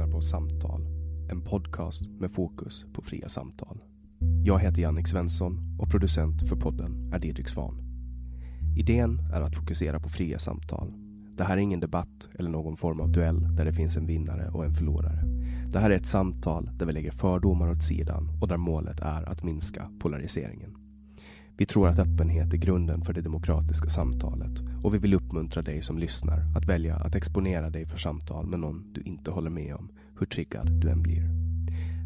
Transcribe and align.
Lyssnar 0.00 0.12
på 0.12 0.20
Samtal, 0.20 0.86
en 1.30 1.42
podcast 1.42 2.10
med 2.18 2.30
fokus 2.30 2.84
på 2.92 3.02
fria 3.02 3.28
samtal. 3.28 3.78
Jag 4.44 4.58
heter 4.58 4.82
Jannik 4.82 5.08
Svensson 5.08 5.78
och 5.80 5.90
producent 5.90 6.48
för 6.48 6.56
podden 6.56 7.12
är 7.12 7.18
Didrik 7.18 7.48
Svan. 7.48 7.78
Idén 8.76 9.18
är 9.34 9.40
att 9.40 9.56
fokusera 9.56 10.00
på 10.00 10.08
fria 10.08 10.38
samtal. 10.38 10.92
Det 11.36 11.44
här 11.44 11.56
är 11.56 11.60
ingen 11.60 11.80
debatt 11.80 12.28
eller 12.38 12.50
någon 12.50 12.76
form 12.76 13.00
av 13.00 13.12
duell 13.12 13.56
där 13.56 13.64
det 13.64 13.72
finns 13.72 13.96
en 13.96 14.06
vinnare 14.06 14.50
och 14.50 14.64
en 14.64 14.74
förlorare. 14.74 15.22
Det 15.72 15.78
här 15.78 15.90
är 15.90 15.96
ett 15.96 16.06
samtal 16.06 16.70
där 16.78 16.86
vi 16.86 16.92
lägger 16.92 17.10
fördomar 17.10 17.70
åt 17.70 17.82
sidan 17.82 18.28
och 18.40 18.48
där 18.48 18.56
målet 18.56 19.00
är 19.00 19.28
att 19.28 19.42
minska 19.42 19.90
polariseringen. 19.98 20.79
Vi 21.60 21.66
tror 21.66 21.88
att 21.88 21.98
öppenhet 21.98 22.52
är 22.52 22.56
grunden 22.56 23.02
för 23.02 23.12
det 23.12 23.20
demokratiska 23.20 23.88
samtalet 23.88 24.60
och 24.82 24.94
vi 24.94 24.98
vill 24.98 25.14
uppmuntra 25.14 25.62
dig 25.62 25.82
som 25.82 25.98
lyssnar 25.98 26.44
att 26.56 26.64
välja 26.64 26.96
att 26.96 27.14
exponera 27.14 27.70
dig 27.70 27.86
för 27.86 27.98
samtal 27.98 28.46
med 28.46 28.60
någon 28.60 28.92
du 28.92 29.02
inte 29.02 29.30
håller 29.30 29.50
med 29.50 29.74
om, 29.74 29.88
hur 30.18 30.26
triggad 30.26 30.70
du 30.70 30.90
än 30.90 31.02
blir. 31.02 31.22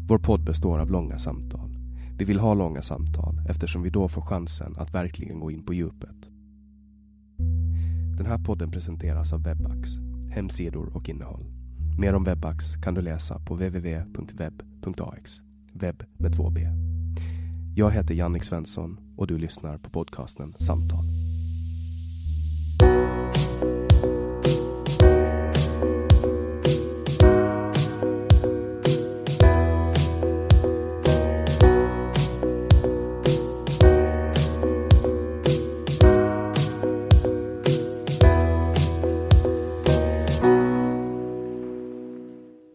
Vår 0.07 0.17
podd 0.17 0.43
består 0.43 0.79
av 0.79 0.91
långa 0.91 1.19
samtal. 1.19 1.69
Vi 2.17 2.25
vill 2.25 2.39
ha 2.39 2.53
långa 2.53 2.81
samtal 2.81 3.41
eftersom 3.49 3.81
vi 3.81 3.89
då 3.89 4.07
får 4.07 4.21
chansen 4.21 4.75
att 4.77 4.93
verkligen 4.93 5.39
gå 5.39 5.51
in 5.51 5.63
på 5.63 5.73
djupet. 5.73 6.29
Den 8.17 8.25
här 8.25 8.37
podden 8.37 8.71
presenteras 8.71 9.33
av 9.33 9.43
Webax, 9.43 9.89
hemsidor 10.31 10.95
och 10.95 11.09
innehåll. 11.09 11.45
Mer 11.99 12.13
om 12.13 12.23
Webax 12.23 12.75
kan 12.75 12.93
du 12.93 13.01
läsa 13.01 13.39
på 13.39 13.53
www.web.ax. 13.53 15.41
webb 15.73 16.03
med 16.17 16.35
två 16.35 16.49
b. 16.49 16.67
Jag 17.75 17.91
heter 17.91 18.13
Jannik 18.13 18.43
Svensson 18.43 19.04
och 19.17 19.27
du 19.27 19.37
lyssnar 19.37 19.77
på 19.77 19.89
podcasten 19.89 20.53
Samtal. 20.53 21.05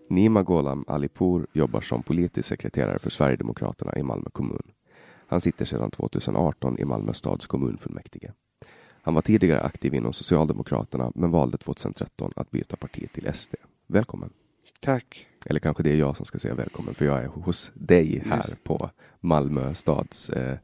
Nima 0.08 0.42
Gholam 0.42 0.84
Alipour 0.88 1.46
jobbar 1.52 1.80
som 1.80 2.02
politisk 2.02 2.48
sekreterare 2.48 2.98
för 2.98 3.10
Sverigedemokraterna 3.10 3.96
i 3.96 4.02
Malmö 4.02 4.30
kommun. 4.32 4.62
Han 5.30 5.40
sitter 5.40 5.64
sedan 5.64 5.90
2018 5.90 6.78
i 6.78 6.84
Malmö 6.84 7.12
stads 7.12 7.46
kommunfullmäktige. 7.46 8.32
Han 9.02 9.14
var 9.14 9.22
tidigare 9.22 9.60
aktiv 9.60 9.94
inom 9.94 10.12
Socialdemokraterna 10.12 11.12
men 11.14 11.30
valde 11.30 11.58
2013 11.58 12.32
att 12.36 12.50
byta 12.50 12.76
parti 12.76 13.08
till 13.12 13.34
SD. 13.34 13.54
Välkommen! 13.86 14.30
Tack! 14.80 15.26
Eller 15.46 15.60
kanske 15.60 15.82
det 15.82 15.90
är 15.90 15.96
jag 15.96 16.16
som 16.16 16.26
ska 16.26 16.38
säga 16.38 16.54
välkommen 16.54 16.94
för 16.94 17.04
jag 17.04 17.22
är 17.22 17.26
hos 17.26 17.70
dig 17.74 18.22
här 18.26 18.48
Just. 18.48 18.64
på 18.64 18.90
Malmö 19.20 19.74
stads... 19.74 20.30
Eh, 20.30 20.58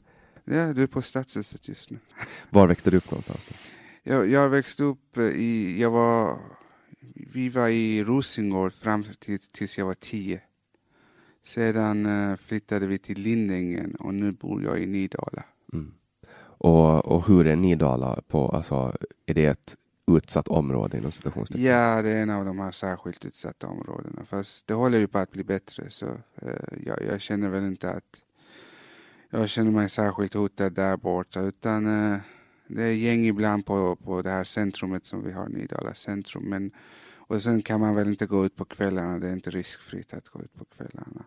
Ja, 0.45 0.73
du 0.73 0.83
är 0.83 0.87
på 0.87 1.03
Stadshuset 1.03 1.69
just 1.69 1.91
nu. 1.91 1.99
var 2.51 2.67
växte 2.67 2.91
du 2.91 2.97
upp 2.97 3.11
någonstans? 3.11 3.47
Då? 3.47 3.55
Jag, 4.03 4.31
jag 4.31 4.49
växte 4.49 4.83
upp 4.83 5.17
eh, 5.17 5.25
i, 5.25 5.81
jag 5.81 5.91
var, 5.91 6.39
vi 7.15 7.49
var 7.49 7.69
i 7.69 8.05
Rosengård 8.05 8.73
fram 8.73 9.05
till, 9.19 9.39
tills 9.39 9.79
jag 9.79 9.87
var 9.87 9.95
tio. 9.95 10.41
Sedan 11.47 12.07
eh, 12.07 12.37
flyttade 12.37 12.87
vi 12.87 12.99
till 12.99 13.19
Lindängen 13.19 13.95
och 13.95 14.15
nu 14.15 14.33
bor 14.33 14.63
jag 14.63 14.83
i 14.83 14.87
Nydala. 14.87 15.45
Mm. 15.73 15.95
Och, 16.39 17.07
och 17.07 17.27
hur 17.27 17.47
är 17.47 17.57
Nidala 17.57 18.21
på, 18.29 18.49
alltså 18.49 18.97
är 19.27 19.35
det 19.35 19.47
ett 19.47 19.77
utsatt 20.07 20.49
område 20.49 20.99
inom 20.99 21.13
citationstecken? 21.13 21.65
Ja, 21.65 22.03
det 22.03 22.09
är 22.09 22.23
en 22.23 22.31
av 22.31 22.45
de 22.45 22.59
här 22.59 22.71
särskilt 22.71 23.25
utsatta 23.25 23.67
områdena. 23.67 24.25
Fast 24.25 24.67
det 24.67 24.75
håller 24.75 24.99
ju 24.99 25.07
på 25.07 25.19
att 25.19 25.31
bli 25.31 25.45
bättre 25.45 25.91
så 25.91 26.07
eh, 26.43 26.79
jag, 26.87 27.03
jag 27.03 27.21
känner 27.21 27.49
väl 27.49 27.65
inte 27.65 27.91
att 27.91 28.23
jag 29.31 29.49
känner 29.49 29.71
mig 29.71 29.89
särskilt 29.89 30.35
hotad 30.35 30.73
där 30.73 30.97
borta 30.97 31.41
utan 31.41 31.87
eh, 31.87 32.19
det 32.67 32.83
är 32.83 32.93
gäng 32.93 33.27
ibland 33.27 33.67
på, 33.67 33.97
på 33.97 34.23
det 34.23 34.31
här 34.31 34.45
centrumet 34.45 35.07
som 35.07 35.25
vi 35.25 35.33
har, 35.33 35.49
Nydala 35.49 35.95
centrum. 35.95 36.45
Men, 36.45 36.71
och 37.27 37.43
sen 37.43 37.63
kan 37.63 37.81
man 37.81 37.95
väl 37.95 38.09
inte 38.09 38.27
gå 38.27 38.47
ut 38.47 38.57
på 38.57 38.65
kvällarna, 38.65 39.19
det 39.19 39.29
är 39.29 39.33
inte 39.33 39.51
riskfritt 39.51 40.15
att 40.15 40.29
gå 40.29 40.43
ut 40.43 40.55
på 40.55 40.65
kvällarna. 40.65 41.25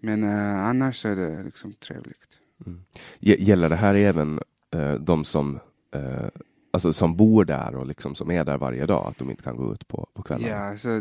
Men 0.00 0.24
eh, 0.24 0.66
annars 0.66 0.96
så 0.96 1.08
är 1.08 1.16
det 1.16 1.42
liksom 1.42 1.72
trevligt. 1.72 2.28
Mm. 2.66 2.82
Gäller 3.20 3.68
det 3.68 3.76
här 3.76 3.94
även 3.94 4.40
eh, 4.70 4.94
de 4.94 5.24
som, 5.24 5.60
eh, 5.94 6.28
alltså, 6.70 6.92
som 6.92 7.16
bor 7.16 7.44
där 7.44 7.74
och 7.74 7.86
liksom 7.86 8.14
som 8.14 8.30
är 8.30 8.44
där 8.44 8.58
varje 8.58 8.86
dag, 8.86 9.06
att 9.06 9.18
de 9.18 9.30
inte 9.30 9.42
kan 9.42 9.56
gå 9.56 9.72
ut 9.72 9.88
på, 9.88 10.08
på 10.14 10.22
kvällarna? 10.22 10.48
Ja, 10.48 10.56
alltså, 10.70 11.00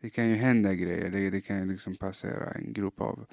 det- 0.00 0.10
kan 0.10 0.28
ju 0.28 0.34
hända 0.34 0.74
grejer. 0.74 1.10
Det, 1.10 1.30
det 1.30 1.40
kan 1.40 1.58
ju 1.58 1.72
liksom 1.72 1.96
passera 1.96 2.50
en 2.50 2.72
grupp 2.72 3.00
av 3.00 3.26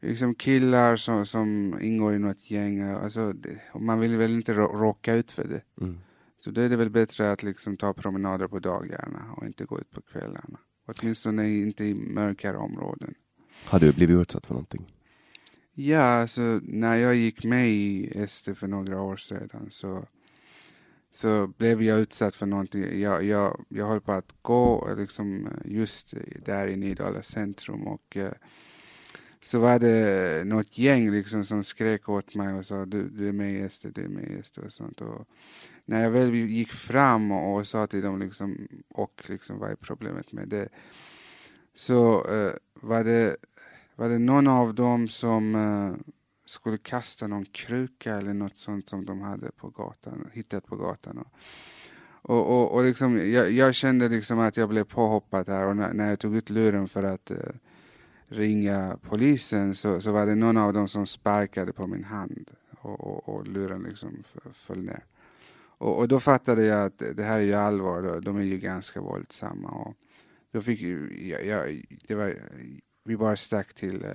liksom 0.00 0.34
killar 0.34 0.96
som, 0.96 1.26
som 1.26 1.78
ingår 1.80 2.14
i 2.14 2.18
något 2.18 2.50
gäng. 2.50 2.80
Alltså, 2.82 3.32
det, 3.32 3.58
man 3.80 4.00
vill 4.00 4.16
väl 4.16 4.30
inte 4.34 4.52
rå- 4.54 4.78
råka 4.78 5.14
ut 5.14 5.32
för 5.32 5.44
det. 5.44 5.60
Mm. 5.84 5.98
Så 6.44 6.50
då 6.50 6.60
är 6.60 6.68
det 6.68 6.76
väl 6.76 6.90
bättre 6.90 7.32
att 7.32 7.42
liksom 7.42 7.76
ta 7.76 7.92
promenader 7.92 8.48
på 8.48 8.58
dagarna 8.58 9.32
och 9.36 9.46
inte 9.46 9.64
gå 9.64 9.80
ut 9.80 9.90
på 9.90 10.00
kvällarna. 10.00 10.58
Åtminstone 10.86 11.50
inte 11.50 11.84
i 11.84 11.94
mörkare 11.94 12.56
områden. 12.56 13.14
Har 13.64 13.80
du 13.80 13.92
blivit 13.92 14.20
utsatt 14.20 14.46
för 14.46 14.54
någonting? 14.54 14.92
Ja, 15.74 16.02
alltså 16.02 16.60
när 16.62 16.96
jag 16.96 17.14
gick 17.14 17.44
med 17.44 17.68
i 17.70 18.26
SD 18.28 18.48
för 18.56 18.66
några 18.66 19.00
år 19.00 19.16
sedan 19.16 19.66
så, 19.70 20.06
så 21.14 21.46
blev 21.46 21.82
jag 21.82 22.00
utsatt 22.00 22.36
för 22.36 22.46
någonting. 22.46 23.00
Jag, 23.00 23.24
jag, 23.24 23.64
jag 23.68 23.86
höll 23.86 24.00
på 24.00 24.12
att 24.12 24.34
gå 24.42 24.94
liksom, 24.98 25.48
just 25.64 26.14
där 26.44 26.68
i 26.68 26.76
Nydala 26.76 27.22
centrum 27.22 27.86
och 27.86 28.16
uh, 28.16 28.30
så 29.40 29.58
var 29.58 29.78
det 29.78 30.46
något 30.46 30.78
gäng 30.78 31.10
liksom 31.10 31.44
som 31.44 31.64
skrek 31.64 32.08
åt 32.08 32.34
mig 32.34 32.54
och 32.54 32.66
sa 32.66 32.84
du, 32.84 33.08
du 33.08 33.28
är 33.28 33.32
med 33.32 33.64
i 33.64 33.68
SD, 33.68 33.86
du 33.94 34.04
är 34.04 34.08
med 34.08 34.24
i 34.24 34.42
SD 34.42 34.58
och 34.58 34.72
sånt. 34.72 35.00
Och 35.00 35.28
när 35.84 36.02
jag 36.02 36.10
väl 36.10 36.34
gick 36.34 36.72
fram 36.72 37.32
och, 37.32 37.56
och 37.56 37.66
sa 37.66 37.86
till 37.86 38.02
dem 38.02 38.18
liksom, 38.18 38.68
och 38.88 39.22
liksom, 39.28 39.58
vad 39.58 39.70
är 39.70 39.74
problemet 39.74 40.32
med 40.32 40.48
det? 40.48 40.68
Så 41.74 42.24
uh, 42.30 42.52
var, 42.74 43.04
det, 43.04 43.36
var 43.96 44.08
det 44.08 44.18
någon 44.18 44.46
av 44.46 44.74
dem 44.74 45.08
som 45.08 45.54
uh, 45.54 45.94
skulle 46.46 46.78
kasta 46.78 47.26
någon 47.26 47.44
kruka 47.44 48.14
eller 48.16 48.34
något 48.34 48.56
sånt 48.56 48.88
som 48.88 49.04
de 49.04 49.20
hade 49.20 49.50
på 49.50 49.68
gatan, 49.68 50.30
hittat 50.32 50.66
på 50.66 50.76
gatan. 50.76 51.18
Och, 51.18 51.30
och, 52.22 52.46
och, 52.46 52.74
och 52.74 52.84
liksom, 52.84 53.30
jag, 53.30 53.50
jag, 53.50 53.74
kände 53.74 54.08
liksom 54.08 54.38
att 54.38 54.56
jag 54.56 54.68
blev 54.68 54.84
påhoppad 54.84 55.48
här 55.48 55.66
och 55.66 55.76
när, 55.76 55.92
när 55.92 56.08
jag 56.08 56.18
tog 56.18 56.36
ut 56.36 56.50
luren 56.50 56.88
för 56.88 57.02
att 57.02 57.30
uh, 57.30 57.36
ringa 58.28 58.98
polisen 59.02 59.74
så, 59.74 60.00
så 60.00 60.12
var 60.12 60.26
det 60.26 60.34
någon 60.34 60.56
av 60.56 60.72
dem 60.72 60.88
som 60.88 61.06
sparkade 61.06 61.72
på 61.72 61.86
min 61.86 62.04
hand 62.04 62.50
och, 62.80 63.00
och, 63.00 63.28
och 63.28 63.46
luren 63.46 63.82
liksom 63.82 64.24
föll 64.52 64.82
ner. 64.82 65.04
Och, 65.82 65.98
och, 65.98 66.08
då 66.08 66.20
fattade 66.20 66.64
jag 66.64 66.86
att 66.86 66.98
det 66.98 67.22
här 67.22 67.40
är 67.40 67.44
ju 67.44 67.54
allvar, 67.54 68.20
de 68.20 68.36
är 68.36 68.42
ju 68.42 68.58
ganska 68.58 69.00
våldsamma. 69.00 69.68
Och 69.68 69.96
då 70.52 70.60
fick 70.60 70.80
jag, 71.20 71.46
jag, 71.46 71.84
det 72.08 72.14
var, 72.14 72.34
vi 73.04 73.16
bara 73.16 73.36
stack 73.36 73.74
till 73.74 74.04
uh, 74.04 74.14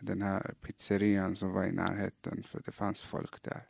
den 0.00 0.22
här 0.22 0.54
pizzerian 0.60 1.36
som 1.36 1.52
var 1.52 1.64
i 1.64 1.72
närheten 1.72 2.42
för 2.42 2.62
det 2.64 2.72
fanns 2.72 3.02
folk 3.02 3.42
där. 3.42 3.62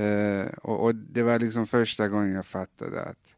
Uh, 0.00 0.46
och, 0.46 0.84
och, 0.84 0.94
det 0.94 1.22
var 1.22 1.38
liksom 1.38 1.66
första 1.66 2.08
gången 2.08 2.32
jag 2.32 2.46
fattade 2.46 3.02
att 3.02 3.34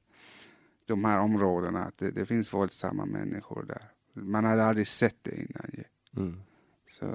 de 0.86 1.04
här 1.04 1.20
områdena, 1.20 1.84
att 1.84 1.98
det, 1.98 2.10
det 2.10 2.26
finns 2.26 2.52
våldsamma 2.52 3.06
människor 3.06 3.62
där. 3.62 3.82
Man 4.12 4.44
hade 4.44 4.64
aldrig 4.64 4.88
sett 4.88 5.16
det 5.22 5.36
innan. 5.36 5.84
Mm. 6.16 6.40
Så, 6.98 7.06
uh, 7.06 7.14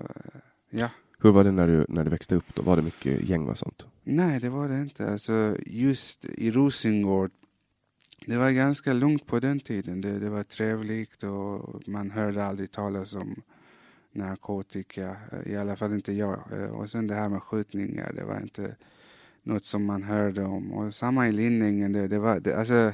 ja. 0.70 0.90
Hur 1.24 1.32
var 1.32 1.44
det 1.44 1.52
när 1.52 1.68
du, 1.68 1.86
när 1.90 2.04
du 2.04 2.10
växte 2.10 2.36
upp? 2.36 2.56
då? 2.56 2.62
Var 2.62 2.76
det 2.76 2.82
mycket 2.82 3.30
gäng 3.30 3.50
och 3.50 3.58
sånt? 3.58 3.86
Nej, 4.04 4.40
det 4.40 4.50
var 4.50 4.70
det 4.70 4.82
inte. 4.82 5.12
Alltså, 5.12 5.58
just 5.66 6.26
i 6.26 6.52
Rosengård, 6.52 7.32
det 8.26 8.38
var 8.38 8.52
ganska 8.52 8.94
lugnt 8.94 9.26
på 9.26 9.40
den 9.40 9.60
tiden. 9.60 10.02
Det, 10.02 10.20
det 10.20 10.30
var 10.30 10.44
trevligt 10.44 11.24
och 11.24 11.88
man 11.88 12.12
hörde 12.12 12.46
aldrig 12.46 12.72
talas 12.72 13.16
om 13.16 13.42
narkotika, 14.12 15.18
i 15.46 15.56
alla 15.56 15.76
fall 15.76 15.94
inte 15.94 16.14
jag. 16.14 16.40
Eh, 16.52 16.70
och 16.70 16.90
sen 16.90 17.08
det 17.08 17.16
här 17.16 17.30
med 17.30 17.44
skjutningar, 17.44 18.14
det 18.14 18.24
var 18.24 18.42
inte 18.42 18.76
något 19.44 19.66
som 19.66 19.86
man 19.86 20.04
hörde 20.04 20.44
om. 20.44 20.74
Och 20.74 20.96
samma 20.96 21.28
i 21.28 21.32
Linningen, 21.32 21.92
det, 21.92 22.08
det 22.08 22.20
var, 22.20 22.40
det, 22.40 22.56
alltså, 22.56 22.94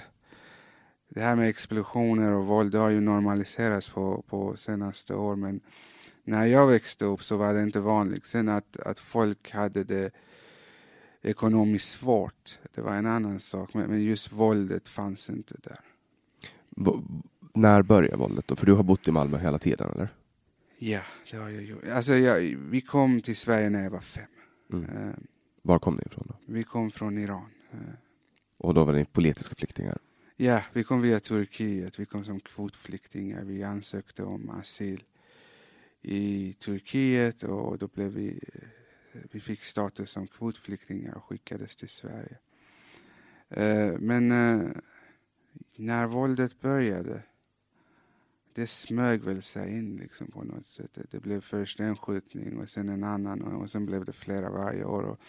det 1.10 1.22
här 1.22 1.36
med 1.36 1.50
explosioner 1.50 2.32
och 2.32 2.46
våld, 2.46 2.72
det 2.72 2.78
har 2.78 2.90
ju 2.90 3.02
normaliserats 3.02 3.90
på, 3.90 4.24
på 4.28 4.58
senaste 4.58 5.16
år, 5.16 5.36
men 5.36 5.62
när 6.30 6.46
jag 6.46 6.68
växte 6.68 7.06
upp 7.06 7.24
så 7.24 7.38
var 7.38 7.54
det 7.54 7.64
inte 7.64 7.80
vanligt. 7.80 8.26
Sen 8.26 8.50
att, 8.50 8.78
att 8.78 9.00
folk 9.00 9.52
hade 9.52 9.84
det 9.84 10.12
ekonomiskt 11.22 11.92
svårt, 11.92 12.60
det 12.76 12.82
var 12.82 12.96
en 12.96 13.06
annan 13.06 13.40
sak, 13.40 13.74
men, 13.74 13.90
men 13.90 14.04
just 14.04 14.32
våldet 14.32 14.88
fanns 14.88 15.30
inte 15.30 15.56
där. 15.64 15.80
V 16.70 16.92
när 17.54 17.82
började 17.82 18.18
våldet 18.18 18.48
då? 18.48 18.56
För 18.56 18.66
du 18.66 18.74
har 18.74 18.84
bott 18.84 19.08
i 19.08 19.12
Malmö 19.12 19.38
hela 19.38 19.60
tiden, 19.60 19.90
eller? 19.92 20.10
Ja, 20.78 21.02
det 21.32 21.38
har 21.38 21.50
jag 21.50 21.64
gjort. 21.64 21.88
Alltså, 21.88 22.14
jag, 22.14 22.40
vi 22.70 22.82
kom 22.82 23.22
till 23.22 23.36
Sverige 23.36 23.70
när 23.70 23.84
jag 23.84 23.90
var 23.92 24.00
fem. 24.00 24.30
Mm. 24.74 24.84
Uh, 24.84 25.14
Var 25.62 25.80
kom 25.80 25.96
ni 25.96 26.04
ifrån? 26.06 26.26
Då? 26.28 26.36
Vi 26.46 26.64
kom 26.64 26.92
från 26.92 27.18
Iran. 27.18 27.50
Uh, 27.74 27.80
och 28.58 28.74
då 28.74 28.84
var 28.84 28.94
ni 28.94 29.06
politiska 29.06 29.56
flyktingar? 29.56 29.98
Ja, 30.36 30.62
vi 30.74 30.84
kom 30.84 31.02
via 31.02 31.20
Turkiet. 31.20 32.00
Vi 32.00 32.06
kom 32.06 32.26
som 32.26 32.40
kvotflyktingar. 32.40 33.44
Vi 33.44 33.64
ansökte 33.64 34.24
om 34.24 34.50
asyl 34.50 35.04
i 36.02 36.54
Turkiet 36.54 37.44
och 37.44 37.78
då 37.78 37.88
blev 37.88 38.12
vi, 38.12 38.40
eh, 38.54 39.22
vi 39.32 39.40
fick 39.40 39.64
status 39.64 40.12
som 40.12 40.28
kvotflyktingar 40.28 41.16
och 41.16 41.24
skickades 41.24 41.76
till 41.76 41.90
Sverige. 41.90 42.38
Eh, 43.50 44.00
men 44.00 44.32
eh, 44.32 44.72
när 45.76 46.08
våldet 46.08 46.62
började 46.62 47.24
det 48.54 48.68
smög 48.68 49.24
väl 49.24 49.42
sig 49.42 49.72
in 49.72 49.96
liksom 49.96 50.28
på 50.28 50.44
något 50.44 50.66
sätt. 50.66 50.98
Det 51.12 51.20
blev 51.20 51.42
först 51.42 51.80
en 51.80 51.98
skjutning 51.98 52.58
och 52.58 52.70
sen 52.70 52.90
en 52.90 53.04
annan 53.04 53.42
och 53.42 53.72
sen 53.72 53.86
blev 53.86 54.06
det 54.06 54.14
flera 54.14 54.50
varje 54.50 54.84
år. 54.84 55.04
Och 55.04 55.20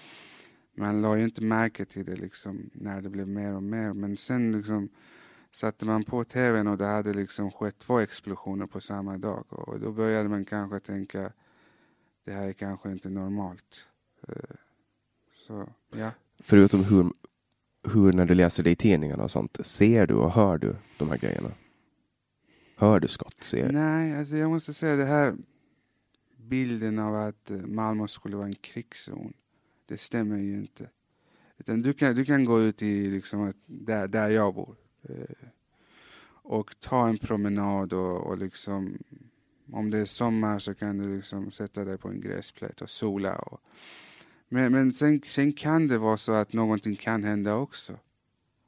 man 0.75 1.03
la 1.03 1.17
ju 1.17 1.25
inte 1.25 1.43
märke 1.43 1.85
till 1.85 2.05
det 2.05 2.17
liksom 2.17 2.71
när 2.73 3.01
det 3.01 3.09
blev 3.11 3.29
mer 3.29 3.55
och 3.55 3.63
mer. 3.63 3.93
Men 3.93 4.17
sen 4.17 4.53
liksom 4.53 4.89
satte 5.53 5.85
man 5.85 6.05
på 6.05 6.25
tvn 6.25 6.67
och 6.67 6.79
det 6.79 6.87
hade 6.87 7.15
liksom 7.15 7.51
skett 7.51 7.79
två 7.79 8.01
explosioner 8.01 8.67
på 8.67 8.81
samma 8.81 9.19
dag. 9.19 9.45
Och 9.49 9.81
då 9.81 9.93
började 9.93 10.29
man 10.29 10.45
kanske 10.45 10.81
tänka 10.81 11.33
det 12.25 12.33
här 12.33 12.49
är 12.49 12.53
kanske 12.53 12.93
inte 12.93 13.09
normalt. 13.09 13.87
Eh, 14.29 14.57
så, 15.35 15.69
ja. 15.91 16.11
Förutom 16.39 16.85
hur, 16.85 17.13
hur 17.83 18.13
när 18.13 18.27
du 18.27 18.35
läser 18.35 18.63
det 18.63 18.71
i 18.71 18.77
tidningarna 18.77 19.25
och 19.25 19.31
sånt, 19.31 19.67
ser 19.67 20.07
du 20.07 20.15
och 20.15 20.33
hör 20.33 20.59
du 20.59 20.77
de 20.99 21.09
här 21.09 21.19
grejerna? 21.19 21.53
Hör 22.77 23.01
du 23.01 23.09
skott? 23.09 23.45
Ser. 23.45 23.73
Nej, 23.73 24.19
alltså 24.19 24.37
jag 24.37 24.51
måste 24.51 24.75
säga 24.75 24.97
det 24.97 25.05
här 25.05 25.37
bilden 26.37 26.99
av 26.99 27.15
att 27.15 27.51
eh, 27.51 27.57
Malmö 27.57 28.09
skulle 28.09 28.37
vara 28.37 28.47
en 28.47 28.55
krigszon, 28.55 29.33
det 29.87 29.97
stämmer 29.97 30.39
ju 30.39 30.55
inte. 30.55 30.91
Utan 31.59 31.83
du 31.83 31.93
kan, 31.93 32.15
du 32.15 32.25
kan 32.25 32.45
gå 32.45 32.61
ut 32.61 32.83
i, 32.83 33.11
liksom, 33.11 33.53
där, 33.67 34.09
där 34.09 34.29
jag 34.29 34.55
bor 34.55 34.77
och 36.43 36.81
ta 36.81 37.09
en 37.09 37.19
promenad 37.19 37.93
och, 37.93 38.27
och 38.27 38.39
liksom, 38.39 38.99
om 39.73 39.91
det 39.91 39.99
är 39.99 40.05
sommar 40.05 40.59
så 40.59 40.75
kan 40.75 40.99
du 40.99 41.17
liksom 41.17 41.51
sätta 41.51 41.85
dig 41.85 41.99
på 41.99 42.09
en 42.09 42.21
gräsplätt 42.21 42.81
och 42.81 42.91
sola. 42.91 43.35
Och, 43.39 43.61
men 44.49 44.73
men 44.73 44.93
sen, 44.93 45.23
sen 45.25 45.53
kan 45.53 45.89
det 45.89 45.99
vara 45.99 46.17
så 46.17 46.33
att 46.33 46.53
någonting 46.53 46.97
kan 46.97 47.25
hända 47.25 47.55
också. 47.55 47.97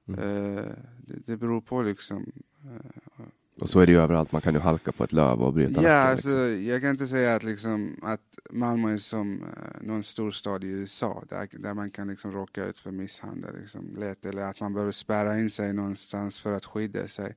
Mm. 0.09 0.21
Uh, 0.21 0.71
det, 1.07 1.27
det 1.27 1.37
beror 1.37 1.61
på 1.61 1.83
liksom. 1.83 2.33
Uh, 2.65 3.27
och 3.61 3.71
så 3.71 3.81
är 3.81 3.87
det 3.87 3.93
ju 3.93 4.01
överallt, 4.01 4.33
man 4.33 4.41
kan 4.41 4.55
ju 4.55 4.61
halka 4.61 4.93
på 4.93 5.05
ett 5.05 5.13
löv 5.13 5.43
och 5.43 5.53
bryta 5.53 5.83
Ja, 5.83 5.93
alltså, 5.93 6.29
liksom. 6.29 6.65
jag 6.65 6.81
kan 6.81 6.91
inte 6.91 7.07
säga 7.07 7.35
att, 7.35 7.43
liksom, 7.43 7.97
att 8.03 8.39
Malmö 8.51 8.93
är 8.93 8.97
som 8.97 9.43
uh, 9.43 9.49
någon 9.81 10.05
storstad 10.05 10.65
i 10.65 10.67
USA 10.67 11.25
där, 11.29 11.49
där 11.53 11.75
man 11.75 11.91
kan 11.91 12.09
liksom 12.09 12.33
råka 12.33 12.65
ut 12.65 12.79
för 12.79 12.91
misshandel 12.91 13.61
liksom, 13.61 13.97
lätt, 13.97 14.27
eller 14.27 14.43
att 14.43 14.61
man 14.61 14.75
behöver 14.75 14.93
spärra 14.93 15.39
in 15.39 15.51
sig 15.51 15.73
någonstans 15.73 16.41
för 16.41 16.57
att 16.57 16.65
skydda 16.65 17.09
sig. 17.09 17.35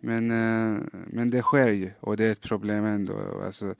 Men, 0.00 0.30
uh, 0.30 0.80
men 1.06 1.30
det 1.30 1.42
sker 1.42 1.68
ju 1.68 1.90
och 2.00 2.16
det 2.16 2.24
är 2.24 2.32
ett 2.32 2.40
problem 2.40 2.84
ändå. 2.84 3.42
Alltså, 3.46 3.74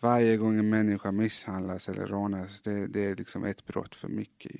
varje 0.00 0.36
gång 0.36 0.58
en 0.58 0.68
människa 0.68 1.12
misshandlas 1.12 1.88
eller 1.88 2.06
rånas, 2.06 2.60
det, 2.60 2.86
det 2.86 3.04
är 3.06 3.16
liksom 3.16 3.44
ett 3.44 3.66
brott 3.66 3.94
för 3.94 4.08
mycket. 4.08 4.52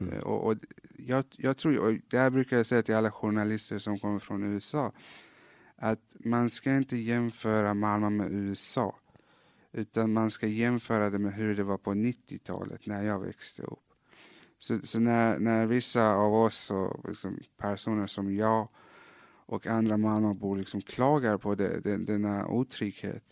Mm. 0.00 0.12
Uh, 0.12 0.20
och, 0.20 0.46
och 0.46 0.56
jag, 0.96 1.24
jag 1.36 1.56
tror, 1.56 1.78
och 1.78 1.94
det 2.10 2.18
här 2.18 2.30
brukar 2.30 2.56
jag 2.56 2.66
säga 2.66 2.82
till 2.82 2.94
alla 2.94 3.10
journalister 3.10 3.78
som 3.78 3.98
kommer 3.98 4.18
från 4.18 4.42
USA, 4.42 4.92
att 5.78 6.16
man 6.18 6.50
ska 6.50 6.76
inte 6.76 6.96
jämföra 6.96 7.74
Malmö 7.74 8.10
med 8.10 8.32
USA. 8.32 8.96
Utan 9.72 10.12
man 10.12 10.30
ska 10.30 10.46
jämföra 10.46 11.10
det 11.10 11.18
med 11.18 11.34
hur 11.34 11.56
det 11.56 11.64
var 11.64 11.78
på 11.78 11.90
90-talet 11.90 12.86
när 12.86 13.02
jag 13.02 13.20
växte 13.20 13.62
upp. 13.62 13.78
Så, 14.58 14.78
så, 14.78 14.98
när, 14.98 15.38
när 15.38 15.66
vissa 15.66 16.14
av 16.14 16.34
oss, 16.34 16.70
och 16.70 17.08
liksom 17.08 17.40
personer 17.56 18.06
som 18.06 18.34
jag 18.34 18.68
och 19.46 19.66
andra 19.66 19.96
Malmöbor 19.96 20.56
liksom 20.56 20.82
klagar 20.82 21.38
på 21.38 21.54
det, 21.54 21.80
den, 21.80 22.04
denna 22.04 22.46
otrygghet. 22.46 23.24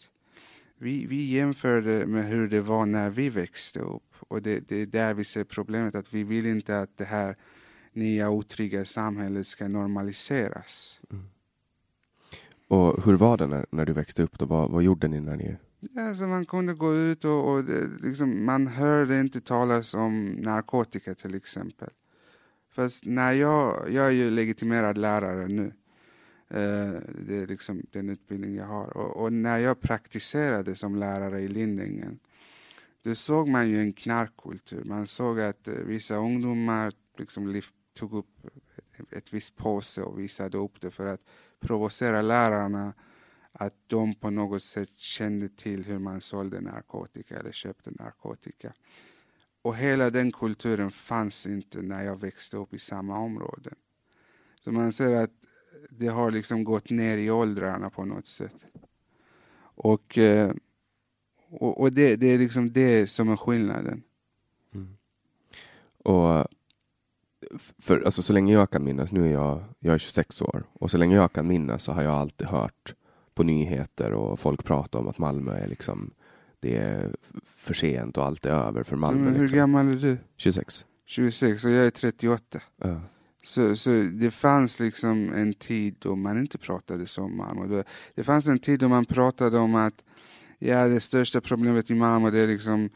Vi, 0.78 1.06
vi 1.06 1.24
jämför 1.24 1.80
det 1.80 2.06
med 2.06 2.28
hur 2.28 2.48
det 2.48 2.60
var 2.60 2.86
när 2.86 3.10
vi 3.10 3.28
växte 3.28 3.80
upp. 3.80 4.14
Och 4.18 4.42
det, 4.42 4.68
det 4.68 4.76
är 4.76 4.86
där 4.86 5.14
vi 5.14 5.24
ser 5.24 5.44
problemet, 5.44 5.94
att 5.94 6.14
vi 6.14 6.24
vill 6.24 6.46
inte 6.46 6.80
att 6.80 6.96
det 6.96 7.04
här 7.04 7.36
nya 7.92 8.30
otrygga 8.30 8.84
samhället 8.84 9.46
ska 9.46 9.68
normaliseras. 9.68 11.00
Mm. 11.10 11.24
Och 12.68 13.04
hur 13.04 13.14
var 13.14 13.36
det 13.36 13.46
när, 13.46 13.66
när 13.70 13.86
du 13.86 13.92
växte 13.92 14.22
upp? 14.22 14.38
Då? 14.38 14.46
Vad, 14.46 14.70
vad 14.70 14.82
gjorde 14.82 15.08
ni 15.08 15.20
när 15.20 15.36
ni... 15.36 15.56
Alltså 15.98 16.26
man 16.26 16.46
kunde 16.46 16.74
gå 16.74 16.94
ut 16.94 17.24
och, 17.24 17.52
och 17.52 17.64
det, 17.64 17.88
liksom, 18.02 18.44
man 18.44 18.66
hörde 18.66 19.20
inte 19.20 19.40
talas 19.40 19.94
om 19.94 20.26
narkotika 20.26 21.14
till 21.14 21.34
exempel. 21.34 21.90
Fast 22.70 23.04
när 23.04 23.32
jag, 23.32 23.90
jag 23.90 24.06
är 24.06 24.10
ju 24.10 24.30
legitimerad 24.30 24.98
lärare 24.98 25.48
nu. 25.48 25.72
Uh, 26.54 27.00
det 27.26 27.36
är 27.36 27.46
liksom 27.46 27.82
den 27.90 28.08
utbildning 28.08 28.54
jag 28.54 28.66
har. 28.66 28.96
Och, 28.96 29.22
och, 29.22 29.32
när 29.32 29.58
jag 29.58 29.80
praktiserade 29.80 30.74
som 30.74 30.96
lärare 30.96 31.40
i 31.40 31.48
Lindängen, 31.48 32.18
då 33.02 33.14
såg 33.14 33.48
man 33.48 33.68
ju 33.68 33.80
en 33.80 33.92
knarkkultur. 33.92 34.84
Man 34.84 35.06
såg 35.06 35.40
att 35.40 35.68
uh, 35.68 35.74
vissa 35.74 36.16
ungdomar 36.16 36.92
liksom 37.18 37.62
tog 37.94 38.14
upp 38.14 38.46
ett, 38.96 39.12
ett 39.12 39.32
visst 39.32 39.56
påse 39.56 40.02
och 40.02 40.18
visade 40.18 40.58
upp 40.58 40.80
det 40.80 40.90
för 40.90 41.06
att 41.06 41.20
provocera 41.60 42.22
lärarna 42.22 42.94
att 43.52 43.74
de 43.86 44.14
på 44.14 44.30
något 44.30 44.62
sätt 44.62 44.96
kände 44.96 45.48
till 45.48 45.84
hur 45.84 45.98
man 45.98 46.20
sålde 46.20 46.60
narkotika 46.60 47.38
eller 47.38 47.52
köpte 47.52 47.90
narkotika. 47.90 48.72
och 49.62 49.76
hela 49.76 50.10
den 50.10 50.32
kulturen 50.32 50.90
fanns 50.90 51.46
inte 51.46 51.82
när 51.82 52.04
jag 52.04 52.20
växte 52.20 52.56
upp 52.56 52.74
i 52.74 52.78
samma 52.78 53.18
områden. 53.18 53.74
Så 54.60 54.72
man 54.72 54.92
ser 54.92 55.16
att 55.16 55.30
det 55.90 56.06
har 56.06 56.30
liksom 56.30 56.64
gått 56.64 56.90
ner 56.90 57.18
i 57.18 57.30
åldrarna 57.30 57.90
på 57.90 58.04
något 58.04 58.26
sätt. 58.26 58.66
Och, 59.58 60.18
eh, 60.18 60.52
och, 61.48 61.80
och 61.80 61.92
det, 61.92 62.16
det, 62.16 62.26
är 62.26 62.38
liksom 62.38 62.72
det 62.72 63.06
som 63.06 63.28
är 63.28 63.36
skillnaden. 63.36 64.02
Mm. 64.74 64.96
Och 65.98 66.46
för, 67.78 68.00
alltså, 68.00 68.22
så 68.22 68.32
länge 68.32 68.52
jag 68.52 68.70
kan 68.70 68.84
minnas, 68.84 69.12
nu 69.12 69.28
är 69.28 69.32
jag, 69.32 69.64
jag 69.78 69.94
är 69.94 69.98
26 69.98 70.42
år, 70.42 70.64
och 70.72 70.90
så 70.90 70.98
länge 70.98 71.16
jag 71.16 71.32
kan 71.32 71.46
minnas 71.46 71.84
så 71.84 71.92
har 71.92 72.02
jag 72.02 72.14
alltid 72.14 72.46
hört 72.46 72.94
på 73.34 73.42
nyheter 73.42 74.12
och 74.12 74.40
folk 74.40 74.64
prata 74.64 74.98
om 74.98 75.08
att 75.08 75.18
Malmö 75.18 75.52
är 75.52 75.68
liksom 75.68 76.10
det 76.60 76.76
är 76.76 77.14
för 77.44 77.74
sent 77.74 78.18
och 78.18 78.24
allt 78.24 78.46
är 78.46 78.50
över 78.50 78.82
för 78.82 78.96
Malmö. 78.96 79.24
Men 79.24 79.34
hur 79.34 79.40
liksom. 79.40 79.58
gammal 79.58 79.88
är 79.88 79.96
du? 79.96 80.18
26. 80.36 80.84
26 81.06 81.64
och 81.64 81.70
jag 81.70 81.86
är 81.86 81.90
38. 81.90 82.60
Ja. 82.76 83.00
Så, 83.42 83.76
så 83.76 83.90
det 84.12 84.30
fanns 84.30 84.80
liksom 84.80 85.32
en 85.32 85.54
tid 85.54 85.96
då 85.98 86.16
man 86.16 86.38
inte 86.38 86.58
pratade 86.58 87.06
så 87.06 87.22
om 87.22 87.36
Malmö. 87.36 87.82
Det 88.14 88.24
fanns 88.24 88.48
en 88.48 88.58
tid 88.58 88.80
då 88.80 88.88
man 88.88 89.04
pratade 89.04 89.58
om 89.58 89.74
att 89.74 90.04
ja, 90.58 90.88
det 90.88 91.00
största 91.00 91.40
problemet 91.40 91.90
i 91.90 91.94
Malmö 91.94 92.30
det 92.30 92.38
är 92.38 92.46
liksom 92.46 92.90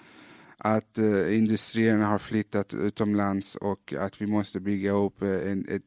att 0.60 0.98
uh, 0.98 1.36
industrierna 1.36 2.06
har 2.06 2.18
flyttat 2.18 2.74
utomlands 2.74 3.56
och 3.56 3.94
att 3.98 4.22
vi 4.22 4.26
måste 4.26 4.60
bygga 4.60 4.90
upp 4.90 5.22
uh, 5.22 5.50
en, 5.52 5.68
ett, 5.68 5.82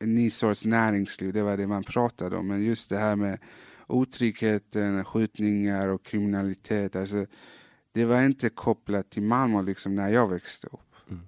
en 0.00 0.14
ny 0.14 0.30
sorts 0.30 0.64
näringsliv. 0.64 1.32
Det 1.32 1.42
var 1.42 1.56
det 1.56 1.66
man 1.66 1.84
pratade 1.84 2.36
om. 2.36 2.46
Men 2.46 2.64
just 2.64 2.88
det 2.88 2.98
här 2.98 3.16
med 3.16 3.38
otryggheten, 3.86 5.04
skjutningar 5.04 5.88
och 5.88 6.02
kriminalitet. 6.02 6.96
Alltså, 6.96 7.26
det 7.92 8.04
var 8.04 8.22
inte 8.22 8.48
kopplat 8.48 9.10
till 9.10 9.22
Malmö 9.22 9.62
liksom 9.62 9.94
när 9.94 10.08
jag 10.08 10.28
växte 10.28 10.66
upp. 10.66 11.10
Mm. 11.10 11.22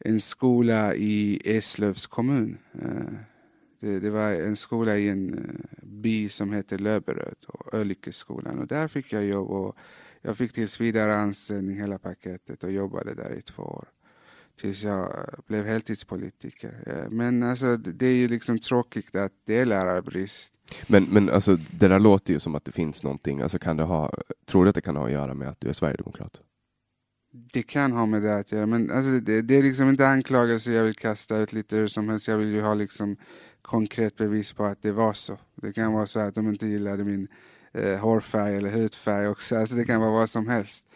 en 0.04 0.20
skola 0.20 0.94
i 0.94 1.40
Eslövs 1.44 2.06
kommun. 2.06 2.58
Eh, 2.82 3.14
det, 3.80 4.00
det, 4.00 4.10
var 4.10 4.30
en 4.30 4.56
skola 4.56 4.96
i 4.96 5.08
en 5.08 5.34
eh, 5.34 5.88
by 5.88 6.28
som 6.28 6.52
heter 6.52 6.78
Löberöd, 6.78 7.36
Ölyckeskolan. 7.72 8.58
Och 8.58 8.66
där 8.66 8.88
fick 8.88 9.12
jag 9.12 9.24
jobb 9.24 9.50
och 9.50 9.76
jag 10.22 10.36
fick 10.36 10.52
tills 10.52 10.80
vidare 10.80 11.16
anställning 11.16 11.76
hela 11.76 11.98
paketet 11.98 12.64
och 12.64 12.72
jobbade 12.72 13.14
där 13.14 13.38
i 13.38 13.42
två 13.42 13.62
år. 13.62 13.88
Tills 14.60 14.82
jag 14.82 15.04
eh, 15.04 15.24
blev 15.46 15.66
heltidspolitiker. 15.66 17.06
Men 17.10 17.42
alltså, 17.42 17.76
det 17.76 18.06
är 18.06 18.16
ju 18.16 18.28
liksom 18.28 18.58
tråkigt 18.58 19.14
att 19.14 19.32
det 19.44 19.58
är 19.58 19.66
lärarbrist. 19.66 20.54
Men, 20.86 21.04
men 21.04 21.30
alltså, 21.30 21.58
det 21.70 21.88
där 21.88 21.98
låter 21.98 22.32
ju 22.32 22.40
som 22.40 22.54
att 22.54 22.64
det 22.64 22.72
finns 22.72 23.02
någonting. 23.02 23.40
Alltså, 23.40 23.58
kan 23.58 23.76
det 23.76 23.82
ha, 23.82 24.12
tror 24.46 24.64
du 24.64 24.68
att 24.68 24.74
det 24.74 24.80
kan 24.80 24.96
ha 24.96 25.06
att 25.06 25.12
göra 25.12 25.34
med 25.34 25.48
att 25.48 25.60
du 25.60 25.68
är 25.68 25.72
sverigedemokrat? 25.72 26.42
Det 27.32 27.62
kan 27.62 27.92
ha 27.92 28.06
med 28.06 28.22
det 28.22 28.36
att 28.36 28.52
göra, 28.52 28.66
men 28.66 28.90
alltså, 28.90 29.10
det, 29.20 29.42
det 29.42 29.54
är 29.54 29.62
liksom 29.62 29.88
inte 29.88 30.08
anklagelser 30.08 30.72
jag 30.72 30.84
vill 30.84 30.94
kasta 30.94 31.36
ut 31.36 31.52
lite 31.52 31.76
hur 31.76 31.88
som 31.88 32.08
helst. 32.08 32.28
Jag 32.28 32.38
vill 32.38 32.48
ju 32.48 32.60
ha 32.60 32.74
liksom 32.74 33.16
konkret 33.62 34.16
bevis 34.16 34.52
på 34.52 34.64
att 34.64 34.82
det 34.82 34.92
var 34.92 35.12
så. 35.12 35.38
Det 35.54 35.72
kan 35.72 35.92
vara 35.92 36.06
så 36.06 36.20
att 36.20 36.34
de 36.34 36.48
inte 36.48 36.66
gillade 36.66 37.04
min 37.04 37.28
eh, 37.72 37.98
hårfärg 37.98 38.56
eller 38.56 38.70
hudfärg 38.70 39.28
också. 39.28 39.56
Alltså 39.56 39.74
det 39.74 39.84
kan 39.84 40.00
vara 40.00 40.10
vad 40.10 40.30
som 40.30 40.48
helst. 40.48 40.86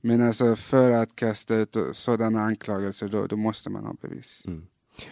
Men 0.00 0.22
alltså 0.22 0.56
för 0.56 0.90
att 0.90 1.16
kasta 1.16 1.54
ut 1.54 1.76
sådana 1.92 2.42
anklagelser 2.42 3.08
då, 3.08 3.26
då 3.26 3.36
måste 3.36 3.70
man 3.70 3.84
ha 3.84 3.94
bevis. 4.02 4.42
Mm. 4.46 4.66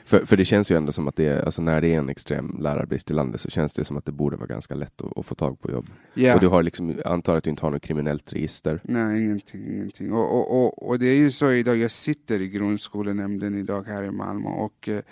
För, 0.05 0.25
för 0.25 0.37
det 0.37 0.45
känns 0.45 0.71
ju 0.71 0.77
ändå 0.77 0.93
som 0.93 1.09
att 1.09 1.17
det 1.17 1.27
är, 1.27 1.45
alltså 1.45 1.63
när 1.63 1.81
det 1.81 1.95
är 1.95 1.99
en 1.99 2.09
extrem 2.09 2.57
lärarbrist 2.61 3.11
i 3.11 3.15
landet 3.15 3.41
så 3.41 3.51
känns 3.51 3.73
det 3.73 3.85
som 3.85 3.97
att 3.97 4.05
det 4.05 4.13
borde 4.13 4.37
vara 4.37 4.47
ganska 4.47 4.75
lätt 4.75 5.01
att, 5.01 5.19
att 5.19 5.27
få 5.27 5.35
tag 5.35 5.61
på 5.61 5.71
jobb. 5.71 5.91
Yeah. 6.15 6.35
Och 6.35 6.41
du 6.41 6.49
har 6.49 6.63
liksom, 6.63 7.01
antar 7.05 7.37
att 7.37 7.45
du 7.45 7.51
inte 7.51 7.67
har 7.67 7.71
något 7.71 7.83
kriminellt 7.83 8.33
register? 8.33 8.81
Nej, 8.85 9.25
ingenting, 9.25 9.67
ingenting. 9.67 10.13
Och, 10.13 10.39
och, 10.39 10.65
och, 10.65 10.89
och 10.89 10.99
det 10.99 11.07
är 11.07 11.17
ju 11.17 11.31
så 11.31 11.53
idag, 11.53 11.77
jag 11.77 11.91
sitter 11.91 12.41
i 12.41 12.49
grundskolenämnden 12.49 13.59
idag 13.59 13.87
här 13.87 14.03
i 14.03 14.11
Malmö 14.11 14.49
och 14.49 14.89
eh, 14.89 15.03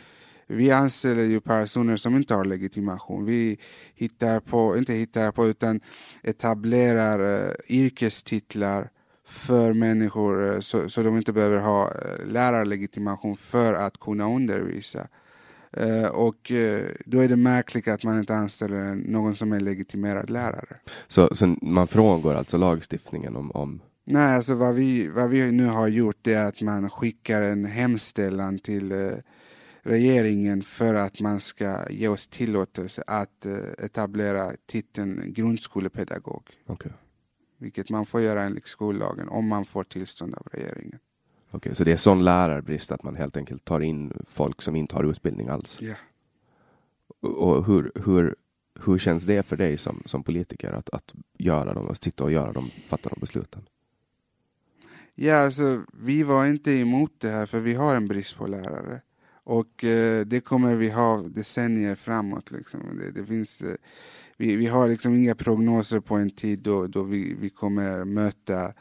vi 0.52 0.70
anställer 0.70 1.22
ju 1.22 1.40
personer 1.40 1.96
som 1.96 2.16
inte 2.16 2.34
har 2.34 2.44
legitimation. 2.44 3.24
Vi 3.24 3.58
hittar 3.94 4.40
på, 4.40 4.78
inte 4.78 4.92
hittar 4.92 5.32
på, 5.32 5.46
utan 5.46 5.80
etablerar 6.22 7.48
uh, 7.48 7.54
yrkestitlar 7.68 8.90
för 9.30 9.72
människor 9.72 10.42
uh, 10.42 10.60
så, 10.60 10.88
så 10.88 11.02
de 11.02 11.16
inte 11.16 11.32
behöver 11.32 11.58
ha 11.58 11.88
uh, 11.88 12.26
lärarlegitimation 12.26 13.36
för 13.36 13.74
att 13.74 14.00
kunna 14.00 14.34
undervisa. 14.34 15.08
Uh, 15.80 16.06
och 16.06 16.50
uh, 16.50 16.82
då 17.06 17.20
är 17.20 17.28
det 17.28 17.36
märkligt 17.36 17.88
att 17.88 18.04
man 18.04 18.18
inte 18.18 18.34
anställer 18.34 18.94
någon 18.94 19.36
som 19.36 19.52
är 19.52 19.60
legitimerad 19.60 20.30
lärare. 20.30 20.76
Så, 21.08 21.34
så 21.36 21.46
man 21.62 21.88
frångår 21.88 22.34
alltså 22.34 22.56
lagstiftningen 22.56 23.36
om, 23.36 23.50
om... 23.50 23.80
Nej, 24.04 24.36
alltså 24.36 24.54
vad 24.54 24.74
vi, 24.74 25.08
vad 25.08 25.30
vi 25.30 25.52
nu 25.52 25.66
har 25.66 25.88
gjort 25.88 26.26
är 26.26 26.44
att 26.44 26.60
man 26.60 26.90
skickar 26.90 27.42
en 27.42 27.64
hemställan 27.64 28.58
till 28.58 28.92
uh, 28.92 29.12
regeringen 29.82 30.62
för 30.62 30.94
att 30.94 31.20
man 31.20 31.40
ska 31.40 31.90
ge 31.90 32.08
oss 32.08 32.26
tillåtelse 32.26 33.02
att 33.06 33.46
etablera 33.78 34.52
titeln 34.66 35.32
grundskolepedagog. 35.32 36.42
Okay. 36.66 36.92
Vilket 37.60 37.90
man 37.90 38.06
får 38.06 38.20
göra 38.20 38.42
enligt 38.42 38.66
skollagen 38.66 39.28
om 39.28 39.48
man 39.48 39.64
får 39.64 39.84
tillstånd 39.84 40.34
av 40.34 40.46
regeringen. 40.52 40.98
Okej, 41.48 41.56
okay, 41.56 41.74
så 41.74 41.84
det 41.84 41.92
är 41.92 41.96
sån 41.96 42.24
lärarbrist 42.24 42.92
att 42.92 43.02
man 43.02 43.16
helt 43.16 43.36
enkelt 43.36 43.64
tar 43.64 43.80
in 43.80 44.12
folk 44.28 44.62
som 44.62 44.76
inte 44.76 44.96
har 44.96 45.04
utbildning 45.04 45.48
alls? 45.48 45.78
Ja. 45.80 45.94
Och 47.20 47.66
hur, 47.66 47.92
hur, 48.04 48.36
hur 48.84 48.98
känns 48.98 49.24
det 49.24 49.46
för 49.46 49.56
dig 49.56 49.78
som, 49.78 50.02
som 50.06 50.22
politiker 50.22 50.72
att, 50.72 50.90
att 50.90 51.14
göra 51.38 51.74
dem, 51.74 51.90
att 51.90 52.02
sitta 52.02 52.24
och 52.24 52.32
göra 52.32 52.52
dem, 52.52 52.70
fatta 52.88 53.08
de 53.08 53.20
besluten? 53.20 53.62
Ja, 55.14 55.36
alltså 55.36 55.82
vi 55.92 56.22
var 56.22 56.46
inte 56.46 56.72
emot 56.72 57.12
det 57.18 57.30
här 57.30 57.46
för 57.46 57.60
vi 57.60 57.74
har 57.74 57.96
en 57.96 58.08
brist 58.08 58.36
på 58.36 58.46
lärare. 58.46 59.00
Och 59.44 59.84
eh, 59.84 60.26
det 60.26 60.40
kommer 60.40 60.76
vi 60.76 60.90
ha 60.90 61.22
decennier 61.22 61.94
framåt. 61.94 62.50
Liksom. 62.50 62.80
Det, 62.98 63.10
det 63.10 63.26
finns, 63.26 63.62
eh, 63.62 63.76
vi, 64.40 64.56
vi 64.56 64.66
har 64.66 64.88
liksom 64.88 65.14
inga 65.14 65.34
prognoser 65.34 66.00
på 66.00 66.14
en 66.14 66.30
tid 66.30 66.58
då, 66.58 66.86
då 66.86 67.02
vi, 67.02 67.34
vi 67.40 67.50
kommer 67.50 68.04
möta 68.04 68.72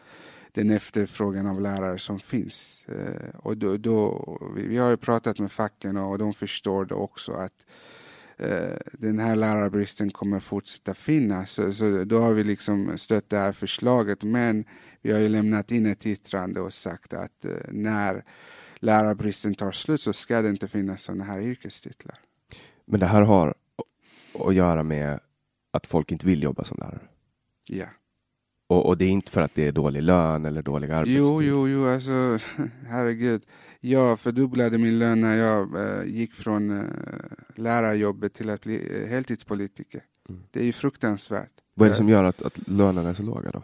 den 0.52 0.70
efterfrågan 0.70 1.48
av 1.48 1.62
lärare 1.62 2.00
som 2.00 2.20
finns. 2.20 2.82
Eh, 2.88 3.36
och 3.36 3.58
då, 3.58 3.78
då, 3.78 4.52
vi, 4.56 4.68
vi 4.68 4.78
har 4.78 4.90
ju 4.90 4.98
pratat 4.98 5.40
med 5.40 5.52
facken 5.52 5.98
och, 5.98 6.12
och 6.12 6.18
de 6.18 6.34
förstår 6.34 6.86
det 6.86 6.96
också 6.96 7.32
att 7.32 7.66
eh, 8.38 8.78
den 8.92 9.20
här 9.20 9.36
lärarbristen 9.36 10.12
kommer 10.12 10.40
fortsätta 10.40 10.94
finnas. 10.94 11.52
Så, 11.52 11.74
så 11.74 12.04
då 12.04 12.20
har 12.20 12.34
vi 12.34 12.44
liksom 12.44 12.98
stött 12.98 13.30
det 13.30 13.38
här 13.38 13.52
förslaget 13.52 14.24
men 14.24 14.66
vi 15.02 15.12
har 15.12 15.20
ju 15.20 15.30
lämnat 15.30 15.72
in 15.72 15.86
ett 15.86 16.06
yttrande 16.06 16.62
och 16.62 16.74
sagt 16.74 17.14
att 17.14 17.46
eh, 17.46 17.52
när 17.72 18.24
lärarbristen 18.80 19.56
tar 19.56 19.72
slut 19.72 20.02
så 20.02 20.14
ska 20.14 20.42
det 20.42 20.50
inte 20.50 20.68
finnas 20.68 21.04
sådana 21.04 21.24
här 21.24 21.42
yrkestitlar. 21.42 22.16
Men 22.86 23.00
det 23.00 23.06
här 23.06 23.22
har 23.22 23.56
att 24.34 24.56
göra 24.56 24.84
med 24.84 25.20
att 25.72 25.88
folk 25.88 26.12
inte 26.12 26.26
vill 26.26 26.44
jobba 26.44 26.64
som 26.64 26.78
lärare? 26.78 27.08
Ja. 27.68 27.86
Och, 28.68 28.86
och, 28.86 28.98
det 28.98 29.06
är 29.06 29.10
inte 29.10 29.32
för 29.32 29.42
att 29.42 29.56
det 29.56 29.68
är 29.68 29.72
dålig 29.72 30.04
lön 30.04 30.46
eller 30.46 30.62
dålig 30.62 30.92
arbetstid? 30.92 31.18
Jo, 31.18 31.42
jo, 31.42 31.68
jo, 31.68 31.88
alltså 31.88 32.12
herregud. 32.88 33.46
Jag 33.80 34.20
fördubblade 34.20 34.78
min 34.78 35.00
lön 35.00 35.22
när 35.22 35.36
jag 35.36 35.76
äh, 35.76 36.06
gick 36.06 36.34
från 36.34 36.80
äh, 36.80 36.86
lärarjobbet 37.56 38.34
till 38.34 38.50
att 38.50 38.62
bli 38.62 39.04
äh, 39.04 39.10
heltidspolitiker. 39.10 40.04
Mm. 40.30 40.42
Det 40.52 40.60
är 40.60 40.64
ju 40.64 40.72
fruktansvärt. 40.72 41.52
Vad 41.74 41.86
är 41.86 41.90
det 41.90 41.96
som 41.96 42.10
gör 42.10 42.24
att, 42.24 42.42
att 42.42 42.68
lönerna 42.68 43.10
är 43.10 43.14
så 43.14 43.24
låga 43.24 43.52
då? 43.52 43.64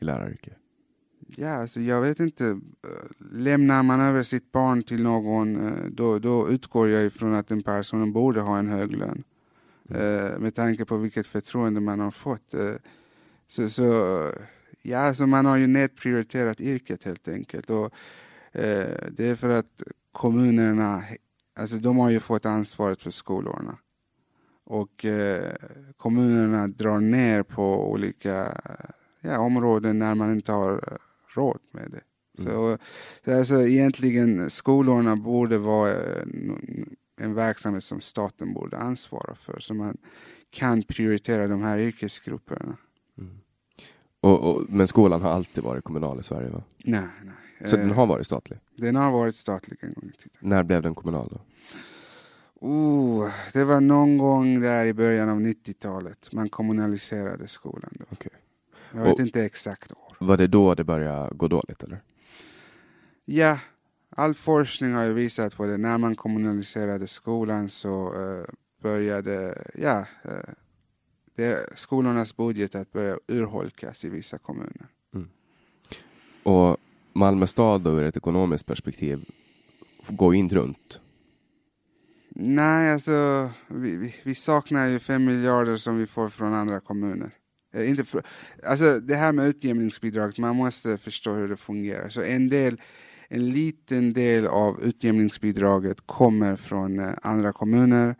I 0.00 0.04
läraryrket? 0.04 0.54
Ja, 1.36 1.54
alltså 1.54 1.80
jag 1.80 2.00
vet 2.00 2.20
inte. 2.20 2.60
Lämnar 3.18 3.82
man 3.82 4.00
över 4.00 4.22
sitt 4.22 4.52
barn 4.52 4.82
till 4.82 5.02
någon, 5.02 5.72
då, 5.90 6.18
då 6.18 6.50
utgår 6.50 6.88
jag 6.88 7.04
ifrån 7.04 7.34
att 7.34 7.48
den 7.48 7.62
personen 7.62 8.12
borde 8.12 8.40
ha 8.40 8.58
en 8.58 8.68
hög 8.68 8.96
lön. 8.96 9.24
Mm. 9.88 10.42
Med 10.42 10.54
tanke 10.54 10.84
på 10.84 10.96
vilket 10.96 11.26
förtroende 11.26 11.80
man 11.80 12.00
har 12.00 12.10
fått. 12.10 12.54
Så, 13.48 13.68
så 13.68 13.84
ja, 14.82 14.98
alltså 14.98 15.26
man 15.26 15.46
har 15.46 15.56
ju 15.56 15.66
nedprioriterat 15.66 16.60
yrket 16.60 17.04
helt 17.04 17.28
enkelt. 17.28 17.70
Och, 17.70 17.92
eh, 18.52 18.96
det 19.10 19.28
är 19.28 19.34
för 19.34 19.48
att 19.48 19.82
kommunerna 20.12 21.04
alltså 21.58 21.76
de 21.76 21.98
har 21.98 22.10
ju 22.10 22.20
fått 22.20 22.46
ansvaret 22.46 23.02
för 23.02 23.10
skolorna. 23.10 23.78
Och 24.64 25.04
eh, 25.04 25.54
kommunerna 25.96 26.68
drar 26.68 27.00
ner 27.00 27.42
på 27.42 27.90
olika 27.90 28.60
ja, 29.20 29.38
områden 29.38 29.98
när 29.98 30.14
man 30.14 30.32
inte 30.32 30.52
har 30.52 30.72
eh, 30.72 30.98
råd 31.34 31.60
med 31.70 31.90
det. 31.90 32.00
Mm. 32.38 32.52
Så, 32.52 32.78
så 33.24 33.38
alltså, 33.38 33.62
egentligen 33.62 34.50
skolorna 34.50 35.16
borde 35.16 35.58
vara 35.58 35.94
en, 37.18 37.34
verksamhet 37.34 37.84
som 37.84 38.00
staten 38.00 38.54
borde 38.54 38.76
ansvara 38.76 39.34
för. 39.34 39.60
Så 39.60 39.74
man 39.74 39.96
kan 40.50 40.82
prioritera 40.82 41.46
de 41.46 41.62
här 41.62 41.78
yrkesgrupperna. 41.78 42.76
Mm. 43.18 43.38
Och, 44.20 44.50
och, 44.50 44.64
men 44.68 44.88
skolan 44.88 45.22
har 45.22 45.30
alltid 45.30 45.64
varit 45.64 45.84
kommunal 45.84 46.20
i 46.20 46.22
Sverige? 46.22 46.50
Va? 46.50 46.62
Nej, 46.84 47.08
nej. 47.24 47.70
Så 47.70 47.76
den 47.76 47.90
har 47.90 48.06
varit 48.06 48.26
statlig? 48.26 48.58
Den 48.76 48.96
har 48.96 49.10
varit 49.10 49.36
statlig 49.36 49.78
en 49.80 49.92
gång 49.92 50.10
i 50.14 50.22
tiden. 50.22 50.38
När 50.40 50.62
blev 50.62 50.82
den 50.82 50.94
kommunal 50.94 51.28
då? 51.32 51.40
Oh, 52.60 53.30
det 53.52 53.64
var 53.64 53.80
någon 53.80 54.18
gång 54.18 54.60
där 54.60 54.86
i 54.86 54.92
början 54.92 55.28
av 55.28 55.40
90-talet. 55.40 56.32
Man 56.32 56.48
kommunaliserade 56.48 57.48
skolan. 57.48 57.90
Då. 57.92 58.04
Okay. 58.10 58.32
Jag 58.92 59.02
vet 59.02 59.14
och 59.14 59.20
inte 59.20 59.44
exakt 59.44 59.92
år. 59.92 60.16
Var 60.20 60.36
det 60.36 60.46
då 60.46 60.74
det 60.74 60.84
började 60.84 61.34
gå 61.34 61.48
dåligt 61.48 61.82
eller? 61.82 62.00
Ja, 63.24 63.58
all 64.18 64.34
forskning 64.34 64.94
har 64.94 65.04
ju 65.04 65.12
visat 65.12 65.56
på 65.56 65.66
det. 65.66 65.76
När 65.76 65.98
man 65.98 66.16
kommunaliserade 66.16 67.06
skolan 67.06 67.70
så 67.70 68.14
uh, 68.14 68.44
började, 68.82 69.64
ja, 69.74 70.06
uh, 70.26 70.54
det, 71.36 71.78
skolornas 71.78 72.36
budget 72.36 72.74
att 72.74 72.92
börja 72.92 73.18
urholkas 73.26 74.04
i 74.04 74.08
vissa 74.08 74.38
kommuner. 74.38 74.86
Mm. 75.14 75.28
Och 76.42 76.76
Malmö 77.12 77.46
stad 77.46 77.82
då 77.82 77.90
ur 77.90 78.02
ett 78.02 78.16
ekonomiskt 78.16 78.66
perspektiv 78.66 79.24
går 80.08 80.34
inte 80.34 80.54
runt? 80.54 81.00
Nej, 82.28 82.92
alltså 82.92 83.50
vi, 83.68 83.96
vi, 83.96 84.14
vi, 84.24 84.34
saknar 84.34 84.86
ju 84.86 84.98
fem 84.98 85.24
miljarder 85.24 85.76
som 85.76 85.96
vi 85.96 86.06
får 86.06 86.28
från 86.28 86.54
andra 86.54 86.80
kommuner. 86.80 87.30
Eh, 87.74 87.90
inte 87.90 88.04
för, 88.04 88.22
alltså 88.64 89.00
det 89.00 89.14
här 89.14 89.32
med 89.32 89.46
utjämningsbidrag, 89.46 90.38
man 90.38 90.56
måste 90.56 90.98
förstå 90.98 91.34
hur 91.34 91.48
det 91.48 91.56
fungerar. 91.56 92.08
Så 92.08 92.22
en 92.22 92.48
del, 92.48 92.80
en 93.28 93.50
liten 93.50 94.12
del 94.12 94.46
av 94.46 94.82
utjämningsbidraget 94.82 95.98
kommer 96.06 96.56
från 96.56 96.98
eh, 96.98 97.14
andra 97.22 97.52
kommuner 97.52 98.14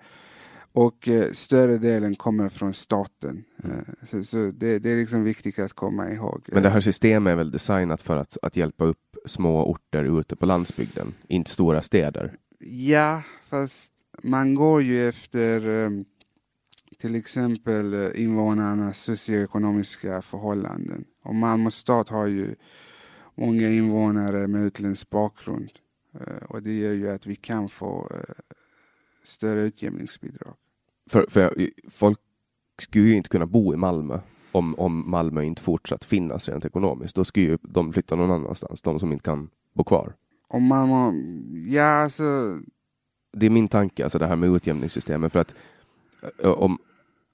och 0.72 1.08
eh, 1.08 1.32
större 1.32 1.78
delen 1.78 2.16
kommer 2.16 2.48
från 2.48 2.74
staten. 2.74 3.44
Mm. 3.64 3.84
Så, 4.10 4.22
så 4.22 4.36
det, 4.36 4.78
det, 4.78 4.90
är 4.90 4.96
liksom 4.96 5.24
viktigt 5.24 5.58
att 5.58 5.72
komma 5.72 6.10
ihåg. 6.10 6.48
Men 6.52 6.62
det 6.62 6.70
här 6.70 6.80
systemet 6.80 7.30
är 7.30 7.36
väl 7.36 7.50
designat 7.50 8.02
för 8.02 8.16
att, 8.16 8.36
att 8.42 8.56
hjälpa 8.56 8.84
upp 8.84 9.16
små 9.26 9.70
orter 9.70 10.20
ute 10.20 10.36
på 10.36 10.46
landsbygden, 10.46 11.14
inte 11.28 11.50
stora 11.50 11.82
städer? 11.82 12.36
Ja, 12.60 13.22
fast 13.48 13.92
man 14.22 14.54
går 14.54 14.82
ju 14.82 15.08
efter 15.08 15.60
till 17.00 17.14
exempel 17.14 17.94
eh, 17.94 18.22
invånarnas 18.22 18.98
socioekonomiska 18.98 20.22
förhållanden. 20.22 21.04
Och 21.22 21.34
Malmö 21.34 21.70
stad 21.70 22.10
har 22.10 22.26
ju 22.26 22.54
många 23.38 23.68
invånare 23.68 24.46
med 24.46 24.62
utländsk 24.62 25.10
bakgrund. 25.10 25.70
Uh, 26.14 26.42
och 26.48 26.62
det 26.62 26.78
gör 26.78 26.92
ju 26.92 27.10
att 27.10 27.26
vi 27.26 27.36
kan 27.36 27.68
få 27.68 28.10
uh, 28.14 28.34
större 29.24 29.60
utjämningsbidrag. 29.60 30.54
För, 31.10 31.26
för 31.28 31.70
folk 31.90 32.18
skulle 32.78 33.04
ju 33.04 33.14
inte 33.14 33.28
kunna 33.28 33.46
bo 33.46 33.74
i 33.74 33.76
Malmö 33.76 34.20
om, 34.52 34.74
om 34.74 35.10
Malmö 35.10 35.42
inte 35.42 35.62
fortsatt 35.62 36.04
finnas 36.04 36.48
rent 36.48 36.64
ekonomiskt. 36.64 37.16
Då 37.16 37.24
skulle 37.24 37.46
ju 37.46 37.58
de 37.62 37.92
flytta 37.92 38.16
någon 38.16 38.30
annanstans, 38.30 38.82
de 38.82 39.00
som 39.00 39.12
inte 39.12 39.24
kan 39.24 39.50
bo 39.72 39.84
kvar. 39.84 40.14
Om 40.48 40.62
Malmö, 40.62 41.12
ja 41.66 41.84
alltså. 41.84 42.58
Det 43.32 43.46
är 43.46 43.50
min 43.50 43.68
tanke, 43.68 44.04
alltså 44.04 44.18
det 44.18 44.26
här 44.26 44.36
med 44.36 44.50
utjämningssystemet. 44.50 45.32
För 45.32 45.38
att 45.38 45.54
om, 46.42 46.78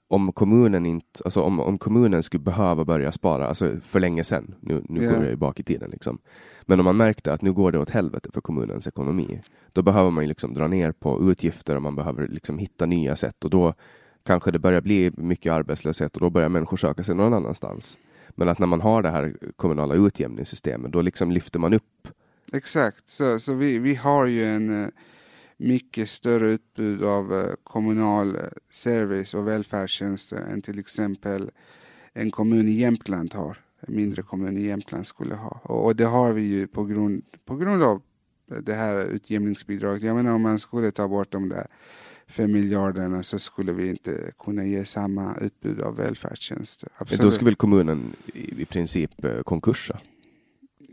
om 0.07 0.31
kommunen 0.31 0.85
inte, 0.85 1.21
alltså 1.25 1.41
om, 1.41 1.59
om 1.59 1.77
kommunen 1.77 2.23
skulle 2.23 2.43
behöva 2.43 2.85
börja 2.85 3.11
spara, 3.11 3.47
alltså 3.47 3.79
för 3.83 3.99
länge 3.99 4.23
sedan, 4.23 4.55
nu, 4.59 4.83
nu 4.89 5.01
yeah. 5.01 5.13
går 5.13 5.23
jag 5.23 5.31
ju 5.31 5.37
bak 5.37 5.59
i 5.59 5.63
tiden 5.63 5.89
liksom. 5.91 6.19
Men 6.61 6.79
om 6.79 6.85
man 6.85 6.97
märkte 6.97 7.33
att 7.33 7.41
nu 7.41 7.53
går 7.53 7.71
det 7.71 7.79
åt 7.79 7.89
helvete 7.89 8.29
för 8.33 8.41
kommunens 8.41 8.87
ekonomi, 8.87 9.41
då 9.73 9.81
behöver 9.81 10.11
man 10.11 10.23
ju 10.23 10.27
liksom 10.27 10.53
dra 10.53 10.67
ner 10.67 10.91
på 10.91 11.31
utgifter 11.31 11.75
och 11.75 11.81
man 11.81 11.95
behöver 11.95 12.27
liksom 12.27 12.57
hitta 12.57 12.85
nya 12.85 13.15
sätt 13.15 13.43
och 13.43 13.49
då 13.49 13.73
kanske 14.23 14.51
det 14.51 14.59
börjar 14.59 14.81
bli 14.81 15.11
mycket 15.17 15.51
arbetslöshet 15.51 16.15
och 16.15 16.21
då 16.21 16.29
börjar 16.29 16.49
människor 16.49 16.77
söka 16.77 17.03
sig 17.03 17.15
någon 17.15 17.33
annanstans. 17.33 17.97
Men 18.29 18.49
att 18.49 18.59
när 18.59 18.67
man 18.67 18.81
har 18.81 19.01
det 19.01 19.09
här 19.09 19.35
kommunala 19.55 19.95
utjämningssystemet, 19.95 20.91
då 20.91 21.01
liksom 21.01 21.31
lyfter 21.31 21.59
man 21.59 21.73
upp. 21.73 22.07
Exakt, 22.53 23.09
så, 23.09 23.39
så 23.39 23.53
vi, 23.53 23.79
vi 23.79 23.95
har 23.95 24.25
ju 24.25 24.45
en 24.45 24.83
eh, 24.83 24.89
mycket 25.57 26.09
större 26.09 26.47
utbud 26.47 27.03
av 27.03 27.33
eh, 27.33 27.53
kommunal 27.63 28.35
eh, 28.35 28.41
service 28.71 29.33
och 29.33 29.47
välfärdstjänster 29.47 30.37
än 30.37 30.61
till 30.61 30.79
exempel 30.79 31.51
en 32.13 32.31
kommun 32.31 32.67
i 32.67 32.71
Jämtland 32.71 33.33
har. 33.33 33.57
En 33.79 33.95
mindre 33.95 34.21
kommun 34.21 34.57
i 34.57 34.61
Jämtland 34.61 35.07
skulle 35.07 35.35
ha. 35.35 35.49
Och 35.63 35.95
det 35.95 36.05
har 36.05 36.33
vi 36.33 36.41
ju 36.41 36.67
på 36.67 36.83
grund, 36.83 37.21
på 37.45 37.55
grund 37.55 37.83
av 37.83 38.01
det 38.61 38.73
här 38.73 39.05
utjämningsbidraget. 39.05 40.03
Jag 40.03 40.15
menar 40.15 40.33
om 40.33 40.41
man 40.41 40.59
skulle 40.59 40.91
ta 40.91 41.07
bort 41.07 41.31
de 41.31 41.49
där 41.49 41.67
fem 42.27 42.51
miljarderna 42.51 43.23
så 43.23 43.39
skulle 43.39 43.73
vi 43.73 43.89
inte 43.89 44.31
kunna 44.39 44.65
ge 44.65 44.85
samma 44.85 45.37
utbud 45.41 45.81
av 45.81 45.95
välfärdstjänster. 45.95 46.89
Absolut. 46.97 47.21
Då 47.21 47.31
skulle 47.31 47.45
väl 47.45 47.55
kommunen 47.55 48.15
i, 48.33 48.65
princip 48.65 49.25
eh, 49.25 49.41
konkursa? 49.41 49.99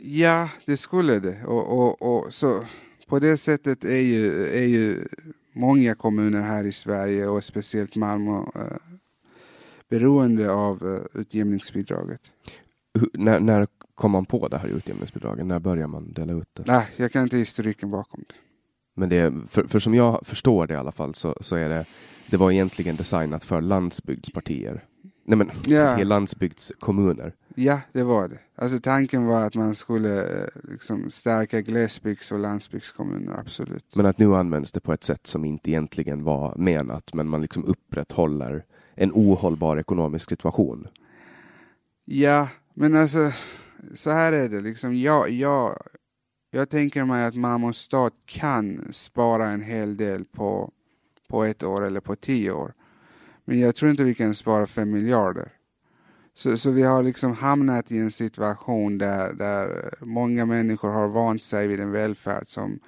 Ja, 0.04 0.48
det 0.66 0.76
skulle 0.76 1.18
det. 1.18 1.44
Och, 1.44 1.78
och, 1.78 2.02
och 2.02 2.32
så 2.32 2.64
på 3.12 3.18
det 3.18 3.36
sättet 3.36 3.84
är 3.84 4.00
ju, 4.00 4.46
är 4.46 4.66
ju 4.66 5.08
många 5.52 5.94
kommuner 5.94 6.42
här 6.42 6.64
i 6.64 6.72
Sverige 6.72 7.26
och 7.26 7.44
speciellt 7.44 7.96
Malmö 7.96 8.38
eh, 8.54 8.76
beroende 9.88 10.52
av 10.52 10.96
eh, 11.14 11.20
utjämningsbidraget. 11.20 12.20
Hur, 12.94 13.10
när, 13.12 13.40
när 13.40 13.66
kom 13.94 14.10
man 14.10 14.24
på 14.24 14.48
det 14.48 14.58
här 14.58 14.68
utjämningsbidraget? 14.68 15.46
När 15.46 15.58
börjar 15.58 15.86
man 15.86 16.12
dela 16.12 16.32
ut 16.32 16.48
det? 16.52 16.62
Nej, 16.66 16.88
jag 16.96 17.12
kan 17.12 17.22
inte 17.22 17.36
historiken 17.36 17.90
bakom 17.90 18.24
det. 18.28 18.34
Men 18.94 19.08
det, 19.08 19.32
för, 19.48 19.64
för 19.64 19.78
som 19.78 19.94
jag 19.94 20.26
förstår 20.26 20.66
det 20.66 20.74
i 20.74 20.76
alla 20.76 20.92
fall 20.92 21.14
så, 21.14 21.38
så 21.40 21.56
är 21.56 21.68
det, 21.68 21.86
det 22.30 22.36
var 22.36 22.50
egentligen 22.50 22.96
designat 22.96 23.44
för 23.44 23.60
landsbygdspartier. 23.60 24.84
Nej 25.24 25.38
men, 25.38 25.50
ja. 25.66 26.04
landsbygdskommuner. 26.04 27.34
Ja, 27.54 27.80
det 27.92 28.02
var 28.02 28.28
det. 28.28 28.38
Alltså 28.54 28.80
tanken 28.80 29.26
var 29.26 29.46
att 29.46 29.54
man 29.54 29.74
skulle 29.74 30.42
eh, 30.42 30.48
liksom 30.62 31.10
stärka 31.10 31.60
glesbygds 31.60 32.32
och 32.32 32.38
landsbygdskommuner, 32.38 33.38
absolut. 33.38 33.96
Men 33.96 34.06
att 34.06 34.18
nu 34.18 34.34
används 34.34 34.72
det 34.72 34.80
på 34.80 34.92
ett 34.92 35.04
sätt 35.04 35.26
som 35.26 35.44
inte 35.44 35.70
egentligen 35.70 36.24
var 36.24 36.56
menat, 36.56 37.14
men 37.14 37.28
man 37.28 37.42
liksom 37.42 37.64
upprätthåller 37.64 38.64
en 38.94 39.12
ohållbar 39.12 39.76
ekonomisk 39.76 40.28
situation. 40.28 40.88
Ja, 42.04 42.48
men 42.74 42.96
alltså 42.96 43.32
så 43.94 44.10
här 44.10 44.32
är 44.32 44.48
det 44.48 44.60
liksom. 44.60 44.96
Jag, 44.96 45.30
jag, 45.30 45.82
jag 46.50 46.70
tänker 46.70 47.04
mig 47.04 47.24
att 47.24 47.34
Malmö 47.34 47.72
stad 47.72 48.12
kan 48.26 48.88
spara 48.92 49.48
en 49.48 49.62
hel 49.62 49.96
del 49.96 50.24
på, 50.24 50.72
på 51.28 51.44
ett 51.44 51.62
år 51.62 51.86
eller 51.86 52.00
på 52.00 52.16
tio 52.16 52.52
år. 52.52 52.72
Men 53.44 53.60
jag 53.60 53.74
tror 53.74 53.90
inte 53.90 54.04
vi 54.04 54.14
kan 54.14 54.34
spara 54.34 54.66
fem 54.66 54.90
miljarder. 54.90 55.52
Så, 56.34 56.56
så 56.56 56.70
vi 56.70 56.82
har 56.82 57.02
liksom 57.02 57.34
hamnat 57.34 57.92
i 57.92 57.98
en 57.98 58.10
situation 58.10 58.98
där, 58.98 59.32
där 59.32 59.94
många 60.00 60.46
människor 60.46 60.90
har 60.90 61.08
vant 61.08 61.42
sig 61.42 61.66
vid 61.66 61.80
en 61.80 61.90
välfärd 61.90 62.46
som 62.46 62.80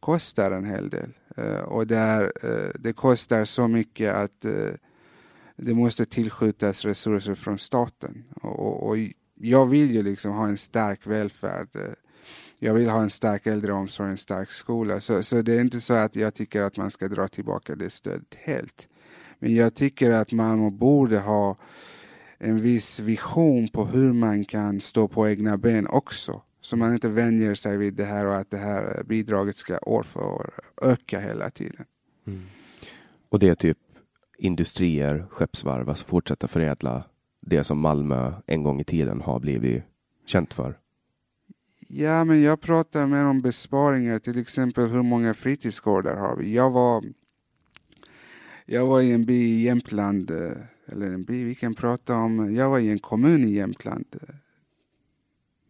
kostar 0.00 0.50
en 0.50 0.64
hel 0.64 0.90
del. 0.90 1.12
Uh, 1.38 1.60
och 1.60 1.86
där 1.86 2.32
uh, 2.44 2.70
det 2.78 2.92
kostar 2.92 3.44
så 3.44 3.68
mycket 3.68 4.14
att 4.14 4.44
uh, 4.44 4.70
det 5.56 5.74
måste 5.74 6.06
tillskjutas 6.06 6.84
resurser 6.84 7.34
från 7.34 7.58
staten. 7.58 8.24
Och, 8.42 8.88
och, 8.88 8.96
jag 9.42 9.66
vill 9.66 9.90
ju 9.90 10.02
liksom 10.02 10.32
ha 10.32 10.48
en 10.48 10.58
stark 10.58 11.06
välfärd. 11.06 11.68
Jag 12.58 12.74
vill 12.74 12.88
ha 12.88 13.02
en 13.02 13.10
stark 13.10 13.46
äldreomsorg, 13.46 14.10
en 14.10 14.18
stark 14.18 14.50
skola. 14.50 15.00
Så, 15.00 15.22
så 15.22 15.42
det 15.42 15.54
är 15.54 15.60
inte 15.60 15.80
så 15.80 15.94
att 15.94 16.16
jag 16.16 16.34
tycker 16.34 16.62
att 16.62 16.76
man 16.76 16.90
ska 16.90 17.08
dra 17.08 17.28
tillbaka 17.28 17.76
det 17.76 17.90
stödet 17.90 18.34
helt. 18.34 18.88
Men 19.38 19.54
jag 19.54 19.74
tycker 19.74 20.10
att 20.10 20.32
man 20.32 20.76
borde 20.76 21.18
ha 21.18 21.56
en 22.40 22.60
viss 22.60 23.00
vision 23.00 23.68
på 23.68 23.84
hur 23.84 24.12
man 24.12 24.44
kan 24.44 24.80
stå 24.80 25.08
på 25.08 25.28
egna 25.28 25.56
ben 25.56 25.86
också. 25.86 26.42
Så 26.60 26.76
man 26.76 26.92
inte 26.92 27.08
vänjer 27.08 27.54
sig 27.54 27.76
vid 27.76 27.94
det 27.94 28.04
här 28.04 28.26
och 28.26 28.36
att 28.36 28.50
det 28.50 28.56
här 28.58 29.02
bidraget 29.04 29.56
ska 29.56 29.78
år 29.78 30.02
för 30.02 30.24
år 30.24 30.50
öka 30.82 31.20
hela 31.20 31.50
tiden. 31.50 31.84
Mm. 32.26 32.42
Och 33.28 33.38
det 33.38 33.48
är 33.48 33.54
typ 33.54 33.78
industrier, 34.38 35.26
skeppsvarv, 35.30 35.88
alltså 35.88 36.06
fortsätta 36.06 36.48
förädla 36.48 37.04
det 37.40 37.64
som 37.64 37.78
Malmö 37.78 38.32
en 38.46 38.62
gång 38.62 38.80
i 38.80 38.84
tiden 38.84 39.20
har 39.20 39.40
blivit 39.40 39.82
känt 40.26 40.54
för? 40.54 40.78
Ja, 41.88 42.24
men 42.24 42.42
jag 42.42 42.60
pratar 42.60 43.06
mer 43.06 43.24
om 43.24 43.42
besparingar, 43.42 44.18
till 44.18 44.38
exempel 44.38 44.88
hur 44.88 45.02
många 45.02 45.34
fritidsgårdar 45.34 46.16
har 46.16 46.36
vi? 46.36 46.54
Jag 46.54 46.70
var, 46.70 47.04
jag 48.66 48.86
var 48.86 49.00
i 49.00 49.12
en 49.12 49.24
by 49.24 49.34
i 49.34 49.62
Jämtland 49.62 50.30
eh, 50.30 50.52
eller 50.92 51.10
en 51.10 51.24
by 51.24 51.44
vi 51.44 51.54
kan 51.54 51.74
prata 51.74 52.14
om. 52.14 52.54
Jag 52.54 52.70
var 52.70 52.78
i 52.78 52.90
en 52.90 52.98
kommun 52.98 53.44
i 53.44 53.50
Jämtland. 53.50 54.06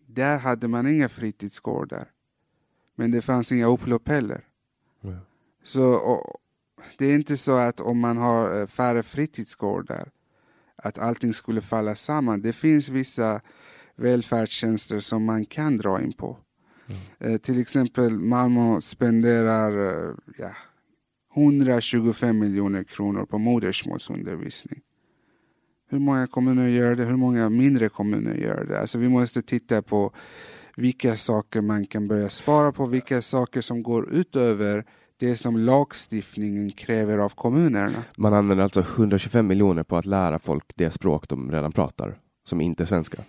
Där 0.07 0.39
hade 0.39 0.69
man 0.69 0.87
inga 0.87 1.09
fritidsgårdar. 1.09 2.09
Men 2.95 3.11
det 3.11 3.23
fanns 3.23 3.53
inga 3.53 3.67
upplopp 3.67 4.09
heller. 4.09 4.45
Mm. 5.05 5.19
Så 5.65 5.93
och, 5.93 6.41
det 6.99 7.07
är 7.07 7.15
inte 7.15 7.37
så 7.37 7.57
att 7.57 7.81
om 7.81 7.99
man 7.99 8.17
har 8.17 8.61
eh, 8.61 8.67
färre 8.67 9.03
fritidsgårdar 9.03 10.11
att 10.77 10.99
allting 10.99 11.35
skulle 11.35 11.61
falla 11.61 11.95
samman. 11.95 12.43
Det 12.43 12.53
finns 12.53 12.89
vissa 12.89 13.41
välfärdstjänster 13.97 15.01
som 15.01 15.25
man 15.25 15.47
kan 15.47 15.79
dra 15.79 16.03
in 16.03 16.13
på. 16.13 16.39
Mm. 16.87 17.01
Eh, 17.19 17.39
till 17.39 17.61
exempel 17.61 18.19
Malmö 18.19 18.81
spenderar 18.81 20.09
eh, 20.09 20.15
ja, 20.39 20.57
125 21.37 22.39
miljoner 22.39 22.85
kronor 22.85 23.25
på 23.25 23.39
modersmålsundervisning. 23.39 24.81
Hur 25.91 25.99
många 25.99 26.27
kommuner 26.27 26.69
gör 26.69 26.95
det? 26.95 27.05
Hur 27.05 27.17
många 27.17 27.49
mindre 27.49 27.89
kommuner 27.89 28.35
gör 28.35 28.65
det? 28.65 28.81
Alltså 28.81 28.99
vi 28.99 29.09
måste 29.09 29.43
titta 29.43 29.83
på 29.83 30.13
vilka 30.77 31.17
saker 31.17 31.61
man 31.61 31.87
kan 31.87 32.09
börja 32.09 32.31
spara 32.31 32.73
på, 32.73 32.87
vilka 32.87 33.23
saker 33.23 33.61
som 33.61 33.83
går 33.83 34.11
utöver 34.13 34.85
det 35.17 35.37
som 35.37 35.59
lagstiftningen 35.59 36.71
kräver 36.71 37.19
av 37.19 37.29
kommunerna. 37.29 38.05
Man 38.17 38.35
använder 38.35 38.65
alltså 38.65 38.81
125 38.81 39.47
miljoner 39.47 39.83
på 39.83 39.97
att 39.97 40.07
lära 40.07 40.39
folk 40.39 40.65
det 40.77 40.91
språk 40.91 41.29
de 41.29 41.53
redan 41.53 41.73
pratar, 41.73 42.19
som 42.45 42.61
inte 42.61 42.83
är 42.83 42.87
svenska? 42.87 43.25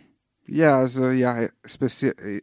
Ja, 0.46 0.70
alltså, 0.70 1.02
ja 1.02 1.48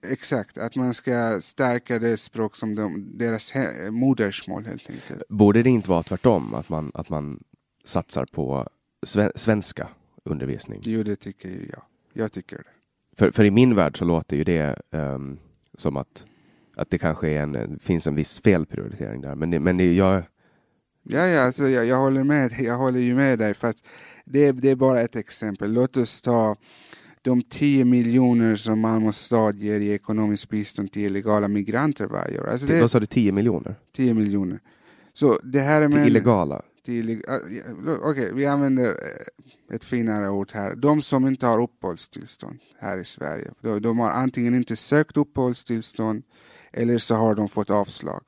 exakt. 0.02 0.59
Att 0.59 0.76
man 0.76 0.94
ska 0.94 1.40
stärka 1.40 1.98
det 1.98 2.16
språk 2.16 2.57
som 2.57 2.74
de, 2.74 3.18
deras 3.18 3.52
modersmål 3.90 4.66
helt 4.66 4.90
enkelt. 4.90 5.22
Borde 5.28 5.62
det 5.62 5.70
inte 5.70 5.90
vara 5.90 6.02
tvärtom, 6.02 6.54
att 6.54 6.68
man, 6.68 6.90
att 6.94 7.09
man 7.09 7.40
satsar 7.85 8.26
på 8.33 8.68
sve, 9.07 9.33
svenska 9.35 9.88
undervisning? 10.28 10.80
Jo, 10.84 11.02
det 11.02 11.16
tycker 11.16 11.48
jag. 11.48 11.82
Jag 12.12 12.32
tycker 12.32 12.56
det. 12.56 12.64
För, 13.16 13.30
för 13.30 13.44
i 13.44 13.50
min 13.50 13.74
värld 13.74 13.98
så 13.98 14.04
låter 14.04 14.36
ju 14.36 14.44
det 14.44 14.76
um, 14.90 15.38
som 15.74 15.96
att, 15.96 16.26
att 16.76 16.90
det 16.90 16.98
kanske 16.98 17.28
är 17.28 17.42
en, 17.42 17.78
finns 17.78 18.06
en 18.06 18.14
viss 18.14 18.40
felprioritering 18.40 19.20
där. 19.20 19.34
Men, 19.34 19.50
det, 19.50 19.60
men 19.60 19.76
det, 19.76 19.94
jag... 19.94 20.22
Ja, 21.02 21.26
ja 21.26 21.42
alltså 21.42 21.68
jag, 21.68 21.86
jag, 21.86 21.96
håller 21.96 22.24
med. 22.24 22.52
Jag 22.58 22.76
håller 22.76 23.00
ju 23.00 23.14
med 23.14 23.38
dig. 23.38 23.54
För 23.54 23.74
det, 24.24 24.52
det 24.52 24.70
är 24.70 24.76
bara 24.76 25.00
ett 25.00 25.16
exempel. 25.16 25.72
Låt 25.72 25.96
oss 25.96 26.20
ta 26.20 26.56
de 27.22 27.42
10 27.42 27.84
miljoner 27.84 28.56
som 28.56 28.80
Malmö 28.80 29.12
stad 29.12 29.56
ger 29.56 29.80
i 29.80 29.92
ekonomiskt 29.92 30.48
bistånd 30.48 30.92
till 30.92 31.02
illegala 31.02 31.48
migranter 31.48 32.06
varje 32.06 32.40
år. 32.40 32.48
Alltså 32.48 32.66
det, 32.66 32.80
vad 32.80 32.90
sa 32.90 33.00
du, 33.00 33.06
10 33.06 33.32
miljoner? 33.32 33.74
10 33.96 34.14
miljoner. 34.14 34.60
Så 35.12 35.38
det 35.42 35.60
här 35.60 35.82
är 35.82 35.88
till 35.88 36.06
illegala? 36.06 36.62
Till, 36.84 37.22
Okej, 37.28 37.94
okay, 37.94 38.32
vi 38.32 38.46
använder 38.46 38.88
eh, 38.88 38.94
ett 39.70 39.85
finare 39.85 40.31
ord 40.31 40.50
här. 40.52 40.74
De 40.74 41.02
som 41.02 41.26
inte 41.26 41.46
har 41.46 41.62
uppehållstillstånd 41.62 42.59
här 42.78 42.98
i 42.98 43.04
Sverige. 43.04 43.50
De, 43.61 43.83
de 43.83 43.98
har 43.98 44.11
antingen 44.11 44.54
inte 44.54 44.76
sökt 44.76 45.16
uppehållstillstånd 45.16 46.22
eller 46.72 46.98
så 46.98 47.14
har 47.14 47.35
de 47.35 47.48
fått 47.48 47.70
avslag. 47.70 48.22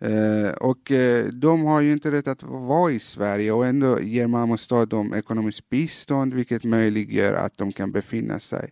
Eh, 0.00 0.50
och 0.50 0.90
eh, 0.90 1.26
de 1.26 1.62
har 1.62 1.80
ju 1.80 1.92
inte 1.92 2.10
rätt 2.10 2.28
att 2.28 2.42
vara 2.42 2.92
i 2.92 2.98
Sverige 2.98 3.52
och 3.52 3.66
ändå 3.66 4.00
ger 4.00 4.26
Malmö 4.26 4.56
stad 4.56 4.88
dem 4.88 5.14
ekonomiskt 5.14 5.68
bistånd 5.68 6.34
vilket 6.34 6.64
möjliggör 6.64 7.34
att 7.34 7.58
de 7.58 7.72
kan 7.72 7.92
befinna 7.92 8.40
sig 8.40 8.70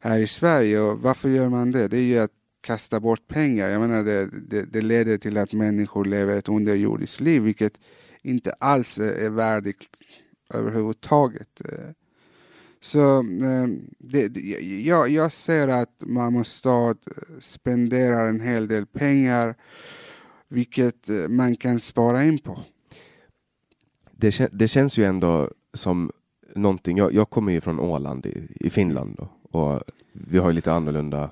här 0.00 0.18
i 0.18 0.26
Sverige. 0.26 0.80
Och 0.80 0.98
varför 0.98 1.28
gör 1.28 1.48
man 1.48 1.72
det? 1.72 1.88
Det 1.88 1.96
är 1.96 2.02
ju 2.02 2.18
att 2.18 2.30
kasta 2.60 3.00
bort 3.00 3.28
pengar. 3.28 3.68
Jag 3.68 3.80
menar 3.80 4.04
det, 4.04 4.26
det, 4.26 4.62
det 4.62 4.80
leder 4.80 5.18
till 5.18 5.38
att 5.38 5.52
människor 5.52 6.04
lever 6.04 6.36
ett 6.36 6.48
underjordiskt 6.48 7.20
liv 7.20 7.42
vilket 7.42 7.72
inte 8.22 8.52
alls 8.52 8.98
är 8.98 9.30
värdigt 9.30 9.84
överhuvudtaget. 10.54 11.60
Eh, 11.64 11.90
så 12.80 13.18
ehm, 13.18 13.90
det, 13.98 14.28
det, 14.28 14.40
jag, 14.84 15.08
jag 15.08 15.32
ser 15.32 15.68
att 15.68 15.94
Malmö 15.98 16.44
stad 16.44 16.98
eh, 17.06 17.38
spenderar 17.40 18.28
en 18.28 18.40
hel 18.40 18.68
del 18.68 18.86
pengar 18.86 19.54
vilket 20.48 21.08
eh, 21.08 21.28
man 21.28 21.56
kan 21.56 21.80
spara 21.80 22.24
in 22.24 22.38
på. 22.38 22.60
Det, 24.12 24.48
det 24.52 24.68
känns 24.68 24.98
ju 24.98 25.04
ändå 25.04 25.50
som 25.74 26.12
någonting, 26.54 26.96
jag, 26.96 27.12
jag 27.12 27.30
kommer 27.30 27.52
ju 27.52 27.60
från 27.60 27.80
Åland 27.80 28.26
i, 28.26 28.48
i 28.60 28.70
Finland 28.70 29.16
då, 29.16 29.28
och 29.60 29.82
vi 30.12 30.38
har 30.38 30.48
ju 30.48 30.54
lite 30.54 30.72
annorlunda 30.72 31.30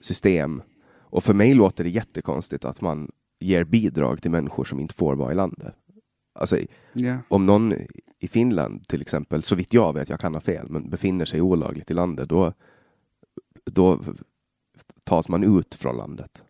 system. 0.00 0.62
Och 0.98 1.24
för 1.24 1.34
mig 1.34 1.54
låter 1.54 1.84
det 1.84 1.90
jättekonstigt 1.90 2.64
att 2.64 2.80
man 2.80 3.10
ger 3.40 3.64
bidrag 3.64 4.22
till 4.22 4.30
människor 4.30 4.64
som 4.64 4.80
inte 4.80 4.94
får 4.94 5.14
vara 5.14 5.32
i 5.32 5.34
landet. 5.34 5.74
Alltså, 6.32 6.58
yeah. 6.94 7.18
om 7.28 7.46
någon 7.46 7.74
i 8.18 8.28
Finland 8.28 8.88
till 8.88 9.00
exempel, 9.00 9.42
så 9.42 9.54
vitt 9.54 9.74
jag 9.74 9.92
vet, 9.92 10.08
jag 10.08 10.20
kan 10.20 10.34
ha 10.34 10.40
fel, 10.40 10.66
men 10.70 10.90
befinner 10.90 11.24
sig 11.24 11.40
olagligt 11.40 11.90
i 11.90 11.94
landet, 11.94 12.28
då, 12.28 12.52
då 13.64 14.00
tas 15.04 15.28
man 15.28 15.58
ut 15.58 15.74
från 15.74 15.96
landet. 15.96 16.44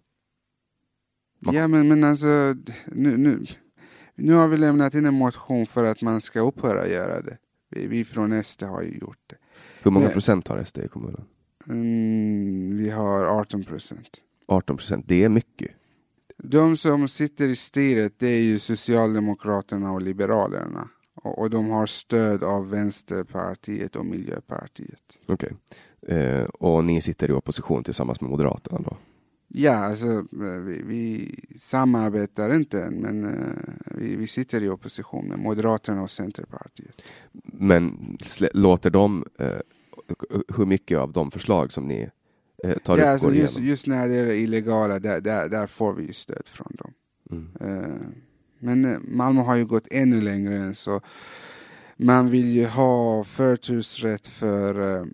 Ja, 1.38 1.68
men, 1.68 1.88
men 1.88 2.04
alltså, 2.04 2.54
nu, 2.86 3.16
nu, 3.16 3.46
nu 4.14 4.34
har 4.34 4.48
vi 4.48 4.56
lämnat 4.56 4.94
in 4.94 5.06
en 5.06 5.14
motion 5.14 5.66
för 5.66 5.84
att 5.84 6.02
man 6.02 6.20
ska 6.20 6.40
upphöra 6.40 6.88
göra 6.88 7.22
det. 7.22 7.38
Vi, 7.70 7.86
vi 7.86 8.04
från 8.04 8.44
SD 8.44 8.62
har 8.62 8.82
ju 8.82 8.98
gjort 8.98 9.18
det. 9.26 9.36
Hur 9.82 9.90
många 9.90 10.04
men, 10.04 10.12
procent 10.12 10.48
har 10.48 10.64
SD 10.64 10.78
i 10.78 10.88
kommunen? 10.88 11.24
Mm, 11.68 12.76
vi 12.76 12.90
har 12.90 13.24
18 13.24 13.64
procent. 13.64 14.20
18 14.46 14.76
procent, 14.76 15.04
det 15.08 15.24
är 15.24 15.28
mycket. 15.28 15.70
De 16.42 16.76
som 16.76 17.08
sitter 17.08 17.48
i 17.48 17.56
styret 17.56 18.12
det 18.18 18.26
är 18.26 18.42
ju 18.42 18.58
Socialdemokraterna 18.58 19.92
och 19.92 20.02
Liberalerna. 20.02 20.88
Och, 21.14 21.38
och 21.38 21.50
de 21.50 21.70
har 21.70 21.86
stöd 21.86 22.42
av 22.42 22.70
Vänsterpartiet 22.70 23.96
och 23.96 24.06
Miljöpartiet. 24.06 25.18
Okej. 25.26 25.52
Okay. 26.02 26.16
Eh, 26.16 26.44
och 26.44 26.84
ni 26.84 27.00
sitter 27.00 27.30
i 27.30 27.32
opposition 27.32 27.84
tillsammans 27.84 28.20
med 28.20 28.30
Moderaterna 28.30 28.78
då? 28.78 28.96
Ja, 29.48 29.74
alltså 29.74 30.08
eh, 30.08 30.60
vi, 30.66 30.82
vi 30.82 31.34
samarbetar 31.58 32.54
inte 32.54 32.82
än, 32.82 32.94
men 32.94 33.24
uh, 33.24 33.54
vi, 33.84 34.16
vi 34.16 34.26
sitter 34.26 34.62
i 34.62 34.68
opposition 34.68 35.28
med 35.28 35.38
Moderaterna 35.38 36.02
och 36.02 36.10
Centerpartiet. 36.10 37.02
Men 37.42 38.16
låter 38.52 38.90
de, 38.90 39.24
uh, 39.40 39.46
hur 40.56 40.66
mycket 40.66 40.98
av 40.98 41.12
de 41.12 41.30
förslag 41.30 41.72
som 41.72 41.88
ni 41.88 42.10
uh, 42.64 42.78
tar 42.78 42.98
ja, 42.98 43.04
upp 43.04 43.08
alltså 43.08 43.34
just, 43.34 43.58
just, 43.58 43.86
när 43.86 44.08
det 44.08 44.14
är 44.14 44.30
illegala, 44.30 44.98
där, 44.98 45.20
där, 45.20 45.48
där 45.48 45.66
får 45.66 45.94
vi 45.94 46.12
stöd 46.12 46.42
från 46.44 46.72
dem. 46.78 46.92
Mm. 47.32 48.14
men 48.58 49.04
Malmö 49.16 49.40
har 49.40 49.56
ju 49.56 49.66
gått 49.66 49.86
ännu 49.90 50.20
längre 50.20 50.56
än 50.56 50.74
så. 50.74 51.00
Man 51.96 52.30
vill 52.30 52.48
ju 52.48 52.66
ha 52.66 53.24
förtursrätt 53.24 54.26
för 54.26 55.06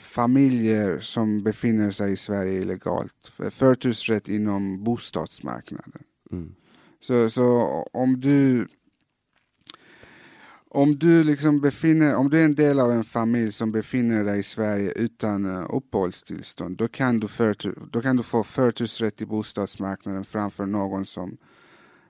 familjer 0.00 1.00
som 1.00 1.42
befinner 1.42 1.90
sig 1.90 2.12
i 2.12 2.16
Sverige 2.16 2.60
illegalt. 2.60 3.32
Förtursrätt 3.50 4.28
inom 4.28 4.84
bostadsmarknaden. 4.84 6.02
Mm. 6.32 6.54
Så, 7.00 7.30
så 7.30 7.60
om 7.92 8.20
du 8.20 8.68
om 10.72 10.98
du 10.98 11.24
liksom 11.24 11.60
befinner, 11.60 12.14
om 12.14 12.30
du 12.30 12.40
är 12.40 12.44
en 12.44 12.54
del 12.54 12.80
av 12.80 12.92
en 12.92 13.04
familj 13.04 13.52
som 13.52 13.72
befinner 13.72 14.24
dig 14.24 14.40
i 14.40 14.42
Sverige 14.42 14.92
utan 14.92 15.44
uh, 15.44 15.66
uppehållstillstånd, 15.70 16.76
då 16.76 16.88
kan, 16.88 17.20
du 17.20 17.28
förtur, 17.28 17.78
då 17.90 18.02
kan 18.02 18.16
du 18.16 18.22
få 18.22 18.44
förtursrätt 18.44 19.20
i 19.22 19.26
bostadsmarknaden 19.26 20.24
framför 20.24 20.66
någon 20.66 21.06
som 21.06 21.36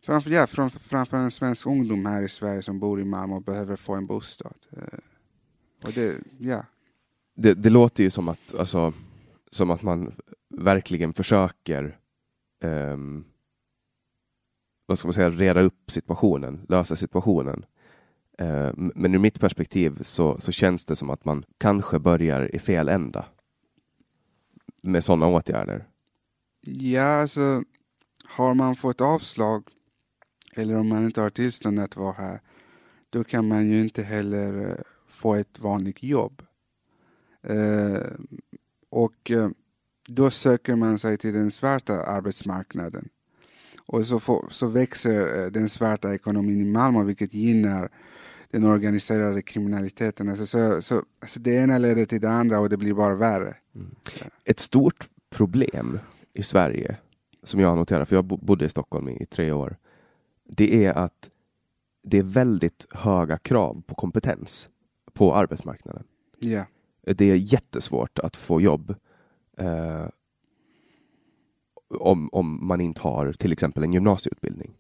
framför, 0.02 0.30
ja, 0.30 0.46
framför, 0.46 0.78
framför 0.78 1.16
en 1.16 1.30
svensk 1.30 1.66
ungdom 1.66 2.06
här 2.06 2.22
i 2.22 2.28
Sverige 2.28 2.62
som 2.62 2.78
bor 2.78 3.00
i 3.00 3.04
Malmö 3.04 3.34
och 3.34 3.42
behöver 3.42 3.76
få 3.76 3.94
en 3.94 4.06
bostad. 4.06 4.56
Uh, 4.76 4.98
och 5.84 5.92
det, 5.92 6.16
ja 6.38 6.64
det, 7.34 7.54
det, 7.54 7.70
låter 7.70 8.04
ju 8.04 8.10
som 8.10 8.28
att, 8.28 8.54
alltså, 8.54 8.92
som 9.50 9.70
att 9.70 9.82
man 9.82 10.12
verkligen 10.48 11.12
försöker 11.12 11.98
um, 12.64 13.24
vad 14.86 14.98
ska 14.98 15.08
man 15.08 15.14
säga, 15.14 15.30
reda 15.30 15.60
upp 15.60 15.90
situationen, 15.90 16.66
lösa 16.68 16.96
situationen. 16.96 17.64
Eh, 18.40 18.70
men 18.74 19.14
ur 19.14 19.18
mitt 19.18 19.40
perspektiv 19.40 20.02
så, 20.02 20.40
så 20.40 20.52
känns 20.52 20.84
det 20.84 20.96
som 20.96 21.10
att 21.10 21.24
man 21.24 21.44
kanske 21.58 21.98
börjar 21.98 22.54
i 22.54 22.58
fel 22.58 22.88
ända 22.88 23.24
med 24.82 25.04
sådana 25.04 25.26
åtgärder. 25.26 25.86
Ja, 26.60 27.20
alltså 27.20 27.62
har 28.24 28.54
man 28.54 28.76
fått 28.76 29.00
avslag 29.00 29.62
eller 30.54 30.76
om 30.76 30.88
man 30.88 31.04
inte 31.04 31.20
har 31.20 31.30
tillstånd 31.30 31.80
att 31.80 31.96
vara 31.96 32.12
här, 32.12 32.40
då 33.10 33.24
kan 33.24 33.48
man 33.48 33.66
ju 33.66 33.80
inte 33.80 34.02
heller 34.02 34.70
eh, 34.70 34.76
få 35.08 35.34
ett 35.34 35.58
vanligt 35.58 36.02
jobb. 36.02 36.42
Eh, 37.42 38.02
och 38.90 39.30
eh, 39.30 39.50
då 40.08 40.30
söker 40.30 40.76
man 40.76 40.98
sig 40.98 41.18
till 41.18 41.34
den 41.34 41.50
svarta 41.50 42.02
arbetsmarknaden. 42.02 43.08
Och 43.86 44.06
så, 44.06 44.20
får, 44.20 44.46
så 44.50 44.66
växer 44.66 45.50
den 45.50 45.68
svarta 45.68 46.14
ekonomin 46.14 46.60
i 46.60 46.64
Malmö 46.64 47.04
vilket 47.04 47.34
gynnar 47.34 47.90
den 48.50 48.64
organiserade 48.64 49.42
kriminaliteten. 49.42 50.28
Alltså, 50.28 50.46
så, 50.46 50.82
så, 50.82 51.04
alltså 51.20 51.40
det 51.40 51.54
ena 51.54 51.78
leder 51.78 52.04
till 52.04 52.20
det 52.20 52.30
andra 52.30 52.60
och 52.60 52.68
det 52.68 52.76
blir 52.76 52.94
bara 52.94 53.14
värre. 53.14 53.56
Mm. 53.74 53.90
Ett 54.44 54.60
stort 54.60 55.08
problem 55.30 55.98
i 56.34 56.42
Sverige, 56.42 56.96
som 57.42 57.60
jag 57.60 57.68
har 57.68 57.76
noterat, 57.76 58.08
för 58.08 58.16
jag 58.16 58.24
bodde 58.24 58.64
i 58.64 58.68
Stockholm 58.68 59.08
i 59.08 59.26
tre 59.26 59.52
år, 59.52 59.76
det 60.44 60.84
är 60.84 60.92
att 60.94 61.30
det 62.02 62.18
är 62.18 62.22
väldigt 62.22 62.86
höga 62.90 63.38
krav 63.38 63.82
på 63.86 63.94
kompetens 63.94 64.68
på 65.12 65.34
arbetsmarknaden. 65.34 66.04
Yeah. 66.40 66.66
Det 67.02 67.24
är 67.30 67.34
jättesvårt 67.34 68.18
att 68.18 68.36
få 68.36 68.60
jobb. 68.60 68.94
Eh, 69.56 70.06
om, 71.88 72.28
om 72.32 72.66
man 72.66 72.80
inte 72.80 73.00
har 73.00 73.32
till 73.32 73.52
exempel 73.52 73.82
en 73.82 73.92
gymnasieutbildning. 73.92 74.74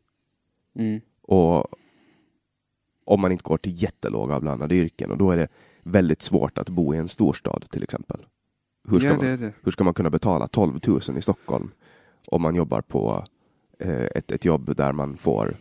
Mm. 0.74 1.00
Och 1.22 1.66
om 3.10 3.20
man 3.20 3.32
inte 3.32 3.44
går 3.44 3.58
till 3.58 3.82
jättelågavlönade 3.82 4.74
yrken 4.74 5.10
och 5.10 5.18
då 5.18 5.30
är 5.30 5.36
det 5.36 5.48
väldigt 5.82 6.22
svårt 6.22 6.58
att 6.58 6.68
bo 6.68 6.94
i 6.94 6.96
en 6.98 7.08
storstad 7.08 7.64
till 7.70 7.82
exempel. 7.82 8.26
Hur 8.88 8.98
ska, 8.98 9.08
Ja, 9.08 9.16
man, 9.16 9.24
det 9.24 9.36
det. 9.36 9.52
hur 9.62 9.72
ska 9.72 9.84
man 9.84 9.94
kunna 9.94 10.10
betala 10.10 10.46
12 10.46 10.80
000 10.86 11.00
i 11.18 11.22
Stockholm 11.22 11.70
om 12.26 12.42
man 12.42 12.54
jobbar 12.54 12.80
på 12.80 13.24
eh, 13.78 14.04
ett, 14.04 14.30
ett 14.30 14.44
jobb 14.44 14.76
där 14.76 14.92
man 14.92 15.16
får 15.16 15.56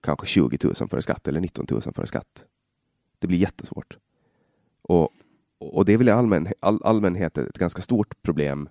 kanske 0.00 0.26
20 0.26 0.58
000 0.62 0.74
före 0.88 1.02
skatt 1.02 1.28
eller 1.28 1.40
19 1.40 1.66
000 1.70 1.82
före 1.82 2.06
skatt? 2.06 2.44
Det 3.18 3.26
blir 3.26 3.38
jättesvårt. 3.38 3.98
Och, 4.82 5.08
och 5.58 5.84
det 5.84 5.92
är 5.92 5.98
väl 5.98 6.08
i 6.08 6.12
allmän, 6.12 6.48
all, 6.60 6.80
allmänhet 6.84 7.38
ett 7.38 7.58
ganska 7.58 7.82
stort 7.82 8.22
problem 8.22 8.68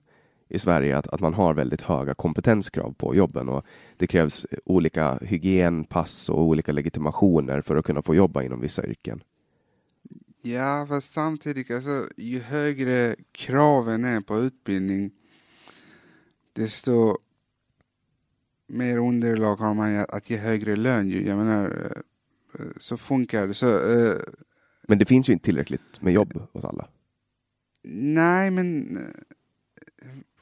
i 0.53 0.59
Sverige 0.59 0.97
att, 0.97 1.07
att 1.07 1.19
man 1.19 1.33
har 1.33 1.53
väldigt 1.53 1.81
höga 1.81 2.13
kompetenskrav 2.13 2.93
på 2.93 3.15
jobben 3.15 3.49
och 3.49 3.65
det 3.97 4.07
krävs 4.07 4.45
olika 4.65 5.17
hygienpass 5.21 6.29
och 6.29 6.41
olika 6.41 6.71
legitimationer 6.71 7.61
för 7.61 7.75
att 7.75 7.85
kunna 7.85 8.01
få 8.01 8.15
jobba 8.15 8.43
inom 8.43 8.61
vissa 8.61 8.85
yrken. 8.85 9.23
Ja, 10.41 10.85
fast 10.89 11.13
samtidigt, 11.13 11.71
alltså, 11.71 12.07
ju 12.17 12.39
högre 12.39 13.15
kraven 13.31 14.05
är 14.05 14.21
på 14.21 14.37
utbildning, 14.37 15.11
desto 16.53 17.17
mer 18.67 18.97
underlag 18.97 19.55
har 19.55 19.73
man 19.73 20.05
att 20.09 20.29
ge 20.29 20.37
högre 20.37 20.75
lön. 20.75 21.09
Ju. 21.09 21.27
Jag 21.27 21.37
menar, 21.37 21.91
eh, 22.59 22.65
så 22.77 22.97
funkar 22.97 23.47
det. 23.47 23.53
Så, 23.53 23.67
eh, 23.67 24.19
Men 24.87 24.97
det 24.97 25.05
finns 25.05 25.29
ju 25.29 25.33
inte 25.33 25.45
tillräckligt 25.45 26.01
med 26.01 26.13
jobb 26.13 26.47
hos 26.51 26.65
alla. 26.65 26.87
nej, 27.85 28.51
men 28.51 28.97
eh, 28.97 29.03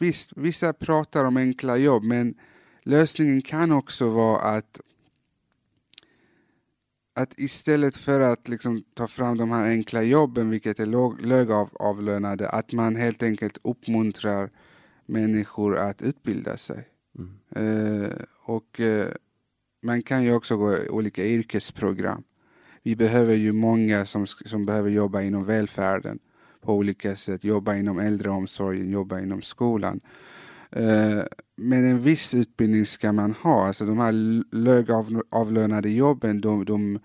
visst, 0.01 0.31
vissa 0.35 0.73
pratar 0.73 1.25
om 1.25 1.37
enkla 1.37 1.77
jobb, 1.77 2.03
men 2.03 2.35
lösningen 2.83 3.41
kan 3.41 3.71
också 3.71 4.09
vara 4.09 4.41
att 4.41 4.79
att 7.13 7.39
istället 7.39 7.97
för 7.97 8.19
att 8.19 8.47
liksom 8.47 8.83
ta 8.93 9.07
fram 9.07 9.37
de 9.37 9.51
här 9.51 9.69
enkla 9.69 10.01
jobben, 10.01 10.49
vilket 10.49 10.79
är 10.79 10.85
låg, 10.85 11.21
lågavlönade, 11.21 12.49
att 12.49 12.71
man 12.71 12.95
helt 12.95 13.23
enkelt 13.23 13.57
uppmuntrar 13.61 14.49
människor 15.05 15.77
att 15.77 16.01
utbilda 16.01 16.57
sig. 16.57 16.87
Eh, 17.55 18.11
och 18.43 18.79
eh, 18.79 19.07
man 19.81 20.03
kan 20.03 20.23
ju 20.23 20.33
också 20.33 20.57
gå 20.57 20.77
olika 20.89 21.25
yrkesprogram. 21.25 22.23
Vi 22.83 22.95
behöver 22.95 23.33
ju 23.33 23.51
många 23.51 24.05
som, 24.05 24.27
som 24.27 24.65
behöver 24.65 24.89
jobba 24.89 25.21
inom 25.21 25.43
välfärden 25.45 26.19
på 26.61 26.73
olika 26.73 27.15
sätt, 27.15 27.43
jobba 27.43 27.75
inom 27.75 27.99
äldreomsorgen, 27.99 28.89
jobba 28.91 29.19
inom 29.19 29.41
skolan. 29.41 29.99
Eh, 30.71 31.21
men 31.55 31.85
en 31.85 32.03
viss 32.03 32.33
utbildning 32.33 32.85
ska 32.85 33.11
man 33.11 33.31
ha, 33.31 33.67
alltså 33.67 33.85
de 33.85 33.97
här 33.97 34.09
l- 34.09 34.43
lågavlönade 34.51 35.89
jobben, 35.89 36.41
de, 36.41 36.65
de, 36.65 36.99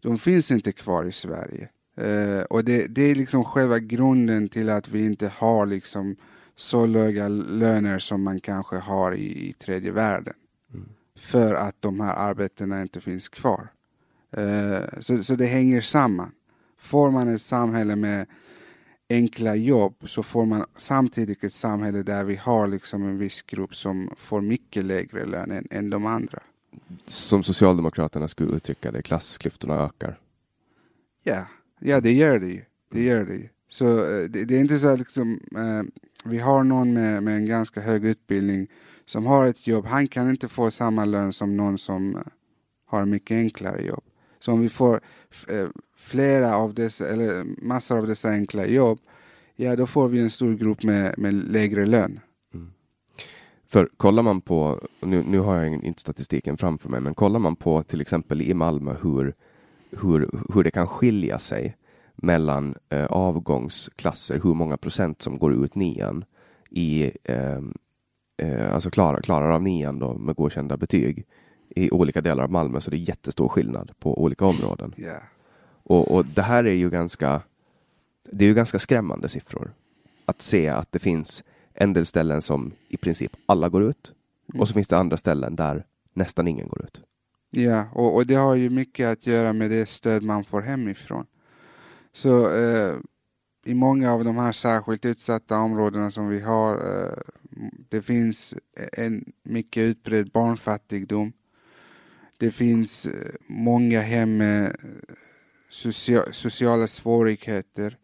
de 0.00 0.18
finns 0.18 0.50
inte 0.50 0.72
kvar 0.72 1.04
i 1.04 1.12
Sverige. 1.12 1.68
Eh, 1.96 2.42
och 2.42 2.64
det, 2.64 2.86
det 2.86 3.02
är 3.02 3.14
liksom 3.14 3.44
själva 3.44 3.78
grunden 3.78 4.48
till 4.48 4.70
att 4.70 4.88
vi 4.88 5.04
inte 5.04 5.32
har 5.36 5.66
liksom 5.66 6.16
så 6.56 6.86
låga 6.86 7.28
löner 7.28 7.98
som 7.98 8.22
man 8.22 8.40
kanske 8.40 8.76
har 8.76 9.14
i, 9.14 9.48
i 9.48 9.52
tredje 9.52 9.90
världen. 9.90 10.34
För 11.18 11.54
att 11.54 11.76
de 11.80 12.00
här 12.00 12.14
arbetena 12.14 12.82
inte 12.82 13.00
finns 13.00 13.28
kvar. 13.28 13.68
Eh, 14.36 15.00
så, 15.00 15.22
så 15.22 15.34
det 15.34 15.46
hänger 15.46 15.80
samman. 15.80 16.32
Får 16.78 17.10
man 17.10 17.28
ett 17.28 17.42
samhälle 17.42 17.96
med 17.96 18.26
enkla 19.12 19.56
jobb 19.56 19.94
så 20.06 20.22
får 20.22 20.46
man 20.46 20.64
samtidigt 20.76 21.44
ett 21.44 21.52
samhälle 21.52 22.02
där 22.02 22.24
vi 22.24 22.36
har 22.36 22.68
liksom 22.68 23.02
en 23.02 23.18
viss 23.18 23.42
grupp 23.42 23.74
som 23.74 24.10
får 24.16 24.40
mycket 24.40 24.84
lägre 24.84 25.26
lön 25.26 25.50
än, 25.50 25.68
än 25.70 25.90
de 25.90 26.06
andra. 26.06 26.42
Som 27.06 27.42
Socialdemokraterna 27.42 28.28
skulle 28.28 28.56
uttrycka 28.56 28.90
det, 28.90 29.02
klassklyftorna 29.02 29.74
ökar. 29.74 30.18
Ja, 31.22 31.46
ja 31.80 32.00
det 32.00 32.12
gör 32.12 32.38
det 32.38 32.48
ju. 32.48 32.64
Det 32.90 33.02
gör 33.02 33.24
det 33.24 33.34
ju. 33.34 33.48
Så 33.68 33.86
eh, 33.98 34.28
det, 34.28 34.44
det 34.44 34.56
är 34.56 34.60
inte 34.60 34.78
så 34.78 34.88
att 34.88 34.98
liksom, 34.98 35.40
eh, 35.56 35.82
vi 36.24 36.38
har 36.38 36.64
någon 36.64 36.92
med, 36.92 37.22
med 37.22 37.36
en 37.36 37.46
ganska 37.46 37.80
hög 37.80 38.04
utbildning 38.04 38.68
som 39.06 39.26
har 39.26 39.46
ett 39.46 39.66
jobb, 39.66 39.86
han 39.86 40.08
kan 40.08 40.30
inte 40.30 40.48
få 40.48 40.70
samma 40.70 41.04
lön 41.04 41.32
som 41.32 41.56
någon 41.56 41.78
som 41.78 42.24
har 42.86 43.04
mycket 43.04 43.34
enklare 43.34 43.82
jobb. 43.82 44.04
Så 44.40 44.52
om 44.52 44.60
vi 44.60 44.68
får 44.68 45.00
eh, 45.48 45.68
flera 46.02 46.56
av 46.56 46.74
dessa, 46.74 47.08
eller 47.08 47.44
massor 47.62 47.98
av 47.98 48.06
dessa 48.06 48.30
enkla 48.30 48.66
jobb, 48.66 48.98
ja 49.56 49.76
då 49.76 49.86
får 49.86 50.08
vi 50.08 50.20
en 50.20 50.30
stor 50.30 50.54
grupp 50.54 50.82
med, 50.82 51.14
med 51.18 51.34
lägre 51.34 51.86
lön. 51.86 52.20
För 53.72 53.88
kollar 53.96 54.22
man 54.22 54.40
på, 54.40 54.80
nu, 55.00 55.22
nu 55.22 55.38
har 55.38 55.56
jag 55.56 55.84
inte 55.84 56.00
statistiken 56.00 56.56
framför 56.56 56.88
mig, 56.88 57.00
men 57.00 57.14
kollar 57.14 57.38
man 57.38 57.56
på 57.56 57.82
till 57.82 58.00
exempel 58.00 58.42
i 58.42 58.54
Malmö 58.54 58.96
hur, 59.02 59.34
hur, 59.90 60.30
hur 60.54 60.64
det 60.64 60.70
kan 60.70 60.86
skilja 60.86 61.38
sig 61.38 61.76
mellan 62.14 62.74
eh, 62.88 63.04
avgångsklasser, 63.04 64.40
hur 64.44 64.54
många 64.54 64.76
procent 64.76 65.22
som 65.22 65.38
går 65.38 65.64
ut 65.64 65.74
nian 65.74 66.24
i, 66.70 67.12
eh, 67.24 67.58
eh, 68.36 68.74
alltså 68.74 68.90
klarar, 68.90 69.20
klarar 69.20 69.50
av 69.50 69.62
nian 69.62 69.98
då 69.98 70.14
med 70.14 70.36
godkända 70.36 70.76
betyg 70.76 71.26
i 71.76 71.90
olika 71.90 72.20
delar 72.20 72.44
av 72.44 72.50
Malmö, 72.50 72.80
så 72.80 72.90
det 72.90 72.96
är 72.96 73.08
jättestor 73.08 73.48
skillnad 73.48 73.92
på 73.98 74.22
olika 74.22 74.44
områden. 74.44 74.94
Ja. 74.96 75.18
Och, 75.82 76.10
och 76.10 76.26
det 76.26 76.42
här 76.42 76.64
är 76.64 76.74
ju 76.74 76.90
ganska, 76.90 77.42
det 78.30 78.44
är 78.44 78.48
ju 78.48 78.54
ganska 78.54 78.78
skrämmande 78.78 79.28
siffror. 79.28 79.72
Att 80.24 80.42
se 80.42 80.68
att 80.68 80.92
det 80.92 80.98
finns 80.98 81.44
en 81.74 81.92
del 81.92 82.06
ställen 82.06 82.42
som 82.42 82.72
i 82.88 82.96
princip 82.96 83.36
alla 83.46 83.68
går 83.68 83.82
ut 83.82 84.12
och 84.54 84.68
så 84.68 84.74
finns 84.74 84.88
det 84.88 84.98
andra 84.98 85.16
ställen 85.16 85.56
där 85.56 85.86
nästan 86.14 86.48
ingen 86.48 86.68
går 86.68 86.84
ut. 86.84 87.02
Ja, 87.50 87.88
och, 87.92 88.16
och 88.16 88.26
det 88.26 88.34
har 88.34 88.54
ju 88.54 88.70
mycket 88.70 89.08
att 89.08 89.26
göra 89.26 89.52
med 89.52 89.70
det 89.70 89.88
stöd 89.88 90.22
man 90.22 90.44
får 90.44 90.62
hemifrån. 90.62 91.26
Så 92.12 92.56
eh, 92.56 92.96
i 93.64 93.74
många 93.74 94.12
av 94.12 94.24
de 94.24 94.36
här 94.36 94.52
särskilt 94.52 95.04
utsatta 95.04 95.58
områdena 95.58 96.10
som 96.10 96.28
vi 96.28 96.40
har, 96.40 96.74
eh, 96.74 97.18
det 97.88 98.02
finns 98.02 98.54
en 98.92 99.32
mycket 99.42 99.80
utbredd 99.80 100.30
barnfattigdom. 100.30 101.32
Det 102.38 102.50
finns 102.50 103.06
eh, 103.06 103.34
många 103.46 104.00
hem 104.00 104.36
med 104.36 104.76
socia- 105.72 106.32
sociala 106.32 106.86
svårigheter 106.86 107.96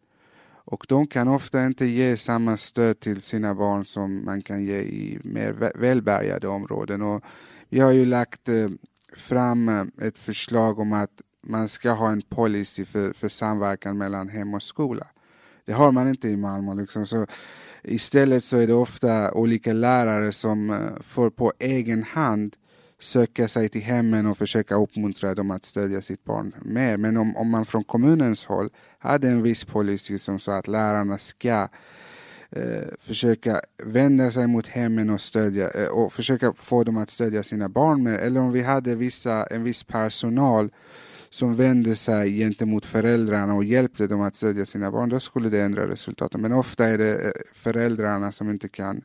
och 0.71 0.87
de 0.89 1.07
kan 1.07 1.29
ofta 1.29 1.67
inte 1.67 1.87
ge 1.87 2.17
samma 2.17 2.57
stöd 2.57 3.01
till 3.01 3.23
sina 3.23 3.55
barn 3.55 3.85
som 3.85 4.25
man 4.25 4.43
kan 4.43 4.65
ge 4.65 4.79
i 4.79 5.19
mer 5.25 5.73
välbärgade 5.75 6.49
områden. 6.49 7.03
Och 7.03 7.25
vi 7.69 7.81
har 7.81 7.91
ju 7.91 8.05
lagt 8.05 8.49
eh, 8.49 8.69
fram 9.13 9.69
eh, 9.69 9.85
ett 10.07 10.19
förslag 10.19 10.79
om 10.79 10.93
att 10.93 11.21
man 11.47 11.69
ska 11.69 11.91
ha 11.91 12.11
en 12.11 12.23
policy 12.23 12.85
för, 12.85 13.13
för 13.13 13.29
samverkan 13.29 13.99
mellan 13.99 14.29
hem 14.29 14.55
och 14.55 14.63
skola. 14.63 15.07
Det 15.65 15.73
har 15.73 15.93
man 15.93 16.09
inte 16.09 16.29
i 16.29 16.37
Malmö. 16.37 16.75
Liksom. 16.75 17.07
Så 17.07 17.27
istället 17.83 18.45
så 18.45 18.57
är 18.57 18.67
det 18.67 18.75
ofta 18.75 19.33
olika 19.33 19.73
lärare 19.73 20.33
som 20.33 20.71
eh, 20.71 21.01
får 21.01 21.31
på 21.31 21.53
egen 21.59 22.03
hand 22.03 22.57
söka 23.01 23.49
sig 23.49 23.69
till 23.69 23.83
hemmen 23.83 24.27
och 24.27 24.39
försöka 24.39 24.75
uppmuntra 24.75 25.35
dem 25.35 25.51
att 25.51 25.65
stödja 25.65 26.03
sitt 26.03 26.25
barn 26.25 26.55
mer. 26.63 26.97
Men 26.97 27.17
om, 27.17 27.37
om 27.37 27.51
man 27.51 27.67
från 27.67 27.85
kommunens 27.85 28.45
håll 28.45 28.71
hade 28.99 29.29
en 29.29 29.43
viss 29.43 29.65
policy 29.65 30.19
som 30.19 30.41
sa 30.41 30.57
att 30.57 30.69
lärarna 30.69 31.19
ska 31.19 31.69
eh, 32.51 32.89
försöka 33.01 33.61
vända 33.85 34.31
sig 34.31 34.47
mot 34.47 34.67
hemmen 34.67 35.11
och 35.11 35.21
stödja 35.21 35.71
eh, 35.71 35.89
och 35.89 36.13
försöka 36.13 36.53
få 36.53 36.85
dem 36.85 36.97
att 36.97 37.11
stödja 37.11 37.43
sina 37.43 37.69
barn 37.69 38.03
mer. 38.03 38.19
Eller 38.19 38.41
om 38.41 38.53
vi 38.53 38.63
hade 38.63 38.95
vissa, 38.95 39.47
en 39.47 39.65
viss 39.65 39.85
personal 39.85 40.71
som 41.31 41.57
vände 41.57 41.97
sig 41.97 42.39
gentemot 42.39 42.87
föräldrarna 42.87 43.55
och 43.55 43.65
hjälpte 43.65 44.07
dem 44.07 44.21
att 44.21 44.37
stödja 44.37 44.67
sina 44.67 44.91
barn, 44.91 45.09
då 45.09 45.21
skulle 45.21 45.49
det 45.49 45.61
ändra 45.61 45.89
resultaten. 45.89 46.41
Men 46.41 46.53
ofta 46.53 46.87
är 46.87 46.99
det 46.99 47.27
eh, 47.27 47.33
föräldrarna 47.53 48.33
som 48.33 48.51
inte 48.51 48.69
kan 48.69 49.03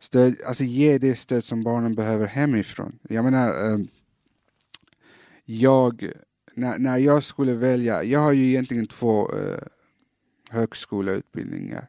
stöd, 0.00 0.34
alltså 0.46 0.64
ge 0.64 0.98
det 0.98 1.16
stöd 1.16 1.44
som 1.44 1.62
barnen 1.62 1.94
behöver 1.94 2.26
hemifrån. 2.26 2.98
Jag 3.08 3.24
menar, 3.24 3.48
eh, 3.48 3.78
jag, 5.44 6.10
när, 6.54 6.78
när 6.78 6.98
jag 6.98 7.24
skulle 7.24 7.54
välja, 7.54 8.04
jag 8.04 8.20
har 8.20 8.32
ju 8.32 8.46
egentligen 8.48 8.86
två 8.86 9.30
eh, 9.34 9.58
högskoleutbildningar. 10.50 11.88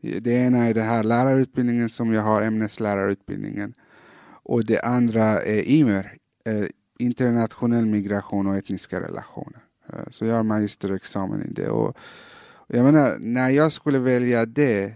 Det 0.00 0.30
ena 0.30 0.58
är 0.64 0.74
den 0.74 0.86
här 0.86 1.02
lärarutbildningen 1.02 1.90
som 1.90 2.12
jag 2.12 2.22
har, 2.22 2.42
ämneslärarutbildningen. 2.42 3.74
Och 4.46 4.64
det 4.64 4.80
andra 4.80 5.42
är 5.42 5.62
IMER, 5.62 6.16
eh, 6.44 6.66
internationell 6.98 7.86
migration 7.86 8.46
och 8.46 8.56
etniska 8.56 9.00
relationer. 9.00 9.60
Eh, 9.92 10.10
Så 10.10 10.24
jag 10.24 10.34
har 10.34 10.42
magisterexamen 10.42 11.42
i 11.42 11.52
det. 11.52 11.68
Och 11.68 11.96
jag 12.66 12.84
menar, 12.84 13.18
när 13.18 13.50
jag 13.50 13.72
skulle 13.72 13.98
välja 13.98 14.46
det, 14.46 14.94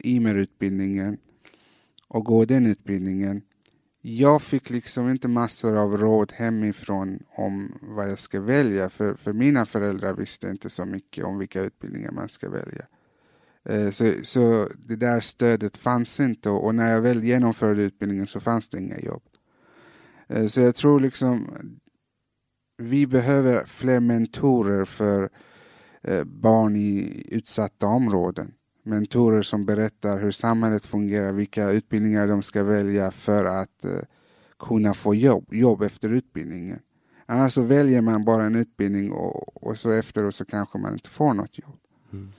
IMER-utbildningen, 0.00 1.18
och 2.08 2.24
gå 2.24 2.44
den 2.44 2.66
utbildningen, 2.66 3.42
jag 4.00 4.42
fick 4.42 4.70
liksom 4.70 5.08
inte 5.08 5.28
massor 5.28 5.76
av 5.76 5.96
råd 5.96 6.32
hemifrån 6.32 7.22
om 7.36 7.78
vad 7.82 8.10
jag 8.10 8.18
ska 8.18 8.40
välja, 8.40 8.88
för, 8.88 9.14
för 9.14 9.32
mina 9.32 9.66
föräldrar 9.66 10.12
visste 10.12 10.48
inte 10.48 10.70
så 10.70 10.84
mycket 10.84 11.24
om 11.24 11.38
vilka 11.38 11.60
utbildningar 11.60 12.10
man 12.10 12.28
ska 12.28 12.48
välja. 12.48 12.86
Eh, 13.64 13.90
så, 13.90 14.12
så 14.22 14.68
det 14.86 14.96
där 14.96 15.20
stödet 15.20 15.76
fanns 15.76 16.20
inte 16.20 16.50
och, 16.50 16.74
när 16.74 16.92
jag 16.92 17.00
väl 17.00 17.24
genomförde 17.24 17.82
utbildningen 17.82 18.26
så 18.26 18.40
fanns 18.40 18.68
det 18.68 18.78
inga 18.78 18.98
jobb. 18.98 19.22
Eh, 20.28 20.46
så 20.46 20.60
jag 20.60 20.74
tror 20.74 21.00
liksom 21.00 21.50
vi 22.78 23.06
behöver 23.06 23.64
fler 23.64 24.00
mentorer 24.00 24.84
för 24.84 25.30
eh, 26.02 26.24
barn 26.24 26.76
i 26.76 27.22
utsatta 27.28 27.86
områden. 27.86 28.52
Mentorer 28.88 29.42
som 29.42 29.64
berättar 29.66 30.18
hur 30.18 30.30
samhället 30.30 30.86
fungerar, 30.86 31.32
vilka 31.32 31.70
utbildningar 31.70 32.26
de 32.26 32.42
ska 32.42 32.62
välja 32.64 33.10
för 33.10 33.44
att 33.44 33.84
kunna 34.58 34.94
få 34.94 35.14
jobb, 35.14 35.46
jobb 35.50 35.82
efter 35.82 36.08
utbildningen. 36.08 36.78
Annars 37.26 37.52
så 37.52 37.62
väljer 37.62 38.00
man 38.00 38.24
bara 38.24 38.44
en 38.44 38.56
utbildning 38.56 39.12
och, 39.12 39.64
och 39.66 39.78
så 39.78 39.90
efteråt 39.90 40.34
så 40.34 40.44
kanske 40.44 40.78
man 40.78 40.92
inte 40.92 41.08
får 41.08 41.34
något 41.34 41.58
jobb. 41.58 41.78
Mm. 42.12 42.32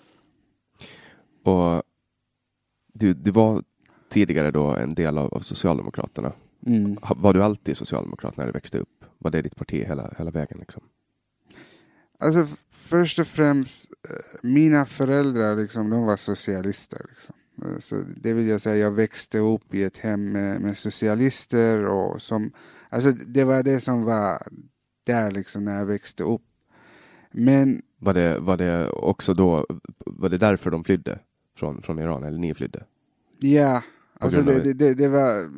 Och 1.43 1.83
du, 2.93 3.13
du 3.13 3.31
var 3.31 3.63
tidigare 4.09 4.51
då 4.51 4.75
en 4.75 4.93
del 4.93 5.17
av, 5.17 5.33
av 5.33 5.39
Socialdemokraterna. 5.39 6.33
Mm. 6.65 6.97
Var 7.15 7.33
du 7.33 7.43
alltid 7.43 7.77
socialdemokrat 7.77 8.37
när 8.37 8.45
du 8.45 8.51
växte 8.51 8.79
upp? 8.79 9.05
Var 9.17 9.31
det 9.31 9.41
ditt 9.41 9.55
parti 9.55 9.85
hela, 9.87 10.13
hela 10.17 10.31
vägen? 10.31 10.57
Liksom? 10.59 10.83
Alltså 12.19 12.47
först 12.89 13.19
och 13.19 13.27
främst, 13.27 13.91
eh, 14.09 14.15
mina 14.41 14.85
föräldrar 14.85 15.55
liksom, 15.55 15.89
de 15.89 16.05
var 16.05 16.17
socialister. 16.17 17.05
Liksom. 17.09 17.35
Eh, 17.63 17.79
så 17.79 18.03
det 18.17 18.33
vill 18.33 18.47
jag 18.47 18.61
säga, 18.61 18.75
jag 18.75 18.91
växte 18.91 19.39
upp 19.39 19.73
i 19.73 19.83
ett 19.83 19.97
hem 19.97 20.31
med, 20.31 20.61
med 20.61 20.77
socialister 20.77 21.85
och 21.85 22.21
som, 22.21 22.51
alltså 22.89 23.11
det 23.11 23.43
var 23.43 23.63
det 23.63 23.79
som 23.79 24.03
var 24.03 24.47
där 25.03 25.31
liksom 25.31 25.65
när 25.65 25.77
jag 25.77 25.85
växte 25.85 26.23
upp. 26.23 26.41
Men 27.31 27.81
var 27.97 28.13
det, 28.13 28.39
var 28.39 28.57
det 28.57 28.89
också 28.89 29.33
då, 29.33 29.67
var 30.05 30.29
det 30.29 30.37
därför 30.37 30.71
de 30.71 30.83
flydde 30.83 31.19
från, 31.55 31.81
från 31.81 31.99
Iran, 31.99 32.23
eller 32.23 32.39
ni 32.39 32.53
flydde? 32.53 32.83
Ja, 33.39 33.83
alltså 34.19 34.41
det, 34.41 34.59
det, 34.59 34.73
det, 34.73 34.93
det, 34.93 35.07
var, 35.07 35.49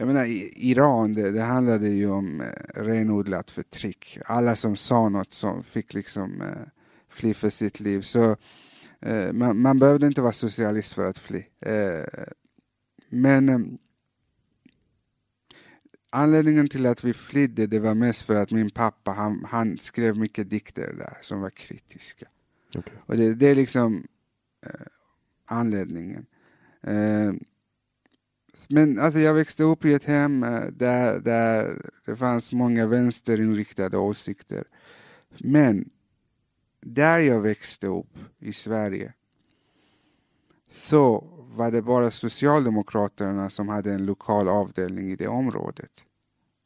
jag 0.00 0.06
menar 0.06 0.26
Iran, 0.56 1.14
det, 1.14 1.30
det 1.30 1.42
handlade 1.42 1.88
ju 1.88 2.10
om 2.10 2.40
eh, 2.40 2.82
renodlat 2.82 3.50
förtryck. 3.50 4.18
Alla 4.26 4.56
som 4.56 4.76
sa 4.76 5.08
något 5.08 5.32
som 5.32 5.62
fick 5.62 5.94
liksom 5.94 6.42
eh, 6.42 6.68
fly 7.08 7.34
för 7.34 7.50
sitt 7.50 7.80
liv. 7.80 8.00
Så 8.00 8.36
eh, 9.00 9.32
man, 9.32 9.58
man 9.58 9.78
behövde 9.78 10.06
inte 10.06 10.20
vara 10.22 10.32
socialist 10.32 10.92
för 10.92 11.06
att 11.06 11.18
fly. 11.18 11.42
Eh, 11.60 12.04
men 13.08 13.48
eh, 13.48 13.58
Anledningen 16.10 16.68
till 16.68 16.86
att 16.86 17.04
vi 17.04 17.14
flydde 17.14 17.66
det 17.66 17.78
var 17.78 17.94
mest 17.94 18.22
för 18.22 18.34
att 18.34 18.50
min 18.50 18.70
pappa 18.70 19.10
han, 19.10 19.46
han 19.48 19.78
skrev 19.78 20.16
mycket 20.16 20.50
dikter 20.50 20.92
där 20.92 21.18
som 21.22 21.40
var 21.40 21.50
kritiska. 21.50 22.26
Okay. 22.74 22.96
Och 23.06 23.16
det, 23.16 23.34
det, 23.34 23.46
är 23.46 23.54
liksom 23.54 24.06
eh, 24.66 24.86
anledningen. 25.44 26.26
Men 28.68 28.98
alltså 28.98 29.20
jag 29.20 29.34
växte 29.34 29.62
upp 29.62 29.84
i 29.84 29.94
ett 29.94 30.04
hem 30.04 30.42
eh, 30.42 30.64
där, 30.64 31.20
där 31.20 31.82
det 32.06 32.16
fanns 32.16 32.52
många 32.52 32.86
vänsterinriktade 32.86 33.98
åsikter. 33.98 34.64
Men 35.38 35.90
där 36.80 37.18
jag 37.18 37.40
växte 37.40 37.86
upp 37.86 38.18
i 38.38 38.52
Sverige 38.52 39.12
så 40.70 41.24
var 41.54 41.70
det 41.70 41.82
bara 41.82 42.10
Socialdemokraterna 42.10 43.50
som 43.50 43.68
hade 43.68 43.92
en 43.92 44.06
lokal 44.06 44.48
avdelning 44.48 45.10
i 45.10 45.16
det 45.16 45.28
området. 45.28 45.90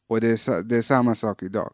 Och 0.07 0.21
det 0.21 0.27
är, 0.27 0.63
det 0.63 0.77
är 0.77 0.81
samma 0.81 1.15
sak 1.15 1.43
idag. 1.43 1.73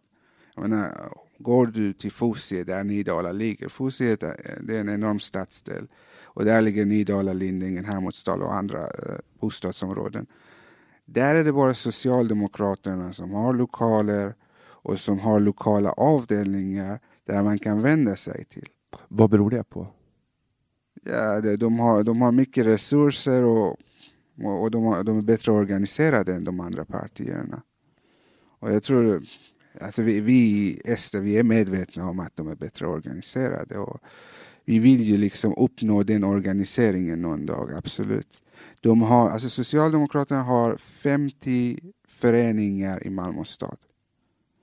Jag 0.55 0.69
menar, 0.69 1.13
går 1.37 1.67
du 1.67 1.93
till 1.93 2.11
Fosie 2.11 2.63
där 2.63 2.83
Nydala 2.83 3.31
ligger, 3.31 3.67
Fosie 3.67 4.17
eh, 4.21 4.29
är 4.29 4.79
en 4.79 4.89
enorm 4.89 5.19
stadsdel 5.19 5.87
och 6.33 6.45
där 6.45 6.61
ligger 6.61 6.85
Nydala, 6.85 7.33
Lindingen, 7.33 7.85
Hermodsdal 7.85 8.41
och 8.43 8.53
andra 8.53 8.81
eh, 8.83 9.17
bostadsområden. 9.39 10.25
Där 11.05 11.35
är 11.35 11.43
det 11.43 11.53
bara 11.53 11.73
Socialdemokraterna 11.73 13.13
som 13.13 13.31
har 13.31 13.53
lokaler 13.53 14.35
och 14.83 14.99
som 14.99 15.19
har 15.19 15.39
lokala 15.39 15.91
avdelningar 15.91 16.99
där 17.25 17.43
man 17.43 17.59
kan 17.59 17.81
vända 17.81 18.15
sig 18.15 18.45
till. 18.45 18.67
Vad 19.07 19.29
beror 19.29 19.49
det 19.49 19.63
på? 19.63 19.87
ja, 21.03 21.41
de, 21.57 21.79
har, 21.79 22.03
de 22.03 22.21
har 22.21 22.31
mycket 22.31 22.65
resurser 22.65 23.43
och, 23.43 23.79
och 24.43 24.71
de, 24.71 24.83
har, 24.83 25.03
de 25.03 25.17
är 25.17 25.21
bättre 25.21 25.51
organiserade 25.51 26.33
än 26.33 26.43
de 26.43 26.59
andra 26.59 26.85
partierna. 26.85 27.61
Och 28.59 28.71
jag 28.71 28.83
tror, 28.83 29.23
alltså 29.81 30.01
vi, 30.01 30.19
vi 30.19 30.33
i 30.33 30.81
Ester, 30.85 31.19
vi 31.19 31.37
är 31.37 31.43
medvetna 31.43 32.09
om 32.09 32.19
att 32.19 32.35
de 32.35 32.47
är 32.47 32.55
bättre 32.55 32.87
organiserade. 32.87 33.77
Och 33.77 34.01
vi 34.65 34.79
vill 34.79 35.01
ju 35.01 35.17
liksom 35.17 35.53
uppnå 35.57 36.03
den 36.03 36.23
organiseringen 36.23 37.21
någon 37.21 37.45
dag, 37.45 37.73
absolut. 37.73 38.39
De 38.81 39.01
har, 39.01 39.29
alltså 39.29 39.49
Socialdemokraterna 39.49 40.43
har 40.43 40.77
50 40.77 41.79
föreningar 42.07 43.07
i 43.07 43.09
Malmö 43.09 43.43
stad. 43.43 43.77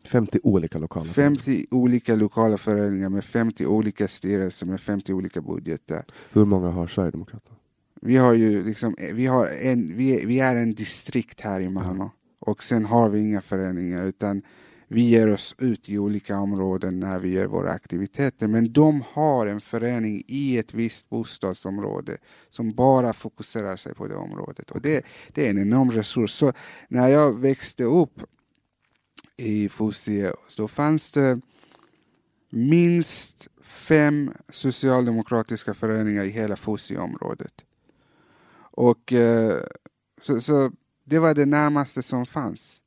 50 0.04 0.40
olika 0.42 0.78
lokala 0.78 1.04
50 1.04 1.42
föreningar. 1.42 1.66
olika 1.70 2.14
lokala 2.14 2.56
föreningar 2.56 3.10
med 3.10 3.24
50 3.24 3.66
olika 3.66 4.08
styrelser 4.08 4.66
med 4.66 4.80
50 4.80 5.12
olika 5.12 5.40
budgetar. 5.40 6.04
Hur 6.32 6.44
många 6.44 6.68
har 6.68 6.86
Sverigedemokraterna? 6.86 7.56
Vi 8.00 8.16
har 8.16 8.34
ju 8.34 8.64
liksom, 8.64 8.96
vi, 9.12 9.26
har 9.26 9.46
en, 9.46 9.96
vi, 9.96 10.24
vi 10.26 10.40
är 10.40 10.56
en 10.56 10.74
distrikt 10.74 11.40
här 11.40 11.60
i 11.60 11.68
Malmö 11.68 11.90
mm. 11.90 12.08
och 12.38 12.62
sen 12.62 12.84
har 12.84 13.08
vi 13.08 13.20
inga 13.20 13.40
föreningar 13.40 14.04
utan 14.04 14.42
vi 14.88 15.02
ger 15.02 15.32
oss 15.32 15.54
ut 15.58 15.88
i 15.88 15.98
olika 15.98 16.38
områden 16.38 17.00
när 17.00 17.18
vi 17.18 17.28
gör 17.28 17.46
våra 17.46 17.70
aktiviteter. 17.70 18.48
Men 18.48 18.72
de 18.72 19.04
har 19.12 19.46
en 19.46 19.60
förening 19.60 20.22
i 20.26 20.58
ett 20.58 20.74
visst 20.74 21.08
bostadsområde 21.08 22.18
som 22.50 22.74
bara 22.74 23.12
fokuserar 23.12 23.76
sig 23.76 23.94
på 23.94 24.06
det 24.06 24.16
området. 24.16 24.70
Och 24.70 24.80
det, 24.80 25.04
det 25.32 25.46
är 25.46 25.50
en 25.50 25.62
enorm 25.62 25.90
resurs. 25.90 26.30
Så 26.30 26.52
när 26.88 27.08
jag 27.08 27.40
växte 27.40 27.84
upp 27.84 28.22
i 29.36 29.68
Fosie 29.68 30.32
så 30.48 30.68
fanns 30.68 31.12
det 31.12 31.40
minst 32.50 33.48
fem 33.62 34.32
socialdemokratiska 34.48 35.74
föreningar 35.74 36.24
i 36.24 36.30
hela 36.30 36.56
Fosieområdet. 36.56 37.52
Och 38.58 39.12
eh, 39.12 39.64
så, 40.20 40.40
så, 40.40 40.72
det 41.04 41.18
var 41.18 41.34
det 41.34 41.46
närmaste 41.46 42.02
som 42.02 42.26
fanns. 42.26 42.82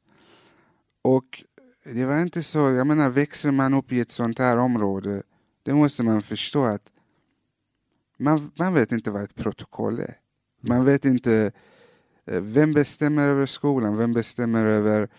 Och 1.02 1.44
det 1.84 2.06
var 2.06 2.20
inte 2.20 2.44
så, 2.44 2.60
jag 2.60 2.88
menar 2.88 3.10
växer 3.10 3.52
man 3.52 3.74
upp 3.74 3.92
i 3.92 4.00
ett 4.00 4.12
sånt 4.12 4.40
här 4.40 4.58
område, 4.58 5.24
det 5.64 5.74
måste 5.74 6.04
man 6.04 6.22
förstå 6.22 6.66
att 6.66 6.92
man, 8.18 8.52
man 8.56 8.74
vet 8.74 8.92
inte 8.92 9.12
vad 9.12 9.24
ett 9.24 9.36
protokoll 9.36 10.00
är. 10.00 10.18
Man 10.62 10.86
vet 10.86 11.06
inte 11.06 11.52
eh, 12.26 12.42
vem 12.42 12.74
bestämmer 12.74 13.28
över 13.28 13.46
skolan, 13.46 13.98
vem 13.98 14.14
bestämmer 14.14 14.66
över 14.66 15.10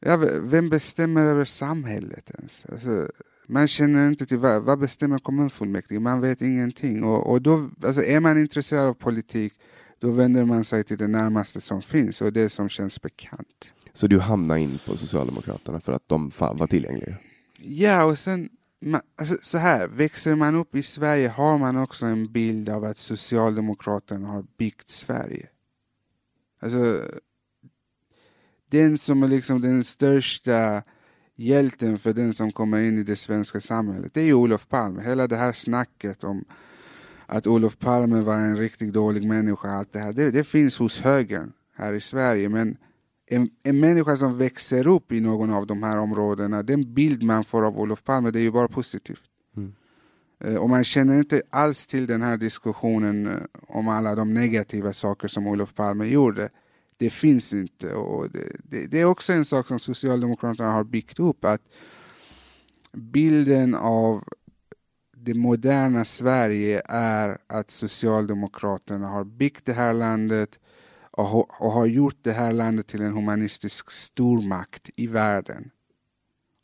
Ja, 0.00 0.16
vem 0.40 0.68
bestämmer 0.68 1.26
över 1.26 1.44
samhället 1.44 2.30
ens? 2.30 2.66
Alltså, 2.72 3.10
man 3.46 3.68
känner 3.68 4.08
inte 4.08 4.26
till 4.26 4.38
vad, 4.38 4.62
vad 4.62 4.78
bestämmer 4.78 5.18
kommunfullmäktige, 5.18 6.00
man 6.00 6.20
vet 6.20 6.42
ingenting. 6.42 7.04
Och, 7.04 7.30
och 7.30 7.42
då, 7.42 7.70
alltså, 7.82 8.02
är 8.02 8.20
man 8.20 8.38
intresserad 8.38 8.88
av 8.88 8.94
politik, 8.94 9.52
då 9.98 10.10
vänder 10.10 10.44
man 10.44 10.64
sig 10.64 10.84
till 10.84 10.98
det 10.98 11.06
närmaste 11.06 11.60
som 11.60 11.82
finns 11.82 12.20
och 12.20 12.32
det 12.32 12.48
som 12.48 12.68
känns 12.68 13.02
bekant. 13.02 13.72
Så 13.96 14.06
du 14.06 14.18
hamnade 14.18 14.60
in 14.60 14.78
på 14.86 14.96
Socialdemokraterna 14.96 15.80
för 15.80 15.92
att 15.92 16.08
de 16.08 16.30
var 16.38 16.66
tillgängliga? 16.66 17.16
Ja, 17.58 18.04
och 18.04 18.18
sen 18.18 18.48
man, 18.80 19.00
alltså, 19.16 19.36
så 19.42 19.58
här, 19.58 19.88
växer 19.88 20.34
man 20.34 20.54
upp 20.54 20.74
i 20.74 20.82
Sverige 20.82 21.28
har 21.28 21.58
man 21.58 21.76
också 21.76 22.06
en 22.06 22.32
bild 22.32 22.68
av 22.68 22.84
att 22.84 22.98
Socialdemokraterna 22.98 24.28
har 24.28 24.44
byggt 24.56 24.90
Sverige. 24.90 25.48
Alltså, 26.60 27.02
den 28.70 28.98
som 28.98 29.22
är 29.22 29.28
liksom 29.28 29.60
den 29.60 29.84
största 29.84 30.82
hjälten 31.36 31.98
för 31.98 32.12
den 32.12 32.34
som 32.34 32.52
kommer 32.52 32.80
in 32.80 32.98
i 32.98 33.02
det 33.02 33.16
svenska 33.16 33.60
samhället, 33.60 34.14
det 34.14 34.20
är 34.20 34.24
ju 34.24 34.34
Olof 34.34 34.68
Palme. 34.68 35.02
Hela 35.02 35.26
det 35.26 35.36
här 35.36 35.52
snacket 35.52 36.24
om 36.24 36.44
att 37.26 37.46
Olof 37.46 37.78
Palme 37.78 38.20
var 38.20 38.36
en 38.36 38.56
riktigt 38.56 38.92
dålig 38.92 39.28
människa, 39.28 39.70
allt 39.70 39.92
det 39.92 39.98
här, 39.98 40.12
det, 40.12 40.30
det 40.30 40.44
finns 40.44 40.78
hos 40.78 41.00
högern 41.00 41.52
här 41.74 41.92
i 41.92 42.00
Sverige. 42.00 42.48
Men 42.48 42.76
en, 43.26 43.50
en 43.62 43.80
människa 43.80 44.16
som 44.16 44.38
växer 44.38 44.86
upp 44.86 45.12
i 45.12 45.20
någon 45.20 45.50
av 45.50 45.66
de 45.66 45.82
här 45.82 45.96
områdena, 45.96 46.62
den 46.62 46.94
bild 46.94 47.22
man 47.22 47.44
får 47.44 47.66
av 47.66 47.78
Olof 47.78 48.04
Palme, 48.04 48.30
det 48.30 48.38
är 48.38 48.42
ju 48.42 48.52
bara 48.52 48.68
positivt. 48.68 49.22
Mm. 49.56 49.74
Eh, 50.40 50.54
och 50.54 50.70
man 50.70 50.84
känner 50.84 51.18
inte 51.18 51.42
alls 51.50 51.86
till 51.86 52.06
den 52.06 52.22
här 52.22 52.36
diskussionen 52.36 53.26
eh, 53.26 53.40
om 53.68 53.88
alla 53.88 54.14
de 54.14 54.34
negativa 54.34 54.92
saker 54.92 55.28
som 55.28 55.46
Olof 55.46 55.74
Palme 55.74 56.04
gjorde 56.04 56.50
det 56.96 57.10
finns 57.10 57.54
inte. 57.54 57.94
Och 57.94 58.30
det, 58.30 58.56
det, 58.64 58.86
det, 58.86 59.00
är 59.00 59.04
också 59.04 59.32
en 59.32 59.44
sak 59.44 59.66
som 59.66 59.78
Socialdemokraterna 59.78 60.70
har 60.70 60.84
byggt 60.84 61.20
upp, 61.20 61.44
att 61.44 61.62
bilden 62.92 63.74
av 63.74 64.24
det 65.16 65.34
moderna 65.34 66.04
Sverige 66.04 66.82
är 66.88 67.38
att 67.46 67.70
Socialdemokraterna 67.70 69.08
har 69.08 69.24
byggt 69.24 69.66
det 69.66 69.72
här 69.72 69.92
landet 69.92 70.58
och, 71.16 71.62
och 71.62 71.72
har 71.72 71.86
gjort 71.86 72.18
det 72.22 72.32
här 72.32 72.52
landet 72.52 72.86
till 72.86 73.02
en 73.02 73.12
humanistisk 73.12 73.90
stormakt 73.90 74.90
i 74.96 75.06
världen. 75.06 75.70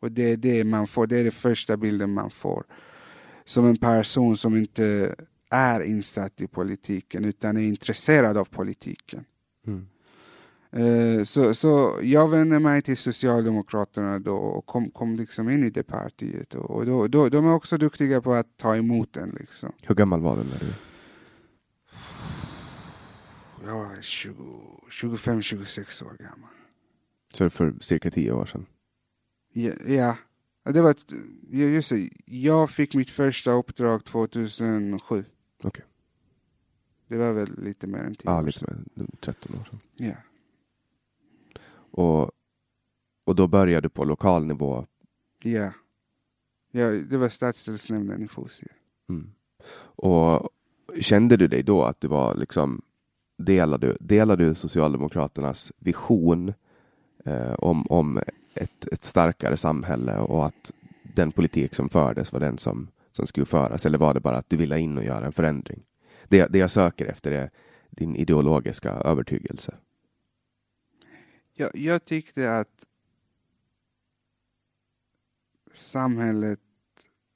Och 0.01 0.13
det 0.13 0.23
är 0.23 0.37
det 0.37 0.65
man 0.65 0.87
får, 0.87 1.07
det 1.07 1.19
är 1.19 1.23
den 1.23 1.33
första 1.33 1.77
bilden 1.77 2.13
man 2.13 2.31
får. 2.31 2.65
Som 3.45 3.67
en 3.67 3.77
person 3.77 4.37
som 4.37 4.57
inte 4.57 5.15
är 5.51 5.81
insatt 5.81 6.41
i 6.41 6.47
politiken 6.47 7.25
utan 7.25 7.57
är 7.57 7.63
intresserad 7.63 8.37
av 8.37 8.45
politiken. 8.45 9.25
Mm. 9.67 9.87
Eh, 10.73 11.25
Så, 11.25 11.55
så 11.55 11.99
jag 12.03 12.29
vände 12.29 12.59
mig 12.59 12.83
till 12.83 12.97
Socialdemokraterna 12.97 14.19
då 14.19 14.37
och 14.37 14.67
kom, 14.67 14.91
kom 14.91 15.17
liksom 15.17 15.51
in 15.51 15.65
i 15.65 15.71
det 15.71 15.83
partiet. 15.83 16.55
Och 16.55 16.71
och 16.71 16.87
då, 16.87 17.07
då, 17.07 17.29
de 17.29 17.47
är 17.47 17.55
också 17.55 17.79
duktiga 17.79 18.21
på 18.21 18.35
att 18.35 18.57
ta 18.57 18.77
emot 18.77 19.17
en. 19.17 19.37
Liksom. 19.41 19.73
Hur 19.87 19.95
gammal 19.95 20.21
var 20.21 20.37
du 20.37 20.43
när 20.43 20.59
du... 20.59 20.75
Jag 23.65 23.75
var 23.75 24.03
20 24.03 24.81
25-26 24.91 26.05
år 26.07 26.17
gammal. 26.19 26.51
Så 27.33 27.51
för 27.51 27.75
cirka 27.81 28.11
tio 28.11 28.33
år 28.33 28.47
sedan? 28.47 28.67
Ja, 29.53 29.73
ja. 29.87 30.17
det 30.73 30.81
var 30.81 30.91
ett, 30.91 31.13
just 31.51 31.91
det. 31.91 32.11
Jag 32.27 32.71
fick 32.71 32.95
mitt 32.95 33.11
första 33.11 33.53
uppdrag 33.53 34.05
2007. 34.05 35.25
Okej. 35.63 35.85
Det 37.09 37.17
var 37.17 37.33
väl 37.33 37.63
lite 37.63 37.87
mer 37.87 37.99
än 37.99 38.15
10 38.15 38.21
Ja, 38.25 38.39
år 38.39 38.43
lite 38.43 38.59
sedan. 38.59 38.89
mer, 38.95 39.07
13 39.21 39.55
år 39.61 39.65
sedan. 39.65 39.81
Ja. 39.97 40.15
Och, 41.75 42.31
och 43.25 43.35
då 43.37 43.47
började 43.47 43.81
du 43.81 43.89
på 43.89 44.05
lokal 44.05 44.47
nivå. 44.47 44.87
Ja. 45.43 45.73
ja, 46.71 46.89
det 46.91 47.17
var 47.17 47.29
stadsdelsnämnden 47.29 48.23
i 48.23 48.29
Fosie. 48.29 48.69
Mm. 49.09 49.33
Och 49.79 50.51
kände 51.01 51.37
du 51.37 51.49
dig 51.49 51.63
då 51.63 51.85
att 51.85 52.01
du 52.01 52.09
var 52.09 52.35
liksom 52.35 52.83
delar 53.45 53.79
du, 53.79 53.97
delar 54.01 54.37
du 54.37 54.55
Socialdemokraternas 54.55 55.73
vision 55.79 56.53
eh, 57.25 57.53
om, 57.53 57.87
om 57.87 58.21
ett, 58.55 58.87
ett 58.93 59.05
starkare 59.05 59.57
samhälle 59.57 60.19
och 60.19 60.47
att 60.47 60.73
den 61.03 61.33
politik 61.33 61.75
som 61.75 61.89
fördes 61.89 62.33
var 62.33 62.41
den 62.41 62.59
som, 62.59 62.89
som 63.11 63.27
skulle 63.27 63.47
föras? 63.47 63.87
Eller 63.87 63.99
var 63.99 64.15
det 64.15 64.21
bara 64.21 64.37
att 64.37 64.51
du 64.51 64.57
ville 64.57 64.79
in 64.79 64.99
och 64.99 65.05
göra 65.05 65.27
en 65.27 65.33
förändring? 65.33 65.83
Det, 66.29 66.47
det 66.47 66.59
jag 66.59 66.71
söker 66.71 67.07
efter 67.07 67.31
är 67.33 67.51
din 67.91 68.17
ideologiska 68.17 68.91
övertygelse. 68.91 69.75
Jag, 71.55 71.71
jag 71.77 72.05
tyckte 72.05 72.59
att 72.59 72.85
samhället 75.75 76.61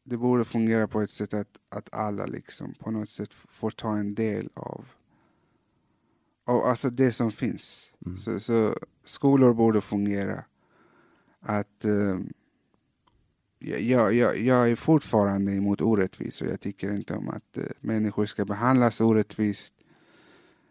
det 0.04 0.16
borde 0.16 0.44
fungera 0.44 0.88
på 0.88 1.00
ett 1.00 1.10
sätt 1.10 1.34
att, 1.34 1.58
att 1.68 1.94
alla 1.94 2.26
liksom 2.26 2.74
på 2.74 2.90
något 2.90 3.10
sätt 3.10 3.32
får 3.32 3.70
ta 3.70 3.96
en 3.96 4.14
del 4.14 4.50
av, 4.54 4.84
av 6.46 6.64
alltså 6.64 6.90
det 6.90 7.12
som 7.12 7.32
finns. 7.32 7.90
Mm. 8.06 8.18
Så, 8.18 8.40
så 8.40 8.76
skolor 9.04 9.54
borde 9.54 9.80
fungera. 9.80 10.44
Att 11.40 11.84
eh, 11.84 12.18
jag, 13.58 14.14
jag, 14.14 14.38
jag 14.38 14.70
är 14.70 14.76
fortfarande 14.76 15.52
emot 15.52 15.80
orättvisor. 15.80 16.48
Jag 16.48 16.60
tycker 16.60 16.94
inte 16.94 17.14
om 17.14 17.28
att 17.28 17.56
eh, 17.56 17.64
människor 17.80 18.26
ska 18.26 18.44
behandlas 18.44 19.00
orättvist. 19.00 19.74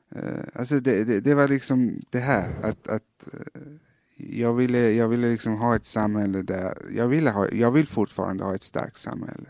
Eh, 0.09 0.43
alltså 0.53 0.79
det, 0.79 1.03
det, 1.03 1.19
det 1.19 1.35
var 1.35 1.47
liksom 1.47 2.01
det 2.09 2.19
här 2.19 2.53
att, 2.63 2.87
att 2.87 3.27
eh, 3.33 3.61
jag 4.17 4.53
ville, 4.53 4.91
jag 4.91 5.07
ville 5.07 5.31
liksom 5.31 5.53
ha 5.53 5.75
ett 5.75 5.85
samhälle 5.85 6.41
där, 6.41 6.77
jag, 6.95 7.07
ville 7.07 7.31
ha, 7.31 7.49
jag 7.49 7.71
vill 7.71 7.87
fortfarande 7.87 8.43
ha 8.43 8.55
ett 8.55 8.63
starkt 8.63 8.97
samhälle. 8.97 9.49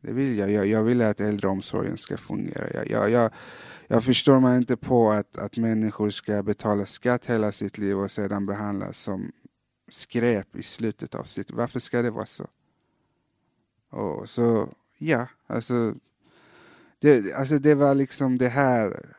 Det 0.00 0.12
vill 0.12 0.38
jag. 0.38 0.50
Jag, 0.50 0.66
jag 0.66 0.82
vill 0.82 1.02
att 1.02 1.20
äldreomsorgen 1.20 1.98
ska 1.98 2.16
fungera. 2.16 2.70
Jag, 2.74 2.90
jag, 2.90 3.10
jag, 3.10 3.30
jag 3.86 4.04
förstår 4.04 4.40
mig 4.40 4.56
inte 4.56 4.76
på 4.76 5.10
att, 5.10 5.38
att 5.38 5.56
människor 5.56 6.10
ska 6.10 6.42
betala 6.42 6.86
skatt 6.86 7.26
hela 7.26 7.52
sitt 7.52 7.78
liv 7.78 7.98
och 7.98 8.10
sedan 8.10 8.46
behandlas 8.46 8.98
som 8.98 9.32
skräp 9.90 10.56
i 10.56 10.62
slutet 10.62 11.14
av 11.14 11.24
sitt 11.24 11.50
Varför 11.50 11.80
ska 11.80 12.02
det 12.02 12.10
vara 12.10 12.26
så? 12.26 12.46
Och 13.90 14.28
så, 14.28 14.68
ja, 14.98 15.26
alltså 15.46 15.94
det, 16.98 17.32
alltså 17.32 17.58
det 17.58 17.74
var 17.74 17.94
liksom 17.94 18.38
det 18.38 18.48
här 18.48 19.14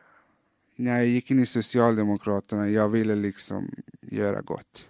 när 0.76 0.96
jag 0.96 1.06
gick 1.06 1.30
in 1.30 1.40
i 1.40 1.46
Socialdemokraterna, 1.46 2.68
jag 2.68 2.88
ville 2.88 3.14
liksom 3.14 3.70
göra 4.00 4.40
gott. 4.40 4.88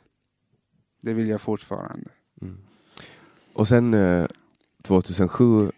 Det 1.01 1.14
vill 1.14 1.28
jag 1.28 1.41
fortfarande. 1.41 2.11
Mm. 2.43 2.59
Och 3.53 3.68
sen 3.68 3.95
eh, 3.95 4.26
2007 4.82 5.72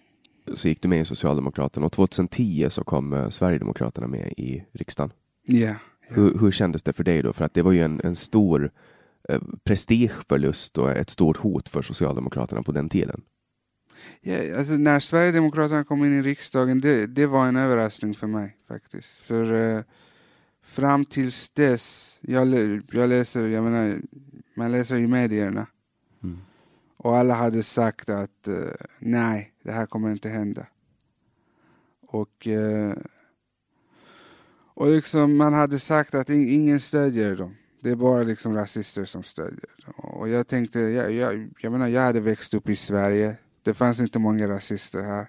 så 0.55 0.69
gick 0.69 0.83
du 0.83 0.89
med 0.89 1.01
i 1.01 1.05
Socialdemokraterna 1.05 1.87
och 1.87 1.93
2010 1.93 2.67
så 2.71 2.85
kom 2.85 3.13
eh, 3.13 3.29
Sverigedemokraterna 3.29 4.07
med 4.07 4.33
i 4.37 4.65
riksdagen. 4.73 5.13
Ja. 5.43 5.59
ja. 5.59 5.75
Hur, 6.01 6.39
hur 6.39 6.51
kändes 6.51 6.83
det 6.83 6.93
för 6.93 7.05
dig 7.05 7.23
då? 7.23 7.33
För 7.33 7.45
att 7.45 7.55
det 7.55 7.63
var 7.63 7.73
ju 7.73 7.83
en, 7.83 8.01
en 8.05 8.17
stor 8.17 8.71
eh, 9.29 9.41
prestigeförlust 9.65 10.79
och 10.79 10.91
ett 10.91 11.11
stort 11.11 11.37
hot 11.37 11.69
för 11.69 11.83
Socialdemokraterna 11.83 12.63
på 12.63 12.73
den 12.73 12.89
tiden. 12.89 13.23
Ja, 14.21 14.59
alltså 14.59 14.73
när 14.73 15.01
Sverigedemokraterna 15.01 15.85
kom 15.85 16.05
in 16.05 16.13
i 16.13 16.23
riksdagen, 16.23 16.81
det, 16.81 17.07
det 17.07 17.27
var 17.27 17.47
en 17.47 17.57
överraskning 17.57 18.15
för 18.15 18.27
mig 18.27 18.57
faktiskt. 18.69 19.09
För 19.09 19.53
eh, 19.53 19.83
fram 20.63 21.05
tills 21.05 21.51
dess, 21.51 22.17
jag, 22.21 22.49
jag 22.93 23.09
läser, 23.09 23.49
jag 23.49 23.65
menar, 23.65 24.01
man 24.55 24.73
läser 24.73 24.97
i 24.97 25.07
medierna 25.07 25.67
Mm. 26.23 26.39
och 26.97 27.17
alla 27.17 27.35
hade 27.35 27.63
sagt 27.63 28.09
att 28.09 28.49
eh, 28.49 28.87
nej, 28.99 29.52
det 29.63 29.73
här 29.73 29.87
kommer 29.87 30.11
inte 30.11 30.29
hända. 30.29 30.67
Och, 32.01 32.47
eh, 32.47 32.97
och 34.75 34.89
liksom 34.89 35.37
man 35.37 35.55
hade 35.55 35.79
sagt 35.79 36.15
att 36.15 36.31
in, 36.31 36.49
ingen 36.49 36.81
stödjer 36.81 37.37
dem. 37.37 37.57
Det 37.81 37.91
är 37.91 37.97
bara 37.97 38.23
liksom 38.23 38.55
rasister 38.55 39.05
som 39.05 39.23
stödjer 39.23 39.71
dem. 39.87 39.95
Och 39.95 40.29
jag 40.29 40.49
tänkte, 40.49 40.81
jag, 40.81 41.13
jag, 41.13 41.51
jag 41.61 41.73
menar, 41.73 41.89
jag 41.89 42.03
hade 42.03 42.21
växt 42.21 42.55
upp 42.55 42.69
i 42.69 42.77
Sverige. 42.77 43.37
Det 43.63 43.75
fanns 43.75 44.01
inte 44.01 44.19
många 44.19 44.49
rasister 44.49 45.03
här. 45.03 45.27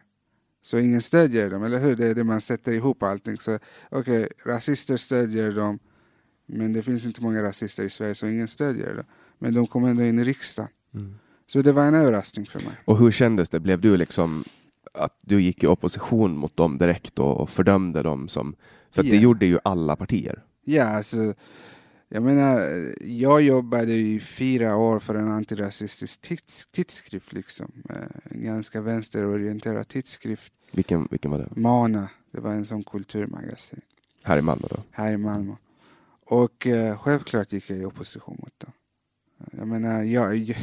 Så 0.61 0.77
ingen 0.77 1.01
stödjer 1.01 1.49
dem, 1.49 1.63
eller 1.63 1.79
hur? 1.79 1.95
Det 1.95 2.07
är 2.07 2.15
det 2.15 2.23
man 2.23 2.41
sätter 2.41 2.71
ihop 2.71 3.03
allting. 3.03 3.37
Så 3.37 3.59
okej, 3.89 4.29
rasister 4.45 4.97
stödjer 4.97 5.51
dem. 5.51 5.79
Men 6.45 6.73
det 6.73 6.83
finns 6.83 7.05
inte 7.05 7.21
många 7.21 7.43
rasister 7.43 7.83
i 7.83 7.89
Sverige, 7.89 8.15
så 8.15 8.27
ingen 8.27 8.47
stödjer 8.47 8.95
dem. 8.95 9.05
Men 9.39 9.53
de 9.53 9.67
kom 9.67 9.85
ändå 9.85 10.03
in 10.03 10.19
i 10.19 10.23
riksdagen. 10.23 10.71
Mm. 10.93 11.15
Så 11.53 11.61
det 11.61 11.71
var 11.71 11.85
en 11.85 11.95
överraskning 11.95 12.45
för 12.45 12.59
mig. 12.59 12.73
Och 12.85 12.97
hur 12.97 13.11
kändes 13.11 13.49
det? 13.49 13.59
Blev 13.59 13.81
du 13.81 13.97
liksom 13.97 14.43
att 14.93 15.17
du 15.21 15.41
gick 15.41 15.63
i 15.63 15.67
opposition 15.67 16.37
mot 16.37 16.57
dem 16.57 16.77
direkt 16.77 17.19
och, 17.19 17.37
och 17.41 17.49
fördömde 17.49 18.03
dem 18.03 18.27
som... 18.27 18.55
För 18.91 19.01
att 19.01 19.09
det 19.09 19.17
gjorde 19.17 19.45
ju 19.45 19.59
alla 19.63 19.95
partier. 19.95 20.43
Ja, 20.63 20.83
alltså, 20.83 21.33
jag 22.09 22.23
menar, 22.23 22.85
jag 23.01 23.41
jobbade 23.41 23.93
i 23.93 24.19
fyra 24.19 24.75
år 24.75 24.99
för 24.99 25.15
en 25.15 25.31
antirasistisk 25.31 26.21
tids, 26.21 26.67
tidskrift, 26.71 27.33
liksom. 27.33 27.71
Eh, 27.89 27.95
En 28.23 28.43
ganska 28.43 28.81
vänsterorienterad 28.81 29.87
tidskrift. 29.87 30.53
Vilken, 30.71 31.07
vilken 31.11 31.31
var 31.31 31.37
det? 31.37 31.49
Mana, 31.55 32.09
det 32.31 32.39
var 32.39 32.51
en 32.51 32.65
sån 32.65 32.83
kulturmagasin 32.83 33.81
Här 34.23 34.37
i 34.37 34.41
Malmö 34.41 34.67
då? 34.69 34.77
här 34.91 35.11
i 35.11 35.17
Malmö. 35.17 35.53
Och 36.25 36.67
eh, 36.67 36.97
självklart 36.97 37.51
gick 37.51 37.69
jag 37.69 37.79
i 37.79 37.85
opposition 37.85 38.37
mot 38.39 38.59
dem. 38.59 38.71
Jag 39.51 39.67
menar, 39.67 40.03
jag, 40.03 40.35
jag, 40.35 40.57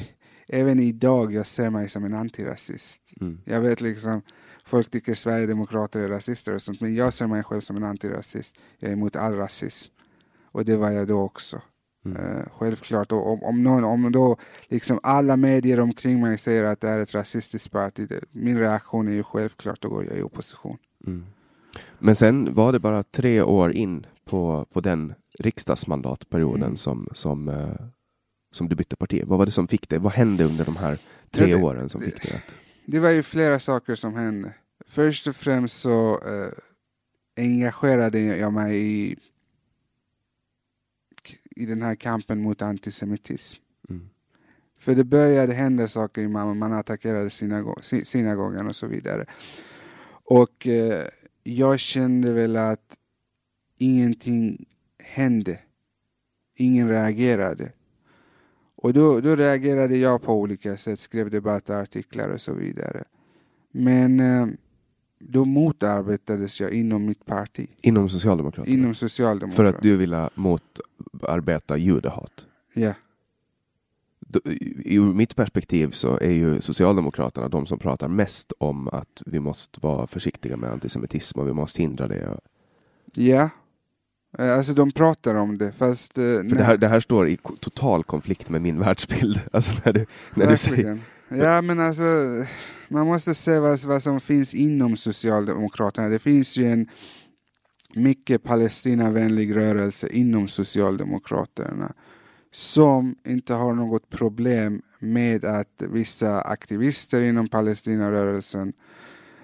även 0.52 0.80
idag 0.80 1.34
jag 1.34 1.46
ser 1.46 1.70
mig 1.70 1.88
som 1.88 2.04
en 2.04 2.14
antirasist. 2.14 3.02
Mm. 3.20 3.38
Jag 3.44 3.60
vet 3.60 3.80
liksom, 3.80 4.22
folk 4.64 4.90
tycker 4.90 5.14
Sverigedemokrater 5.14 6.00
är 6.00 6.08
rasister 6.08 6.54
och 6.54 6.62
sånt, 6.62 6.80
men 6.80 6.94
jag 6.94 7.14
ser 7.14 7.26
mig 7.26 7.42
själv 7.42 7.60
som 7.60 7.76
en 7.76 7.84
antirasist. 7.84 8.56
Jag 8.78 8.88
är 8.88 8.92
emot 8.92 9.16
all 9.16 9.34
rasism. 9.34 9.90
Och 10.52 10.64
det 10.64 10.76
var 10.76 10.90
jag 10.90 11.08
då 11.08 11.20
också. 11.20 11.62
Mm. 12.04 12.16
Eh, 12.16 12.44
självklart. 12.58 13.12
Och 13.12 13.32
om, 13.32 13.42
om, 13.42 13.62
någon, 13.62 13.84
om 13.84 14.12
då 14.12 14.36
liksom 14.68 15.00
alla 15.02 15.36
medier 15.36 15.80
omkring 15.80 16.20
mig 16.20 16.38
säger 16.38 16.64
att 16.64 16.80
det 16.80 16.88
är 16.88 16.98
ett 16.98 17.14
rasistiskt 17.14 17.70
parti, 17.70 18.08
det, 18.08 18.20
min 18.32 18.58
reaktion 18.58 19.08
är 19.08 19.12
ju 19.12 19.22
självklart, 19.22 19.82
då 19.82 19.88
går 19.88 20.04
jag 20.04 20.18
i 20.18 20.22
opposition. 20.22 20.76
Mm. 21.06 21.24
Men 21.98 22.16
sen 22.16 22.54
var 22.54 22.72
det 22.72 22.78
bara 22.78 23.02
tre 23.02 23.42
år 23.42 23.72
in 23.72 24.06
på, 24.24 24.66
på 24.72 24.80
den 24.80 25.14
riksdagsmandatperioden 25.38 26.62
Mm. 26.62 26.76
som, 26.76 27.08
som, 27.14 27.48
eh, 27.48 27.74
som 28.52 28.68
du 28.68 28.74
bytte 28.76 28.96
parti. 28.96 29.22
Vad 29.26 29.38
var 29.38 29.46
det 29.46 29.52
som 29.52 29.68
fick 29.68 29.88
dig? 29.88 29.98
Vad 29.98 30.12
hände 30.12 30.44
under 30.44 30.64
de 30.64 30.76
här 30.76 30.98
tre 31.30 31.46
det- 31.46 31.54
åren 31.62 31.88
som 31.88 32.00
det- 32.00 32.06
fick 32.06 32.22
dig 32.22 32.32
att... 32.36 32.54
Det 32.86 32.98
var 32.98 33.10
ju 33.10 33.22
flera 33.22 33.60
saker 33.60 33.94
som 33.94 34.14
hände. 34.14 34.54
Först 34.86 35.26
och 35.26 35.36
främst 35.36 35.76
så 35.80 36.20
eh, 36.28 36.52
engagerade 37.44 38.18
jag 38.20 38.52
mig 38.52 38.76
i, 38.76 39.16
i 41.56 41.66
den 41.66 41.82
här 41.82 41.94
kampen 41.94 42.42
mot 42.42 42.62
antisemitism. 42.62 43.58
Mm. 43.90 44.08
För 44.78 44.94
det 44.94 45.04
började 45.04 45.54
hända 45.54 45.88
saker 45.88 46.22
i 46.22 46.28
Malmö, 46.28 46.54
man 46.54 46.72
attackerade 46.72 47.28
synago- 47.28 47.82
sy- 47.82 48.04
synagogan 48.04 48.66
och 48.66 48.76
så 48.76 48.86
vidare. 48.86 49.26
Och 50.24 50.66
eh, 50.66 51.06
jag 51.42 51.80
kände 51.80 52.32
väl 52.32 52.56
att 52.56 52.96
ingenting 53.78 54.66
hände. 54.98 55.58
Ingen 56.54 56.88
reagerade. 56.88 57.72
Och 58.82 58.92
då, 58.92 59.20
då 59.20 59.36
reagerade 59.36 59.96
jag 59.96 60.22
på 60.22 60.32
olika 60.34 60.76
sätt, 60.76 61.00
skrev 61.00 61.30
debattartiklar 61.30 62.28
och 62.28 62.40
så 62.40 62.54
vidare. 62.54 63.04
Men 63.72 64.20
eh, 64.20 64.46
då 65.18 65.44
motarbetades 65.44 66.60
jag 66.60 66.70
inom 66.72 67.04
mitt 67.06 67.26
parti, 67.26 67.66
Inom 67.82 68.08
Socialdemokraterna? 68.08 68.74
inom 68.74 68.94
För 68.94 68.98
Socialdemokraterna. 69.08 69.68
att 69.68 69.82
du 69.82 69.96
ville 69.96 70.30
motarbeta 70.34 71.76
judehat? 71.76 72.46
Ja. 72.74 72.94
då, 74.20 74.40
ur 74.84 75.12
mitt 75.14 75.36
perspektiv 75.36 75.90
så 75.90 76.18
är 76.18 76.30
ju 76.32 76.60
Socialdemokraterna 76.60 77.48
de 77.48 77.66
som 77.66 77.78
pratar 77.78 78.08
mest 78.08 78.52
om 78.58 78.88
att 78.88 79.22
vi 79.26 79.40
måste 79.40 79.80
vara 79.82 80.06
försiktiga 80.06 80.56
med 80.56 80.70
antisemitism 80.72 81.38
och 81.40 81.48
vi 81.48 81.52
måste 81.52 81.82
hindra 81.82 82.06
det. 82.06 82.38
Ja, 83.14 83.50
Alltså 84.38 84.74
de 84.74 84.92
pratar 84.92 85.34
om 85.34 85.58
det 85.58 85.72
fast... 85.72 86.18
eh, 86.18 86.22
För 86.24 86.56
det 86.56 86.64
här, 86.64 86.76
det 86.76 86.88
här 86.88 87.00
står 87.00 87.28
i 87.28 87.36
total 87.60 88.04
konflikt 88.04 88.50
med 88.50 88.62
min 88.62 88.78
världsbild. 88.78 89.40
Alltså 89.52 89.72
när 89.84 89.92
du, 89.92 90.06
när 90.34 90.46
du 90.46 90.56
säger. 90.56 90.98
Ja 91.28 91.62
men 91.62 91.80
alltså, 91.80 92.02
man 92.88 93.06
måste 93.06 93.34
se 93.34 93.58
vad, 93.58 93.84
vad 93.84 94.02
som 94.02 94.20
finns 94.20 94.54
inom 94.54 94.96
Socialdemokraterna. 94.96 96.08
Det 96.08 96.18
finns 96.18 96.56
ju 96.56 96.70
en 96.72 96.88
mycket 97.94 98.42
Palestinavänlig 98.42 99.56
rörelse 99.56 100.08
inom 100.08 100.48
Socialdemokraterna 100.48 101.92
som 102.52 103.16
inte 103.26 103.54
har 103.54 103.74
något 103.74 104.10
problem 104.10 104.82
med 104.98 105.44
att 105.44 105.82
vissa 105.90 106.40
aktivister 106.40 107.22
inom 107.22 107.48
Palestinarörelsen 107.48 108.72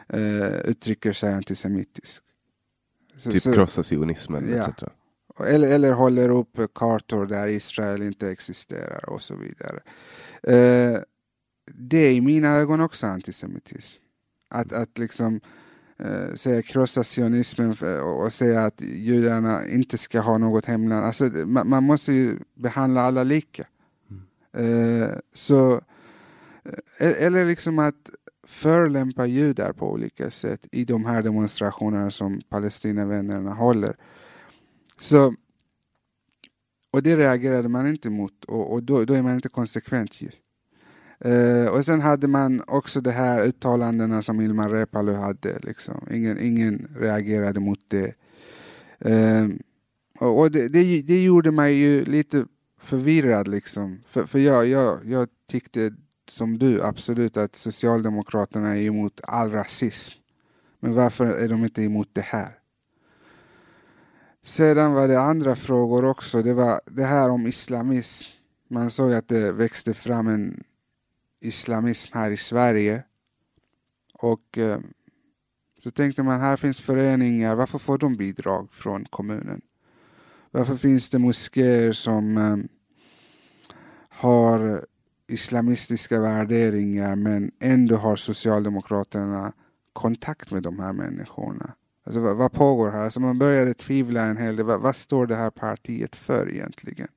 eh, 0.09 0.57
uttrycker 0.71 1.13
sig 1.13 1.33
antisemitiskt. 1.33 2.23
Typ 3.23 3.43
så- 3.43 3.53
krossa 3.53 3.83
sionismen 3.83 4.49
Ja. 4.49 4.57
etc. 4.69 4.85
eller, 5.47 5.75
eller 5.75 5.93
håller 5.93 6.29
upp 6.29 6.59
kartor 6.75 7.27
där 7.27 7.47
Israel 7.49 8.03
inte 8.03 8.31
existerar 8.31 9.11
och 9.11 9.23
så 9.23 9.35
vidare. 9.37 9.81
Eh, 10.43 11.01
det 11.75 11.99
är 11.99 12.13
i 12.13 12.21
mina 12.21 12.49
ögon 12.57 12.81
också 12.81 13.07
antisemitism. 13.07 14.01
Att, 14.49 14.73
att 14.73 14.99
liksom 14.99 15.41
eh, 15.99 16.35
säga 16.35 16.63
krossa 16.63 17.05
sionismen 17.05 17.71
och, 18.03 18.25
och 18.25 18.33
säga 18.33 18.65
att 18.65 18.81
judarna 18.81 19.67
inte 19.69 19.99
ska 19.99 20.21
ha 20.21 20.39
något 20.39 20.65
hemland. 20.65 21.05
Alltså, 21.07 21.25
man, 21.25 21.69
man 21.69 21.85
måste 21.85 22.13
ju 22.13 22.39
behandla 22.55 23.01
alla 23.01 23.23
lika. 23.25 23.67
Eh, 24.57 25.09
så, 25.35 25.73
eh, 26.99 27.23
eller 27.23 27.45
liksom 27.47 27.79
att 27.79 28.11
förolämpa 28.47 29.27
judar 29.27 29.73
på 29.73 29.93
olika 29.93 30.31
sätt 30.31 30.67
i 30.73 30.85
de 30.85 31.05
här 31.05 31.23
demonstrationerna 31.23 32.11
som 32.11 32.41
Palestinavännerna 32.49 33.55
håller. 33.55 33.97
Så, 35.01 35.35
och 36.91 37.03
det 37.03 37.17
reagerade 37.17 37.69
man 37.69 37.89
inte 37.89 38.11
mot 38.11 38.45
och, 38.45 38.73
och 38.73 38.83
då, 38.83 39.05
då 39.05 39.15
är 39.15 39.23
man 39.23 39.35
inte 39.35 39.49
konsekvent 39.49 40.23
ju. 40.23 40.29
Eh, 41.21 41.67
och 41.67 41.85
sen 41.85 42.01
hade 42.01 42.29
man 42.29 42.63
också 42.67 43.01
de 43.01 43.11
här 43.11 43.43
uttalandena 43.45 44.23
som 44.23 44.41
Ilmar 44.41 44.69
Reepalu 44.69 45.13
hade. 45.13 45.59
Liksom. 45.59 46.09
Ingen, 46.11 46.39
ingen 46.39 46.89
reagerade 46.99 47.61
mot 47.61 47.81
det. 47.89 48.15
Uh, 49.07 49.49
och 50.19 50.41
och 50.41 50.51
det, 50.51 50.69
det, 50.69 51.03
det 51.03 51.23
gjorde 51.23 51.51
mig 51.51 51.75
ju 51.75 52.05
lite 52.05 52.47
förvirrad 52.81 53.49
liksom. 53.49 53.99
För, 54.07 54.27
för 54.27 54.39
jag, 54.39 54.67
jag, 54.67 54.99
jag 55.05 55.29
tyckte 55.51 55.93
som 56.31 56.59
du 56.59 56.83
absolut 56.83 57.37
att 57.37 57.57
Socialdemokraterna 57.57 58.77
är 58.77 58.83
emot 58.83 59.21
all 59.23 59.53
rasism. 59.53 60.13
Men 60.81 60.95
varför 60.95 61.27
är 61.27 61.49
de 61.49 61.65
inte 61.65 61.83
emot 61.83 62.09
det 62.13 62.21
här? 62.21 62.59
Sedan 64.43 64.93
var 64.93 65.09
det 65.09 65.21
andra 65.21 65.57
frågor 65.57 66.05
också. 66.05 66.43
Det 66.43 66.55
var 66.55 66.81
det 66.87 67.05
här 67.05 67.31
om 67.31 67.47
islamism. 67.47 68.27
Man 68.69 68.91
såg 68.91 69.13
att 69.13 69.29
det 69.29 69.53
växte 69.53 69.95
fram 69.95 70.29
en 70.29 70.65
islamism 71.41 72.11
här 72.13 72.31
i 72.31 72.37
Sverige. 72.37 73.03
Och 74.15 74.59
eh, 74.59 74.81
så 75.83 75.91
tänkte 75.91 76.23
man, 76.23 76.41
här 76.41 76.57
finns 76.57 76.81
föreningar, 76.81 77.55
varför 77.55 77.79
får 77.79 77.99
de 77.99 78.17
bidrag 78.17 78.73
från 78.73 79.05
kommunen? 79.05 79.61
Varför 80.51 80.77
finns 80.77 81.11
det 81.11 81.19
moskéer 81.19 81.93
som 81.93 82.37
eh, 82.37 82.57
har 84.09 84.87
islamistiska 85.27 86.21
värderingar 86.21 87.17
men 87.17 87.51
ändå 87.61 87.97
har 87.97 88.17
Socialdemokraterna 88.17 89.53
kontakt 89.93 90.51
med 90.51 90.63
de 90.63 90.79
här 90.79 90.93
människorna? 90.93 91.73
Alltså 92.05 92.21
vad, 92.21 92.37
vad 92.37 92.53
pågår 92.53 92.91
här? 92.91 93.05
Alltså 93.05 93.21
man 93.21 93.39
började 93.39 93.75
tvivla 93.75 94.23
en 94.23 94.37
hel 94.37 94.57
del. 94.57 94.67
Vad, 94.67 94.81
vad 94.81 94.97
står 94.97 95.27
det 95.27 95.37
här 95.37 95.51
partiet 95.51 96.17
för 96.17 96.51
egentligen? 96.51 97.09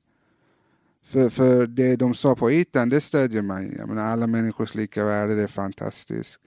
För, 1.03 1.29
för 1.29 1.67
det 1.67 1.95
de 1.95 2.13
sa 2.13 2.35
på 2.35 2.51
ytan, 2.51 2.89
det 2.89 3.01
stödjer 3.01 3.41
man. 3.41 3.75
Jag 3.77 3.87
menar, 3.87 4.11
alla 4.11 4.27
människors 4.27 4.75
lika 4.75 5.05
värde, 5.05 5.35
det 5.35 5.41
är 5.41 5.47
fantastiskt. 5.47 6.39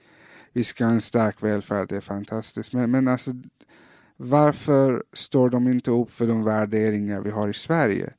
Vi 0.51 0.63
ska 0.63 0.85
ha 0.85 0.91
en 0.91 1.01
stark 1.01 1.43
välfärd, 1.43 1.89
det 1.89 1.95
är 1.95 2.01
fantastiskt. 2.01 2.73
Men, 2.73 2.91
men 2.91 3.07
alltså, 3.07 3.31
varför 4.17 5.03
står 5.13 5.49
de 5.49 5.67
inte 5.67 5.91
upp 5.91 6.11
för 6.11 6.27
de 6.27 6.43
värderingar 6.43 7.21
vi 7.21 7.31
har 7.31 7.49
i 7.49 7.53
Sverige? 7.53 8.13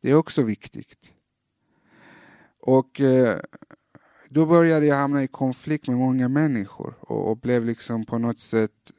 Det 0.00 0.10
är 0.10 0.14
också 0.14 0.42
viktigt. 0.42 1.11
Och 2.62 3.00
eh, 3.00 3.40
då 4.28 4.46
började 4.46 4.86
jag 4.86 4.96
hamna 4.96 5.22
i 5.22 5.28
konflikt 5.28 5.88
med 5.88 5.96
många 5.96 6.28
människor 6.28 6.94
och, 7.00 7.30
och 7.30 7.36
blev 7.36 7.64
liksom 7.64 8.04
på 8.04 8.18
något 8.18 8.40
sätt 8.40 8.92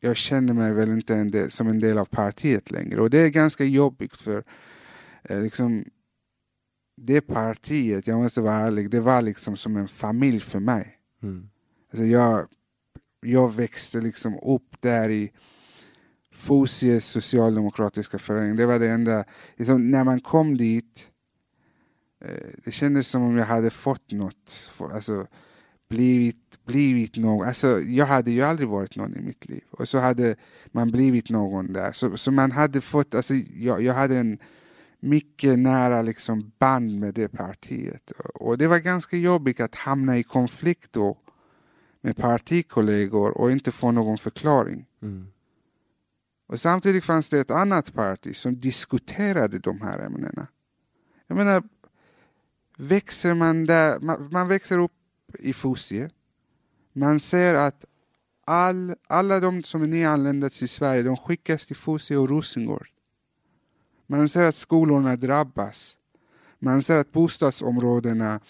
jag 0.00 0.16
kände 0.16 0.54
mig 0.54 0.72
väl 0.72 0.90
inte 0.90 1.14
en 1.14 1.30
del, 1.30 1.50
som 1.50 1.68
en 1.68 1.80
del 1.80 1.98
av 1.98 2.04
partiet 2.04 2.70
längre 2.70 3.00
och 3.00 3.10
det 3.10 3.18
är 3.18 3.28
ganska 3.28 3.64
jobbigt 3.64 4.16
för 4.16 4.44
eh, 5.22 5.42
liksom 5.42 5.84
det 6.96 7.20
partiet, 7.20 8.06
jag 8.06 8.22
måste 8.22 8.40
vara 8.40 8.54
ärlig, 8.54 8.90
det 8.90 9.00
var 9.00 9.22
liksom 9.22 9.56
som 9.56 9.76
en 9.76 9.88
familj 9.88 10.40
för 10.40 10.60
mig. 10.60 10.98
Mm. 11.22 11.48
Alltså 11.90 12.04
jag, 12.04 12.48
jag 13.20 13.54
växte 13.54 14.00
liksom 14.00 14.38
upp 14.38 14.76
där 14.80 15.10
i 15.10 15.32
Fosies 16.32 17.06
socialdemokratiska 17.06 18.18
förening. 18.18 18.56
Det 18.56 18.66
var 18.66 18.78
det 18.78 18.88
enda, 18.88 19.24
liksom, 19.56 19.90
när 19.90 20.04
man 20.04 20.20
kom 20.20 20.56
dit, 20.56 21.06
det 22.64 22.72
kändes 22.72 23.08
som 23.08 23.22
om 23.22 23.36
jag 23.36 23.46
hade 23.46 23.70
fått 23.70 24.12
något, 24.12 24.70
alltså 24.78 25.26
blivit, 25.88 26.64
blivit 26.64 27.16
någon. 27.16 27.48
Alltså 27.48 27.80
jag 27.80 28.06
hade 28.06 28.30
ju 28.30 28.42
aldrig 28.42 28.68
varit 28.68 28.96
någon 28.96 29.16
i 29.16 29.20
mitt 29.20 29.48
liv. 29.48 29.64
Och 29.70 29.88
så 29.88 29.98
hade 29.98 30.36
man 30.66 30.90
blivit 30.90 31.30
någon 31.30 31.72
där. 31.72 31.92
Så, 31.92 32.16
så 32.16 32.30
man 32.30 32.52
hade 32.52 32.80
fått, 32.80 33.14
alltså 33.14 33.34
jag, 33.34 33.82
jag 33.82 33.94
hade 33.94 34.16
en 34.16 34.38
mycket 35.00 35.58
nära 35.58 36.02
liksom 36.02 36.52
band 36.58 36.98
med 36.98 37.14
det 37.14 37.28
partiet. 37.28 38.10
Och 38.34 38.58
det 38.58 38.66
var 38.66 38.78
ganska 38.78 39.16
jobbigt 39.16 39.60
att 39.60 39.74
hamna 39.74 40.18
i 40.18 40.22
konflikt 40.22 40.92
då 40.92 41.18
med 42.00 42.16
partikollegor 42.16 43.38
och 43.38 43.50
inte 43.50 43.72
få 43.72 43.90
någon 43.90 44.18
förklaring. 44.18 44.86
Mm. 45.02 45.26
Och 46.48 46.60
samtidigt 46.60 47.04
fanns 47.04 47.28
det 47.28 47.38
ett 47.38 47.50
annat 47.50 47.94
parti 47.94 48.36
som 48.36 48.60
diskuterade 48.60 49.58
de 49.58 49.80
här 49.80 49.98
ämnena. 49.98 50.46
Jag 51.26 51.36
menar, 51.36 51.62
växer 52.76 53.34
man 53.34 53.66
där, 53.66 53.98
man, 53.98 54.28
man 54.32 54.48
växer 54.48 54.78
upp 54.78 54.92
i 55.38 55.52
Fosie. 55.52 56.10
Man 56.92 57.20
ser 57.20 57.54
att 57.54 57.84
all, 58.44 58.94
alla 59.08 59.40
de 59.40 59.62
som 59.62 59.82
är 59.82 59.86
nyanlända 59.86 60.50
till 60.50 60.68
Sverige, 60.68 61.02
de 61.02 61.16
skickas 61.16 61.66
till 61.66 61.76
Fosie 61.76 62.16
och 62.16 62.28
Rosengård. 62.28 62.88
Man 64.06 64.28
ser 64.28 64.44
att 64.44 64.54
skolorna 64.54 65.16
drabbas. 65.16 65.96
Man 66.58 66.82
ser 66.82 66.96
att 66.96 67.12
bostadsområdena 67.12 68.40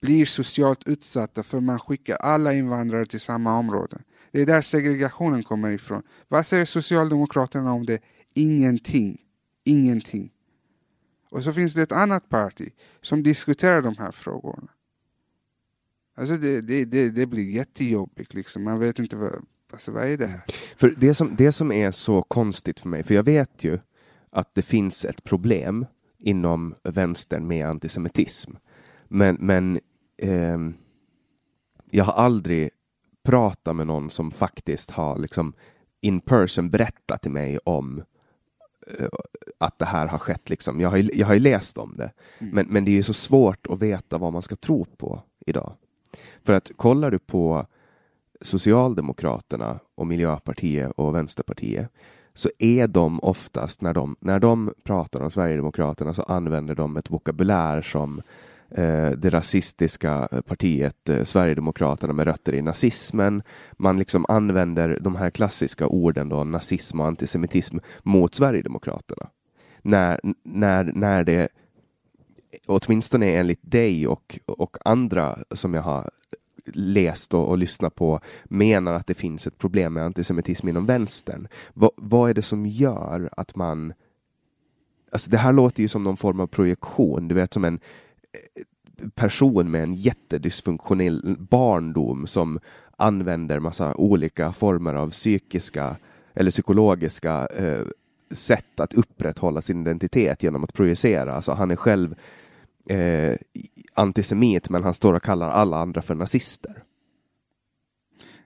blir 0.00 0.26
socialt 0.26 0.82
utsatta 0.86 1.42
för 1.42 1.60
man 1.60 1.80
skickar 1.80 2.16
alla 2.16 2.54
invandrare 2.54 3.06
till 3.06 3.20
samma 3.20 3.58
områden. 3.58 4.02
Det 4.30 4.40
är 4.40 4.46
där 4.46 4.62
segregationen 4.62 5.42
kommer 5.42 5.70
ifrån. 5.70 6.02
Vad 6.28 6.46
säger 6.46 6.64
Socialdemokraterna 6.64 7.72
om 7.72 7.86
det? 7.86 8.02
Ingenting. 8.34 9.20
Ingenting. 9.64 10.30
Och 11.32 11.44
så 11.44 11.52
finns 11.52 11.74
det 11.74 11.82
ett 11.82 11.92
annat 11.92 12.28
parti 12.28 12.72
som 13.00 13.22
diskuterar 13.22 13.82
de 13.82 13.96
här 13.98 14.10
frågorna. 14.10 14.68
Alltså 16.16 16.36
det, 16.36 16.60
det, 16.60 16.84
det, 16.84 17.10
det 17.10 17.26
blir 17.26 17.50
jättejobbigt 17.50 18.34
liksom. 18.34 18.64
Man 18.64 18.78
vet 18.78 18.98
inte 18.98 19.16
vad, 19.16 19.44
alltså 19.72 19.92
vad 19.92 20.04
är 20.04 20.16
det 20.16 20.26
här? 20.26 20.42
För 20.76 20.94
det 20.96 21.14
som, 21.14 21.36
det 21.36 21.52
som 21.52 21.72
är 21.72 21.90
så 21.90 22.22
konstigt 22.22 22.80
för 22.80 22.88
mig, 22.88 23.02
för 23.02 23.14
jag 23.14 23.22
vet 23.22 23.64
ju 23.64 23.78
att 24.30 24.54
det 24.54 24.62
finns 24.62 25.04
ett 25.04 25.24
problem 25.24 25.86
inom 26.18 26.74
vänstern 26.82 27.46
med 27.46 27.66
antisemitism. 27.66 28.52
Men, 29.08 29.36
men 29.40 29.80
eh, 30.16 30.58
jag 31.90 32.04
har 32.04 32.12
aldrig 32.12 32.70
pratat 33.22 33.76
med 33.76 33.86
någon 33.86 34.10
som 34.10 34.30
faktiskt 34.30 34.90
har 34.90 35.18
liksom 35.18 35.54
in 36.00 36.20
person 36.20 36.70
berättat 36.70 37.22
till 37.22 37.30
mig 37.30 37.58
om 37.58 37.98
eh, 37.98 38.04
att 39.58 39.78
det 39.78 39.84
här 39.84 40.06
har 40.06 40.18
skett. 40.18 40.50
Liksom. 40.50 40.80
Jag, 40.80 40.90
har 40.90 40.96
ju, 40.96 41.10
jag 41.14 41.26
har 41.26 41.34
ju 41.34 41.40
läst 41.40 41.78
om 41.78 41.94
det, 41.96 42.10
men, 42.38 42.66
men 42.68 42.84
det 42.84 42.90
är 42.90 42.92
ju 42.92 43.02
så 43.02 43.14
svårt 43.14 43.66
att 43.66 43.82
veta 43.82 44.18
vad 44.18 44.32
man 44.32 44.42
ska 44.42 44.56
tro 44.56 44.84
på 44.84 45.22
idag. 45.46 45.72
För 46.44 46.52
att 46.52 46.70
kollar 46.76 47.10
du 47.10 47.18
på 47.18 47.66
Socialdemokraterna 48.40 49.78
och 49.94 50.06
Miljöpartiet 50.06 50.92
och 50.96 51.14
Vänsterpartiet 51.14 51.88
så 52.34 52.50
är 52.58 52.88
de 52.88 53.20
oftast, 53.22 53.80
när 53.80 53.94
de, 53.94 54.16
när 54.20 54.38
de 54.38 54.74
pratar 54.84 55.20
om 55.20 55.30
Sverigedemokraterna 55.30 56.14
så 56.14 56.22
använder 56.22 56.74
de 56.74 56.96
ett 56.96 57.10
vokabulär 57.10 57.82
som 57.82 58.18
eh, 58.18 58.24
Eh, 58.74 59.10
det 59.10 59.30
rasistiska 59.30 60.28
partiet 60.46 61.08
eh, 61.08 61.24
Sverigedemokraterna 61.24 62.12
med 62.12 62.26
rötter 62.26 62.54
i 62.54 62.62
nazismen. 62.62 63.42
Man 63.72 63.98
liksom 63.98 64.26
använder 64.28 64.98
de 65.00 65.16
här 65.16 65.30
klassiska 65.30 65.86
orden 65.86 66.28
då, 66.28 66.44
nazism 66.44 67.00
och 67.00 67.06
antisemitism 67.06 67.78
mot 68.02 68.34
Sverigedemokraterna. 68.34 69.28
När, 69.82 70.20
när, 70.42 70.84
när 70.84 71.24
det 71.24 71.48
åtminstone 72.66 73.26
enligt 73.26 73.60
dig 73.62 74.06
och, 74.06 74.38
och 74.46 74.76
andra 74.84 75.38
som 75.50 75.74
jag 75.74 75.82
har 75.82 76.10
läst 76.74 77.34
och, 77.34 77.48
och 77.48 77.58
lyssnat 77.58 77.94
på 77.94 78.20
menar 78.44 78.92
att 78.92 79.06
det 79.06 79.14
finns 79.14 79.46
ett 79.46 79.58
problem 79.58 79.92
med 79.92 80.04
antisemitism 80.04 80.68
inom 80.68 80.86
vänstern. 80.86 81.48
Va, 81.74 81.90
vad 81.96 82.30
är 82.30 82.34
det 82.34 82.42
som 82.42 82.66
gör 82.66 83.30
att 83.36 83.56
man... 83.56 83.92
Alltså 85.12 85.30
det 85.30 85.38
här 85.38 85.52
låter 85.52 85.82
ju 85.82 85.88
som 85.88 86.04
någon 86.04 86.16
form 86.16 86.40
av 86.40 86.46
projektion, 86.46 87.28
du 87.28 87.34
vet 87.34 87.54
som 87.54 87.64
en 87.64 87.80
person 89.14 89.70
med 89.70 89.82
en 89.82 89.94
jättedysfunktionell 89.94 91.36
barndom 91.38 92.26
som 92.26 92.60
använder 92.96 93.58
massa 93.58 93.94
olika 93.94 94.52
former 94.52 94.94
av 94.94 95.10
psykiska 95.10 95.96
eller 96.34 96.50
psykologiska 96.50 97.46
eh, 97.46 97.86
sätt 98.30 98.80
att 98.80 98.94
upprätthålla 98.94 99.62
sin 99.62 99.80
identitet 99.80 100.42
genom 100.42 100.64
att 100.64 100.72
projicera. 100.72 101.34
Alltså 101.34 101.52
han 101.52 101.70
är 101.70 101.76
själv 101.76 102.14
eh, 102.88 103.36
antisemit, 103.94 104.70
men 104.70 104.84
han 104.84 104.94
står 104.94 105.14
och 105.14 105.22
kallar 105.22 105.50
alla 105.50 105.78
andra 105.78 106.02
för 106.02 106.14
nazister. 106.14 106.82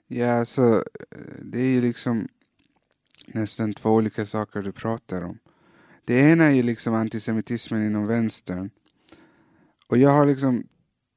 Ja, 0.07 0.33
alltså 0.33 0.85
eh, 1.11 1.19
det 1.43 1.59
är 1.59 1.69
ju 1.69 1.81
liksom 1.81 2.29
nästan 3.27 3.75
två 3.75 3.91
olika 3.91 4.27
saker 4.27 4.63
du 4.63 4.73
pratar 4.73 5.23
om. 5.23 5.39
Det 6.05 6.21
ena 6.21 6.45
är 6.45 6.51
ju 6.51 6.63
liksom 6.63 6.95
antisemitismen 6.95 7.87
inom 7.87 8.07
vänstern. 8.07 8.71
Och 9.87 9.99
jag 9.99 10.11
har 10.11 10.27
liksom 10.27 10.65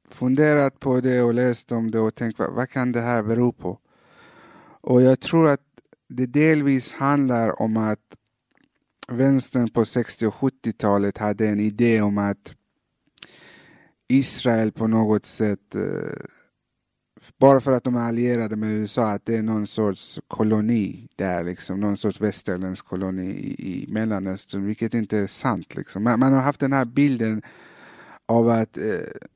funderat 0.08 0.80
på 0.80 1.00
det 1.00 1.22
och 1.22 1.34
läst 1.34 1.72
om 1.72 1.90
det 1.90 2.00
och 2.00 2.14
tänkt 2.14 2.38
vad, 2.38 2.52
vad 2.52 2.70
kan 2.70 2.92
det 2.92 3.00
här 3.00 3.22
bero 3.22 3.52
på? 3.52 3.78
Och 4.80 5.02
jag 5.02 5.20
tror 5.20 5.48
att 5.48 5.60
det 6.08 6.26
delvis 6.26 6.92
handlar 6.92 7.62
om 7.62 7.76
att 7.76 8.16
vänstern 9.08 9.70
på 9.70 9.84
60 9.84 10.26
och 10.26 10.34
70-talet 10.34 11.18
hade 11.18 11.48
en 11.48 11.60
idé 11.60 12.00
om 12.00 12.18
att 12.18 12.54
Israel 14.08 14.72
på 14.72 14.86
något 14.86 15.26
sätt, 15.26 15.74
eh, 15.74 16.24
bara 17.38 17.60
för 17.60 17.72
att 17.72 17.84
de 17.84 17.96
är 17.96 18.00
allierade 18.00 18.56
med 18.56 18.70
USA, 18.70 19.10
att 19.10 19.26
det 19.26 19.36
är 19.36 19.42
någon 19.42 19.66
sorts 19.66 20.20
koloni 20.28 21.08
där, 21.16 21.44
liksom, 21.44 21.80
någon 21.80 21.96
sorts 21.96 22.20
västerländsk 22.20 22.86
koloni 22.86 23.30
i, 23.30 23.82
i 23.82 23.92
Mellanöstern, 23.92 24.66
vilket 24.66 24.94
inte 24.94 25.18
är 25.18 25.26
sant. 25.26 25.76
Liksom. 25.76 26.02
Man, 26.02 26.20
man 26.20 26.32
har 26.32 26.40
haft 26.40 26.60
den 26.60 26.72
här 26.72 26.84
bilden 26.84 27.42
av 28.30 28.48
att 28.48 28.76
eh, 28.76 29.28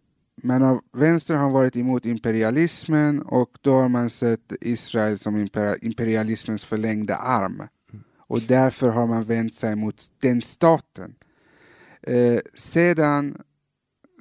man 0.42 0.62
av 0.62 0.80
vänster 0.92 1.34
har 1.34 1.50
varit 1.50 1.76
emot 1.76 2.06
imperialismen 2.06 3.22
och 3.22 3.58
då 3.60 3.74
har 3.74 3.88
man 3.88 4.10
sett 4.10 4.52
Israel 4.60 5.18
som 5.18 5.48
imperialismens 5.82 6.64
förlängda 6.64 7.16
arm. 7.16 7.62
Och 8.16 8.40
därför 8.40 8.88
har 8.88 9.06
man 9.06 9.24
vänt 9.24 9.54
sig 9.54 9.76
mot 9.76 10.10
den 10.20 10.42
staten. 10.42 11.14
Eh, 12.02 12.40
sedan 12.54 13.42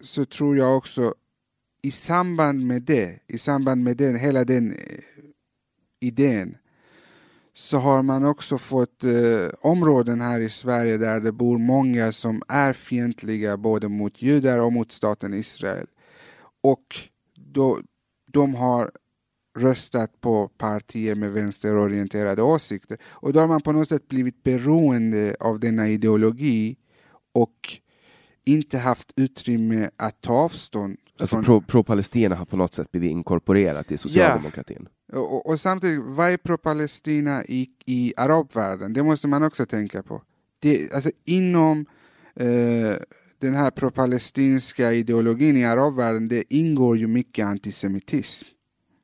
så 0.02 0.26
tror 0.26 0.58
jag 0.58 0.78
också 0.78 1.14
i 1.82 1.92
samband 1.92 2.68
med 2.68 2.82
det, 2.82 3.20
i 3.28 3.38
samband 3.38 3.84
med 3.84 3.98
den, 3.98 4.16
hela 4.16 4.46
den 4.46 4.72
eh, 4.72 5.00
idén, 6.00 6.58
så 7.54 7.78
har 7.78 8.02
man 8.02 8.26
också 8.26 8.58
fått 8.58 9.04
eh, 9.04 9.50
områden 9.62 10.22
här 10.22 10.40
i 10.40 10.50
Sverige 10.50 10.98
där 10.98 11.20
det 11.20 11.32
bor 11.32 11.58
många 11.58 12.12
som 12.12 12.42
är 12.48 12.74
fientliga 12.74 13.58
både 13.58 13.90
mot 13.90 14.22
judar 14.22 14.60
och 14.60 14.74
mot 14.74 14.92
staten 14.92 15.34
Israel. 15.34 15.88
Och 16.62 17.00
då, 17.36 17.80
de 18.26 18.56
har 18.56 18.92
röstat 19.58 20.22
på 20.22 20.48
partier 20.48 21.16
med 21.16 21.32
vänsterorienterade 21.32 22.42
åsikter. 22.42 22.98
Och 23.04 23.34
då 23.34 23.40
har 23.40 23.48
man 23.48 23.62
på 23.62 23.72
något 23.72 23.90
sätt 23.90 24.08
blivit 24.08 24.44
beroende 24.44 25.36
av 25.40 25.60
denna 25.60 25.88
ideologi 25.88 26.78
och 27.34 27.80
inte 28.46 28.78
haft 28.78 29.12
utrymme 29.16 29.90
att 29.98 30.22
ta 30.22 30.34
avstånd. 30.34 30.98
Alltså 31.20 31.42
från... 31.42 31.64
pro-Palestina 31.64 32.36
pro 32.36 32.40
har 32.40 32.46
på 32.46 32.58
något 32.58 32.74
sätt 32.74 32.92
blivit 32.92 33.12
inkorporerat 33.12 33.92
i 33.92 33.98
socialdemokratin? 33.98 34.88
Ja. 35.12 35.20
Och, 35.20 35.50
och, 35.50 35.60
samtidigt, 35.60 36.02
vad 36.06 36.30
är 36.30 36.38
pro-Palestina 36.38 37.46
i, 37.46 37.70
i 37.86 38.14
arabvärlden? 38.18 38.94
Det 38.94 39.04
måste 39.04 39.28
man 39.28 39.44
också 39.44 39.66
tänka 39.66 40.04
på. 40.04 40.22
Det, 40.60 40.94
alltså 40.94 41.12
inom 41.26 41.86
eh, 42.36 42.96
den 43.40 43.56
här 43.56 43.72
pro-palestinska 43.72 44.94
ideologin 44.94 45.58
i 45.58 45.66
arabvärlden, 45.66 46.28
det 46.28 46.54
ingår 46.54 46.98
ju 46.98 47.08
mycket 47.08 47.46
antisemitism. 47.46 48.48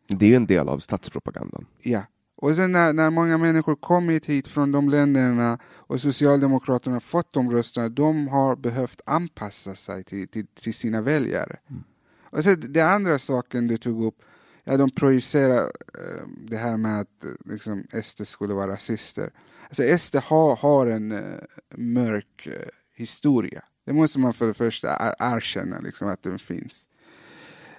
Det 0.07 0.25
är 0.25 0.29
ju 0.29 0.35
en 0.35 0.45
del 0.45 0.69
av 0.69 0.79
statspropagandan. 0.79 1.65
Ja. 1.81 2.03
Och 2.35 2.55
sen 2.55 2.71
när, 2.71 2.93
när 2.93 3.09
många 3.09 3.37
människor 3.37 3.75
kommit 3.75 4.25
hit 4.25 4.47
från 4.47 4.71
de 4.71 4.89
länderna 4.89 5.59
och 5.65 6.01
Socialdemokraterna 6.01 6.99
fått 6.99 7.33
de 7.33 7.51
rösterna, 7.51 7.89
de 7.89 8.27
har 8.27 8.55
behövt 8.55 9.01
anpassa 9.05 9.75
sig 9.75 10.03
till, 10.03 10.27
till, 10.27 10.47
till 10.47 10.73
sina 10.73 11.01
väljare. 11.01 11.59
Mm. 11.69 11.83
Och 12.29 12.43
så 12.43 12.55
det 12.55 12.81
andra 12.81 13.19
saken 13.19 13.67
du 13.67 13.77
tog 13.77 14.03
upp, 14.05 14.21
ja 14.63 14.77
de 14.77 14.91
projicerar 14.91 15.71
eh, 15.93 16.27
det 16.47 16.57
här 16.57 16.77
med 16.77 17.01
att 17.01 17.23
eh, 17.23 17.31
liksom, 17.45 17.83
SD 18.03 18.27
skulle 18.27 18.53
vara 18.53 18.71
rasister. 18.71 19.31
Alltså 19.69 19.97
SD 19.97 20.15
har, 20.15 20.55
har 20.55 20.87
en 20.87 21.11
uh, 21.11 21.39
mörk 21.75 22.47
uh, 22.47 22.53
historia. 22.93 23.63
Det 23.85 23.93
måste 23.93 24.19
man 24.19 24.33
för 24.33 24.47
det 24.47 24.53
första 24.53 25.15
erkänna, 25.19 25.79
liksom, 25.79 26.07
att 26.07 26.23
den 26.23 26.39
finns. 26.39 26.87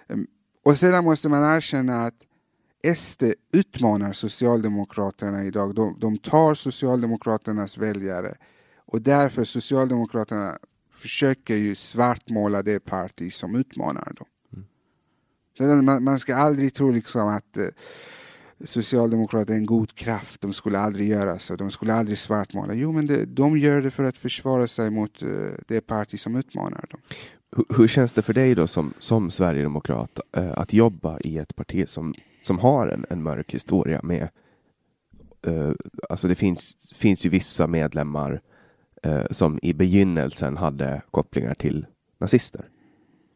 Um, 0.09 0.27
och 0.65 0.77
sedan 0.77 1.05
måste 1.05 1.29
man 1.29 1.57
erkänna 1.57 2.07
att 2.07 2.15
SD 2.97 3.23
utmanar 3.53 4.13
Socialdemokraterna 4.13 5.45
idag. 5.45 5.75
De, 5.75 5.97
de 6.01 6.19
tar 6.19 6.55
Socialdemokraternas 6.55 7.79
väljare 7.79 8.37
och 8.77 9.03
därför 9.03 9.45
Socialdemokraterna 9.45 10.59
försöker 10.91 11.55
ju 11.55 11.75
svartmåla 11.75 12.63
det 12.63 12.81
parti 12.81 13.33
som 13.33 13.55
utmanar 13.55 14.13
dem. 14.17 14.27
Så 15.65 15.83
man, 15.83 16.05
man, 16.05 16.19
ska 16.19 16.37
aldrig 16.37 16.75
tro 16.75 16.91
liksom 16.91 17.29
att 17.29 17.57
eh, 17.57 17.67
Socialdemokraterna 18.65 19.55
är 19.55 19.59
en 19.59 19.67
god 19.67 19.95
kraft, 19.95 20.41
de 20.41 20.53
skulle 20.53 20.79
aldrig 20.79 21.09
göra 21.09 21.39
så, 21.39 21.57
de 21.57 21.71
skulle 21.71 21.95
aldrig 21.95 22.19
svartmåla. 22.19 22.75
Jo, 22.75 22.93
men 22.93 23.07
det, 23.07 23.25
de 23.25 23.59
gör 23.59 23.81
det 23.81 23.91
för 23.91 24.05
att 24.05 24.19
försvara 24.19 24.67
sig 24.67 24.91
mot 24.91 25.23
eh, 25.23 25.29
det 25.69 25.81
parti 25.81 26.21
som 26.21 26.37
utmanar 26.37 26.85
dem. 26.91 27.01
Hur, 27.57 27.65
hur 27.77 27.89
känns 27.89 28.13
det 28.13 28.23
för 28.23 28.35
dig 28.35 28.55
då 28.55 28.67
som, 28.67 28.95
som 28.99 29.31
sverigedemokrat 29.31 30.21
eh, 30.37 30.53
att 30.59 30.73
jobba 30.73 31.21
i 31.21 31.39
ett 31.39 31.57
parti 31.57 31.89
som 31.89 32.15
som 32.43 32.59
har 32.59 32.89
en, 32.89 33.07
en 33.11 33.23
mörk 33.23 33.55
historia 33.55 34.01
med 34.03 34.29
uh, 35.47 35.73
alltså 36.09 36.29
det 36.29 36.35
finns, 36.35 36.93
finns 36.95 37.27
ju 37.27 37.31
vissa 37.31 37.67
medlemmar 37.67 38.41
uh, 39.07 39.25
som 39.31 39.59
i 39.63 39.73
begynnelsen 39.73 40.57
hade 40.57 41.03
kopplingar 41.11 41.55
till 41.55 41.87
nazister 42.19 42.69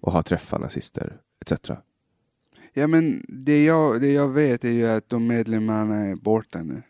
och 0.01 0.12
har 0.12 0.22
träffat 0.22 0.61
nazister 0.61 1.16
etc. 1.41 1.70
Ja 2.77 2.87
men 2.87 3.25
det 3.29 3.64
jag, 3.64 4.01
det 4.01 4.12
jag 4.12 4.29
vet 4.29 4.64
är 4.64 4.70
ju 4.70 4.87
att 4.87 5.09
de 5.09 5.27
medlemmarna 5.27 5.97
är 5.97 6.14
borta 6.14 6.62
nu. 6.62 6.83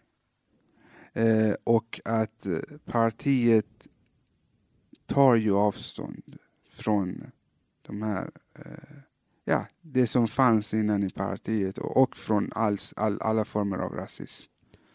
Eh, 1.12 1.54
och 1.64 2.00
att 2.04 2.46
eh, 2.46 2.58
partiet 2.84 3.86
tar 5.06 5.34
ju 5.34 5.54
avstånd 5.54 6.36
från 6.70 7.22
de 7.82 8.02
här 8.02 8.30
eh, 8.58 8.96
ja, 9.44 9.66
det 9.80 10.06
som 10.06 10.28
fanns 10.28 10.74
innan 10.74 11.02
i 11.02 11.10
partiet 11.10 11.78
och, 11.78 11.96
och 11.96 12.16
från 12.16 12.50
all, 12.54 12.78
all, 12.96 13.18
alla 13.20 13.44
former 13.44 13.78
av 13.78 13.92
rasism. 13.92 14.46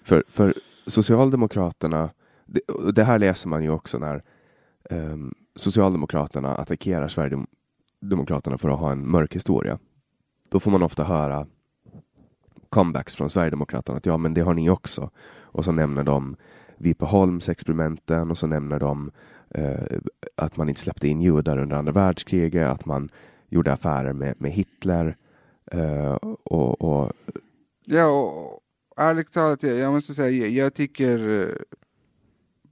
För, 0.03 0.23
för 0.27 0.53
Socialdemokraterna, 0.87 2.09
det, 2.45 2.61
det 2.95 3.03
här 3.03 3.19
läser 3.19 3.49
man 3.49 3.63
ju 3.63 3.69
också 3.69 3.97
när 3.97 4.23
eh, 4.89 5.17
Socialdemokraterna 5.55 6.55
attackerar 6.55 7.07
Sverigedemokraterna 7.07 8.57
för 8.57 8.69
att 8.69 8.79
ha 8.79 8.91
en 8.91 9.09
mörk 9.09 9.35
historia. 9.35 9.79
Då 10.49 10.59
får 10.59 10.71
man 10.71 10.83
ofta 10.83 11.03
höra 11.03 11.47
comebacks 12.69 13.15
från 13.15 13.29
Sverigedemokraterna 13.29 13.97
att 13.97 14.05
ja, 14.05 14.17
men 14.17 14.33
det 14.33 14.41
har 14.41 14.53
ni 14.53 14.69
också. 14.69 15.09
Och 15.41 15.65
så 15.65 15.71
nämner 15.71 16.03
de 16.03 16.35
Vipeholms-experimenten 16.77 18.31
och 18.31 18.37
så 18.37 18.47
nämner 18.47 18.79
de 18.79 19.11
eh, 19.49 19.99
att 20.35 20.57
man 20.57 20.69
inte 20.69 20.81
släppte 20.81 21.07
in 21.07 21.21
judar 21.21 21.57
under 21.57 21.75
andra 21.75 21.91
världskriget, 21.91 22.67
att 22.67 22.85
man 22.85 23.09
gjorde 23.49 23.73
affärer 23.73 24.13
med, 24.13 24.41
med 24.41 24.51
Hitler. 24.51 25.17
Eh, 25.71 26.13
och, 26.43 26.81
och, 26.81 27.11
Ja, 27.85 28.05
och 28.05 28.59
ärligt 28.97 29.33
talat, 29.33 29.63
jag, 29.63 29.77
jag 29.77 29.93
måste 29.93 30.13
säga, 30.13 30.29
jag, 30.29 30.49
jag 30.49 30.73
tycker 30.73 31.41
eh, 31.41 31.55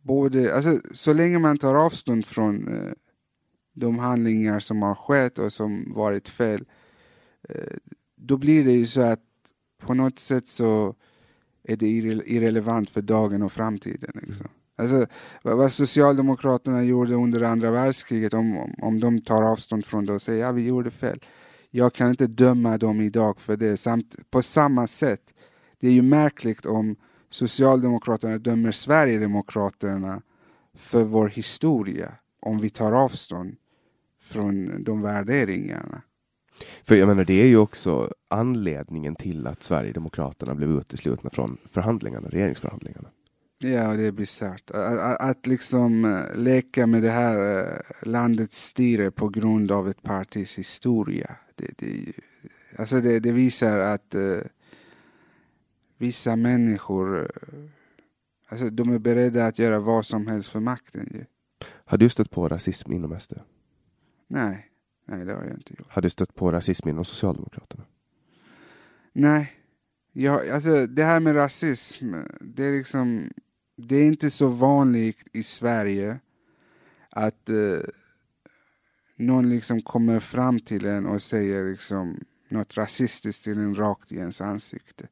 både, 0.02 0.56
alltså 0.56 0.80
så 0.94 1.14
länge 1.14 1.40
man 1.40 1.58
tar 1.58 1.76
avstånd 1.76 2.26
från 2.26 2.68
eh, 2.68 2.92
de 3.74 4.00
handlingar 4.00 4.60
som 4.60 4.82
har 4.82 4.96
skett 4.96 5.40
och 5.40 5.54
som 5.54 5.94
varit 5.96 6.30
fel, 6.30 6.66
då 8.16 8.38
blir 8.38 8.64
det 8.66 8.72
ju 8.72 8.88
så 8.88 9.02
att 9.02 9.20
på 9.78 9.94
något 9.94 10.20
sätt 10.20 10.48
så 10.48 10.96
är 11.64 11.76
det 11.76 11.88
irre 11.88 12.24
irrelevant 12.26 12.90
för 12.90 13.02
dagen 13.02 13.42
och 13.42 13.52
framtiden. 13.52 14.12
Liksom. 14.22 14.48
Alltså, 14.76 15.08
vad 15.42 15.72
Socialdemokraterna 15.72 16.84
gjorde 16.84 17.16
under 17.16 17.42
andra 17.42 17.72
världskriget, 17.72 18.34
om, 18.34 18.74
om 18.82 19.00
de 19.00 19.22
tar 19.22 19.44
avstånd 19.44 19.86
från 19.86 20.06
det 20.06 20.14
och 20.14 20.22
säger 20.22 20.46
ja, 20.46 20.52
vi 20.52 20.66
gjorde 20.66 20.92
fel. 20.92 21.20
Jag 21.70 21.94
kan 21.94 22.10
inte 22.10 22.28
döma 22.28 22.78
dem 22.78 23.02
idag 23.02 23.40
för 23.40 23.58
det. 23.58 23.78
Samt, 23.78 24.16
på 24.30 24.42
samma 24.42 24.88
sätt, 24.88 25.34
det 25.80 25.88
är 25.88 25.92
ju 25.92 26.02
märkligt 26.02 26.66
om 26.66 26.96
Socialdemokraterna 27.30 28.38
dömer 28.38 28.72
Sverigedemokraterna 28.72 30.22
för 30.74 31.04
vår 31.04 31.28
historia, 31.28 32.14
om 32.40 32.60
vi 32.60 32.70
tar 32.70 32.92
avstånd 32.92 33.56
från 34.22 34.84
de 34.84 35.02
värderingarna. 35.02 36.02
För 36.84 36.96
jag 36.96 37.08
menar, 37.08 37.26
det 37.26 37.42
är 37.42 37.48
ju 37.48 37.58
också 37.58 38.14
anledningen 38.28 39.16
till 39.16 39.48
att 39.48 39.64
Sverigedemokraterna 39.64 40.56
blev 40.56 40.72
uteslutna 40.72 41.30
från 41.30 41.58
förhandlingarna, 41.72 42.30
regeringsförhandlingarna. 42.30 43.10
Ja, 43.60 43.90
och 43.90 43.98
det 43.98 44.04
är 44.04 44.12
bisarrt. 44.12 44.72
Att, 44.72 45.00
att, 45.00 45.22
att 45.22 45.48
liksom 45.48 46.06
eh, 46.06 46.36
leka 46.36 46.88
med 46.88 47.04
det 47.04 47.10
här 47.10 47.60
eh, 47.60 48.08
landets 48.08 48.64
styre 48.64 49.12
på 49.12 49.30
grund 49.30 49.72
av 49.72 49.90
ett 49.90 50.04
partis 50.04 50.58
historia. 50.58 51.36
Det, 51.56 51.72
det, 51.78 52.14
alltså 52.78 53.02
det, 53.02 53.20
det 53.20 53.32
visar 53.32 53.80
att 53.80 54.16
uh, 54.16 54.42
vissa 55.98 56.36
människor 56.36 57.32
alltså 58.50 58.70
de 58.70 58.94
är 58.94 59.00
beredda 59.00 59.46
att 59.46 59.60
göra 59.60 59.80
vad 59.80 60.06
som 60.06 60.28
helst 60.28 60.50
för 60.50 60.60
makten. 60.60 61.26
Har 61.86 61.98
du 61.98 62.10
stött 62.10 62.32
på 62.32 62.48
rasism 62.48 62.92
inom 62.92 63.20
SD? 63.20 63.34
Nej, 64.28 64.66
nej 65.08 65.26
det 65.26 65.34
har 65.34 65.44
jag 65.44 65.54
inte 65.54 65.74
gjort. 65.78 65.88
Har 65.90 66.02
du 66.02 66.10
stött 66.10 66.36
på 66.36 66.52
rasism 66.52 66.90
inom 66.90 67.06
Socialdemokraterna? 67.06 67.84
Nej. 69.14 69.54
Ja, 70.14 70.42
alltså 70.54 70.88
det 70.88 71.04
här 71.04 71.20
med 71.20 71.36
rasism, 71.36 72.14
det 72.42 72.64
är 72.64 72.78
liksom 72.78 73.30
det 73.78 73.96
är 73.96 74.04
inte 74.04 74.30
så 74.30 74.48
vanligt 74.48 75.18
i 75.34 75.44
Sverige 75.44 76.20
att 77.10 77.50
eh, 77.50 77.56
någon 79.16 79.50
liksom 79.50 79.82
kommer 79.82 80.20
fram 80.20 80.60
till 80.60 80.86
en 80.86 81.06
och 81.06 81.22
säger 81.22 81.66
liksom 81.66 82.20
något 82.50 82.78
rasistiskt 82.78 83.44
till 83.44 83.58
en 83.58 83.76
rakt 83.76 84.12
i 84.12 84.16
ens 84.16 84.42
ansikte. 84.42 85.08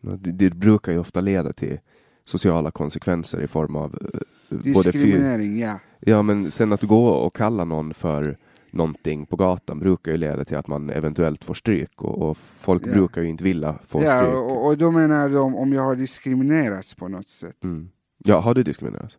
Det, 0.00 0.32
det 0.32 0.50
brukar 0.50 0.92
ju 0.92 0.98
ofta 0.98 1.20
leda 1.20 1.52
till 1.52 1.78
sociala 2.24 2.70
konsekvenser 2.70 3.40
i 3.42 3.46
form 3.46 3.76
av 3.76 3.98
eh, 4.14 4.58
Diskriminering, 4.58 5.58
ja. 5.58 5.78
Ja, 6.00 6.22
men 6.22 6.50
sen 6.50 6.72
att 6.72 6.82
gå 6.82 7.08
och 7.08 7.36
kalla 7.36 7.64
någon 7.64 7.94
för 7.94 8.38
någonting 8.72 9.26
på 9.26 9.36
gatan 9.36 9.78
brukar 9.78 10.12
ju 10.12 10.16
leda 10.16 10.44
till 10.44 10.56
att 10.56 10.66
man 10.66 10.90
eventuellt 10.90 11.44
får 11.44 11.54
stryk 11.54 12.02
och, 12.02 12.30
och 12.30 12.36
folk 12.36 12.86
ja. 12.86 12.92
brukar 12.92 13.22
ju 13.22 13.28
inte 13.28 13.44
vilja 13.44 13.78
få 13.86 14.02
ja, 14.02 14.18
stryk. 14.18 14.34
Och, 14.34 14.66
och 14.66 14.78
då 14.78 14.90
menar 14.90 15.28
de 15.28 15.56
om 15.56 15.72
jag 15.72 15.82
har 15.82 15.96
diskriminerats 15.96 16.94
på 16.94 17.08
något 17.08 17.28
sätt. 17.28 17.64
Mm. 17.64 17.88
Ja, 18.18 18.40
har 18.40 18.54
du 18.54 18.62
diskriminerats? 18.62 19.16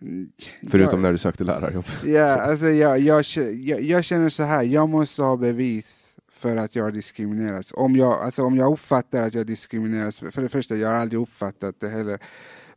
Mm, 0.00 0.32
Förutom 0.70 1.02
när 1.02 1.12
du 1.12 1.18
sökte 1.18 1.44
lärarjobb? 1.44 1.84
Ja, 2.04 2.40
alltså 2.40 2.66
jag, 2.66 2.98
jag, 2.98 3.24
jag, 3.54 3.82
jag, 3.82 4.04
känner 4.04 4.28
så 4.28 4.42
här, 4.42 4.62
jag 4.62 4.88
måste 4.88 5.22
ha 5.22 5.36
bevis 5.36 6.06
för 6.32 6.56
att 6.56 6.76
jag 6.76 6.84
har 6.84 6.90
diskriminerats. 6.90 7.72
Om 7.76 7.96
jag, 7.96 8.12
alltså 8.12 8.42
om 8.42 8.56
jag 8.56 8.72
uppfattar 8.72 9.22
att 9.22 9.34
jag 9.34 9.46
diskrimineras, 9.46 10.18
för 10.18 10.42
det 10.42 10.48
första, 10.48 10.76
jag 10.76 10.88
har 10.88 10.96
aldrig 10.96 11.20
uppfattat 11.20 11.80
det 11.80 11.88
heller, 11.88 12.18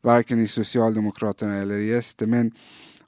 varken 0.01 0.39
i 0.39 0.47
Socialdemokraterna 0.47 1.55
eller 1.55 1.77
i 1.77 2.01
SD, 2.03 2.27
men 2.27 2.51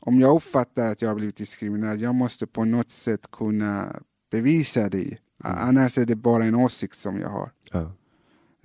om 0.01 0.19
jag 0.19 0.35
uppfattar 0.35 0.85
att 0.85 1.01
jag 1.01 1.09
har 1.09 1.15
blivit 1.15 1.37
diskriminerad, 1.37 1.99
jag 1.99 2.15
måste 2.15 2.47
på 2.47 2.65
något 2.65 2.89
sätt 2.89 3.31
kunna 3.31 4.01
bevisa 4.31 4.89
det. 4.89 5.17
Mm. 5.43 5.57
Annars 5.57 5.97
är 5.97 6.05
det 6.05 6.15
bara 6.15 6.45
en 6.45 6.55
åsikt 6.55 6.97
som 6.97 7.19
jag 7.19 7.29
har. 7.29 7.49
Ja. 7.71 7.91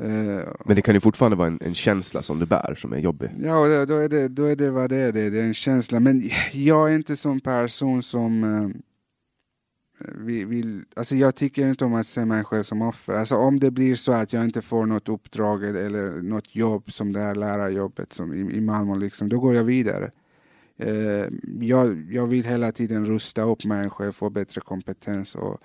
Uh, 0.03 0.45
Men 0.64 0.76
det 0.76 0.82
kan 0.82 0.95
ju 0.95 1.01
fortfarande 1.01 1.37
vara 1.37 1.49
en, 1.49 1.59
en, 1.62 1.74
känsla 1.74 2.22
som 2.22 2.39
du 2.39 2.47
bär 2.47 2.74
som 2.74 2.93
är 2.93 2.99
jobbig. 2.99 3.30
Ja, 3.43 3.87
då, 3.87 3.95
är 3.95 4.09
det, 4.09 4.28
då 4.28 4.45
är 4.45 4.57
det 4.57 4.70
vad 4.70 4.91
det 4.91 4.97
är, 4.97 5.12
det, 5.12 5.20
är 5.20 5.43
en 5.43 5.55
känsla. 5.55 6.01
Men 6.01 6.30
jag 6.53 6.91
är 6.91 6.95
inte 6.95 7.16
sån 7.16 7.41
person 7.41 8.03
som 8.03 8.45
uh, 8.45 8.70
vill, 10.47 10.84
alltså 10.97 11.14
jag 11.14 11.34
tycker 11.34 11.68
inte 11.68 11.84
om 11.84 11.95
att 11.95 12.07
se 12.07 12.24
mig 12.24 12.45
själv 12.45 12.62
som 12.62 12.82
offer. 12.82 13.12
Alltså 13.12 13.37
om 13.37 13.61
det 13.61 13.70
blir 13.70 13.97
så 13.97 14.12
att 14.12 14.32
jag 14.32 14.45
inte 14.45 14.62
får 14.62 14.87
något 14.87 15.09
uppdrag 15.09 15.64
eller 15.64 16.22
något 16.22 16.57
jobb 16.57 16.93
som 16.93 17.12
det 17.12 17.20
här 17.20 17.34
lärarjobbet 17.34 18.12
som 18.12 18.34
i, 18.34 18.57
i 18.57 18.61
Malmö, 18.61 18.97
liksom, 18.97 19.28
då 19.28 19.41
går 19.41 19.55
jag 19.55 19.64
vidare. 19.64 20.11
Uh, 20.82 21.28
jag, 21.60 22.06
jag 22.10 22.26
vill 22.26 22.44
hela 22.44 22.72
tiden 22.72 23.06
rusta 23.06 23.42
upp 23.42 23.64
mig 23.64 23.90
själv, 23.90 24.12
få 24.12 24.30
bättre 24.30 24.60
kompetens 24.60 25.34
och 25.34 25.60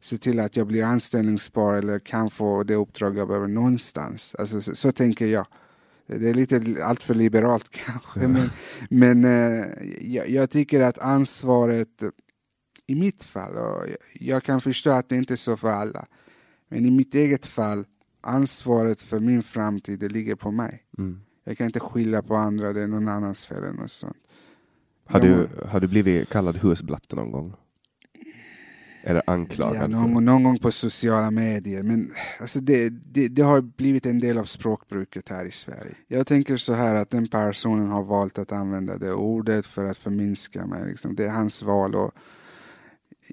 se 0.00 0.18
till 0.18 0.40
att 0.40 0.56
jag 0.56 0.66
blir 0.66 0.84
anställningsbar 0.84 1.74
eller 1.74 1.98
kan 1.98 2.30
få 2.30 2.62
det 2.62 2.74
uppdrag 2.74 3.18
jag 3.18 3.28
behöver 3.28 3.48
någonstans. 3.48 4.34
Alltså, 4.38 4.60
så, 4.60 4.74
så 4.74 4.92
tänker 4.92 5.26
jag. 5.26 5.46
Det 6.06 6.30
är 6.30 6.34
lite 6.34 6.84
alltför 6.84 7.14
liberalt 7.14 7.68
kanske, 7.70 8.28
men, 8.28 8.50
men 8.90 9.24
eh, 9.24 9.66
jag, 10.00 10.28
jag, 10.28 10.50
tycker 10.50 10.80
att 10.80 10.98
ansvaret 10.98 12.02
i 12.86 12.94
mitt 12.94 13.24
fall, 13.24 13.56
och 13.56 13.86
jag 14.12 14.42
kan 14.42 14.60
förstå 14.60 14.90
att 14.90 15.08
det 15.08 15.16
inte 15.16 15.34
är 15.34 15.36
så 15.36 15.56
för 15.56 15.68
alla, 15.68 16.06
men 16.68 16.86
i 16.86 16.90
mitt 16.90 17.14
eget 17.14 17.46
fall, 17.46 17.84
ansvaret 18.20 19.02
för 19.02 19.20
min 19.20 19.42
framtid, 19.42 19.98
det 19.98 20.08
ligger 20.08 20.34
på 20.34 20.50
mig. 20.50 20.84
Mm. 20.98 21.20
Jag 21.44 21.58
kan 21.58 21.66
inte 21.66 21.80
skylla 21.80 22.22
på 22.22 22.36
andra, 22.36 22.72
det 22.72 22.80
är 22.80 22.86
någon 22.86 23.08
annans 23.08 23.46
fel 23.46 23.58
eller 23.58 23.72
något 23.72 23.90
sånt. 23.90 24.23
Har 25.06 25.20
du, 25.20 25.48
har 25.68 25.80
du 25.80 25.86
blivit 25.86 26.28
kallad 26.28 26.56
husblatte 26.56 27.16
någon 27.16 27.32
gång? 27.32 27.54
Eller 29.06 29.22
anklagad? 29.26 29.82
Ja, 29.82 29.86
någon, 29.86 30.24
någon 30.24 30.42
gång 30.42 30.58
på 30.58 30.72
sociala 30.72 31.30
medier. 31.30 31.82
Men 31.82 32.12
alltså 32.40 32.60
det, 32.60 32.88
det, 32.88 33.28
det, 33.28 33.42
har 33.42 33.60
blivit 33.60 34.06
en 34.06 34.18
del 34.18 34.38
av 34.38 34.44
språkbruket 34.44 35.28
här 35.28 35.44
i 35.44 35.50
Sverige. 35.50 35.94
Jag 36.08 36.26
tänker 36.26 36.56
så 36.56 36.72
här 36.72 36.94
att 36.94 37.10
den 37.10 37.28
personen 37.28 37.88
har 37.88 38.02
valt 38.02 38.38
att 38.38 38.52
använda 38.52 38.98
det 38.98 39.12
ordet 39.12 39.66
för 39.66 39.84
att 39.84 39.98
förminska 39.98 40.66
mig. 40.66 40.86
Liksom. 40.86 41.14
Det 41.16 41.24
är 41.24 41.30
hans 41.30 41.62
val. 41.62 41.94
Och 41.94 42.12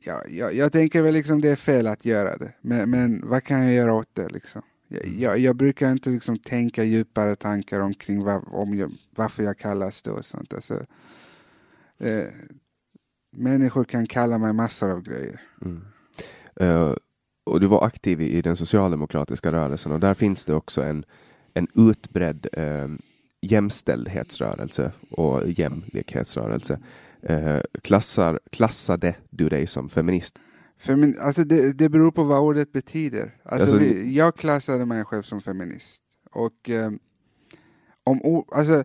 ja, 0.03 0.21
jag, 0.29 0.55
jag 0.55 0.71
tänker 0.71 1.01
väl 1.01 1.13
liksom 1.13 1.41
det 1.41 1.49
är 1.49 1.55
fel 1.55 1.87
att 1.87 2.05
göra 2.05 2.37
det. 2.37 2.51
Men, 2.61 2.89
men 2.89 3.21
vad 3.27 3.43
kan 3.43 3.61
jag 3.61 3.73
göra 3.73 3.93
åt 3.93 4.09
det? 4.13 4.29
Liksom? 4.29 4.61
Jag, 4.87 5.05
mm. 5.05 5.19
jag, 5.19 5.39
jag 5.39 5.55
brukar 5.55 5.91
inte 5.91 6.09
liksom 6.09 6.39
tänka 6.39 6.83
djupare 6.83 7.35
tankar 7.35 7.79
omkring 7.79 8.23
var, 8.23 8.55
om 8.55 8.77
jag, 8.77 8.91
varför 9.15 9.43
jag 9.43 9.57
kallas 9.57 10.01
det 10.01 10.11
och 10.11 10.25
sånt. 10.25 10.53
Alltså, 10.53 10.85
eh, 12.01 12.27
Människor 13.37 13.83
kan 13.83 14.07
kalla 14.07 14.37
mig 14.37 14.53
massor 14.53 14.91
av 14.91 15.01
grejer. 15.01 15.41
Mm. 15.61 15.85
Uh, 16.61 16.95
och 17.43 17.59
du 17.59 17.67
var 17.67 17.85
aktiv 17.85 18.21
i, 18.21 18.37
i, 18.37 18.41
den 18.41 18.57
socialdemokratiska 18.57 19.51
rörelsen 19.51 19.91
och 19.91 19.99
där 19.99 20.13
finns 20.13 20.45
det 20.45 20.53
också 20.53 20.83
en, 20.83 21.05
en 21.53 21.67
utbredd 21.75 22.47
uh, 22.57 22.87
jämställdhetsrörelse 23.41 24.91
och 25.09 25.49
jämlikhetsrörelse. 25.49 26.79
Uh, 27.29 27.59
klassar, 27.81 28.39
klassade 28.49 29.15
du 29.29 29.49
dig 29.49 29.67
som 29.67 29.89
feminist? 29.89 30.39
Femin 30.77 31.15
alltså 31.21 31.43
det, 31.43 31.73
det 31.73 31.89
beror 31.89 32.11
på 32.11 32.23
vad 32.23 32.39
ordet 32.39 32.71
betyder. 32.71 33.37
Alltså, 33.43 33.61
alltså 33.61 33.77
vi, 33.77 34.15
jag 34.15 34.35
klassade 34.35 34.85
mig 34.85 35.05
själv 35.05 35.23
som 35.23 35.41
feminist. 35.41 36.01
Och 36.31 36.69
um, 36.69 36.99
om 38.03 38.43
alltså, 38.51 38.83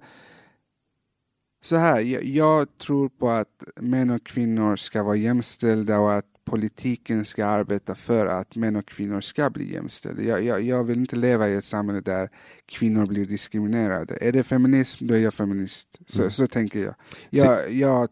så 1.66 1.76
här, 1.76 2.00
jag, 2.00 2.24
jag, 2.24 2.78
tror 2.78 3.08
på 3.08 3.30
att 3.30 3.64
män 3.76 4.10
och 4.10 4.26
kvinnor 4.26 4.76
ska 4.76 5.02
vara 5.02 5.16
jämställda 5.16 5.98
och 5.98 6.14
att 6.14 6.24
politiken 6.44 7.24
ska 7.24 7.46
arbeta 7.46 7.94
för 7.94 8.26
att 8.26 8.56
män 8.56 8.76
och 8.76 8.86
kvinnor 8.86 9.20
ska 9.20 9.50
bli 9.50 9.72
jämställda. 9.72 10.22
Jag, 10.22 10.44
jag, 10.44 10.62
jag 10.62 10.84
vill 10.84 10.98
inte 10.98 11.16
leva 11.16 11.48
i 11.48 11.54
ett 11.54 11.64
samhälle 11.64 12.00
där 12.00 12.30
kvinnor 12.66 13.06
blir 13.06 13.26
diskriminerade. 13.26 14.18
Är 14.20 14.32
det 14.32 14.42
feminism, 14.42 15.06
då 15.06 15.14
är 15.14 15.18
jag 15.18 15.34
feminist. 15.34 15.98
Så, 16.06 16.20
mm. 16.20 16.30
så 16.30 16.46
tänker 16.46 16.84
jag. 16.84 16.94
jag, 17.30 17.72
jag. 17.72 18.08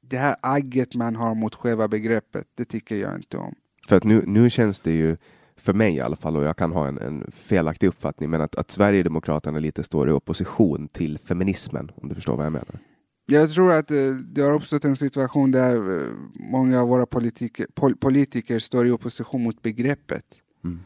Det 0.00 0.18
här 0.18 0.36
agget 0.40 0.94
man 0.94 1.16
har 1.16 1.34
mot 1.34 1.54
själva 1.54 1.88
begreppet, 1.88 2.46
det 2.54 2.64
tycker 2.64 2.96
jag 2.96 3.14
inte 3.14 3.36
om. 3.36 3.54
För 3.88 3.96
att 3.96 4.04
nu, 4.04 4.24
nu 4.26 4.50
känns 4.50 4.80
det 4.80 4.92
ju 4.92 5.16
för 5.64 5.72
mig 5.72 5.94
i 5.94 6.00
alla 6.00 6.16
fall, 6.16 6.36
och 6.36 6.44
jag 6.44 6.56
kan 6.56 6.72
ha 6.72 6.88
en, 6.88 6.98
en 6.98 7.30
felaktig 7.30 7.86
uppfattning, 7.86 8.30
men 8.30 8.40
att, 8.40 8.54
att 8.54 8.70
Sverigedemokraterna 8.70 9.58
lite 9.58 9.84
står 9.84 10.08
i 10.08 10.12
opposition 10.12 10.88
till 10.88 11.18
feminismen, 11.18 11.92
om 11.94 12.08
du 12.08 12.14
förstår 12.14 12.36
vad 12.36 12.46
jag 12.46 12.52
menar. 12.52 12.78
Jag 13.26 13.52
tror 13.52 13.72
att 13.72 13.90
eh, 13.90 13.96
det 14.34 14.40
har 14.42 14.54
uppstått 14.54 14.84
en 14.84 14.96
situation 14.96 15.50
där 15.50 15.74
eh, 15.74 16.08
många 16.34 16.80
av 16.80 16.88
våra 16.88 17.06
politiker, 17.06 17.66
pol 17.74 17.96
politiker 17.96 18.58
står 18.58 18.86
i 18.86 18.90
opposition 18.90 19.42
mot 19.42 19.62
begreppet. 19.62 20.24
Mm. 20.64 20.80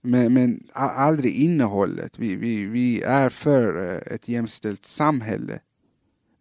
Men, 0.00 0.32
men 0.32 0.60
aldrig 0.72 1.34
innehållet. 1.34 2.18
Vi, 2.18 2.36
vi, 2.36 2.64
vi 2.66 3.02
är 3.02 3.28
för 3.28 3.92
eh, 3.92 4.14
ett 4.14 4.28
jämställt 4.28 4.86
samhälle. 4.86 5.60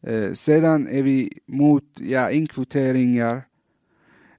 Eh, 0.07 0.33
sedan 0.33 0.87
är 0.87 1.03
vi 1.03 1.39
mot 1.45 1.83
ja, 1.99 2.31
inkvoteringar 2.31 3.35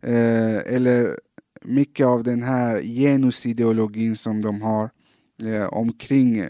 eh, 0.00 0.74
eller 0.74 1.18
mycket 1.64 2.06
av 2.06 2.22
den 2.22 2.42
här 2.42 2.82
genusideologin 2.82 4.16
som 4.16 4.42
de 4.42 4.62
har 4.62 4.90
eh, 5.42 5.64
omkring 5.64 6.48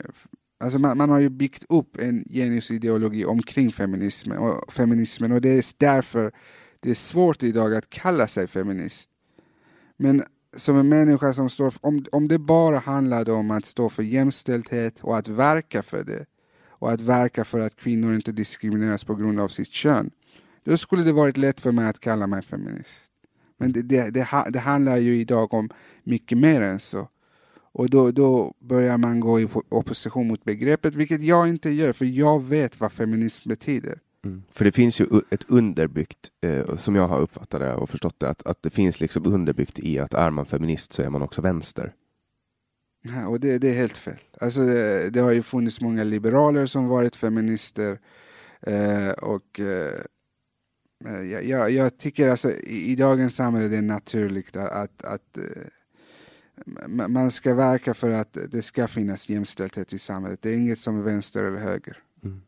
Alltså 0.60 0.78
man, 0.78 0.98
man, 0.98 1.10
har 1.10 1.18
ju 1.18 1.28
byggt 1.28 1.64
upp 1.68 2.00
en 2.00 2.24
genusideologi 2.30 3.24
omkring 3.24 3.72
feminismen 3.72 4.38
och, 4.38 4.72
feminismen 4.72 5.32
och 5.32 5.40
det 5.40 5.48
är 5.48 5.64
därför 5.78 6.32
det 6.80 6.90
är 6.90 6.94
svårt 6.94 7.42
idag 7.42 7.74
att 7.74 7.90
kalla 7.90 8.28
sig 8.28 8.46
feminist. 8.46 9.10
Men 9.96 10.22
som 10.56 10.76
en 10.76 10.88
människa 10.88 11.32
som 11.32 11.50
står, 11.50 11.74
om, 11.80 12.04
om 12.12 12.28
det 12.28 12.38
bara 12.38 12.78
handlade 12.78 13.32
om 13.32 13.50
att 13.50 13.64
stå 13.64 13.88
för 13.88 14.02
jämställdhet 14.02 15.00
och 15.00 15.18
att 15.18 15.28
verka 15.28 15.82
för 15.82 16.04
det 16.04 16.26
och 16.66 16.92
att 16.92 17.00
verka 17.00 17.44
för 17.44 17.58
att 17.58 17.76
kvinnor 17.76 18.14
inte 18.14 18.32
diskrimineras 18.32 19.04
på 19.04 19.14
grund 19.14 19.40
av 19.40 19.48
sitt 19.48 19.72
kön, 19.72 20.10
då 20.64 20.76
skulle 20.76 21.02
det 21.02 21.12
varit 21.12 21.36
lätt 21.36 21.60
för 21.60 21.72
mig 21.72 21.88
att 21.88 22.00
kalla 22.00 22.26
mig 22.26 22.42
feminist. 22.42 23.13
Men 23.58 23.72
det, 23.72 23.82
det, 23.82 24.10
det, 24.10 24.28
det 24.50 24.58
handlar 24.58 24.96
ju 24.96 25.16
idag 25.16 25.54
om 25.54 25.70
mycket 26.04 26.38
mer 26.38 26.60
än 26.60 26.80
så. 26.80 27.08
Och 27.74 27.90
då, 27.90 28.10
då 28.10 28.54
börjar 28.58 28.98
man 28.98 29.20
gå 29.20 29.40
i 29.40 29.48
opposition 29.68 30.28
mot 30.28 30.44
begreppet, 30.44 30.94
vilket 30.94 31.22
jag 31.22 31.48
inte 31.48 31.70
gör, 31.70 31.92
för 31.92 32.04
jag 32.04 32.44
vet 32.44 32.80
vad 32.80 32.92
feminism 32.92 33.48
betyder. 33.48 33.98
Mm. 34.24 34.42
För 34.50 34.64
det 34.64 34.72
finns 34.72 35.00
ju 35.00 35.06
ett 35.30 35.44
underbyggt, 35.48 36.30
eh, 36.40 36.76
som 36.76 36.96
jag 36.96 37.08
har 37.08 37.20
uppfattat 37.20 37.60
det 37.60 37.74
och 37.74 37.90
förstått 37.90 38.20
det, 38.20 38.28
att, 38.28 38.46
att 38.46 38.62
det 38.62 38.70
finns 38.70 39.00
liksom 39.00 39.26
underbyggt 39.26 39.78
i 39.78 39.98
att 39.98 40.14
är 40.14 40.30
man 40.30 40.46
feminist 40.46 40.92
så 40.92 41.02
är 41.02 41.10
man 41.10 41.22
också 41.22 41.42
vänster. 41.42 41.92
Ja, 43.02 43.26
och 43.26 43.40
det, 43.40 43.58
det 43.58 43.68
är 43.68 43.74
helt 43.74 43.96
fel. 43.96 44.18
Alltså, 44.40 44.60
det, 44.60 45.10
det, 45.10 45.20
har 45.20 45.30
ju 45.30 45.42
funnits 45.42 45.80
många 45.80 46.04
liberaler 46.04 46.66
som 46.66 46.88
varit 46.88 47.16
feminister 47.16 47.98
eh, 48.60 49.10
och 49.10 49.60
eh, 49.60 49.66
eh 49.66 50.00
jag, 51.04 51.44
jag, 51.44 51.70
jag, 51.70 51.98
tycker 51.98 52.28
alltså 52.28 52.50
i, 52.50 52.90
i 52.90 52.96
dagens 52.96 53.36
samhälle 53.36 53.68
det 53.68 53.76
är 53.76 53.82
naturligt 53.82 54.56
att, 54.56 54.70
att, 54.72 55.04
att 55.04 55.38
eh, 55.38 55.44
man 57.08 57.30
ska 57.30 57.54
verka 57.54 57.94
för 57.94 58.12
att 58.12 58.38
det 58.50 58.62
ska 58.62 58.88
finnas 58.88 59.28
jämställdhet 59.28 59.92
i 59.92 59.98
samhället. 59.98 60.42
Det 60.42 60.50
är 60.50 60.56
inget 60.56 60.78
som 60.78 60.98
är 60.98 61.02
vänster 61.02 61.44
eller 61.44 61.58
höger. 61.58 61.96
Mm. 62.24 62.42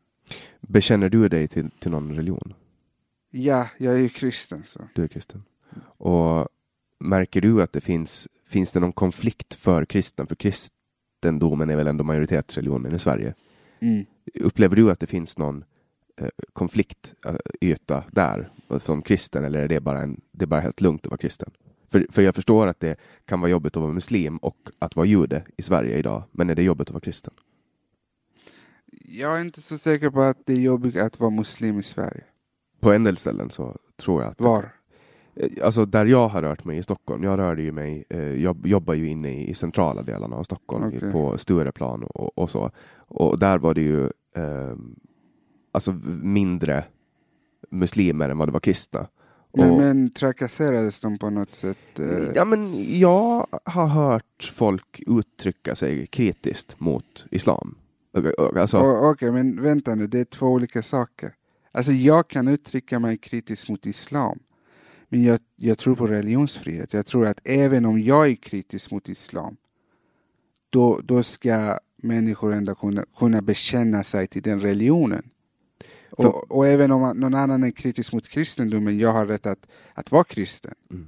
Bekänner 0.60 1.08
du 1.08 1.28
dig 1.28 1.48
till, 1.48 1.70
till 1.70 1.90
någon 1.90 2.14
religion? 2.14 2.54
Ja, 3.30 3.68
jag 3.78 3.94
är 3.94 3.98
ju 3.98 4.08
kristen. 4.08 4.62
Så. 4.66 4.88
Du 4.94 5.04
är 5.04 5.08
kristen. 5.08 5.42
Och 5.82 6.48
märker 7.00 7.40
du 7.40 7.62
att 7.62 7.72
det 7.72 7.80
finns, 7.80 8.28
finns 8.46 8.72
det 8.72 8.80
någon 8.80 8.92
konflikt 8.92 9.54
för 9.54 9.84
kristen? 9.84 10.26
För 10.26 10.36
kristendomen 10.36 11.70
är 11.70 11.76
väl 11.76 11.86
ändå 11.86 12.04
majoritetsreligionen 12.04 12.94
i 12.94 12.98
Sverige. 12.98 13.34
Mm. 13.80 14.04
Upplever 14.34 14.76
du 14.76 14.90
att 14.90 15.00
det 15.00 15.06
finns 15.06 15.38
någon 15.38 15.56
eh, 15.58 15.64
konfliktyta 16.52 18.04
där 18.10 18.50
som 18.80 19.02
kristen 19.02 19.44
eller 19.44 19.58
är 19.58 19.68
det 19.68 19.80
bara, 19.80 20.00
en, 20.00 20.20
det 20.32 20.44
är 20.44 20.46
bara 20.46 20.60
helt 20.60 20.80
lugnt 20.80 21.06
att 21.06 21.10
vara 21.10 21.18
kristen? 21.18 21.50
För, 21.90 22.06
för 22.10 22.22
jag 22.22 22.34
förstår 22.34 22.66
att 22.66 22.80
det 22.80 22.96
kan 23.24 23.40
vara 23.40 23.50
jobbigt 23.50 23.76
att 23.76 23.82
vara 23.82 23.92
muslim 23.92 24.36
och 24.36 24.56
att 24.78 24.96
vara 24.96 25.06
jude 25.06 25.42
i 25.56 25.62
Sverige 25.62 25.98
idag. 25.98 26.22
Men 26.32 26.50
är 26.50 26.54
det 26.54 26.62
jobbigt 26.62 26.88
att 26.88 26.94
vara 26.94 27.00
kristen? 27.00 27.34
Jag 29.08 29.36
är 29.36 29.40
inte 29.40 29.62
så 29.62 29.78
säker 29.78 30.10
på 30.10 30.22
att 30.22 30.38
det 30.46 30.52
är 30.52 30.60
jobbigt 30.60 30.96
att 30.96 31.20
vara 31.20 31.30
muslim 31.30 31.78
i 31.78 31.82
Sverige. 31.82 32.24
På 32.80 32.92
en 32.92 33.04
del 33.04 33.16
ställen 33.16 33.50
så 33.50 33.76
tror 33.96 34.22
jag 34.22 34.30
att... 34.30 34.40
Var? 34.40 34.70
Eh, 35.34 35.50
alltså 35.62 35.84
där 35.84 36.06
jag 36.06 36.28
har 36.28 36.42
rört 36.42 36.64
mig 36.64 36.78
i 36.78 36.82
Stockholm, 36.82 37.22
jag 37.22 37.38
rörde 37.38 37.62
ju 37.62 37.72
mig, 37.72 38.04
eh, 38.08 38.20
jag 38.20 38.66
jobbar 38.66 38.94
ju 38.94 39.08
inne 39.08 39.44
i, 39.44 39.54
centrala 39.54 40.02
delarna 40.02 40.36
av 40.36 40.44
Stockholm 40.44 40.84
okay. 40.84 41.12
på 41.12 41.38
Stureplan 41.38 42.02
och, 42.02 42.38
och, 42.38 42.50
så. 42.50 42.70
Och 42.96 43.38
där 43.38 43.58
var 43.58 43.74
det 43.74 43.80
ju 43.80 44.04
eh, 44.36 44.76
alltså 45.76 45.92
mindre 46.22 46.84
muslimer 47.70 48.28
än 48.28 48.38
vad 48.38 48.48
det 48.48 48.52
var 48.52 48.60
kristna. 48.60 49.06
Men, 49.52 49.70
och, 49.70 49.78
men 49.78 50.10
trakasserades 50.10 51.00
de 51.00 51.18
på 51.18 51.30
något 51.30 51.50
sätt? 51.50 51.98
Eh... 51.98 52.06
Ja, 52.34 52.44
men 52.44 52.98
jag 52.98 53.46
har 53.64 53.86
hört 53.86 54.52
folk 54.54 55.02
uttrycka 55.06 55.74
sig 55.74 56.06
kritiskt 56.06 56.80
mot 56.80 57.26
islam. 57.30 57.74
Alltså... 58.56 58.78
Okej, 58.78 59.10
okay, 59.10 59.30
men 59.30 59.62
vänta 59.62 59.94
nu, 59.94 60.06
det 60.06 60.20
är 60.20 60.24
två 60.24 60.46
olika 60.46 60.82
saker. 60.82 61.34
Alltså 61.72 61.92
jag 61.92 62.28
kan 62.28 62.48
uttrycka 62.48 62.98
mig 62.98 63.18
kritiskt 63.18 63.68
mot 63.68 63.86
islam. 63.86 64.38
Men 65.08 65.22
jag, 65.22 65.40
jag 65.56 65.78
tror 65.78 65.96
på 65.96 66.06
religionsfrihet. 66.06 66.92
Jag 66.92 67.06
tror 67.06 67.26
att 67.26 67.40
även 67.44 67.84
om 67.84 68.00
jag 68.00 68.28
är 68.28 68.34
kritisk 68.34 68.90
mot 68.90 69.08
islam, 69.08 69.56
då, 70.70 71.00
då 71.04 71.22
ska 71.22 71.78
människor 71.96 72.52
ändå 72.52 72.74
kunna, 72.74 73.04
kunna 73.18 73.42
bekänna 73.42 74.04
sig 74.04 74.26
till 74.26 74.42
den 74.42 74.60
religionen. 74.60 75.30
Och, 76.10 76.50
och, 76.50 76.66
även 76.66 76.90
om 76.90 77.20
någon 77.20 77.34
annan 77.34 77.64
är 77.64 77.70
kritisk 77.70 78.12
mot 78.12 78.28
kristendomen, 78.28 78.98
jag 78.98 79.12
har 79.12 79.26
rätt 79.26 79.46
att, 79.46 79.66
att 79.94 80.12
vara 80.12 80.24
kristen. 80.24 80.74
Mm. 80.90 81.06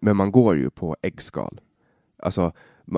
Men 0.00 0.16
man 0.16 0.32
går 0.32 0.56
ju 0.56 0.70
på 0.70 0.96
äggskal. 1.02 1.60
Alltså, 2.18 2.52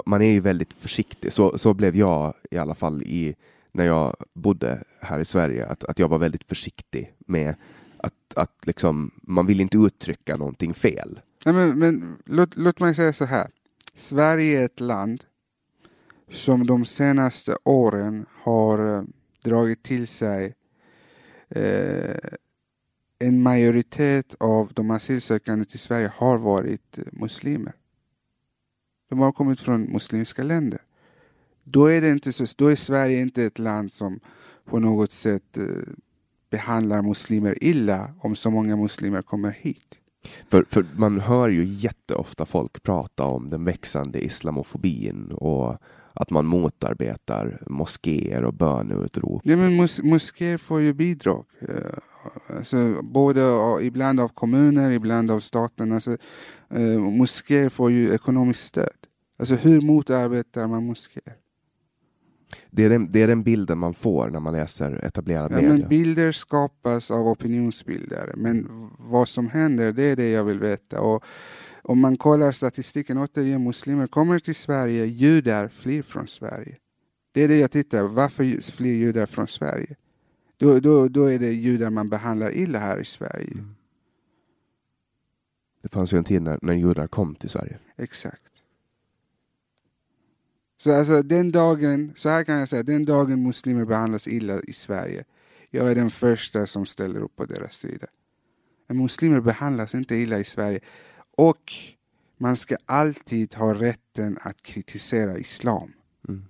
man 0.07 0.23
är 0.23 0.31
ju 0.31 0.41
väldigt 0.41 0.73
försiktig. 0.73 1.33
Så, 1.33 1.59
så 1.59 1.75
blev 1.75 1.97
jag 1.97 2.35
i 2.51 2.57
alla 2.57 2.75
fall 2.75 3.03
i, 3.03 3.35
när 3.73 3.85
jag 3.85 4.17
bodde 4.33 4.85
här 5.01 5.19
i 5.21 5.25
Sverige, 5.25 5.67
att, 5.67 5.85
att 5.85 5.99
jag 5.99 6.09
var 6.09 6.19
väldigt 6.19 6.45
försiktig 6.45 7.15
med 7.19 7.55
att, 7.97 8.15
att 8.35 8.67
liksom, 8.67 9.11
man 9.23 9.47
vill 9.47 9.61
inte 9.61 9.79
uttrycka 9.79 10.37
någonting 10.37 10.75
fel. 10.75 11.21
Nej, 11.45 11.55
men, 11.55 11.79
men 11.79 12.17
låt, 12.25 12.57
låt 12.57 12.81
mig 12.81 12.95
säga 12.95 13.13
så 13.13 13.25
här. 13.25 13.51
Sverige 13.95 14.61
är 14.61 14.65
ett 14.65 14.81
land 14.81 15.25
som 16.31 16.67
de 16.67 16.85
senaste 16.85 17.57
åren 17.65 18.27
har 18.43 18.97
eh, 18.97 19.03
dragit 19.45 19.83
till 19.83 20.09
sig 20.09 20.55
eh, 21.55 22.17
en 23.19 23.43
majoritet 23.43 24.35
av 24.41 24.73
de 24.75 24.91
asylsökande 24.91 25.65
till 25.65 25.79
Sverige 25.79 26.13
har 26.17 26.39
varit 26.39 26.99
eh, 26.99 27.05
muslimer. 27.13 27.73
De 29.09 29.19
har 29.19 29.33
kommit 29.33 29.61
från 29.61 29.83
muslimska 29.83 30.43
länder. 30.43 30.81
Då 31.65 31.87
är, 31.87 32.01
det 32.01 32.11
inte 32.11 32.33
så, 32.33 32.47
då 32.57 32.69
är 32.69 32.77
Sverige 32.77 33.21
inte 33.21 33.45
ett 33.45 33.59
land 33.59 33.93
som 33.93 34.21
på 34.65 34.79
något 34.79 35.13
sätt 35.13 35.57
eh, 35.57 35.65
behandlar 36.51 37.03
muslimer 37.03 37.65
illa 37.65 38.15
om 38.21 38.37
så 38.37 38.51
många 38.51 38.77
muslimer 38.77 39.23
kommer 39.23 39.51
hit. 39.51 39.99
För, 40.49 40.65
för 40.69 40.87
man 40.97 41.21
hör 41.21 41.49
ju 41.49 41.65
jätteofta 41.65 42.47
folk 42.47 42.83
prata 42.83 43.25
om 43.25 43.51
den 43.51 43.65
växande 43.65 44.25
islamofobin 44.25 45.33
och 45.33 45.79
att 46.15 46.31
man 46.31 46.47
motarbetar 46.47 47.63
moskéer 47.67 48.45
och 48.45 48.55
böneutrop. 48.55 49.43
Ja, 49.45 49.57
men 49.57 49.75
mos 49.75 50.03
moskéer 50.03 50.59
får 50.59 50.81
ju 50.81 50.93
bidrag. 50.95 51.45
Eh, 51.61 52.57
alltså, 52.57 53.03
både 53.03 53.41
ibland 53.83 54.21
av 54.21 54.29
kommuner, 54.29 54.91
ibland 54.91 55.31
av 55.31 55.41
staten. 55.41 55.93
Alltså, 55.93 56.17
eh, 56.71 56.99
moskéer 56.99 57.69
får 57.69 57.91
ju 57.91 58.15
ekonomiskt 58.15 58.65
stöd. 58.65 58.89
Alltså 59.39 59.55
hur 59.55 59.81
motarbetar 59.81 60.67
man 60.67 60.87
moskéer? 60.87 61.37
Det 62.71 62.85
är, 62.85 62.91
den, 62.91 63.11
det 63.11 63.23
är 63.23 63.29
den 63.29 63.43
bilden 63.43 63.79
man 63.79 63.95
får 63.95 64.31
när 64.31 64.41
man 64.41 64.53
läser 64.53 65.05
etablerad 65.05 65.53
ja, 65.53 65.57
media. 65.57 65.71
Men 65.71 65.89
bilder 65.89 66.33
skapas 66.33 67.11
av 67.11 67.29
opinionsbildare. 67.29 68.33
Men 68.37 68.69
vad 68.99 69.29
som 69.29 69.49
händer, 69.49 69.93
det 69.93 70.03
är 70.03 70.17
det 70.17 70.31
jag 70.31 70.45
vill 70.45 70.59
veta. 70.59 71.01
Och 71.01 71.25
om 71.83 72.01
man 72.01 72.17
kollar 72.17 72.53
statistiken, 72.53 73.19
återigen, 73.19 73.65
muslimer 73.65 74.07
kommer 74.07 74.39
till 74.39 74.55
Sverige, 74.55 75.05
judar 75.05 75.69
flyr 75.69 76.03
från 76.03 76.29
Sverige. 76.29 76.77
Det 77.33 77.43
är 77.43 77.49
det 77.49 77.57
jag 77.57 77.71
tittar 77.71 78.03
Varför 78.03 78.73
flyr 78.73 78.95
judar 78.95 79.27
från 79.27 79.49
Sverige? 79.49 79.97
Då, 80.57 80.81
då, 80.81 81.09
då 81.09 81.25
är 81.25 81.39
det 81.39 81.53
judar 81.53 81.91
man 81.91 82.09
behandlar 82.09 82.53
illa 82.53 82.79
här 82.79 83.01
i 83.01 83.05
Sverige. 83.05 83.53
Mm. 83.53 83.75
Det 85.83 85.89
fanns 85.89 86.13
ju 86.13 86.19
en 86.19 86.25
tid 86.25 86.43
när, 86.43 86.59
när 86.63 86.75
judar 86.75 87.07
kom 87.07 87.35
till 87.35 87.51
Sverige. 87.51 87.79
Exakt. 87.97 88.53
Så 90.79 90.95
alltså 90.95 91.23
den 91.23 91.53
dagen, 91.53 92.13
så 92.17 92.29
här 92.29 92.45
kan 92.45 92.59
jag 92.59 92.69
säga, 92.69 92.83
den 92.83 93.05
dagen 93.05 93.43
muslimer 93.43 93.85
behandlas 93.85 94.29
illa 94.29 94.61
i 94.61 94.73
Sverige, 94.73 95.25
jag 95.71 95.91
är 95.91 95.95
den 95.95 96.11
första 96.11 96.67
som 96.67 96.87
ställer 96.87 97.21
upp 97.21 97.37
på 97.37 97.45
deras 97.45 97.77
sida. 97.77 98.07
Men 98.87 98.97
muslimer 98.97 99.41
behandlas 99.41 99.95
inte 99.95 100.15
illa 100.15 100.39
i 100.39 100.45
Sverige. 100.45 100.81
Och 101.37 101.73
man 102.39 102.57
ska 102.57 102.77
alltid 102.87 103.55
ha 103.55 103.75
rätten 103.75 104.39
att 104.41 104.63
kritisera 104.63 105.39
islam. 105.39 105.93
Mm. 106.29 106.45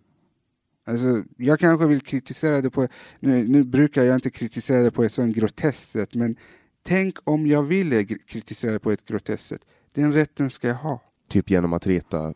Alltså, 0.85 1.25
jag 1.37 1.61
kanske 1.61 1.87
vill 1.87 2.01
kritisera 2.01 2.61
det 2.61 2.71
på, 2.71 2.89
nu, 3.21 3.49
nu 3.49 3.65
brukar 3.65 4.05
jag 4.05 4.15
inte 4.15 4.31
kritisera 4.31 4.83
det 4.83 4.91
på 4.91 5.05
ett 5.05 5.13
sånt 5.13 5.37
groteskt 5.37 5.91
sätt, 5.91 6.15
men 6.15 6.37
tänk 6.83 7.19
om 7.25 7.47
jag 7.47 7.63
ville 7.63 8.05
kritisera 8.05 8.73
det 8.73 8.81
på 8.81 8.93
ett 8.93 9.05
groteskt 9.05 9.47
sätt. 9.47 9.65
Den 9.93 10.13
rätten 10.13 10.51
ska 10.51 10.69
jag 10.69 10.75
ha. 10.75 11.03
Typ 11.29 11.51
genom 11.51 11.73
att 11.73 11.87
rita 11.87 12.35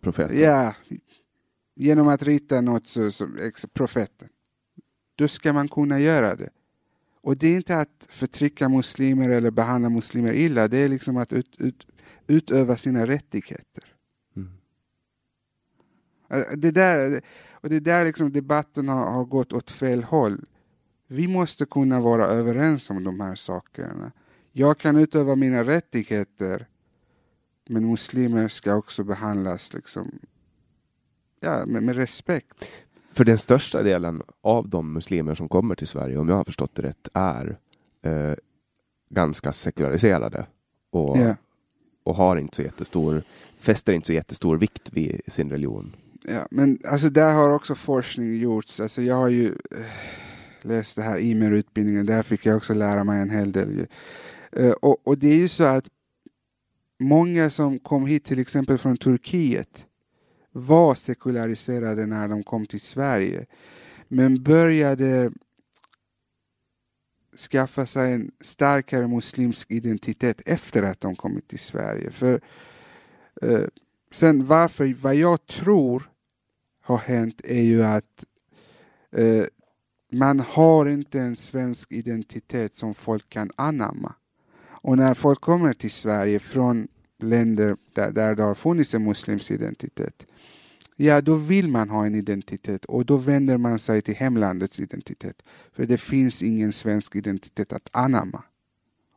profeten? 0.00 0.40
Ja, 0.40 0.74
genom 1.74 2.08
att 2.08 2.22
rita 2.22 2.60
något 2.60 2.86
som 2.86 3.50
profeten. 3.72 4.28
Då 5.14 5.28
ska 5.28 5.52
man 5.52 5.68
kunna 5.68 6.00
göra 6.00 6.36
det. 6.36 6.50
Och 7.22 7.36
det 7.36 7.48
är 7.48 7.56
inte 7.56 7.78
att 7.78 8.06
förtrycka 8.08 8.68
muslimer 8.68 9.28
eller 9.28 9.50
behandla 9.50 9.88
muslimer 9.88 10.32
illa, 10.32 10.68
det 10.68 10.76
är 10.76 10.88
liksom 10.88 11.16
att 11.16 11.32
ut, 11.32 11.56
ut, 11.58 11.86
utöva 12.26 12.76
sina 12.76 13.06
rättigheter. 13.06 13.84
Mm. 14.36 14.50
Det 16.56 16.70
där, 16.70 17.20
och 17.50 17.68
det 17.68 17.76
är 17.76 17.80
där 17.80 18.04
liksom 18.04 18.32
debatten 18.32 18.88
har, 18.88 19.10
har 19.10 19.24
gått 19.24 19.52
åt 19.52 19.70
fel 19.70 20.02
håll. 20.02 20.44
Vi 21.06 21.28
måste 21.28 21.66
kunna 21.66 22.00
vara 22.00 22.24
överens 22.24 22.90
om 22.90 23.04
de 23.04 23.20
här 23.20 23.34
sakerna. 23.34 24.12
Jag 24.52 24.78
kan 24.78 24.96
utöva 24.96 25.36
mina 25.36 25.64
rättigheter, 25.64 26.66
men 27.68 27.86
muslimer 27.86 28.48
ska 28.48 28.74
också 28.74 29.04
behandlas 29.04 29.72
liksom 29.74 30.18
ja, 31.40 31.66
med, 31.66 31.82
med 31.82 31.96
respekt. 31.96 32.64
För 33.14 33.24
den 33.24 33.38
största 33.38 33.82
delen 33.82 34.22
av 34.40 34.68
de 34.68 34.92
muslimer 34.92 35.34
som 35.34 35.48
kommer 35.48 35.74
till 35.74 35.86
Sverige, 35.86 36.18
om 36.18 36.28
jag 36.28 36.36
har 36.36 36.44
förstått 36.44 36.74
det 36.74 36.82
rätt, 36.82 37.08
är 37.14 37.58
eh, 38.02 38.34
ganska 39.10 39.52
sekulariserade 39.52 40.46
och, 40.90 41.16
yeah. 41.16 41.36
och 42.04 42.14
har 42.14 42.36
inte 42.36 42.56
så 42.56 42.62
jättestor, 42.62 43.22
fäster 43.58 43.92
inte 43.92 44.06
så 44.06 44.12
jättestor 44.12 44.56
vikt 44.56 44.92
vid 44.92 45.20
sin 45.26 45.50
religion. 45.50 45.96
Ja, 46.22 46.46
men 46.50 46.78
alltså 46.88 47.08
där 47.08 47.34
har 47.34 47.50
också 47.50 47.74
forskning 47.74 48.38
gjorts. 48.38 48.80
Alltså 48.80 49.02
jag 49.02 49.16
har 49.16 49.28
ju 49.28 49.46
äh, 49.48 49.86
läst 50.62 50.96
det 50.96 51.02
här 51.02 51.18
IMER-utbildningen, 51.18 52.06
där 52.06 52.22
fick 52.22 52.46
jag 52.46 52.56
också 52.56 52.74
lära 52.74 53.04
mig 53.04 53.22
en 53.22 53.30
hel 53.30 53.52
del. 53.52 53.86
Uh, 54.58 54.70
och, 54.70 55.06
och 55.06 55.18
det 55.18 55.28
är 55.28 55.36
ju 55.36 55.48
så 55.48 55.64
att 55.64 55.84
många 57.00 57.50
som 57.50 57.78
kom 57.78 58.06
hit 58.06 58.24
till 58.24 58.38
exempel 58.38 58.78
från 58.78 58.96
Turkiet 58.96 59.86
var 60.52 60.94
sekulariserade 60.94 62.06
när 62.06 62.28
de 62.28 62.42
kom 62.42 62.66
till 62.66 62.80
Sverige. 62.80 63.46
Men 64.08 64.42
började 64.42 65.32
skaffa 67.50 67.86
sig 67.86 68.12
en 68.12 68.30
starkare 68.40 69.08
muslimsk 69.08 69.70
identitet 69.70 70.40
efter 70.46 70.82
att 70.82 71.00
de 71.00 71.16
kommit 71.16 71.48
till 71.48 71.58
Sverige. 71.58 72.10
För 72.10 72.40
eh, 73.42 73.66
Sen 74.12 74.44
varför, 74.44 74.94
vad 75.02 75.14
jag 75.14 75.46
tror 75.46 76.10
har 76.80 76.98
hänt 76.98 77.40
är 77.44 77.62
ju 77.62 77.84
att 77.84 78.24
eh, 79.10 79.44
man 80.12 80.40
har 80.40 80.86
inte 80.86 81.20
en 81.20 81.36
svensk 81.36 81.92
identitet 81.92 82.74
som 82.74 82.94
folk 82.94 83.28
kan 83.28 83.50
anamma. 83.56 84.14
Och 84.84 84.98
när 84.98 85.14
folk 85.14 85.40
kommer 85.40 85.72
till 85.72 85.90
Sverige 85.90 86.38
från 86.38 86.88
länder 87.22 87.76
där, 87.92 88.12
där 88.12 88.34
det 88.34 88.42
har 88.42 88.54
funnits 88.54 88.94
en 88.94 89.04
muslimsk 89.04 89.50
identitet, 89.50 90.26
ja 90.96 91.20
då 91.20 91.34
vill 91.34 91.68
man 91.68 91.90
ha 91.90 92.06
en 92.06 92.14
identitet 92.14 92.84
och 92.84 93.06
då 93.06 93.16
vänder 93.16 93.56
man 93.56 93.78
sig 93.78 94.02
till 94.02 94.14
hemlandets 94.14 94.80
identitet. 94.80 95.42
För 95.72 95.86
det 95.86 95.96
finns 95.96 96.42
ingen 96.42 96.72
svensk 96.72 97.16
identitet 97.16 97.72
att 97.72 97.88
anamma. 97.92 98.42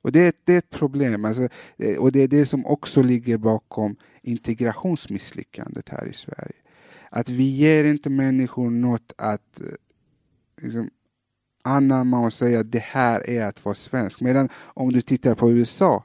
Och 0.01 0.11
det 0.11 0.19
är, 0.19 0.33
det 0.43 0.53
är 0.53 0.57
ett 0.57 0.69
problem, 0.69 1.25
alltså, 1.25 1.47
eh, 1.77 1.97
och 1.97 2.11
det 2.11 2.19
är 2.19 2.27
det 2.27 2.45
som 2.45 2.65
också 2.65 3.01
ligger 3.01 3.37
bakom 3.37 3.95
integrationsmisslyckandet 4.21 5.89
här 5.89 6.05
i 6.07 6.13
Sverige. 6.13 6.55
Att 7.09 7.29
vi 7.29 7.43
ger 7.43 7.83
inte 7.83 8.09
människor 8.09 8.69
något 8.69 9.13
att 9.17 9.61
eh, 9.61 9.67
liksom, 10.61 10.89
anamma 11.65 12.19
och 12.19 12.33
säga 12.33 12.59
att 12.59 12.71
det 12.71 12.83
här 12.83 13.29
är 13.29 13.45
att 13.45 13.65
vara 13.65 13.75
svensk. 13.75 14.21
Medan 14.21 14.49
om 14.63 14.91
du 14.93 15.01
tittar 15.01 15.35
på 15.35 15.51
USA, 15.51 16.03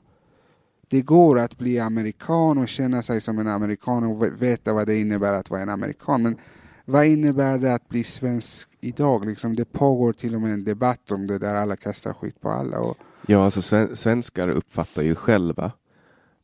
det 0.91 1.01
går 1.01 1.39
att 1.39 1.59
bli 1.59 1.79
amerikan 1.79 2.59
och 2.59 2.69
känna 2.69 3.03
sig 3.03 3.21
som 3.21 3.39
en 3.39 3.49
amerikan 3.49 4.05
och 4.05 4.43
veta 4.43 4.73
vad 4.73 4.87
det 4.87 5.01
innebär 5.01 5.33
att 5.33 5.51
vara 5.51 5.63
en 5.63 5.69
amerikan. 5.69 6.23
Men 6.23 6.37
vad 6.85 7.07
innebär 7.07 7.59
det 7.59 7.75
att 7.75 7.89
bli 7.89 8.05
svensk 8.05 8.69
idag? 8.81 9.27
Liksom, 9.27 9.57
det 9.57 9.65
pågår 9.65 10.13
till 10.13 10.35
och 10.35 10.41
med 10.41 10.53
en 10.53 10.65
debatt 10.65 11.11
om 11.11 11.27
det 11.27 11.39
där 11.39 11.55
alla 11.55 11.77
kastar 11.77 12.13
skit 12.13 12.41
på 12.41 12.51
alla. 12.51 12.81
Och... 12.81 12.97
Ja, 13.27 13.45
alltså 13.45 13.87
svenskar 13.95 14.49
uppfattar 14.49 15.03
ju 15.03 15.15
själva 15.15 15.73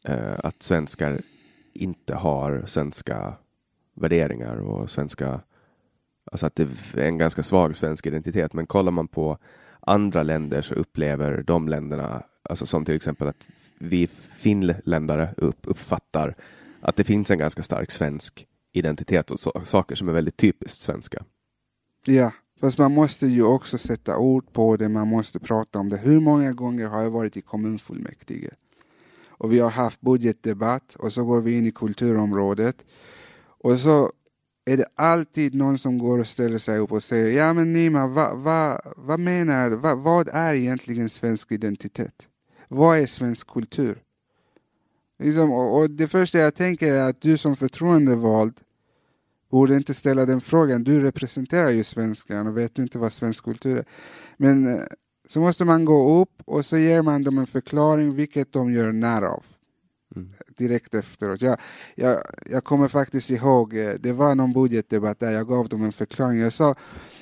eh, 0.04 0.38
att 0.38 0.62
svenskar 0.62 1.20
inte 1.72 2.14
har 2.14 2.64
svenska 2.66 3.34
värderingar 3.94 4.56
och 4.56 4.90
svenska, 4.90 5.40
alltså 6.32 6.46
att 6.46 6.54
det 6.54 6.68
är 6.94 6.98
en 6.98 7.18
ganska 7.18 7.42
svag 7.42 7.76
svensk 7.76 8.06
identitet. 8.06 8.52
Men 8.52 8.66
kollar 8.66 8.92
man 8.92 9.08
på 9.08 9.38
andra 9.80 10.22
länder 10.22 10.62
så 10.62 10.74
upplever 10.74 11.42
de 11.42 11.68
länderna, 11.68 12.22
alltså 12.42 12.66
som 12.66 12.84
till 12.84 12.94
exempel 12.94 13.28
att 13.28 13.46
vi 13.78 14.06
finländare 14.36 15.34
upp, 15.36 15.58
uppfattar 15.62 16.34
att 16.80 16.96
det 16.96 17.04
finns 17.04 17.30
en 17.30 17.38
ganska 17.38 17.62
stark 17.62 17.90
svensk 17.90 18.46
identitet 18.72 19.30
och 19.30 19.40
så, 19.40 19.62
saker 19.64 19.96
som 19.96 20.08
är 20.08 20.12
väldigt 20.12 20.36
typiskt 20.36 20.80
svenska. 20.80 21.24
Ja, 22.04 22.32
fast 22.60 22.78
man 22.78 22.92
måste 22.92 23.26
ju 23.26 23.42
också 23.42 23.78
sätta 23.78 24.18
ord 24.18 24.52
på 24.52 24.76
det, 24.76 24.88
man 24.88 25.08
måste 25.08 25.40
prata 25.40 25.78
om 25.78 25.88
det. 25.88 25.96
Hur 25.96 26.20
många 26.20 26.52
gånger 26.52 26.86
har 26.86 27.02
jag 27.02 27.10
varit 27.10 27.36
i 27.36 27.42
kommunfullmäktige? 27.42 28.50
och 29.38 29.52
vi 29.52 29.58
har 29.58 29.70
haft 29.70 30.00
budgetdebatt 30.00 30.94
och 30.94 31.12
så 31.12 31.24
går 31.24 31.40
vi 31.40 31.58
in 31.58 31.66
i 31.66 31.72
kulturområdet 31.72 32.76
och 33.46 33.80
så 33.80 34.12
är 34.64 34.76
det 34.76 34.86
alltid 34.94 35.54
någon 35.54 35.78
som 35.78 35.98
går 35.98 36.18
och 36.18 36.26
ställer 36.26 36.58
sig 36.58 36.78
upp 36.78 36.92
och 36.92 37.02
säger 37.02 37.26
ja 37.26 37.52
men 37.52 37.72
Nima, 37.72 38.06
vad 38.06 38.38
va, 38.38 38.80
va 38.96 39.16
menar 39.16 39.70
du? 39.70 39.76
Va, 39.76 39.94
vad 39.94 40.28
är 40.28 40.54
egentligen 40.54 41.10
svensk 41.10 41.52
identitet? 41.52 42.28
Vad 42.68 42.98
är 42.98 43.06
svensk 43.06 43.46
kultur? 43.46 44.02
Liksom, 45.18 45.52
och, 45.52 45.78
och 45.78 45.90
det 45.90 46.08
första 46.08 46.38
jag 46.38 46.54
tänker 46.54 46.94
är 46.94 47.08
att 47.08 47.20
du 47.20 47.38
som 47.38 47.56
förtroendevald 47.56 48.60
borde 49.50 49.76
inte 49.76 49.94
ställa 49.94 50.26
den 50.26 50.40
frågan. 50.40 50.84
Du 50.84 51.00
representerar 51.00 51.70
ju 51.70 51.84
svenskan 51.84 52.46
och 52.46 52.56
vet 52.56 52.74
du 52.74 52.82
inte 52.82 52.98
vad 52.98 53.12
svensk 53.12 53.44
kultur 53.44 53.76
är. 53.76 53.84
Men 54.36 54.66
eh, 54.68 54.82
så 55.28 55.40
måste 55.40 55.64
man 55.64 55.84
gå 55.84 56.20
upp 56.20 56.42
och 56.44 56.66
så 56.66 56.76
ger 56.76 57.02
man 57.02 57.24
dem 57.24 57.38
en 57.38 57.46
förklaring, 57.46 58.14
vilket 58.14 58.52
de 58.52 58.72
gör 58.72 58.92
när 58.92 59.22
av. 59.22 59.44
Mm. 60.16 60.32
Direkt 60.56 60.94
efteråt. 60.94 61.42
Jag, 61.42 61.58
jag, 61.94 62.22
jag 62.46 62.64
kommer 62.64 62.88
faktiskt 62.88 63.30
ihåg, 63.30 63.76
eh, 63.76 63.94
det 64.00 64.12
var 64.12 64.34
någon 64.34 64.52
budgetdebatt 64.52 65.20
där 65.20 65.30
jag 65.30 65.48
gav 65.48 65.68
dem 65.68 65.84
en 65.84 65.92
förklaring. 65.92 66.40
Jag 66.40 66.52
sa, 66.52 66.74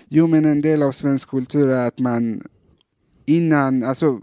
jo 0.08 0.26
men 0.26 0.44
en 0.44 0.60
del 0.60 0.82
av 0.82 0.92
svensk 0.92 1.28
kultur 1.28 1.68
är 1.68 1.86
att 1.86 1.98
man 1.98 2.48
innan, 3.24 3.82
alltså, 3.82 4.20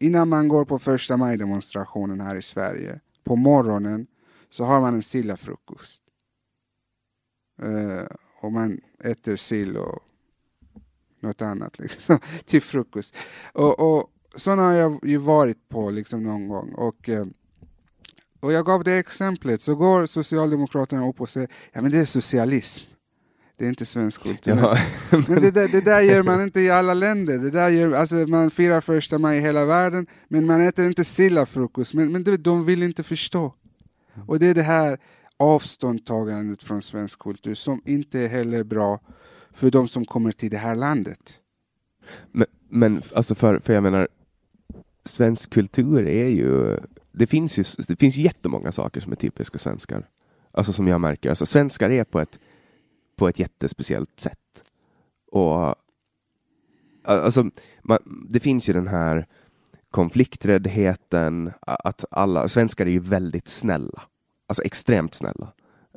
innan 0.00 0.28
man 0.28 0.48
går 0.48 0.64
på 0.64 0.78
första 0.78 1.16
maj-demonstrationen 1.16 2.20
här 2.20 2.36
i 2.36 2.42
Sverige, 2.42 3.00
på 3.24 3.36
morgonen, 3.36 4.06
så 4.50 4.64
har 4.64 4.80
man 4.80 4.94
en 4.94 5.02
sillafrukost. 5.02 6.02
Uh, 7.62 8.04
och 8.40 8.52
man 8.52 8.80
äter 9.04 9.36
sill 9.36 9.76
och 9.76 10.02
något 11.20 11.42
annat 11.42 11.78
liksom, 11.78 12.18
till 12.44 12.62
frukost. 12.62 13.16
Och, 13.52 13.80
och 13.80 14.10
sådana 14.36 14.62
har 14.62 14.72
jag 14.72 15.00
ju 15.02 15.16
varit 15.16 15.68
på 15.68 15.90
liksom 15.90 16.22
någon 16.22 16.48
gång. 16.48 16.72
Och, 16.72 17.08
uh, 17.08 17.26
och 18.40 18.52
jag 18.52 18.66
gav 18.66 18.84
det 18.84 18.98
exemplet, 18.98 19.62
så 19.62 19.74
går 19.74 20.06
Socialdemokraterna 20.06 21.08
upp 21.08 21.20
och 21.20 21.30
säger 21.30 21.48
ja 21.72 21.82
men 21.82 21.92
det 21.92 21.98
är 21.98 22.04
socialism. 22.04 22.84
Det 23.60 23.66
är 23.66 23.68
inte 23.68 23.86
svensk 23.86 24.22
kultur. 24.22 24.56
Ja. 24.56 24.78
men 25.10 25.40
det 25.40 25.50
där, 25.50 25.68
det 25.68 25.80
där 25.80 26.00
gör 26.00 26.22
man 26.22 26.42
inte 26.42 26.60
i 26.60 26.70
alla 26.70 26.94
länder. 26.94 27.38
Det 27.38 27.50
där 27.50 27.68
gör, 27.68 27.92
alltså 27.92 28.14
man 28.14 28.50
firar 28.50 28.80
första 28.80 29.18
maj 29.18 29.38
i 29.38 29.40
hela 29.40 29.64
världen, 29.64 30.06
men 30.28 30.46
man 30.46 30.60
äter 30.60 30.86
inte 30.86 31.04
sillafrukost. 31.04 31.94
Men, 31.94 32.12
men 32.12 32.42
de 32.42 32.64
vill 32.64 32.82
inte 32.82 33.02
förstå. 33.02 33.54
Och 34.26 34.38
det 34.38 34.46
är 34.46 34.54
det 34.54 34.62
här 34.62 34.98
avståndtagandet 35.36 36.62
från 36.62 36.82
svensk 36.82 37.18
kultur 37.18 37.54
som 37.54 37.82
inte 37.84 38.18
är 38.18 38.28
heller 38.28 38.64
bra 38.64 39.00
för 39.52 39.70
de 39.70 39.88
som 39.88 40.04
kommer 40.04 40.32
till 40.32 40.50
det 40.50 40.58
här 40.58 40.74
landet. 40.74 41.38
Men, 42.32 42.46
men 42.68 43.02
alltså 43.14 43.34
för, 43.34 43.58
för 43.58 43.72
jag 43.72 43.82
menar, 43.82 44.08
svensk 45.04 45.50
kultur 45.50 46.06
är 46.06 46.28
ju, 46.28 46.78
det 47.12 47.26
finns 47.26 47.58
ju, 47.58 47.64
det 47.88 47.96
finns 47.96 48.16
jättemånga 48.16 48.72
saker 48.72 49.00
som 49.00 49.12
är 49.12 49.16
typiska 49.16 49.58
svenskar. 49.58 50.08
Alltså 50.52 50.72
som 50.72 50.88
jag 50.88 51.00
märker, 51.00 51.28
alltså 51.28 51.46
svenskar 51.46 51.90
är 51.90 52.04
på 52.04 52.20
ett, 52.20 52.38
på 53.20 53.28
ett 53.28 53.38
jättespeciellt 53.38 54.20
sätt. 54.20 54.64
Och 55.32 55.74
alltså, 57.04 57.50
man, 57.82 58.26
det 58.28 58.40
finns 58.40 58.68
ju 58.68 58.72
den 58.72 58.88
här 58.88 59.26
konflikträddheten, 59.90 61.52
att 61.60 62.04
alla 62.10 62.48
svenskar 62.48 62.86
är 62.86 62.90
ju 62.90 62.98
väldigt 62.98 63.48
snälla, 63.48 64.02
alltså 64.46 64.62
extremt 64.62 65.14
snälla 65.14 65.52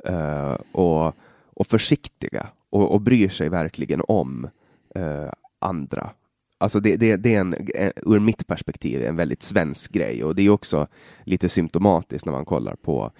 uh, 0.08 0.56
och, 0.72 1.14
och 1.54 1.66
försiktiga 1.66 2.46
och, 2.70 2.92
och 2.92 3.00
bryr 3.00 3.28
sig 3.28 3.48
verkligen 3.48 4.02
om 4.08 4.48
uh, 4.98 5.30
andra. 5.58 6.10
Alltså 6.58 6.80
det, 6.80 6.96
det, 6.96 7.16
det 7.16 7.34
är 7.34 7.40
en, 7.40 7.54
ur 7.96 8.18
mitt 8.18 8.46
perspektiv 8.46 9.02
en 9.02 9.16
väldigt 9.16 9.42
svensk 9.42 9.92
grej 9.92 10.24
och 10.24 10.34
det 10.34 10.42
är 10.42 10.50
också 10.50 10.86
lite 11.24 11.48
symptomatiskt 11.48 12.26
när 12.26 12.32
man 12.32 12.44
kollar 12.44 12.74
på 12.74 13.12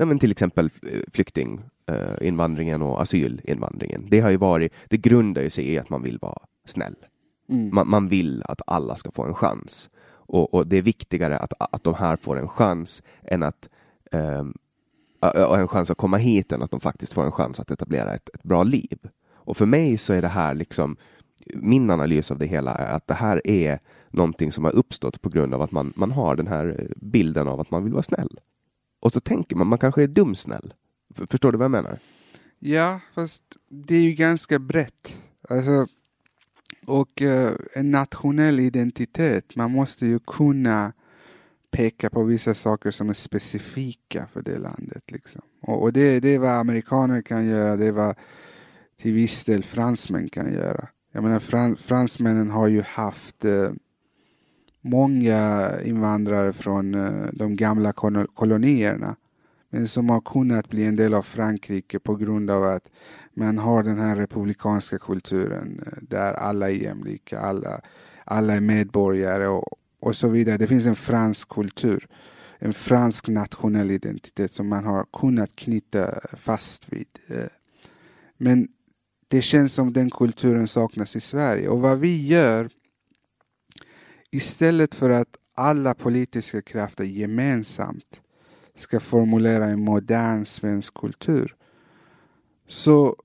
ja, 0.00 0.06
men 0.06 0.18
till 0.18 0.30
exempel 0.30 0.70
eh, 0.82 1.00
flyktinginvandringen 1.12 2.80
eh, 2.80 2.88
och 2.88 3.00
asylinvandringen. 3.02 4.06
Det 4.10 4.20
har 4.20 4.30
ju 4.30 4.36
varit, 4.36 4.72
det 4.88 4.96
grundar 4.96 5.42
ju 5.42 5.50
sig 5.50 5.72
i 5.72 5.78
att 5.78 5.90
man 5.90 6.02
vill 6.02 6.18
vara 6.18 6.42
snäll. 6.64 6.96
Mm. 7.48 7.74
Man, 7.74 7.88
man, 7.88 8.08
vill 8.08 8.42
att 8.42 8.60
alla 8.66 8.96
ska 8.96 9.10
få 9.10 9.22
en 9.24 9.34
chans 9.34 9.90
och, 10.10 10.54
och, 10.54 10.66
det 10.66 10.76
är 10.76 10.82
viktigare 10.82 11.38
att, 11.38 11.52
att 11.58 11.84
de 11.84 11.94
här 11.94 12.16
får 12.16 12.38
en 12.38 12.48
chans 12.48 13.02
än 13.22 13.42
att 13.42 13.68
um, 14.12 14.54
en 15.58 15.68
chans 15.68 15.90
att 15.90 15.96
komma 15.96 16.16
hit 16.16 16.52
än 16.52 16.62
att 16.62 16.70
de 16.70 16.80
faktiskt 16.80 17.12
får 17.12 17.24
en 17.24 17.32
chans 17.32 17.60
att 17.60 17.70
etablera 17.70 18.14
ett, 18.14 18.28
ett, 18.34 18.42
bra 18.42 18.62
liv. 18.62 18.98
Och 19.32 19.56
för 19.56 19.66
mig 19.66 19.98
så 19.98 20.12
är 20.12 20.22
det 20.22 20.28
här 20.28 20.54
liksom 20.54 20.96
min 21.54 21.90
analys 21.90 22.30
av 22.30 22.38
det 22.38 22.46
hela 22.46 22.74
är 22.74 22.96
att 22.96 23.06
det 23.06 23.14
här 23.14 23.46
är 23.46 23.78
någonting 24.10 24.52
som 24.52 24.64
har 24.64 24.72
uppstått 24.72 25.22
på 25.22 25.28
grund 25.28 25.54
av 25.54 25.62
att 25.62 25.72
man, 25.72 25.92
man 25.96 26.10
har 26.10 26.36
den 26.36 26.46
här 26.46 26.88
bilden 26.96 27.48
av 27.48 27.60
att 27.60 27.70
man 27.70 27.84
vill 27.84 27.92
vara 27.92 28.02
snäll. 28.02 28.40
Och 29.00 29.12
så 29.12 29.20
tänker 29.20 29.56
man, 29.56 29.66
man 29.66 29.78
kanske 29.78 30.02
är 30.02 30.06
dumsnäll. 30.08 30.74
Förstår 31.14 31.52
du 31.52 31.58
vad 31.58 31.64
jag 31.64 31.70
menar? 31.70 31.98
Ja, 32.58 33.00
fast 33.14 33.42
det 33.68 33.94
är 33.94 34.02
ju 34.02 34.12
ganska 34.12 34.58
brett. 34.58 35.16
Alltså, 35.48 35.86
och 36.86 37.22
eh, 37.22 37.52
en 37.74 37.90
nationell 37.90 38.60
identitet, 38.60 39.56
man 39.56 39.70
måste 39.70 40.06
ju 40.06 40.18
kunna 40.18 40.92
peka 41.70 42.10
på 42.10 42.22
vissa 42.22 42.54
saker 42.54 42.90
som 42.90 43.08
är 43.08 43.14
specifika 43.14 44.26
för 44.32 44.42
det 44.42 44.58
landet. 44.58 45.10
Liksom. 45.10 45.42
Och, 45.62 45.82
och 45.82 45.92
det, 45.92 46.20
det 46.20 46.34
är 46.34 46.38
vad 46.38 46.50
amerikaner 46.50 47.22
kan 47.22 47.46
göra, 47.46 47.76
det 47.76 47.86
är 47.86 47.92
vad 47.92 48.16
till 48.96 49.12
viss 49.12 49.44
del 49.44 49.64
fransmän 49.64 50.28
kan 50.28 50.52
göra. 50.52 50.88
Jag 51.12 51.22
menar 51.22 51.76
fransmännen 51.76 52.50
har 52.50 52.68
ju 52.68 52.82
haft 52.82 53.44
eh, 53.44 53.70
många 54.80 55.70
invandrare 55.84 56.52
från 56.52 56.94
eh, 56.94 57.26
de 57.32 57.56
gamla 57.56 57.92
kolonierna 58.34 59.16
men 59.70 59.88
som 59.88 60.10
har 60.10 60.20
kunnat 60.20 60.68
bli 60.68 60.84
en 60.84 60.96
del 60.96 61.14
av 61.14 61.22
Frankrike 61.22 61.98
på 61.98 62.14
grund 62.14 62.50
av 62.50 62.64
att 62.64 62.90
man 63.34 63.58
har 63.58 63.82
den 63.82 63.98
här 63.98 64.16
republikanska 64.16 64.98
kulturen 64.98 65.82
eh, 65.86 65.98
där 66.02 66.32
alla 66.32 66.70
är 66.70 66.74
jämlika, 66.74 67.40
alla, 67.40 67.80
alla 68.24 68.54
är 68.54 68.60
medborgare 68.60 69.46
och, 69.46 69.78
och 70.00 70.16
så 70.16 70.28
vidare. 70.28 70.56
Det 70.56 70.66
finns 70.66 70.86
en 70.86 70.96
fransk 70.96 71.48
kultur, 71.48 72.08
en 72.58 72.74
fransk 72.74 73.28
nationell 73.28 73.90
identitet 73.90 74.52
som 74.52 74.68
man 74.68 74.84
har 74.84 75.06
kunnat 75.12 75.56
knyta 75.56 76.20
fast 76.32 76.92
vid. 76.92 77.08
Eh. 77.28 77.44
Men 78.36 78.68
det 79.28 79.42
känns 79.42 79.74
som 79.74 79.92
den 79.92 80.10
kulturen 80.10 80.68
saknas 80.68 81.16
i 81.16 81.20
Sverige 81.20 81.68
och 81.68 81.80
vad 81.80 81.98
vi 81.98 82.26
gör 82.26 82.70
istället 84.30 84.94
för 84.94 85.10
att 85.10 85.36
alla 85.54 85.94
politiska 85.94 86.62
krafter 86.62 87.04
gemensamt 87.04 88.20
ska 88.74 89.00
formulera 89.00 89.64
en 89.64 89.84
modern 89.84 90.46
svensk 90.46 90.94
kultur 90.94 91.56
så 92.68 93.16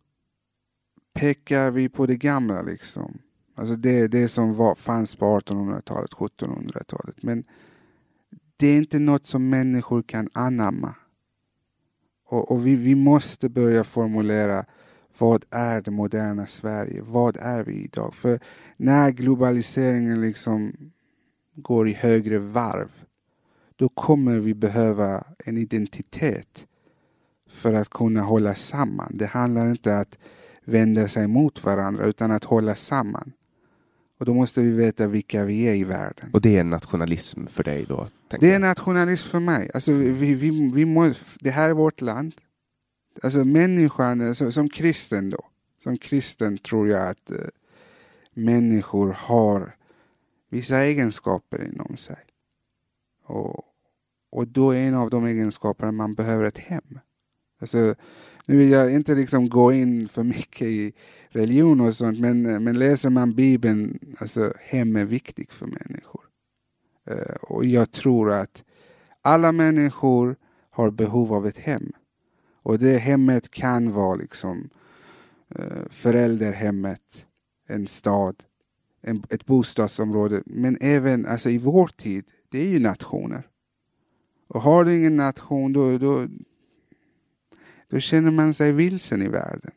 pekar 1.14 1.72
vi 1.72 1.89
på 1.89 2.06
det 2.06 2.16
gamla 2.16 2.62
liksom. 2.62 3.18
Alltså 3.56 3.76
det, 3.76 4.08
det 4.08 4.28
som 4.28 4.56
var, 4.56 4.76
fanns 4.76 5.16
på 5.16 5.39
1800-talet, 5.39 6.12
1700-talet. 6.12 7.24
Men 7.24 7.43
det 8.58 8.68
är 8.68 8.78
inte 8.78 8.99
något 8.99 9.26
som 9.26 9.49
människor 9.49 10.01
kan 10.01 10.30
anamma. 10.34 10.95
Och, 12.26 12.51
och 12.51 12.68
vi, 12.68 12.76
vi 12.76 12.95
måste 12.95 13.49
börja 13.49 13.84
formulera 13.84 14.66
vad 15.18 15.45
är 15.49 15.82
det 15.82 15.91
moderna 15.91 16.47
Sverige? 16.47 17.01
Vad 17.01 17.38
är 17.38 17.64
vi 17.64 17.74
idag? 17.74 18.14
För 18.14 18.39
när 18.78 19.12
globaliseringen 19.12 20.22
liksom 20.22 20.74
går 21.56 21.89
i 21.89 21.93
högre 21.93 22.39
varv, 22.39 22.91
då 23.76 23.89
kommer 23.89 24.39
vi 24.39 24.53
behöva 24.53 25.24
en 25.45 25.58
identitet 25.58 26.66
för 27.47 27.74
att 27.74 27.89
kunna 27.89 28.22
hålla 28.22 28.56
samman. 28.56 29.12
Det 29.14 29.26
handlar 29.26 29.70
inte 29.70 29.97
att 29.97 30.18
vända 30.66 31.08
sig 31.08 31.28
mot 31.28 31.64
varandra 31.64 32.06
utan 32.06 32.32
att 32.32 32.43
hålla 32.43 32.76
samman. 32.76 33.32
Och 34.18 34.26
då 34.26 34.34
måste 34.34 34.62
vi 34.62 34.72
veta 34.72 35.08
vilka 35.08 35.43
vi 35.43 35.62
är 35.64 35.74
i 35.74 35.84
världen. 35.84 36.30
Och 36.34 36.41
det 36.41 36.58
är 36.58 36.64
nationalism 36.64 37.45
för 37.45 37.64
dig 37.64 37.86
då? 37.89 38.08
Det 38.39 38.53
är 38.53 38.60
nationalism 38.60 39.30
för 39.30 39.39
mig. 39.39 39.72
Alltså, 39.74 39.91
vi, 39.93 40.36
vi, 40.36 40.72
vi 40.76 40.86
må, 40.86 41.14
det 41.39 41.49
här 41.49 41.70
är 41.70 41.74
vårt 41.74 42.01
land. 42.01 42.36
Alltså 43.24 43.43
människan, 43.43 44.22
alltså, 44.22 44.51
som 44.51 44.70
kristen 44.70 45.30
då. 45.30 45.45
Som 45.84 45.97
kristen 45.97 46.58
tror 46.58 46.89
jag 46.89 47.10
att 47.10 47.32
uh, 47.32 47.38
människor 48.34 49.16
har 49.20 49.76
vissa 50.56 50.78
egenskaper 50.78 51.68
inom 51.68 51.97
sig. 51.97 52.24
Och, 53.24 53.66
och 54.30 54.47
då 54.47 54.72
är 54.72 54.88
en 54.88 54.95
av 54.95 55.10
de 55.10 55.26
egenskaperna 55.26 55.91
man 55.91 56.16
behöver 56.16 56.43
ett 56.43 56.58
hem. 56.58 56.99
Alltså, 57.62 57.95
nu 58.45 58.58
vill 58.58 58.70
jag 58.70 58.93
inte 58.93 59.16
liksom 59.16 59.49
gå 59.49 59.74
in 59.74 60.08
för 60.08 60.24
mycket 60.24 60.68
i 60.68 60.93
religion 61.30 61.82
och 61.82 61.95
sånt, 61.95 62.20
men, 62.20 62.64
men 62.64 62.80
läser 62.80 63.10
man 63.10 63.36
Bibeln, 63.36 64.16
alltså 64.20 64.53
hem 64.60 64.95
är 64.95 65.06
viktigt 65.06 65.53
för 65.53 65.66
människor. 65.66 66.24
Uh, 67.12 67.36
och 67.41 67.66
jag 67.66 67.91
tror 67.91 68.32
att 68.32 68.64
alla 69.22 69.51
människor 69.51 70.36
har 70.70 70.91
behov 70.91 71.34
av 71.34 71.47
ett 71.47 71.58
hem. 71.58 71.91
Och 72.64 72.80
det 72.80 72.97
hemmet 72.97 73.51
kan 73.51 73.91
vara 73.91 74.16
liksom 74.16 74.70
uh, 75.60 75.89
förälderhemmet, 75.89 77.26
en 77.68 77.88
stad, 77.88 78.43
en, 79.06 79.24
ett 79.30 79.45
bostadsområde, 79.45 80.43
men 80.45 80.78
även 80.82 81.26
alltså 81.26 81.49
i 81.49 81.58
vår 81.58 81.88
tid, 81.88 82.26
det 82.49 82.60
är 82.60 82.68
ju 82.68 82.80
nationer. 82.80 83.47
Och 84.47 84.62
har 84.62 84.86
du 84.86 84.97
ingen 84.97 85.16
nation, 85.16 85.74
då, 85.74 85.97
då, 85.97 86.28
då 87.89 87.99
känner 87.99 88.32
man 88.32 88.53
sig 88.53 88.72
vilsen 88.72 89.22
i 89.22 89.28
världen. 89.28 89.72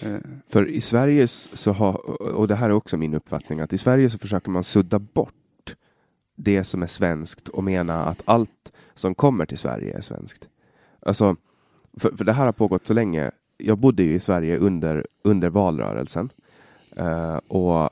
Mm. 0.00 0.40
För 0.48 0.68
i 0.68 0.80
Sverige 0.80 1.28
så 1.28 1.72
har, 1.72 2.10
och 2.34 2.48
det 2.48 2.54
här 2.54 2.70
är 2.70 2.72
också 2.72 2.96
min 2.96 3.14
uppfattning, 3.14 3.60
att 3.60 3.72
i 3.72 3.78
Sverige 3.78 4.10
så 4.10 4.18
försöker 4.18 4.50
man 4.50 4.64
sudda 4.64 4.98
bort 4.98 5.76
det 6.34 6.64
som 6.64 6.82
är 6.82 6.86
svenskt 6.86 7.48
och 7.48 7.64
mena 7.64 8.04
att 8.04 8.22
allt 8.24 8.72
som 8.94 9.14
kommer 9.14 9.46
till 9.46 9.58
Sverige 9.58 9.96
är 9.96 10.00
svenskt. 10.00 10.48
Alltså, 11.00 11.36
för, 11.96 12.16
för 12.16 12.24
det 12.24 12.32
här 12.32 12.44
har 12.44 12.52
pågått 12.52 12.86
så 12.86 12.94
länge. 12.94 13.30
Jag 13.56 13.78
bodde 13.78 14.02
ju 14.02 14.14
i 14.14 14.20
Sverige 14.20 14.58
under, 14.58 15.06
under 15.22 15.48
valrörelsen 15.50 16.30
uh, 17.00 17.36
och 17.36 17.90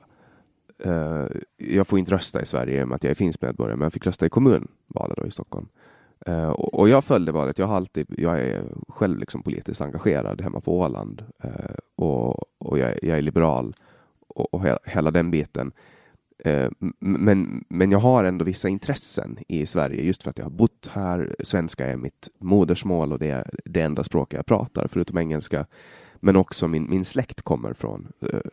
Eh, 0.83 1.25
jag 1.57 1.87
får 1.87 1.99
inte 1.99 2.11
rösta 2.11 2.41
i 2.41 2.45
Sverige 2.45 2.79
i 2.79 2.83
och 2.83 2.87
med 2.87 2.95
att 2.95 3.03
jag 3.03 3.11
är 3.11 3.15
finsk 3.15 3.41
medborgare, 3.41 3.75
men 3.75 3.85
jag 3.85 3.93
fick 3.93 4.07
rösta 4.07 4.25
i 4.25 4.29
kommunvalet 4.29 5.17
då 5.17 5.25
i 5.25 5.31
Stockholm. 5.31 5.67
Eh, 6.25 6.49
och 6.49 6.89
jag 6.89 7.03
följde 7.03 7.31
valet. 7.31 7.59
Jag, 7.59 7.67
har 7.67 7.75
alltid, 7.75 8.07
jag 8.17 8.39
är 8.39 8.63
själv 8.87 9.19
liksom 9.19 9.43
politiskt 9.43 9.81
engagerad 9.81 10.41
hemma 10.41 10.61
på 10.61 10.79
Åland 10.79 11.23
eh, 11.43 11.75
och, 11.95 12.35
och 12.57 12.79
jag, 12.79 12.99
jag, 13.01 13.17
är 13.17 13.21
liberal 13.21 13.75
och, 14.27 14.53
och 14.53 14.65
hela, 14.65 14.79
hela 14.83 15.11
den 15.11 15.31
biten. 15.31 15.71
Men, 16.99 17.65
men 17.69 17.91
jag 17.91 17.99
har 17.99 18.23
ändå 18.23 18.45
vissa 18.45 18.69
intressen 18.69 19.37
i 19.47 19.65
Sverige 19.65 20.03
just 20.03 20.23
för 20.23 20.29
att 20.29 20.37
jag 20.37 20.45
har 20.45 20.51
bott 20.51 20.89
här. 20.93 21.35
Svenska 21.39 21.87
är 21.87 21.97
mitt 21.97 22.29
modersmål 22.39 23.13
och 23.13 23.19
det 23.19 23.29
är 23.29 23.49
det 23.65 23.81
enda 23.81 24.03
språk 24.03 24.33
jag 24.33 24.45
pratar 24.45 24.87
förutom 24.87 25.17
engelska. 25.17 25.65
Men 26.15 26.35
också 26.35 26.67
min, 26.67 26.89
min 26.89 27.05
släkt 27.05 27.41
kommer 27.41 27.73
från 27.73 28.11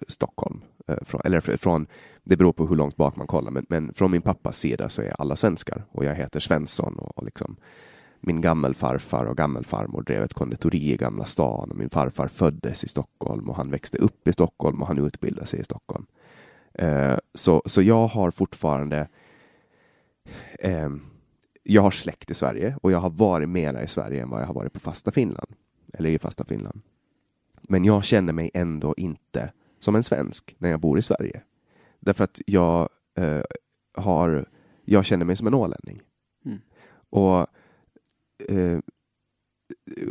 Stockholm, 0.08 0.62
Eh, 0.88 1.20
eller 1.24 1.56
från 1.56 1.86
det 2.24 2.36
beror 2.36 2.52
på 2.52 2.66
hur 2.66 2.76
långt 2.76 2.96
bak 2.96 3.16
man 3.16 3.26
kollar, 3.26 3.50
men, 3.50 3.66
men 3.68 3.94
från 3.94 4.10
min 4.10 4.22
pappas 4.22 4.58
sida 4.58 4.88
så 4.88 5.02
är 5.02 5.20
alla 5.20 5.36
svenskar 5.36 5.84
och 5.90 6.04
jag 6.04 6.14
heter 6.14 6.40
Svensson 6.40 6.98
och, 6.98 7.18
och 7.18 7.24
liksom 7.24 7.56
min 8.20 8.40
gammelfarfar 8.40 9.26
och 9.26 9.36
gammelfarmor 9.36 10.02
drev 10.02 10.22
ett 10.22 10.34
konditori 10.34 10.92
i 10.92 10.96
Gamla 10.96 11.24
stan 11.24 11.70
och 11.70 11.76
min 11.76 11.90
farfar 11.90 12.28
föddes 12.28 12.84
i 12.84 12.88
Stockholm 12.88 13.50
och 13.50 13.56
han 13.56 13.70
växte 13.70 13.98
upp 13.98 14.28
i 14.28 14.32
Stockholm 14.32 14.82
och 14.82 14.88
han 14.88 14.98
utbildade 14.98 15.46
sig 15.46 15.60
i 15.60 15.64
Stockholm. 15.64 16.06
Eh, 16.74 17.16
så, 17.34 17.62
så 17.66 17.82
jag 17.82 18.06
har 18.06 18.30
fortfarande 18.30 19.08
eh, 20.58 20.90
jag 21.62 21.82
har 21.82 21.90
släkt 21.90 22.30
i 22.30 22.34
Sverige 22.34 22.76
och 22.82 22.92
jag 22.92 22.98
har 22.98 23.10
varit 23.10 23.48
mera 23.48 23.82
i 23.82 23.88
Sverige 23.88 24.22
än 24.22 24.30
vad 24.30 24.42
jag 24.42 24.46
har 24.46 24.54
varit 24.54 24.72
på 24.72 24.80
fasta 24.80 25.10
Finland. 25.10 25.54
Eller 25.92 26.10
i 26.10 26.18
fasta 26.18 26.44
Finland. 26.44 26.80
Men 27.62 27.84
jag 27.84 28.04
känner 28.04 28.32
mig 28.32 28.50
ändå 28.54 28.94
inte 28.96 29.52
som 29.82 29.94
en 29.94 30.02
svensk 30.02 30.54
när 30.58 30.70
jag 30.70 30.80
bor 30.80 30.98
i 30.98 31.02
Sverige. 31.02 31.42
Därför 32.00 32.24
att 32.24 32.40
jag 32.46 32.88
eh, 33.18 33.42
har, 33.94 34.48
jag 34.84 35.04
känner 35.04 35.24
mig 35.24 35.36
som 35.36 35.46
en 35.46 35.54
ålänning. 35.54 36.02
Mm. 36.44 36.60
Och 37.10 37.46
eh, 38.48 38.78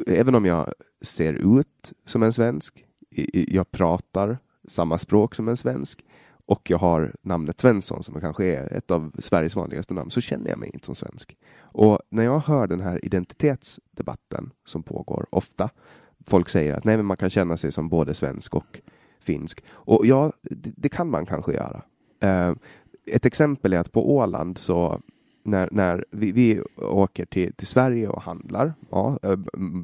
även 0.07 0.35
om 0.35 0.45
jag 0.45 0.73
ser 1.01 1.33
ut 1.33 1.93
som 2.05 2.23
en 2.23 2.33
svensk, 2.33 2.85
jag 3.33 3.71
pratar 3.71 4.37
samma 4.67 4.97
språk 4.97 5.35
som 5.35 5.47
en 5.47 5.57
svensk 5.57 6.05
och 6.45 6.69
jag 6.69 6.77
har 6.77 7.15
namnet 7.21 7.59
Svensson 7.59 8.03
som 8.03 8.21
kanske 8.21 8.45
är 8.45 8.73
ett 8.73 8.91
av 8.91 9.11
Sveriges 9.19 9.55
vanligaste 9.55 9.93
namn, 9.93 10.11
så 10.11 10.21
känner 10.21 10.49
jag 10.49 10.59
mig 10.59 10.69
inte 10.73 10.85
som 10.85 10.95
svensk. 10.95 11.37
Och 11.57 11.99
när 12.09 12.23
jag 12.23 12.39
hör 12.39 12.67
den 12.67 12.81
här 12.81 13.05
identitetsdebatten 13.05 14.51
som 14.65 14.83
pågår 14.83 15.25
ofta, 15.29 15.69
folk 16.25 16.49
säger 16.49 16.73
att 16.73 16.83
nej, 16.83 16.97
men 16.97 17.05
man 17.05 17.17
kan 17.17 17.29
känna 17.29 17.57
sig 17.57 17.71
som 17.71 17.89
både 17.89 18.13
svensk 18.13 18.55
och 18.55 18.81
finsk. 19.21 19.63
Och 19.71 20.05
ja, 20.05 20.31
det, 20.41 20.71
det 20.77 20.89
kan 20.89 21.09
man 21.09 21.25
kanske 21.25 21.53
göra. 21.53 21.81
Eh, 22.19 22.53
ett 23.05 23.25
exempel 23.25 23.73
är 23.73 23.79
att 23.79 23.91
på 23.91 24.15
Åland 24.15 24.57
så 24.57 25.01
när, 25.43 25.69
när 25.71 26.05
vi, 26.11 26.31
vi 26.31 26.61
åker 26.77 27.25
till, 27.25 27.53
till 27.53 27.67
Sverige 27.67 28.07
och 28.07 28.21
handlar, 28.21 28.73
ja, 28.89 29.19
eh, 29.23 29.35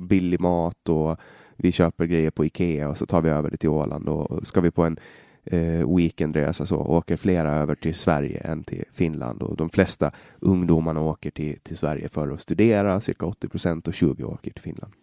billig 0.08 0.40
mat 0.40 0.90
och 0.90 1.18
vi 1.56 1.72
köper 1.72 2.06
grejer 2.06 2.30
på 2.30 2.46
Ikea 2.46 2.90
och 2.90 2.98
så 2.98 3.06
tar 3.06 3.22
vi 3.22 3.30
över 3.30 3.52
det 3.52 3.58
till 3.58 3.70
Åland 3.70 4.10
och 4.10 4.48
ska 4.48 4.62
vi 4.62 4.72
på 4.72 4.84
en 4.84 5.00
eh, 5.44 5.96
weekendresa 5.96 6.66
så 6.66 6.78
åker 6.78 7.18
flera 7.18 7.56
över 7.56 7.76
till 7.76 7.96
Sverige 7.96 8.40
än 8.40 8.64
till 8.64 8.84
Finland 8.92 9.42
och 9.42 9.58
de 9.58 9.70
flesta 9.70 10.12
ungdomarna 10.40 11.02
åker 11.02 11.32
till, 11.32 11.60
till 11.60 11.78
Sverige 11.78 12.10
för 12.10 12.32
att 12.32 12.42
studera, 12.42 13.02
cirka 13.02 13.26
80 13.26 13.48
procent 13.48 13.88
och 13.88 13.94
20 13.94 14.24
åker 14.24 14.52
till 14.52 14.62
Finland. 14.64 14.94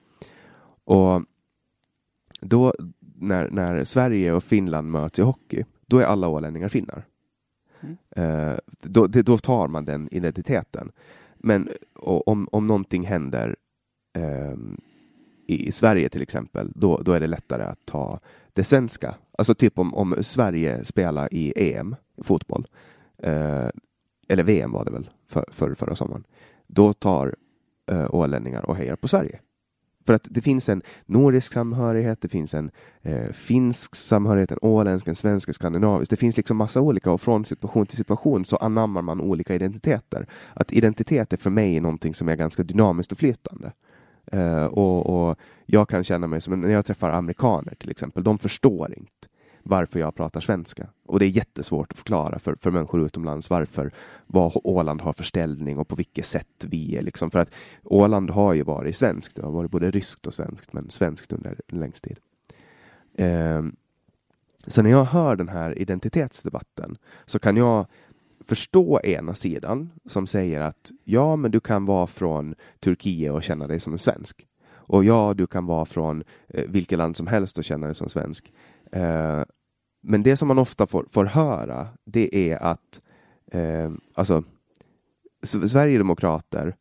Och 0.85 1.23
då 2.40 2.74
när, 3.15 3.51
när 3.51 3.85
Sverige 3.85 4.32
och 4.32 4.45
Finland 4.45 4.91
möts 4.91 5.19
i 5.19 5.23
hockey, 5.23 5.65
då 5.86 5.99
är 5.99 6.05
alla 6.05 6.28
ålänningar 6.28 6.69
finnar. 6.69 7.05
Mm. 7.81 7.97
Eh, 8.11 8.59
då, 8.82 9.07
det, 9.07 9.23
då, 9.23 9.39
tar 9.39 9.69
man 9.69 9.85
den 9.85 10.09
identiteten. 10.11 10.93
Men 11.36 11.69
om, 11.95 12.49
om 12.53 12.66
någonting 12.66 13.07
händer 13.07 13.57
eh, 14.12 14.55
i, 15.47 15.66
i, 15.66 15.73
Sverige 15.73 16.09
till 16.09 16.23
exempel, 16.23 16.73
då, 16.74 17.01
då 17.05 17.12
är 17.12 17.20
det 17.20 17.27
lättare 17.27 17.62
att 17.62 17.86
ta 17.86 18.20
det 18.53 18.65
svenska. 18.65 19.15
Alltså 19.39 19.55
typ 19.55 19.78
om, 19.78 19.95
om 19.95 20.16
Sverige 20.20 20.85
spelar 20.85 21.35
i 21.35 21.73
EM, 21.74 21.97
fotboll, 22.23 22.66
eh, 23.19 23.69
eller 24.28 24.43
VM 24.43 24.73
var 24.73 24.85
det 24.85 24.91
väl 24.91 25.11
för, 25.28 25.45
för, 25.51 25.74
förra 25.74 25.97
sommaren, 25.97 26.24
då 26.66 26.93
tar 26.93 27.36
eh, 27.86 28.15
ålänningar 28.15 28.66
och 28.66 28.77
hejar 28.77 28.97
på 28.97 29.09
Sverige. 29.09 29.41
För 30.07 30.15
att 30.15 30.27
det 30.31 30.41
finns 30.41 30.69
en 30.69 30.83
nordisk 31.07 31.53
samhörighet, 31.53 32.21
det 32.21 32.29
finns 32.29 32.55
en 32.55 32.71
eh, 33.03 33.33
finsk 33.33 33.95
samhörighet, 33.95 34.53
en 34.53 34.59
åländsk, 34.63 35.09
en 35.09 35.15
svensk, 35.15 35.49
en 35.49 35.55
skandinavisk. 35.55 36.11
Det 36.11 36.17
finns 36.17 36.37
liksom 36.37 36.57
massa 36.57 36.81
olika 36.81 37.11
och 37.11 37.21
från 37.21 37.45
situation 37.45 37.87
till 37.87 37.97
situation 37.97 38.45
så 38.45 38.57
anammar 38.57 39.03
man 39.03 39.21
olika 39.21 39.55
identiteter. 39.55 40.27
Att 40.55 40.73
identitet 40.73 41.33
är 41.33 41.37
för 41.37 41.51
mig 41.51 41.81
någonting 41.81 42.15
som 42.15 42.29
är 42.29 42.37
ganska 42.37 42.63
dynamiskt 42.63 43.13
och 43.13 43.19
flytande. 43.19 43.73
Eh, 44.33 44.65
och, 44.65 45.29
och, 45.29 45.39
jag 45.67 45.89
kan 45.89 46.05
känna 46.05 46.27
mig 46.27 46.41
som, 46.41 46.61
när 46.61 46.69
jag 46.69 46.87
träffar 46.87 47.11
amerikaner 47.11 47.75
till 47.75 47.91
exempel, 47.91 48.23
de 48.25 48.39
förstår 48.39 48.95
inte 48.97 49.29
varför 49.65 50.01
jag 50.01 50.15
pratar 50.15 50.41
svenska. 50.41 50.89
Och 51.07 51.19
det 51.19 51.27
är 51.27 51.28
jättesvårt 51.28 51.93
att 51.93 51.99
förklara 51.99 52.39
för, 52.39 52.57
för 52.61 52.70
människor 52.70 53.07
utomlands 53.07 53.51
varför, 53.51 53.93
vad 54.27 54.53
Åland 54.55 55.01
har 55.01 55.12
för 55.12 55.24
ställning 55.24 55.78
och 55.78 55.89
på 55.89 55.97
vilket 55.97 56.27
sätt 56.27 56.65
vi 56.69 56.97
är. 56.97 57.03
Liksom. 57.03 57.31
För 57.31 57.39
att 57.39 57.51
Åland 57.85 58.31
har 58.31 58.53
ju 58.53 58.62
varit 58.62 58.97
svenskt, 58.97 59.36
det 59.36 59.43
har 59.43 59.51
varit 59.51 59.70
både 59.70 59.91
ryskt 59.91 60.27
och 60.27 60.35
svenskt, 60.35 60.73
men 60.73 60.91
svenskt 60.91 61.32
under 61.32 61.61
en 61.66 61.81
längst 61.81 62.05
tid. 62.05 62.19
Um, 63.19 63.77
så 64.66 64.82
när 64.82 64.91
jag 64.91 65.05
hör 65.05 65.36
den 65.36 65.49
här 65.49 65.78
identitetsdebatten 65.78 66.97
så 67.27 67.39
kan 67.39 67.57
jag 67.57 67.86
förstå 68.45 69.01
ena 69.01 69.35
sidan 69.35 69.91
som 70.07 70.27
säger 70.27 70.61
att 70.61 70.91
ja, 71.05 71.36
men 71.36 71.51
du 71.51 71.61
kan 71.61 71.85
vara 71.85 72.07
från 72.07 72.55
Turkiet 72.81 73.32
och 73.32 73.43
känna 73.43 73.66
dig 73.66 73.81
som 73.81 73.93
en 73.93 73.99
svensk. 73.99 74.47
Och 74.86 75.05
ja, 75.05 75.35
du 75.35 75.47
kan 75.47 75.66
vara 75.66 75.85
från 75.85 76.23
eh, 76.49 76.65
vilket 76.69 76.99
land 76.99 77.16
som 77.16 77.27
helst 77.27 77.59
och 77.59 77.65
känna 77.65 77.86
dig 77.86 77.95
som 77.95 78.09
svensk. 78.09 78.53
Eh, 78.93 79.43
men 80.05 80.23
det 80.23 80.37
som 80.37 80.49
man 80.49 80.59
ofta 80.59 80.87
får, 80.87 81.07
får 81.11 81.25
höra, 81.25 81.89
det 82.05 82.51
är 82.53 82.63
att 82.63 83.01
eh, 83.53 83.91
alltså, 84.15 84.43
Sverigedemokrater 85.43 86.77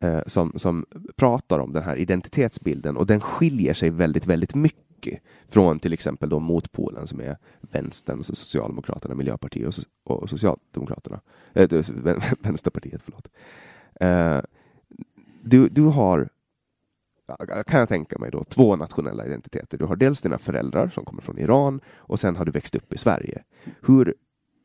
eh, 0.00 0.20
som, 0.26 0.52
som 0.56 0.86
pratar 1.16 1.58
om 1.58 1.72
den 1.72 1.82
här 1.82 1.96
identitetsbilden 1.96 2.96
och 2.96 3.06
den 3.06 3.20
skiljer 3.20 3.74
sig 3.74 3.90
väldigt, 3.90 4.26
väldigt 4.26 4.54
mycket 4.54 5.20
från 5.48 5.78
till 5.78 5.92
exempel 5.92 6.28
då 6.28 6.40
motpolen 6.40 7.06
som 7.06 7.20
är 7.20 7.38
vänstern, 7.60 8.18
alltså 8.18 8.34
Socialdemokraterna, 8.34 9.14
Miljöpartiet 9.14 9.78
och, 10.04 10.22
och 10.22 10.30
Socialdemokraterna. 10.30 11.20
Äh, 11.52 11.68
Vänsterpartiet, 12.40 13.02
förlåt. 13.02 13.28
Eh, 14.00 14.40
du, 15.42 15.68
du 15.68 15.82
har 15.82 16.28
kan 17.66 17.80
jag 17.80 17.88
tänka 17.88 18.18
mig 18.18 18.30
då, 18.30 18.44
två 18.44 18.76
nationella 18.76 19.26
identiteter. 19.26 19.78
Du 19.78 19.84
har 19.84 19.96
dels 19.96 20.20
dina 20.20 20.38
föräldrar 20.38 20.88
som 20.88 21.04
kommer 21.04 21.22
från 21.22 21.38
Iran 21.38 21.80
och 21.96 22.20
sen 22.20 22.36
har 22.36 22.44
du 22.44 22.52
växt 22.52 22.74
upp 22.74 22.92
i 22.92 22.98
Sverige. 22.98 23.42
Hur, 23.86 24.14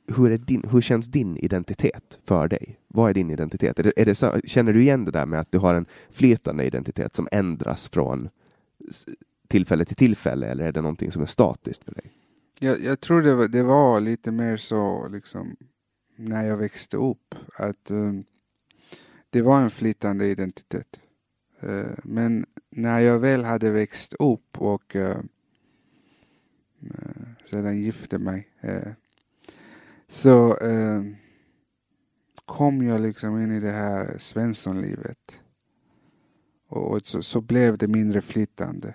hur, 0.07 0.31
är 0.31 0.37
din, 0.37 0.63
hur 0.71 0.81
känns 0.81 1.07
din 1.07 1.37
identitet 1.37 2.19
för 2.25 2.47
dig? 2.47 2.79
Vad 2.87 3.09
är 3.09 3.13
din 3.13 3.31
identitet? 3.31 3.79
Är 3.79 3.83
det, 3.83 3.93
är 3.95 4.05
det 4.05 4.15
så, 4.15 4.41
känner 4.45 4.73
du 4.73 4.81
igen 4.81 5.05
det 5.05 5.11
där 5.11 5.25
med 5.25 5.39
att 5.39 5.51
du 5.51 5.57
har 5.57 5.75
en 5.75 5.85
flytande 6.09 6.65
identitet 6.65 7.15
som 7.15 7.27
ändras 7.31 7.89
från 7.89 8.29
tillfälle 9.47 9.85
till 9.85 9.95
tillfälle 9.95 10.47
eller 10.47 10.65
är 10.65 10.71
det 10.71 10.81
någonting 10.81 11.11
som 11.11 11.21
är 11.21 11.25
statiskt 11.25 11.83
för 11.83 11.91
dig? 11.91 12.11
Jag, 12.59 12.83
jag 12.83 12.99
tror 12.99 13.21
det 13.21 13.35
var, 13.35 13.47
det 13.47 13.63
var 13.63 13.99
lite 13.99 14.31
mer 14.31 14.57
så 14.57 15.07
liksom 15.07 15.55
när 16.15 16.43
jag 16.43 16.57
växte 16.57 16.97
upp 16.97 17.35
att 17.53 17.91
um, 17.91 18.23
det 19.29 19.41
var 19.41 19.61
en 19.61 19.71
flytande 19.71 20.25
identitet. 20.25 20.99
Eh, 21.61 21.91
men 22.03 22.45
när 22.69 22.99
jag 22.99 23.19
väl 23.19 23.43
hade 23.43 23.71
växt 23.71 24.13
upp 24.13 24.57
och 24.57 24.95
eh, 24.95 25.19
eh, 26.81 27.21
sedan 27.45 27.77
gifte 27.77 28.17
mig 28.17 28.47
så 30.07 30.57
kom 32.45 32.87
jag 32.87 33.01
liksom 33.01 33.41
in 33.41 33.51
i 33.51 33.59
det 33.59 33.71
här 33.71 34.15
Svenssonlivet. 34.19 35.35
Och, 36.67 36.91
och 36.91 37.07
så, 37.07 37.23
så, 37.23 37.41
blev 37.41 37.77
det 37.77 37.87
mindre 37.87 38.21
flytande. 38.21 38.93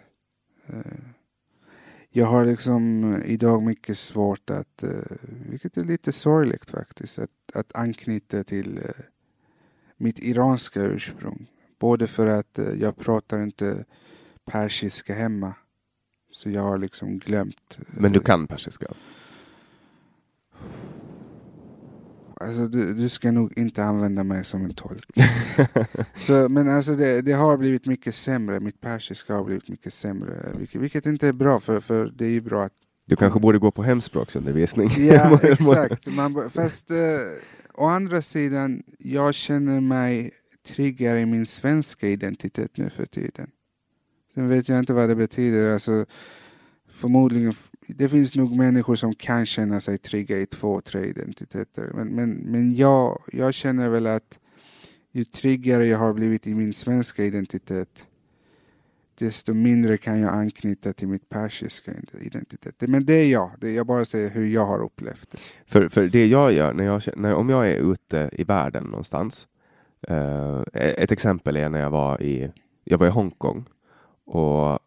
Jag 2.11 2.27
har 2.27 2.45
liksom 2.45 3.15
idag 3.25 3.63
mycket 3.63 3.99
svårt 3.99 4.51
att, 4.51 4.85
vilket 5.49 5.77
är 5.77 5.85
lite 5.85 6.13
sorgligt 6.13 6.71
faktiskt, 6.71 7.19
att, 7.19 7.31
att 7.55 7.75
anknyta 7.75 8.45
till 8.45 8.81
mitt 9.97 10.19
iranska 10.19 10.83
ursprung. 10.83 11.47
Både 11.85 12.07
för 12.07 12.27
att 12.27 12.59
eh, 12.59 12.65
jag 12.65 12.97
pratar 12.97 13.43
inte 13.43 13.85
persiska 14.45 15.15
hemma. 15.15 15.55
Så 16.33 16.51
jag 16.51 16.63
har 16.63 16.79
liksom 16.79 17.19
glömt. 17.19 17.79
Men 17.87 18.13
du 18.13 18.21
kan 18.21 18.47
persiska? 18.47 18.87
Alltså 22.41 22.67
du, 22.67 22.95
du 22.95 23.09
ska 23.09 23.33
nog 23.33 23.59
inte 23.59 23.85
använda 23.85 24.25
mig 24.25 24.45
som 24.45 24.65
en 24.65 24.75
tolk. 24.75 25.11
så, 26.17 26.49
men 26.49 26.69
alltså 26.69 26.95
det, 26.95 27.23
det, 27.23 27.33
har 27.33 27.57
blivit 27.57 27.87
mycket 27.87 28.15
sämre. 28.15 28.61
Mitt 28.61 28.81
persiska 28.81 29.35
har 29.35 29.45
blivit 29.45 29.69
mycket 29.69 29.95
sämre. 29.95 30.53
Vilket, 30.59 30.81
vilket 30.81 31.07
inte 31.07 31.29
är 31.29 31.33
bra 31.33 31.61
för, 31.61 31.81
för 31.81 32.13
det 32.17 32.25
är 32.25 32.31
ju 32.31 32.41
bra 32.41 32.65
att 32.65 32.73
du 33.07 33.17
kanske 33.17 33.41
borde 33.41 33.59
gå 33.59 33.71
på 33.71 33.83
hemspråksundervisning? 33.83 34.91
Ja, 34.99 35.41
exakt. 35.43 36.07
Man, 36.07 36.51
fast 36.51 36.91
eh, 36.91 36.97
å 37.75 37.87
andra 37.87 38.23
sidan, 38.23 38.83
jag 38.99 39.35
känner 39.35 39.81
mig 39.81 40.33
tryggare 40.65 41.21
i 41.21 41.27
min 41.27 41.47
svenska 41.47 42.09
identitet 42.09 42.77
nu 42.77 42.91
för 42.91 43.07
tiden. 43.07 43.51
Sen 44.35 44.49
vet 44.49 44.69
jag 44.69 44.79
inte 44.79 44.93
vad 44.93 45.09
det 45.09 45.17
betyder. 45.17 45.73
Alltså, 45.73 46.07
förmodligen, 46.89 47.55
det 47.87 48.09
finns 48.09 48.35
nog 48.35 48.57
människor 48.57 48.97
som 48.97 49.15
kan 49.15 49.47
känna 49.47 49.81
sig 49.81 49.99
trygga 49.99 50.39
i 50.39 50.47
två, 50.47 50.81
tre 50.81 51.05
identiteter. 51.05 51.91
Men, 51.95 52.09
men, 52.09 52.31
men 52.31 52.75
jag, 52.75 53.23
jag 53.33 53.55
känner 53.55 53.89
väl 53.89 54.07
att 54.07 54.39
ju 55.13 55.25
tryggare 55.25 55.87
jag 55.87 55.99
har 55.99 56.13
blivit 56.13 56.47
i 56.47 56.55
min 56.55 56.75
svenska 56.75 57.25
identitet, 57.25 58.07
desto 59.19 59.55
mindre 59.55 59.97
kan 59.97 60.21
jag 60.21 60.35
anknyta 60.35 60.93
till 60.93 61.09
mitt 61.09 61.29
persiska 61.29 61.93
identitet. 62.21 62.75
Men 62.79 63.05
det 63.05 63.15
är 63.15 63.31
jag. 63.31 63.51
Det 63.61 63.69
är 63.69 63.73
jag 63.73 63.87
bara 63.87 64.05
säger 64.05 64.31
hur 64.31 64.47
jag 64.47 64.67
har 64.67 64.83
upplevt 64.83 65.31
det. 65.31 65.39
För, 65.67 65.89
för 65.89 66.09
det 66.09 66.27
jag 66.27 66.53
gör, 66.53 66.73
när 66.73 66.85
jag, 66.85 67.03
när, 67.17 67.35
om 67.35 67.49
jag 67.49 67.71
är 67.71 67.93
ute 67.93 68.31
i 68.33 68.45
världen 68.45 68.85
någonstans 68.85 69.47
Uh, 70.11 70.63
ett 70.73 71.13
exempel 71.13 71.57
är 71.57 71.69
när 71.69 71.81
jag 71.81 71.91
var 71.91 72.23
i, 72.23 72.53
jag 72.85 72.99
var 72.99 73.07
i 73.07 73.11
Hongkong 73.11 73.65
och, 74.25 74.79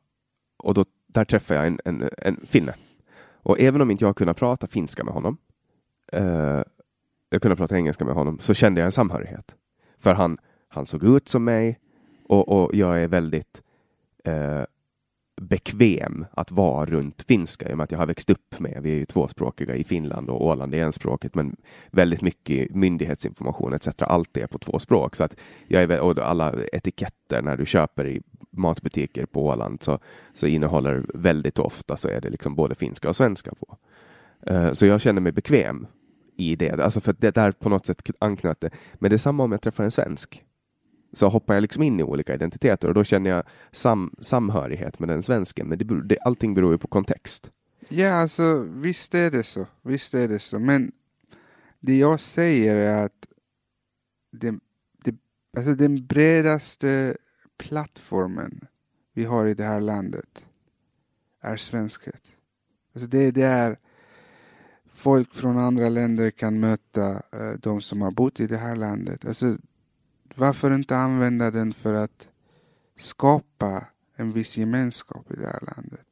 och 0.57 0.73
då, 0.73 0.85
där 1.07 1.25
träffade 1.25 1.59
jag 1.59 1.67
en, 1.67 1.79
en, 1.85 2.09
en 2.17 2.45
finne. 2.45 2.75
Och 3.33 3.59
även 3.59 3.81
om 3.81 3.91
inte 3.91 4.05
jag 4.05 4.15
kunde 4.15 4.33
prata 4.33 4.67
finska 4.67 5.03
med 5.03 5.13
honom, 5.13 5.37
uh, 6.15 6.63
jag 7.29 7.41
kunde 7.41 7.55
prata 7.55 7.75
engelska 7.77 8.05
med 8.05 8.15
honom, 8.15 8.39
så 8.39 8.53
kände 8.53 8.81
jag 8.81 8.85
en 8.85 8.91
samhörighet. 8.91 9.55
För 9.99 10.13
han, 10.13 10.37
han 10.67 10.85
såg 10.85 11.03
ut 11.03 11.27
som 11.27 11.43
mig 11.43 11.79
och, 12.27 12.49
och 12.49 12.75
jag 12.75 13.03
är 13.03 13.07
väldigt 13.07 13.63
uh, 14.27 14.63
bekväm 15.41 16.25
att 16.31 16.51
vara 16.51 16.85
runt 16.85 17.23
finska 17.27 17.69
i 17.69 17.73
och 17.73 17.77
med 17.77 17.83
att 17.83 17.91
jag 17.91 17.99
har 17.99 18.05
växt 18.05 18.29
upp 18.29 18.59
med, 18.59 18.79
vi 18.83 18.91
är 18.91 18.95
ju 18.95 19.05
tvåspråkiga 19.05 19.75
i 19.75 19.83
Finland 19.83 20.29
och 20.29 20.45
Åland 20.45 20.75
är 20.75 20.83
enspråkigt, 20.83 21.35
men 21.35 21.55
väldigt 21.91 22.21
mycket 22.21 22.75
myndighetsinformation 22.75 23.73
etc. 23.73 23.87
Allt 23.97 24.37
är 24.37 24.47
på 24.47 24.59
två 24.59 24.79
språk 24.79 25.15
så 25.15 25.23
att 25.23 25.35
jag 25.67 25.83
är, 25.83 25.99
och 25.99 26.17
alla 26.17 26.53
etiketter 26.73 27.41
när 27.41 27.57
du 27.57 27.65
köper 27.65 28.07
i 28.07 28.21
matbutiker 28.51 29.25
på 29.25 29.45
Åland 29.45 29.83
så, 29.83 29.99
så 30.33 30.47
innehåller 30.47 31.05
väldigt 31.13 31.59
ofta 31.59 31.97
så 31.97 32.07
är 32.07 32.21
det 32.21 32.29
liksom 32.29 32.55
både 32.55 32.75
finska 32.75 33.09
och 33.09 33.15
svenska 33.15 33.51
på. 33.59 33.77
Uh, 34.51 34.73
så 34.73 34.85
jag 34.85 35.01
känner 35.01 35.21
mig 35.21 35.31
bekväm 35.31 35.87
i 36.37 36.55
det, 36.55 36.79
alltså 36.79 37.01
för 37.01 37.15
det 37.19 37.35
där 37.35 37.51
på 37.51 37.69
något 37.69 37.85
sätt 37.85 38.09
anknöt 38.19 38.63
Men 38.93 39.09
det 39.09 39.15
är 39.15 39.17
samma 39.17 39.43
om 39.43 39.51
jag 39.51 39.61
träffar 39.61 39.83
en 39.83 39.91
svensk 39.91 40.43
så 41.13 41.29
hoppar 41.29 41.53
jag 41.53 41.61
liksom 41.61 41.83
in 41.83 41.99
i 41.99 42.03
olika 42.03 42.33
identiteter 42.33 42.87
och 42.87 42.93
då 42.93 43.03
känner 43.03 43.29
jag 43.29 43.43
sam, 43.71 44.15
samhörighet 44.19 44.99
med 44.99 45.09
den 45.09 45.23
svensken. 45.23 45.67
Men 45.67 45.77
det, 45.77 46.01
det, 46.03 46.19
allting 46.19 46.53
beror 46.53 46.71
ju 46.71 46.77
på 46.77 46.87
kontext. 46.87 47.51
Ja, 47.89 48.09
alltså 48.09 48.67
visst 48.69 49.15
är 49.15 49.31
det 49.31 49.43
så. 49.43 49.67
Visst 49.81 50.13
är 50.13 50.27
det 50.27 50.39
så. 50.39 50.59
Men 50.59 50.91
det 51.79 51.97
jag 51.97 52.19
säger 52.19 52.75
är 52.75 53.05
att 53.05 53.25
det, 54.31 54.55
det, 55.03 55.15
alltså 55.57 55.73
den 55.73 56.05
bredaste 56.05 57.17
plattformen 57.57 58.67
vi 59.13 59.23
har 59.25 59.45
i 59.45 59.53
det 59.53 59.63
här 59.63 59.81
landet 59.81 60.45
är 61.41 61.57
svenskhet. 61.57 62.21
Alltså 62.93 63.09
det, 63.09 63.31
det 63.31 63.43
är 63.43 63.77
folk 64.93 65.33
från 65.33 65.57
andra 65.57 65.89
länder 65.89 66.31
kan 66.31 66.59
möta 66.59 67.13
uh, 67.13 67.53
de 67.61 67.81
som 67.81 68.01
har 68.01 68.11
bott 68.11 68.39
i 68.39 68.47
det 68.47 68.57
här 68.57 68.75
landet. 68.75 69.25
Alltså 69.25 69.57
varför 70.37 70.75
inte 70.75 70.97
använda 70.97 71.51
den 71.51 71.73
för 71.73 71.93
att 71.93 72.27
skapa 72.97 73.85
en 74.15 74.31
viss 74.31 74.57
gemenskap 74.57 75.31
i 75.31 75.35
det 75.35 75.47
här 75.47 75.73
landet? 75.75 76.07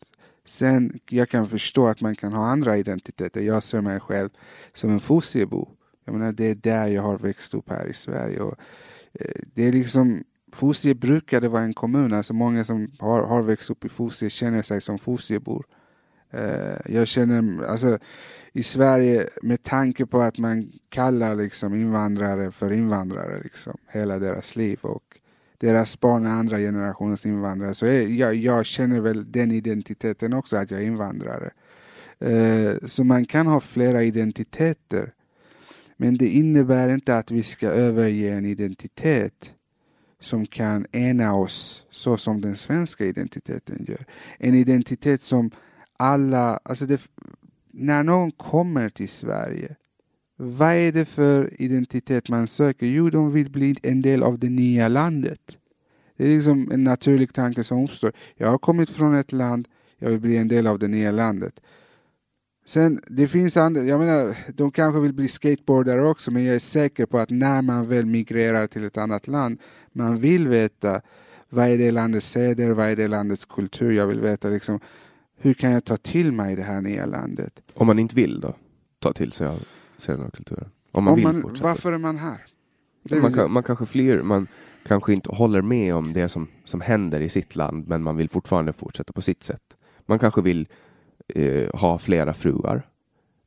Sen, 0.45 0.99
jag 1.09 1.29
kan 1.29 1.49
förstå 1.49 1.87
att 1.87 2.01
man 2.01 2.15
kan 2.15 2.33
ha 2.33 2.47
andra 2.47 2.77
identiteter. 2.77 3.41
Jag 3.41 3.63
ser 3.63 3.81
mig 3.81 3.99
själv 3.99 4.29
som 4.73 4.89
en 4.89 4.99
Fosiebo. 4.99 5.67
Jag 6.05 6.13
menar, 6.13 6.31
det 6.31 6.45
är 6.45 6.55
där 6.55 6.87
jag 6.87 7.01
har 7.01 7.17
växt 7.17 7.53
upp 7.53 7.69
här 7.69 7.87
i 7.87 7.93
Sverige. 7.93 8.39
Och, 8.39 8.57
eh, 9.13 9.41
det 9.53 9.63
är 9.63 9.71
liksom, 9.71 10.23
Fosie 10.51 10.95
brukade 10.95 11.49
vara 11.49 11.63
en 11.63 11.73
kommun, 11.73 12.13
alltså 12.13 12.33
många 12.33 12.63
som 12.63 12.91
har, 12.99 13.23
har 13.23 13.41
växt 13.41 13.69
upp 13.69 13.85
i 13.85 13.89
Fosie 13.89 14.29
känner 14.29 14.61
sig 14.61 14.81
som 14.81 14.99
Fosiebor. 14.99 15.65
Eh, 16.31 16.77
jag 16.85 17.07
känner, 17.07 17.63
alltså 17.63 17.99
i 18.53 18.63
Sverige 18.63 19.29
med 19.41 19.63
tanke 19.63 20.05
på 20.05 20.21
att 20.21 20.37
man 20.37 20.71
kallar 20.89 21.35
liksom 21.35 21.75
invandrare 21.75 22.51
för 22.51 22.71
invandrare 22.71 23.39
liksom 23.43 23.77
hela 23.87 24.19
deras 24.19 24.55
liv 24.55 24.79
och 24.81 25.19
deras 25.57 25.99
barn 25.99 26.25
är 26.25 26.29
andra 26.29 26.57
generationens 26.57 27.25
invandrare 27.25 27.73
så 27.73 27.85
jag, 27.85 28.35
jag 28.35 28.65
känner 28.65 29.01
väl 29.01 29.31
den 29.31 29.51
identiteten 29.51 30.33
också 30.33 30.57
att 30.57 30.71
jag 30.71 30.81
är 30.81 30.85
invandrare. 30.85 31.51
Eh, 32.19 32.73
så 32.85 33.03
man 33.03 33.25
kan 33.25 33.47
ha 33.47 33.59
flera 33.59 34.03
identiteter. 34.03 35.13
Men 35.97 36.17
det 36.17 36.27
innebär 36.27 36.89
inte 36.89 37.17
att 37.17 37.31
vi 37.31 37.43
ska 37.43 37.67
överge 37.67 38.33
en 38.33 38.45
identitet 38.45 39.51
som 40.19 40.45
kan 40.45 40.85
ena 40.91 41.35
oss 41.35 41.85
så 41.91 42.17
som 42.17 42.41
den 42.41 42.55
svenska 42.55 43.05
identiteten 43.05 43.85
gör. 43.87 44.05
En 44.37 44.55
identitet 44.55 45.21
som 45.21 45.51
alla, 45.97 46.59
alltså 46.63 46.85
det, 46.85 47.01
när 47.71 48.03
någon 48.03 48.31
kommer 48.31 48.89
till 48.89 49.09
Sverige, 49.09 49.75
vad 50.37 50.73
är 50.73 50.91
det 50.91 51.05
för 51.05 51.61
identitet 51.61 52.29
man 52.29 52.47
söker? 52.47 52.85
Jo, 52.85 53.09
de 53.09 53.31
vill 53.31 53.49
bli 53.49 53.75
en 53.83 54.01
del 54.01 54.23
av 54.23 54.39
det 54.39 54.49
nya 54.49 54.87
landet. 54.87 55.57
Det 56.17 56.23
är 56.23 56.35
liksom 56.35 56.71
en 56.71 56.83
naturlig 56.83 57.33
tanke 57.33 57.63
som 57.63 57.83
uppstår. 57.83 58.11
Jag 58.35 58.47
har 58.47 58.57
kommit 58.57 58.89
från 58.89 59.15
ett 59.15 59.31
land, 59.31 59.67
jag 59.97 60.09
vill 60.09 60.19
bli 60.19 60.37
en 60.37 60.47
del 60.47 60.67
av 60.67 60.79
det 60.79 60.87
nya 60.87 61.11
landet. 61.11 61.59
Sen, 62.67 63.01
det 63.07 63.27
finns 63.27 63.57
andra, 63.57 63.81
jag 63.81 63.99
menar, 63.99 64.37
de 64.53 64.71
kanske 64.71 65.01
vill 65.01 65.13
bli 65.13 65.27
skateboardare 65.27 66.07
också, 66.07 66.31
men 66.31 66.45
jag 66.45 66.55
är 66.55 66.59
säker 66.59 67.05
på 67.05 67.17
att 67.17 67.29
när 67.29 67.61
man 67.61 67.87
väl 67.87 68.05
migrerar 68.05 68.67
till 68.67 68.83
ett 68.83 68.97
annat 68.97 69.27
land, 69.27 69.59
man 69.91 70.17
vill 70.17 70.47
veta 70.47 71.01
vad 71.49 71.67
är 71.67 71.77
det 71.77 71.91
landets 71.91 72.29
seder, 72.29 72.69
vad 72.69 72.89
är 72.89 72.95
det 72.95 73.07
landets 73.07 73.45
kultur, 73.45 73.91
jag 73.91 74.07
vill 74.07 74.21
veta 74.21 74.49
liksom, 74.49 74.79
hur 75.45 75.53
kan 75.53 75.71
jag 75.71 75.85
ta 75.85 75.97
till 75.97 76.31
mig 76.31 76.55
det 76.55 76.63
här 76.63 76.81
nya 76.81 77.05
landet? 77.05 77.59
Om 77.73 77.87
man 77.87 77.99
inte 77.99 78.15
vill 78.15 78.39
då? 78.39 78.53
Ta 78.99 79.13
till 79.13 79.31
sig 79.31 79.47
av 79.47 79.59
kulturen? 80.33 80.69
Om 80.91 81.03
man 81.03 81.11
Om 81.11 81.15
vill 81.15 81.25
man, 81.25 81.41
fortsätta? 81.41 81.67
varför 81.67 81.93
är 81.93 81.97
man 81.97 82.17
här? 82.17 82.45
Man, 83.21 83.33
kan, 83.33 83.51
man 83.51 83.63
kanske 83.63 83.85
flyr, 83.85 84.21
man 84.21 84.47
kanske 84.85 85.13
inte 85.13 85.29
håller 85.29 85.61
med 85.61 85.95
om 85.95 86.13
det 86.13 86.29
som, 86.29 86.47
som 86.63 86.81
händer 86.81 87.21
i 87.21 87.29
sitt 87.29 87.55
land, 87.55 87.87
men 87.87 88.03
man 88.03 88.17
vill 88.17 88.29
fortfarande 88.29 88.73
fortsätta 88.73 89.13
på 89.13 89.21
sitt 89.21 89.43
sätt. 89.43 89.61
Man 90.05 90.19
kanske 90.19 90.41
vill 90.41 90.67
eh, 91.27 91.69
ha 91.73 91.97
flera 91.97 92.33
fruar. 92.33 92.87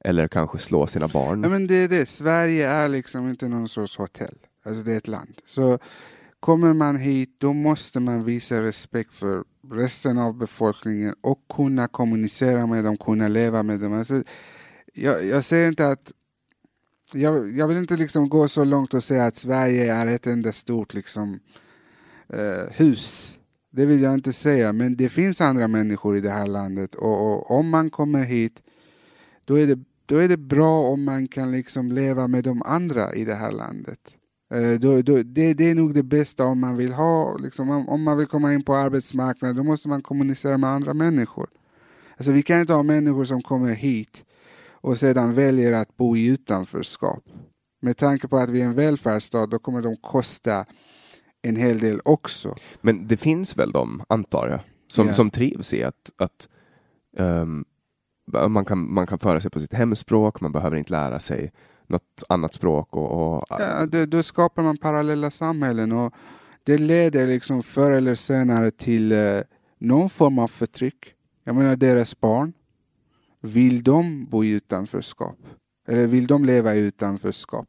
Eller 0.04 0.28
kanske 0.28 0.58
slå 0.58 0.86
sina 0.86 1.08
barn. 1.08 1.42
Ja, 1.42 1.48
men 1.48 1.66
det 1.66 1.74
är 1.74 1.88
det. 1.88 2.08
Sverige 2.08 2.68
är 2.68 2.88
liksom 2.88 3.28
inte 3.28 3.48
någon 3.48 3.68
sorts 3.68 3.98
hotell. 3.98 4.38
Alltså 4.64 4.82
det 4.82 4.92
är 4.92 4.96
ett 4.96 5.08
land. 5.08 5.40
Så 5.46 5.78
kommer 6.40 6.72
man 6.72 6.96
hit, 6.96 7.34
då 7.38 7.52
måste 7.52 8.00
man 8.00 8.24
visa 8.24 8.62
respekt 8.62 9.14
för 9.14 9.44
resten 9.70 10.18
av 10.18 10.38
befolkningen 10.38 11.14
och 11.20 11.38
kunna 11.54 11.88
kommunicera 11.88 12.66
med 12.66 12.84
dem, 12.84 12.96
kunna 12.96 13.28
leva 13.28 13.62
med 13.62 13.80
dem. 13.80 13.92
Alltså, 13.92 14.22
jag, 14.94 15.26
jag 15.26 15.44
säger 15.44 15.68
inte 15.68 15.88
att 15.88 16.12
jag, 17.12 17.56
jag 17.56 17.68
vill 17.68 17.76
inte 17.76 17.96
liksom 17.96 18.28
gå 18.28 18.48
så 18.48 18.64
långt 18.64 18.94
och 18.94 19.04
säga 19.04 19.26
att 19.26 19.36
Sverige 19.36 19.94
är 19.94 20.06
ett 20.06 20.26
enda 20.26 20.52
stort 20.52 20.94
liksom, 20.94 21.40
eh, 22.28 22.72
hus. 22.72 23.34
Det 23.70 23.86
vill 23.86 24.02
jag 24.02 24.14
inte 24.14 24.32
säga, 24.32 24.72
men 24.72 24.96
det 24.96 25.08
finns 25.08 25.40
andra 25.40 25.68
människor 25.68 26.16
i 26.16 26.20
det 26.20 26.30
här 26.30 26.46
landet 26.46 26.94
och, 26.94 27.32
och 27.32 27.50
om 27.50 27.68
man 27.68 27.90
kommer 27.90 28.24
hit 28.24 28.62
då 29.44 29.58
är, 29.58 29.66
det, 29.66 29.78
då 30.06 30.16
är 30.16 30.28
det 30.28 30.36
bra 30.36 30.80
om 30.80 31.04
man 31.04 31.28
kan 31.28 31.52
liksom 31.52 31.92
leva 31.92 32.28
med 32.28 32.44
de 32.44 32.62
andra 32.62 33.14
i 33.14 33.24
det 33.24 33.34
här 33.34 33.52
landet. 33.52 34.17
Eh, 34.54 34.80
då, 34.80 35.02
då, 35.02 35.22
det, 35.22 35.54
det 35.54 35.70
är 35.70 35.74
nog 35.74 35.94
det 35.94 36.02
bästa 36.02 36.44
om 36.44 36.60
man 36.60 36.76
vill 36.76 36.92
ha, 36.92 37.36
liksom, 37.36 37.70
om, 37.70 37.88
om 37.88 38.02
man 38.02 38.16
vill 38.16 38.26
komma 38.26 38.52
in 38.54 38.64
på 38.64 38.74
arbetsmarknaden, 38.74 39.56
då 39.56 39.62
måste 39.62 39.88
man 39.88 40.02
kommunicera 40.02 40.58
med 40.58 40.70
andra 40.70 40.94
människor. 40.94 41.48
Alltså 42.16 42.32
vi 42.32 42.42
kan 42.42 42.60
inte 42.60 42.72
ha 42.72 42.82
människor 42.82 43.24
som 43.24 43.42
kommer 43.42 43.72
hit 43.72 44.24
och 44.70 44.98
sedan 44.98 45.34
väljer 45.34 45.72
att 45.72 45.96
bo 45.96 46.16
i 46.16 46.26
utanförskap. 46.26 47.24
Med 47.80 47.96
tanke 47.96 48.28
på 48.28 48.36
att 48.38 48.50
vi 48.50 48.60
är 48.60 48.64
en 48.64 48.74
välfärdsstat, 48.74 49.50
då 49.50 49.58
kommer 49.58 49.82
de 49.82 49.96
kosta 49.96 50.64
en 51.42 51.56
hel 51.56 51.78
del 51.78 52.00
också. 52.04 52.54
Men 52.80 53.06
det 53.06 53.16
finns 53.16 53.56
väl 53.56 53.72
de, 53.72 54.02
antar 54.08 54.48
jag, 54.48 54.60
som, 54.88 55.06
Ja. 55.06 55.12
som 55.12 55.30
trivs 55.30 55.74
i 55.74 55.84
att, 55.84 56.10
att 56.16 56.48
ehm, 57.16 57.64
man, 58.48 58.64
kan, 58.64 58.92
man 58.94 59.06
kan 59.06 59.18
föra 59.18 59.40
sig 59.40 59.50
på 59.50 59.60
sitt 59.60 59.74
hemspråk, 59.74 60.40
man 60.40 60.52
behöver 60.52 60.76
inte 60.76 60.92
lära 60.92 61.18
sig 61.18 61.52
något 61.88 62.22
annat 62.28 62.54
språk. 62.54 62.96
Och, 62.96 63.36
och, 63.36 63.44
Ja, 63.48 63.86
då, 63.86 64.06
då 64.06 64.22
skapar 64.22 64.62
man 64.62 64.76
parallella 64.76 65.30
samhällen 65.30 65.92
och 65.92 66.14
det 66.64 66.78
leder 66.78 67.26
liksom 67.26 67.62
förr 67.62 67.90
eller 67.90 68.14
senare 68.14 68.70
till 68.70 69.12
eh, 69.12 69.40
någon 69.78 70.10
form 70.10 70.38
av 70.38 70.48
förtryck. 70.48 71.14
Jag 71.44 71.54
menar 71.56 71.76
deras 71.76 72.20
barn, 72.20 72.52
vill 73.40 73.82
de 73.82 74.24
bo 74.30 74.44
i 74.44 74.50
utanförskap? 74.50 75.38
Eller 75.88 76.06
vill 76.06 76.26
de 76.26 76.44
leva 76.44 76.74
i 76.74 76.78
utanförskap? 76.78 77.68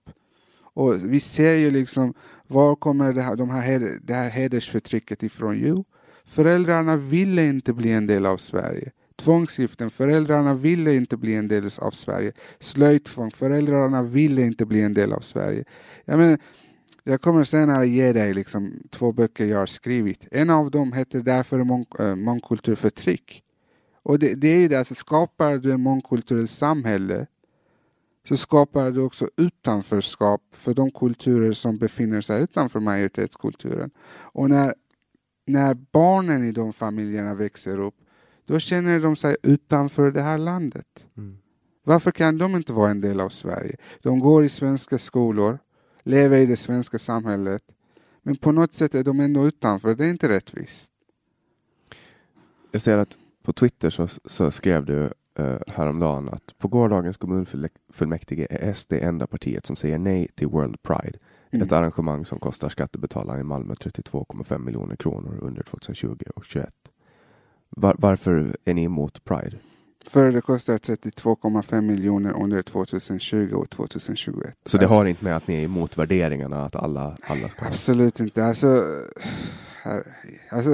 Och 0.74 1.14
vi 1.14 1.20
ser 1.20 1.56
ju 1.56 1.72
liksom, 1.72 2.14
var 2.48 2.76
kommer 2.76 3.14
det 3.14 3.22
här, 3.22 3.36
de 3.36 3.50
här, 3.50 3.62
heder- 3.62 4.00
det 4.04 4.14
här 4.14 4.30
hedersförtrycket 4.30 5.24
ifrån? 5.24 5.58
Jo, 5.60 5.86
föräldrarna 6.26 6.96
ville 6.96 7.46
inte 7.46 7.74
bli 7.74 7.92
en 7.92 8.08
del 8.08 8.26
av 8.26 8.38
Sverige. 8.38 8.92
Tvångsgiften, 9.20 9.92
föräldrarna 9.92 10.54
ville 10.54 10.96
inte 10.96 11.18
bli 11.18 11.36
en 11.36 11.48
del 11.48 11.70
av 11.78 11.92
Sverige. 11.92 12.32
Slöjtvång, 12.60 13.32
föräldrarna 13.32 14.04
ville 14.04 14.42
inte 14.42 14.66
bli 14.66 14.82
en 14.82 14.94
del 14.94 15.14
av 15.14 15.20
Sverige. 15.20 15.64
Jag, 16.06 16.18
menar, 16.18 16.40
jag 17.04 17.22
kommer 17.22 17.44
senare 17.44 17.88
ge 17.88 18.14
dig 18.14 18.34
liksom 18.34 18.74
två 18.90 19.12
böcker 19.12 19.46
jag 19.46 19.58
har 19.58 19.66
skrivit. 19.66 20.28
En 20.32 20.50
av 20.50 20.72
dem 20.72 20.94
heter 20.94 21.20
Därför 21.20 21.60
mång- 21.60 22.02
äh, 22.02 22.16
mångkulturförtryck. 22.16 23.44
Och 24.04 24.20
det, 24.20 24.36
det 24.36 24.48
är 24.48 24.60
ju 24.60 24.68
det, 24.68 24.76
alltså 24.76 24.96
skapar 24.96 25.58
du 25.58 25.74
ett 25.74 25.80
mångkulturellt 25.80 26.50
samhälle 26.50 27.28
så 28.28 28.38
skapar 28.38 28.92
du 28.92 29.02
också 29.02 29.30
utanförskap 29.38 30.42
för 30.52 30.74
de 30.74 30.92
kulturer 30.92 31.54
som 31.54 31.78
befinner 31.78 32.22
sig 32.22 32.44
utanför 32.44 32.80
majoritetskulturen. 32.80 33.92
Och 34.10 34.50
när, 34.50 34.74
när 35.46 35.74
barnen 35.74 36.44
i 36.44 36.52
de 36.52 36.74
familjerna 36.74 37.34
växer 37.34 37.80
upp, 37.80 37.96
då 38.50 38.60
känner 38.60 39.00
de 39.00 39.16
sig 39.16 39.38
utanför 39.44 40.12
det 40.12 40.22
här 40.22 40.38
landet. 40.38 41.06
Mm. 41.18 41.38
Varför 41.84 42.12
kan 42.12 42.38
de 42.38 42.56
inte 42.56 42.74
vara 42.74 42.90
en 42.90 43.02
del 43.02 43.20
av 43.20 43.30
Sverige? 43.30 43.76
De 44.02 44.20
går 44.20 44.46
i 44.46 44.50
svenska 44.50 45.00
skolor, 45.00 45.60
lever 46.04 46.38
i 46.38 46.46
det 46.46 46.58
svenska 46.58 47.00
samhället, 47.00 47.64
men 48.22 48.36
på 48.36 48.52
något 48.52 48.74
sätt 48.74 48.96
är 48.96 49.04
de 49.04 49.20
ändå 49.20 49.48
utanför. 49.48 49.96
Det 49.96 50.06
är 50.06 50.10
inte 50.10 50.30
rättvist. 50.30 50.92
Jag 52.72 52.82
ser 52.82 52.98
att 52.98 53.18
på 53.44 53.54
Twitter 53.54 53.90
så, 53.90 54.08
så 54.08 54.52
skrev 54.52 54.86
du 54.86 55.04
eh, 55.36 55.60
häromdagen 55.68 56.30
att 56.30 56.58
på 56.58 56.68
gårdagens 56.68 57.18
kommunfullmäktige 57.18 58.48
är 58.50 58.74
SD 58.74 58.94
enda 58.94 59.28
partiet 59.28 59.66
som 59.66 59.76
säger 59.76 59.98
nej 59.98 60.28
till 60.36 60.48
World 60.48 60.82
Pride. 60.82 61.20
Mm. 61.52 61.66
Ett 61.66 61.72
arrangemang 61.72 62.26
som 62.26 62.40
kostar 62.40 62.70
skattebetalarna 62.70 63.40
i 63.40 63.44
Malmö 63.44 63.74
32,5 63.74 64.58
miljoner 64.58 64.96
kronor 64.96 65.40
under 65.42 65.64
2020 65.64 66.08
och 66.10 66.46
2021. 66.46 66.74
Var, 67.70 67.96
varför 68.00 68.58
är 68.66 68.74
ni 68.74 68.84
emot 68.84 69.24
Pride? 69.24 69.58
För 70.06 70.32
det 70.32 70.42
kostar 70.42 70.78
32,5 70.78 71.82
miljoner 71.82 72.34
under 72.44 72.62
2020 72.62 73.54
och 73.54 73.70
2021. 73.70 74.56
Så 74.66 74.78
det 74.78 74.86
har 74.86 75.06
inte 75.06 75.24
med 75.24 75.36
att 75.36 75.48
ni 75.48 75.56
är 75.56 75.64
emot 75.64 75.98
värderingarna 75.98 76.66
att 76.66 76.76
alla, 76.76 77.18
alla 77.22 77.50
ska. 77.50 77.66
Absolut 77.66 78.20
inte. 78.20 78.46
Alltså, 78.46 78.84
här, 79.84 80.04
alltså 80.50 80.70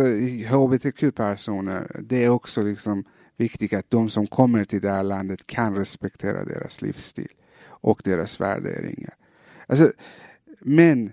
hbtq-personer, 0.50 2.02
det 2.04 2.24
är 2.26 2.30
också 2.30 2.62
liksom 2.62 3.04
viktigt 3.38 3.74
att 3.74 3.90
de 3.90 4.10
som 4.10 4.28
kommer 4.28 4.66
till 4.66 4.82
det 4.82 4.90
här 4.90 5.04
landet 5.04 5.48
kan 5.48 5.76
respektera 5.76 6.46
deras 6.46 6.82
livsstil 6.82 7.32
och 7.66 8.02
deras 8.04 8.40
värderingar. 8.42 9.14
Alltså, 9.68 9.92
men 10.60 11.12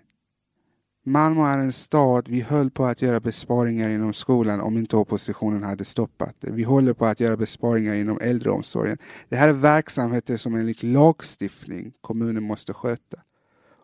Malmö 1.04 1.46
är 1.46 1.58
en 1.58 1.72
stad, 1.72 2.28
vi 2.28 2.40
höll 2.40 2.70
på 2.70 2.84
att 2.84 3.02
göra 3.02 3.20
besparingar 3.20 3.90
inom 3.90 4.14
skolan 4.14 4.60
om 4.60 4.78
inte 4.78 4.96
oppositionen 4.96 5.62
hade 5.62 5.84
stoppat 5.84 6.36
det. 6.40 6.52
Vi 6.52 6.62
håller 6.62 6.92
på 6.92 7.06
att 7.06 7.20
göra 7.20 7.36
besparingar 7.36 7.94
inom 7.94 8.18
äldreomsorgen. 8.20 8.98
Det 9.28 9.36
här 9.36 9.48
är 9.48 9.52
verksamheter 9.52 10.36
som 10.36 10.54
enligt 10.54 10.82
lagstiftning 10.82 11.92
kommunen 12.00 12.42
måste 12.42 12.72
sköta. 12.72 13.16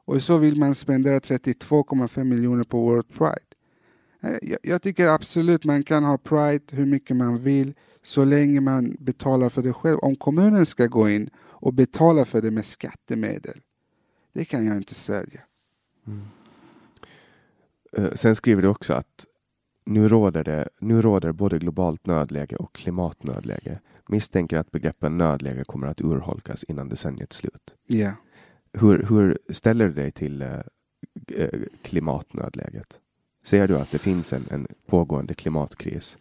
Och 0.05 0.23
så 0.23 0.39
vill 0.39 0.59
man 0.59 0.75
spendera 0.75 1.19
32,5 1.19 2.25
miljoner 2.25 2.65
på 2.65 2.81
World 2.81 3.09
Pride. 3.09 3.49
Eh, 4.23 4.39
jag, 4.43 4.59
jag 4.63 4.83
tycker 4.83 5.07
absolut 5.07 5.65
man 5.65 5.83
kan 5.83 6.05
ha 6.05 6.19
Pride 6.19 6.65
hur 6.71 6.87
mycket 6.87 7.17
man 7.17 7.39
vill 7.39 7.75
så 8.03 8.25
länge 8.25 8.61
man 8.61 8.97
betalar 9.01 9.49
för 9.49 9.63
det 9.63 9.73
själv. 9.73 9.99
Om 9.99 10.17
kommunen 10.17 10.67
ska 10.67 10.87
gå 10.87 11.09
in 11.09 11.31
och 11.39 11.75
betala 11.75 12.25
för 12.25 12.43
det 12.43 12.51
med 12.51 12.67
skattemedel, 12.67 13.61
det 14.33 14.45
kan 14.45 14.67
jag 14.67 14.77
inte 14.77 14.95
stödja. 14.95 15.41
Mm. 16.07 16.21
Sen 18.15 18.35
skriver 18.35 18.63
du 18.63 18.69
också 18.69 18.95
att 18.95 19.27
nu 19.89 20.09
råder, 20.09 20.45
det, 20.45 20.69
nu 20.81 21.03
råder 21.03 21.33
både 21.33 21.59
globalt 21.59 22.07
nödläge 22.07 22.57
och 22.57 22.75
klimatnödläge. 22.75 23.81
Misstänker 24.09 24.57
att 24.57 24.71
begreppen 24.71 25.19
nödläge 25.19 25.65
kommer 25.65 25.87
att 25.87 26.01
urholkas 26.01 26.65
innan 26.65 26.89
decenniets 26.89 27.37
slut. 27.37 27.75
Ja. 27.87 28.13
Hur, 28.73 29.07
hur 29.09 29.39
ställer 29.51 29.89
du 29.89 29.95
dig 29.95 30.13
till 30.13 30.43
eh, 30.43 30.49
eh, 31.35 31.61
klimatnödläget? 31.83 33.01
Ser 33.45 33.69
du 33.69 33.79
att 33.79 33.91
det 33.91 33.99
finns 33.99 34.33
en, 34.33 34.45
en 34.51 34.67
pågående 34.87 35.35
klimatkris? 35.35 36.17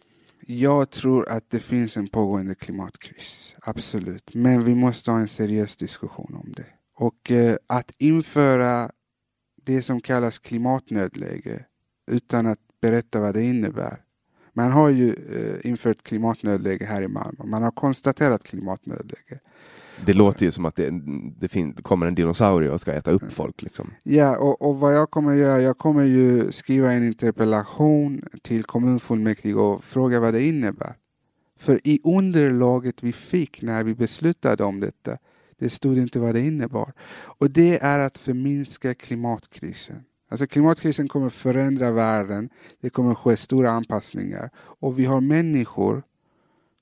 Jag 0.46 0.90
tror 0.90 1.28
att 1.28 1.50
det 1.50 1.60
finns 1.60 1.96
en 1.96 2.08
pågående 2.08 2.54
klimatkris, 2.54 3.54
absolut. 3.60 4.34
Men 4.34 4.64
vi 4.64 4.74
måste 4.74 5.10
ha 5.10 5.18
en 5.18 5.28
seriös 5.28 5.76
diskussion 5.76 6.34
om 6.34 6.52
det. 6.56 6.66
Och 6.94 7.30
eh, 7.30 7.56
att 7.66 7.92
införa 7.98 8.90
det 9.68 9.82
som 9.82 10.00
kallas 10.00 10.38
klimatnödläge 10.38 11.64
utan 12.10 12.46
att 12.46 12.58
berätta 12.80 13.20
vad 13.20 13.34
det 13.34 13.42
innebär. 13.42 14.02
Man 14.52 14.72
har 14.72 14.88
ju 14.88 15.08
eh, 15.08 15.70
infört 15.70 16.02
klimatnödläge 16.02 16.84
här 16.84 17.02
i 17.02 17.08
Malmö. 17.08 17.44
Man 17.44 17.62
har 17.62 17.70
konstaterat 17.70 18.44
klimatnödläge. 18.44 19.38
Det 20.06 20.12
låter 20.12 20.46
ju 20.46 20.52
som 20.52 20.64
att 20.64 20.76
det, 20.76 20.90
det, 21.40 21.48
fin, 21.48 21.74
det 21.76 21.82
kommer 21.82 22.06
en 22.06 22.14
dinosaurie 22.14 22.70
och 22.70 22.80
ska 22.80 22.92
äta 22.92 23.10
upp 23.10 23.32
folk. 23.32 23.62
Liksom. 23.62 23.90
Ja, 24.02 24.38
och, 24.38 24.62
och 24.68 24.80
vad 24.80 24.94
jag 24.94 25.10
kommer 25.10 25.34
göra, 25.34 25.62
jag 25.62 25.78
kommer 25.78 26.04
ju 26.04 26.52
skriva 26.52 26.92
en 26.92 27.04
interpellation 27.04 28.24
till 28.42 28.64
kommunfullmäktige 28.64 29.54
och 29.54 29.84
fråga 29.84 30.20
vad 30.20 30.34
det 30.34 30.42
innebär. 30.42 30.94
För 31.58 31.80
i 31.84 32.00
underlaget 32.04 33.02
vi 33.02 33.12
fick 33.12 33.62
när 33.62 33.84
vi 33.84 33.94
beslutade 33.94 34.64
om 34.64 34.80
detta, 34.80 35.18
det 35.58 35.70
stod 35.70 35.98
inte 35.98 36.18
vad 36.18 36.34
det 36.34 36.40
innebar. 36.40 36.92
Och 37.10 37.50
det 37.50 37.78
är 37.82 37.98
att 37.98 38.18
förminska 38.18 38.94
klimatkrisen. 38.94 40.04
Alltså 40.30 40.46
klimatkrisen 40.46 41.08
kommer 41.08 41.28
förändra 41.28 41.92
världen, 41.92 42.50
det 42.80 42.90
kommer 42.90 43.14
ske 43.14 43.36
stora 43.36 43.70
anpassningar 43.70 44.50
och 44.56 44.98
vi 44.98 45.04
har 45.04 45.20
människor 45.20 46.02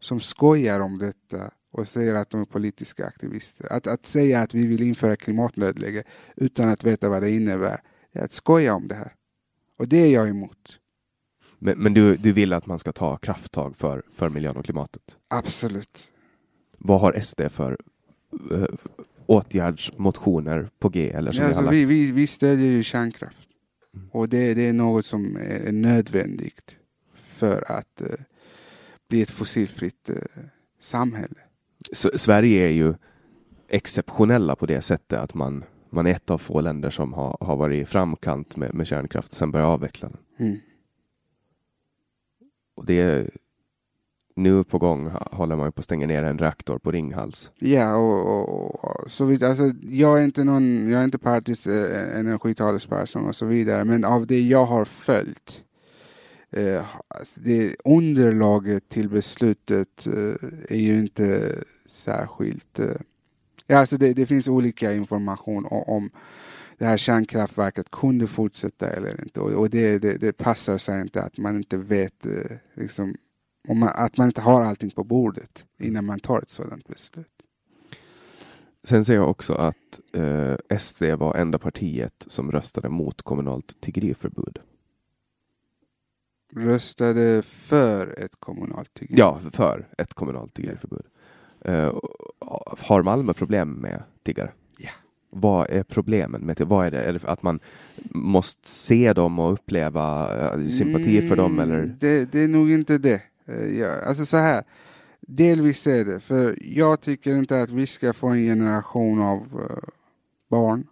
som 0.01 0.21
skojar 0.21 0.81
om 0.81 0.99
detta 0.99 1.51
och 1.73 1.89
säger 1.89 2.15
att 2.15 2.31
de 2.31 2.41
är 2.41 2.45
politiska 2.45 3.07
aktivister. 3.07 3.73
Att, 3.73 3.87
att 3.87 4.07
säga 4.07 4.43
att 4.43 4.55
vi 4.55 4.67
vill 4.67 4.83
införa 4.83 5.17
klimatnödläge 5.17 6.05
utan 6.37 6.69
att 6.69 6.85
veta 6.85 7.09
vad 7.09 7.23
det 7.23 7.31
innebär, 7.31 7.81
det 8.13 8.19
är 8.19 8.25
att 8.25 8.33
skoja 8.33 8.75
om 8.75 8.89
det 8.89 8.95
här. 8.95 9.15
Och 9.79 9.89
det 9.89 9.97
är 9.97 10.13
jag 10.13 10.29
emot. 10.29 10.81
Men, 11.59 11.79
men 11.79 11.95
du, 11.95 12.17
du 12.17 12.33
vill 12.33 12.53
att 12.53 12.67
man 12.67 12.79
ska 12.79 12.93
ta 12.93 13.17
krafttag 13.17 13.77
för, 13.77 14.03
för 14.13 14.29
miljön 14.29 14.57
och 14.57 14.65
klimatet? 14.65 15.19
Absolut. 15.29 16.09
Vad 16.79 17.01
har 17.01 17.21
SD 17.21 17.41
för 17.51 17.79
åtgärdsmotioner 19.27 20.69
på 20.79 20.89
G? 20.89 21.11
Eller 21.11 21.33
som 21.33 21.43
Ja, 21.43 21.49
alltså, 21.49 21.71
vi, 21.71 21.85
vi, 21.85 22.13
vi 22.13 22.27
stödjer 22.27 22.67
ju 22.67 22.83
kärnkraft. 22.83 23.49
Och 24.11 24.29
det, 24.29 24.55
det 24.55 24.69
är 24.69 24.73
något 24.73 25.07
som 25.07 25.37
är 25.37 25.73
nödvändigt 25.73 26.77
för 27.15 27.71
att 27.73 28.01
eh, 28.01 28.07
bli 29.09 29.23
ett 29.23 29.31
fossilfritt 29.31 30.11
eh, 30.11 30.17
samhälle. 30.81 31.35
S- 31.93 32.23
Sverige 32.23 32.67
är 32.67 32.73
ju 32.73 32.95
exceptionella 33.69 34.57
på 34.57 34.67
det 34.67 34.83
sättet 34.83 35.19
att 35.19 35.35
man, 35.35 35.65
man 35.91 36.07
är 36.07 36.11
ett 36.11 36.31
av 36.31 36.39
få 36.39 36.61
länder 36.61 36.91
som 36.91 37.13
har, 37.13 37.37
har 37.41 37.57
varit 37.57 37.83
i 37.83 37.85
framkant 37.85 38.57
med, 38.57 38.75
med 38.75 38.87
kärnkraft 38.87 39.31
och 39.31 39.37
sen 39.37 39.51
börjat 39.51 39.67
avveckla 39.69 40.09
den. 40.09 40.47
Mm. 40.49 40.59
Och 42.75 42.87
det 42.87 43.01
är 43.01 43.31
nu 44.37 44.65
på 44.65 44.79
gång 44.79 45.11
håller 45.33 45.57
man 45.57 45.67
ju 45.67 45.73
på 45.73 45.81
att 45.81 45.85
stänga 45.85 46.07
ner 46.07 46.23
en 46.23 46.39
reaktor 46.39 46.79
på 46.79 46.91
Ringhals. 46.91 47.51
Ja, 47.59 47.97
och, 47.97 48.27
och, 48.27 48.85
och 48.85 49.13
så 49.13 49.25
vid, 49.25 49.43
alltså, 49.43 49.73
jag 49.83 50.21
är 50.21 50.25
inte 50.25 50.45
någon, 50.45 50.91
jag 50.91 51.01
är 51.01 51.05
inte 51.05 51.19
partisk 51.19 51.67
eh, 51.67 51.75
eh 51.75 52.19
energitalesperson 52.19 53.27
och 53.27 53.37
så 53.37 53.47
vidare, 53.47 53.85
men 53.85 54.05
av 54.05 54.27
det 54.27 54.41
jag 54.41 54.65
har 54.65 54.85
följt, 54.85 55.63
eh, 56.51 56.85
alltså, 57.09 57.41
det 57.41 57.77
underlaget 57.85 58.89
till 58.89 59.09
beslutet 59.09 60.07
eh, 60.07 60.49
är 60.69 60.81
ju 60.81 60.99
inte 60.99 61.55
särskilt, 61.89 62.79
eh, 62.79 62.97
ja, 63.67 63.79
alltså 63.79 63.97
det, 63.97 64.13
det 64.13 64.27
finns 64.27 64.49
olika 64.49 64.93
information 64.93 65.67
om, 65.67 65.83
om 65.83 66.11
det 66.79 66.85
här 66.85 66.97
kärnkraftverket 66.97 67.91
kunde 67.91 68.27
fortsätta 68.27 68.91
eller 68.91 69.21
inte 69.21 69.41
och, 69.41 69.53
och 69.53 69.71
det, 69.71 69.99
det, 69.99 70.19
det 70.19 70.33
passar 70.33 70.79
sig 70.79 71.01
inte 71.01 71.23
att 71.23 71.39
man 71.39 71.57
inte 71.57 71.77
vet 71.77 72.27
eh, 72.27 72.57
liksom, 72.75 73.15
om 73.69 73.79
man, 73.79 73.89
att 73.95 74.17
man 74.17 74.27
inte 74.27 74.41
har 74.41 74.63
allting 74.63 74.91
på 74.91 75.05
bordet 75.05 75.65
innan 75.81 76.05
man 76.05 76.21
tar 76.21 76.43
ett 76.43 76.51
sådant 76.51 76.89
beslut. 76.89 77.27
Sen 78.85 79.05
ser 79.05 79.15
jag 79.15 79.31
också 79.31 79.55
att 79.55 80.01
eh, 80.13 80.79
SD 80.79 81.03
var 81.03 81.35
enda 81.35 81.59
partiet 81.59 82.25
som 82.27 82.53
röstade 82.53 82.89
mot 82.89 83.23
kommunalt 83.23 83.81
tiggeriförbud. 83.81 84.59
Röstade 86.57 87.43
för 87.43 88.19
ett 88.19 88.37
kommunalt 88.39 88.95
tiggeri. 88.95 89.19
Ja, 89.19 89.41
för 89.53 89.87
ett 89.99 90.15
kommunalt 90.15 90.55
tiggeriförbud. 90.55 91.07
Eh, 91.61 91.87
och- 91.87 92.79
har 92.81 93.03
Malmö 93.03 93.33
problem 93.35 93.73
med 93.73 94.03
tiggare? 94.23 94.53
Ja. 94.79 94.91
Vad 95.31 95.71
är 95.71 95.83
problemen 95.83 96.41
med 96.43 96.57
det? 96.57 96.65
Vad 96.65 96.87
är 96.87 96.91
det? 96.91 97.03
Är 97.05 97.13
det 97.13 97.25
att 97.25 97.43
man 97.43 97.61
måste 98.11 98.69
se 98.71 99.13
dem 99.13 99.39
och 99.39 99.53
uppleva 99.53 100.35
eh, 100.55 100.69
sympati 100.69 101.29
för 101.29 101.37
dem? 101.37 101.53
Mm, 101.59 101.71
Eller? 101.71 101.97
Det, 102.01 102.33
det 102.33 102.41
är 102.41 102.49
nog 102.49 102.71
inte 102.71 102.99
det. 102.99 103.23
Eh, 103.47 103.79
ja, 103.79 104.01
alltså 104.01 104.27
så 104.27 104.37
här. 104.37 104.65
Delvis 105.21 105.87
är 105.87 106.05
det, 106.05 106.21
för 106.21 106.59
jag 106.63 107.01
tycker 107.01 107.37
inte 107.37 107.63
att 107.63 107.71
vi 107.71 107.87
ska 107.87 108.13
få 108.13 108.29
en 108.29 108.45
generation 108.45 109.21
av 109.21 109.41
eh, 109.71 109.89
barn 110.49 110.87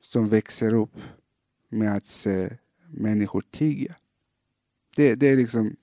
som 0.00 0.28
växer 0.28 0.74
upp 0.74 0.96
med 1.68 1.96
att 1.96 2.06
se 2.06 2.50
människor 2.90 3.42
tigga. 3.50 3.94
Det, 4.96 5.14
det 5.14 5.26
är 5.26 5.36
liksom, 5.36 5.76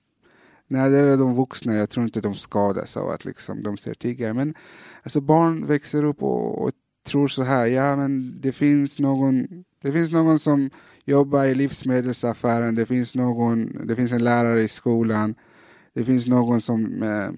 när 0.66 0.90
det 0.90 0.98
är 0.98 1.16
de 1.16 1.34
vuxna, 1.34 1.74
jag 1.74 1.90
tror 1.90 2.04
inte 2.06 2.20
de 2.20 2.34
skadas 2.34 2.96
av 2.96 3.10
att 3.10 3.24
liksom 3.24 3.62
de 3.62 3.78
ser 3.78 3.94
tiggare, 3.94 4.34
men 4.34 4.54
alltså 5.02 5.20
barn 5.20 5.66
växer 5.66 6.04
upp 6.04 6.22
och, 6.22 6.64
och 6.64 6.72
tror 7.06 7.28
så 7.28 7.42
här, 7.42 7.66
ja 7.66 7.96
men 7.96 8.40
det 8.40 8.52
finns 8.52 8.98
någon, 8.98 9.64
det 9.82 9.92
finns 9.92 10.12
någon 10.12 10.38
som 10.38 10.70
jobbar 11.04 11.44
i 11.44 11.54
livsmedelsaffären, 11.54 12.74
det 12.74 12.86
finns 12.86 13.14
någon, 13.14 13.86
det 13.86 13.96
finns 13.96 14.12
en 14.12 14.24
lärare 14.24 14.62
i 14.62 14.68
skolan, 14.68 15.34
det 16.00 16.04
finns 16.04 16.26
någon 16.26 16.60
som 16.60 17.02
eh, 17.02 17.30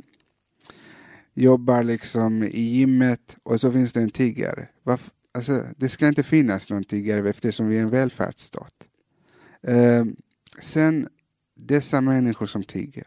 jobbar 1.35 1.83
liksom 1.83 2.43
i 2.43 2.61
gymmet 2.61 3.37
och 3.43 3.61
så 3.61 3.73
finns 3.73 3.93
det 3.93 4.01
en 4.03 4.11
tiggare. 4.11 4.69
Varf- 4.85 5.11
alltså, 5.33 5.67
det 5.77 5.89
ska 5.89 6.09
inte 6.09 6.23
finnas 6.23 6.71
någon 6.71 6.85
tiggare 6.85 7.29
eftersom 7.31 7.67
vi 7.69 7.79
är 7.79 7.83
en 7.83 7.91
välfärdsstat. 7.91 8.75
Eh, 9.63 10.05
sen 10.61 11.09
dessa 11.55 12.01
människor 12.01 12.47
som 12.47 12.63
tigger. 12.65 13.05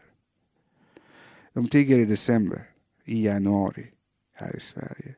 De 1.52 1.68
tigger 1.68 1.98
i 1.98 2.04
december, 2.04 2.70
i 3.04 3.24
januari 3.26 3.86
här 4.34 4.56
i 4.56 4.60
Sverige. 4.60 5.14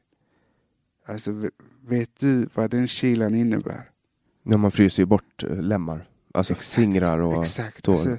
Alltså 1.06 1.32
ve- 1.32 1.50
vet 1.86 2.20
du 2.20 2.48
vad 2.54 2.70
den 2.70 2.88
kylan 2.88 3.34
innebär? 3.34 3.90
Ja, 4.42 4.56
man 4.58 4.70
fryser 4.70 5.02
ju 5.02 5.06
bort 5.06 5.42
eh, 5.42 5.62
lemmar. 5.62 6.08
Alltså 6.34 6.52
Exakt, 6.52 6.74
fingrar 6.74 7.18
och 7.18 7.42
Exakt. 7.42 7.84
tår. 7.84 7.92
Alltså, 7.92 8.18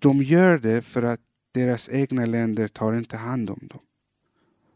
de 0.00 0.22
gör 0.22 0.58
det 0.58 0.82
för 0.82 1.02
att 1.02 1.20
deras 1.52 1.88
egna 1.88 2.26
länder 2.26 2.68
tar 2.68 2.94
inte 2.94 3.16
hand 3.16 3.50
om 3.50 3.60
dem. 3.62 3.80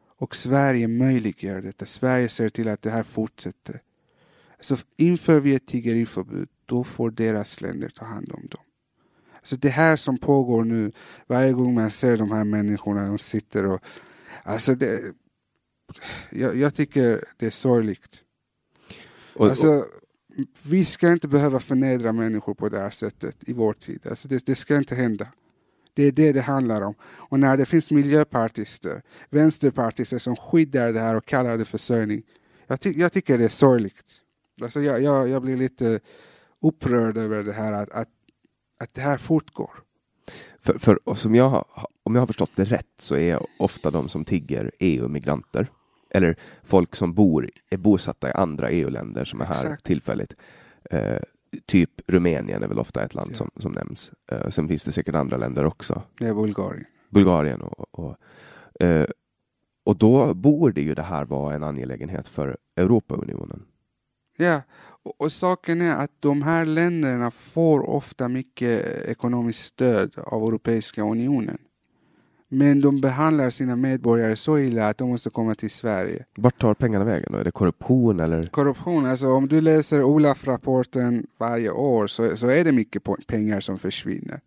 Och 0.07 0.37
Sverige 0.37 0.89
möjliggör 0.89 1.63
detta. 1.63 1.87
Sverige 1.87 2.29
ser 2.29 2.49
till 2.49 2.69
att 2.69 2.83
det 2.83 2.91
här 2.91 3.03
fortsätter. 3.03 3.81
Så 4.61 4.77
inför 4.97 5.41
vi 5.41 5.55
ett 5.55 5.67
tiggeriförbud, 5.67 6.49
då 6.67 6.85
får 6.85 7.11
deras 7.11 7.61
länder 7.61 7.89
ta 7.89 8.05
hand 8.05 8.33
om 8.33 8.47
dem. 8.51 8.65
Så 9.43 9.57
det 9.57 9.69
här 9.69 9.97
som 9.97 10.19
pågår 10.19 10.65
nu, 10.65 10.93
varje 11.27 11.53
gång 11.53 11.75
man 11.75 11.91
ser 11.91 12.17
de 12.17 12.31
här 12.31 12.45
människorna, 12.45 13.07
de 13.07 13.19
sitter 13.19 13.67
och... 13.67 13.81
Alltså 14.43 14.75
det... 14.75 15.15
Jag, 16.31 16.57
jag 16.57 16.75
tycker 16.75 17.25
det 17.37 17.47
är 17.47 17.51
sorgligt. 17.51 18.25
Och, 19.35 19.41
och, 19.41 19.51
Alltså, 19.51 19.87
vi 20.63 20.85
ska 20.85 21.13
inte 21.13 21.29
behöva 21.29 21.61
förnedra 21.61 22.13
människor 22.13 22.55
på 22.55 22.69
det 22.69 22.79
här 22.79 22.91
sättet 22.91 23.37
i 23.49 23.53
vår 23.53 23.73
tid. 23.73 24.07
Alltså 24.07 24.29
det, 24.29 24.47
det 24.47 24.57
ska 24.57 24.77
inte 24.77 24.95
hända. 24.95 25.27
Det 25.95 26.03
är 26.03 26.13
det 26.13 26.33
det 26.33 26.41
handlar 26.41 26.83
om. 26.83 26.95
Och 27.03 27.41
när 27.41 27.57
det 27.57 27.67
finns 27.67 27.91
miljöpartister, 27.91 29.03
vänsterpartister 29.31 30.19
som 30.19 30.37
skyddar 30.37 30.93
det 30.93 31.01
här 31.01 31.15
och 31.15 31.27
kallar 31.27 31.59
det 31.59 31.65
försörjning. 31.65 32.23
Jag, 32.67 32.81
ty 32.81 32.93
jag 32.97 33.13
tycker 33.13 33.39
det 33.39 33.45
är 33.45 33.49
sorgligt. 33.49 34.05
Alltså 34.63 34.81
jag, 34.81 35.03
jag, 35.03 35.29
jag 35.29 35.43
blir 35.43 35.57
lite 35.57 36.01
upprörd 36.63 37.17
över 37.17 37.43
det 37.43 37.53
här 37.53 37.73
att, 37.73 37.91
att, 37.91 38.09
att 38.79 38.95
det 38.95 39.01
här 39.01 39.17
fortgår. 39.17 39.71
för, 40.61 40.79
för, 40.79 41.09
och 41.09 41.19
som 41.19 41.35
jag, 41.35 41.65
om 42.03 42.15
jag 42.15 42.23
har 42.23 42.27
förstått 42.27 42.53
det 42.55 42.65
rätt 42.65 42.95
så 42.99 43.17
är 43.17 43.47
ofta 43.59 43.91
de 43.91 44.09
som 44.09 44.25
tigger 44.25 44.73
EU-migranter. 44.79 45.71
Eller 46.11 46.37
folk 46.65 46.97
som 46.97 47.15
bor, 47.15 47.51
är 47.71 47.77
bosatta 47.77 48.29
i 48.29 48.33
andra 48.33 48.71
EU-länder 48.71 49.25
som 49.25 49.41
är 49.41 49.45
här 49.45 49.55
Exakt. 49.55 49.85
tillfälligt. 49.85 50.35
Eh, 50.91 51.19
typ 51.67 51.91
Rumänien 52.07 52.63
är 52.63 52.69
väl 52.69 52.79
ofta 52.79 53.05
ett 53.05 53.15
land 53.15 53.31
Ja. 53.31 53.37
som, 53.37 53.51
som 53.57 53.73
nämns. 53.73 54.13
Eh, 54.33 54.49
sen 54.49 54.69
finns 54.69 54.85
det 54.85 54.93
säkert 54.93 55.15
andra 55.15 55.37
länder 55.37 55.65
också. 55.65 56.03
Det 56.19 56.27
är 56.27 56.35
Bulgarien. 56.35 56.85
Bulgarien 57.11 57.61
och, 57.61 57.99
och, 57.99 58.17
eh, 58.85 59.07
och 59.85 59.97
då 59.99 60.35
borde 60.35 60.81
ju 60.81 60.95
det 60.95 61.03
här 61.03 61.25
vara 61.25 61.55
en 61.55 61.63
angelägenhet 61.63 62.29
för 62.29 62.57
Europaunionen. 62.77 63.63
Ja, 64.37 64.63
och, 65.03 65.21
och 65.21 65.33
saken 65.33 65.81
är 65.81 65.97
att 65.97 66.11
de 66.21 66.43
här 66.43 66.67
länderna 66.67 67.31
får 67.31 67.91
ofta 67.91 68.29
mycket 68.29 68.87
ekonomiskt 68.87 69.65
stöd 69.65 70.19
av 70.19 70.43
Europeiska 70.49 71.03
unionen. 71.03 71.59
Men 72.53 72.81
de 72.81 73.01
behandlar 73.01 73.51
sina 73.51 73.77
medborgare 73.77 74.37
så 74.37 74.59
illa 74.59 74.89
att 74.89 74.99
de 74.99 75.09
måste 75.09 75.31
komma 75.31 75.55
till 75.55 75.71
Sverige. 75.71 76.25
Vart 76.37 76.61
tar 76.61 76.75
pengarna 76.75 77.05
vägen 77.05 77.33
då? 77.33 77.39
Är 77.39 77.45
det 77.45 77.51
korruption 77.51 78.21
eller? 78.21 78.43
Korruption, 78.43 79.07
alltså 79.07 79.29
om 79.29 79.49
du 79.49 79.61
läser 79.61 80.03
Olaf-rapporten 80.03 81.27
varje 81.39 81.71
år 81.71 82.07
så, 82.07 82.37
så 82.37 82.49
är 82.49 82.65
det 82.65 82.73
mycket 82.73 83.03
pengar 83.27 83.61
som 83.61 83.79
försvinner. 83.79 84.41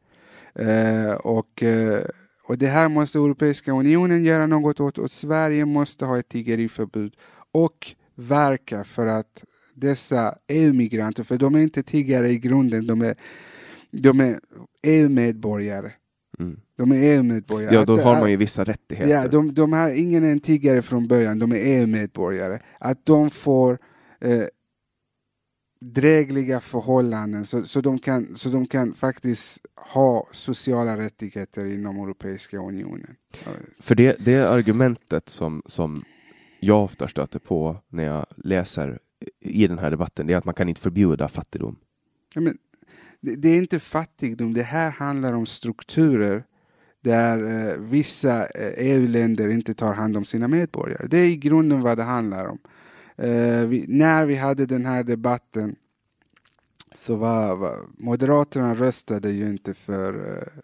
Eh, 0.55 1.13
och, 1.13 1.63
eh, 1.63 2.03
och 2.47 2.57
det 2.57 2.67
här 2.67 2.89
måste 2.89 3.17
Europeiska 3.17 3.71
unionen 3.71 4.23
göra 4.23 4.47
något 4.47 4.79
åt 4.79 4.97
och 4.97 5.11
Sverige 5.11 5.65
måste 5.65 6.05
ha 6.05 6.19
ett 6.19 6.29
tiggeriförbud 6.29 7.15
och 7.51 7.95
verka 8.15 8.83
för 8.83 9.07
att 9.07 9.43
dessa 9.73 10.35
EU-migranter, 10.47 11.23
för 11.23 11.37
de 11.37 11.55
är 11.55 11.59
inte 11.59 11.83
tiggare 11.83 12.29
i 12.29 12.39
grunden, 12.39 12.87
de 12.87 13.01
är, 13.01 13.15
de 13.91 14.19
är 14.19 14.39
EU-medborgare. 14.83 15.91
Mm. 16.39 16.59
De 16.77 16.91
är 16.91 16.95
EU-medborgare. 16.95 17.75
Ja, 17.75 17.85
då 17.85 17.97
har 17.97 18.19
man 18.19 18.31
ju 18.31 18.37
vissa 18.37 18.63
rättigheter. 18.63 19.11
Ja, 19.11 19.27
de, 19.27 19.53
de 19.53 19.73
här, 19.73 19.93
ingen 19.93 20.23
är 20.23 20.31
en 20.31 20.39
tiggare 20.39 20.81
från 20.81 21.07
början, 21.07 21.39
de 21.39 21.51
är 21.51 21.55
EU-medborgare. 21.55 22.59
Att 22.79 23.05
de 23.05 23.29
får 23.29 23.77
eh, 24.21 24.43
drägliga 25.79 26.59
förhållanden 26.59 27.45
så, 27.45 27.65
så, 27.65 27.81
de 27.81 27.99
kan, 27.99 28.37
så 28.37 28.49
de 28.49 28.65
kan 28.65 28.93
faktiskt 28.93 29.59
ha 29.75 30.27
sociala 30.31 30.97
rättigheter 30.97 31.65
inom 31.65 31.99
Europeiska 31.99 32.57
unionen. 32.57 33.15
För 33.79 33.95
det, 33.95 34.25
det 34.25 34.49
argumentet 34.49 35.29
som, 35.29 35.61
som 35.65 36.03
jag 36.59 36.83
ofta 36.83 37.07
stöter 37.07 37.39
på 37.39 37.77
när 37.89 38.03
jag 38.03 38.25
läser 38.37 38.99
i 39.39 39.67
den 39.67 39.79
här 39.79 39.91
debatten, 39.91 40.27
det 40.27 40.33
är 40.33 40.37
att 40.37 40.45
man 40.45 40.53
kan 40.53 40.69
inte 40.69 40.81
förbjuda 40.81 41.27
fattigdom. 41.27 41.75
Ja, 42.35 42.41
men, 42.41 42.57
det, 43.23 43.35
det 43.35 43.49
är 43.49 43.57
inte 43.57 43.79
fattigdom, 43.79 44.53
det 44.53 44.63
här 44.63 44.91
handlar 44.91 45.33
om 45.33 45.45
strukturer 45.45 46.43
där 47.01 47.37
eh, 47.37 47.77
vissa 47.77 48.45
eh, 48.45 48.73
EU-länder 48.77 49.49
inte 49.49 49.73
tar 49.73 49.93
hand 49.93 50.17
om 50.17 50.25
sina 50.25 50.47
medborgare. 50.47 51.07
Det 51.07 51.17
är 51.17 51.25
i 51.25 51.35
grunden 51.35 51.81
vad 51.81 51.97
det 51.97 52.03
handlar 52.03 52.45
om. 52.45 52.59
Eh, 53.17 53.67
vi, 53.67 53.85
när 53.87 54.25
vi 54.25 54.35
hade 54.35 54.65
den 54.65 54.85
här 54.85 55.03
debatten 55.03 55.75
så 56.95 57.15
var, 57.15 57.55
var 57.55 57.79
Moderaterna 57.97 58.75
röstade 58.75 59.31
ju 59.31 59.49
inte 59.49 59.73
för 59.73 60.37
eh, 60.37 60.61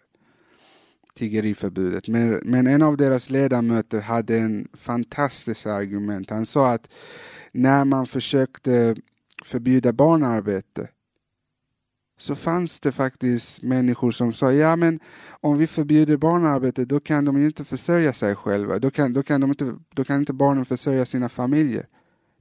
tiggeriförbudet. 1.14 2.08
Men, 2.08 2.40
men 2.44 2.66
en 2.66 2.82
av 2.82 2.96
deras 2.96 3.30
ledamöter 3.30 4.00
hade 4.00 4.38
en 4.38 4.68
fantastisk 4.72 5.66
argument. 5.66 6.30
Han 6.30 6.46
sa 6.46 6.72
att 6.72 6.88
när 7.52 7.84
man 7.84 8.06
försökte 8.06 8.96
förbjuda 9.44 9.92
barnarbete 9.92 10.88
så 12.20 12.36
fanns 12.36 12.80
det 12.80 12.92
faktiskt 12.92 13.62
människor 13.62 14.10
som 14.10 14.32
sa 14.32 14.52
ja 14.52 14.76
men 14.76 15.00
om 15.40 15.58
vi 15.58 15.66
förbjuder 15.66 16.16
barnarbete 16.16 16.84
då 16.84 17.00
kan 17.00 17.24
de 17.24 17.40
ju 17.40 17.46
inte 17.46 17.64
försörja 17.64 18.12
sig 18.12 18.34
själva. 18.34 18.78
Då 18.78 18.90
kan, 18.90 19.12
då 19.12 19.22
kan, 19.22 19.40
de 19.40 19.50
inte, 19.50 19.76
då 19.94 20.04
kan 20.04 20.20
inte 20.20 20.32
barnen 20.32 20.64
försörja 20.64 21.06
sina 21.06 21.28
familjer. 21.28 21.86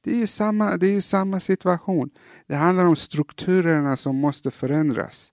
Det 0.01 0.11
är, 0.11 0.15
ju 0.15 0.27
samma, 0.27 0.77
det 0.77 0.87
är 0.87 0.91
ju 0.91 1.01
samma 1.01 1.39
situation. 1.39 2.09
Det 2.47 2.55
handlar 2.55 2.85
om 2.85 2.95
strukturerna 2.95 3.97
som 3.97 4.15
måste 4.15 4.51
förändras. 4.51 5.31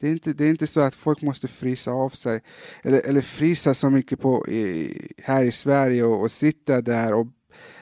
Det 0.00 0.06
är 0.06 0.12
inte, 0.12 0.32
det 0.32 0.44
är 0.44 0.50
inte 0.50 0.66
så 0.66 0.80
att 0.80 0.94
folk 0.94 1.22
måste 1.22 1.48
frysa 1.48 1.90
av 1.90 2.10
sig 2.10 2.40
eller, 2.82 3.00
eller 3.00 3.20
frysa 3.20 3.74
så 3.74 3.90
mycket 3.90 4.20
på, 4.20 4.48
i, 4.48 5.12
här 5.22 5.44
i 5.44 5.52
Sverige 5.52 6.04
och, 6.04 6.22
och, 6.22 6.30
sitta 6.30 6.80
där. 6.80 7.14
Och, 7.14 7.26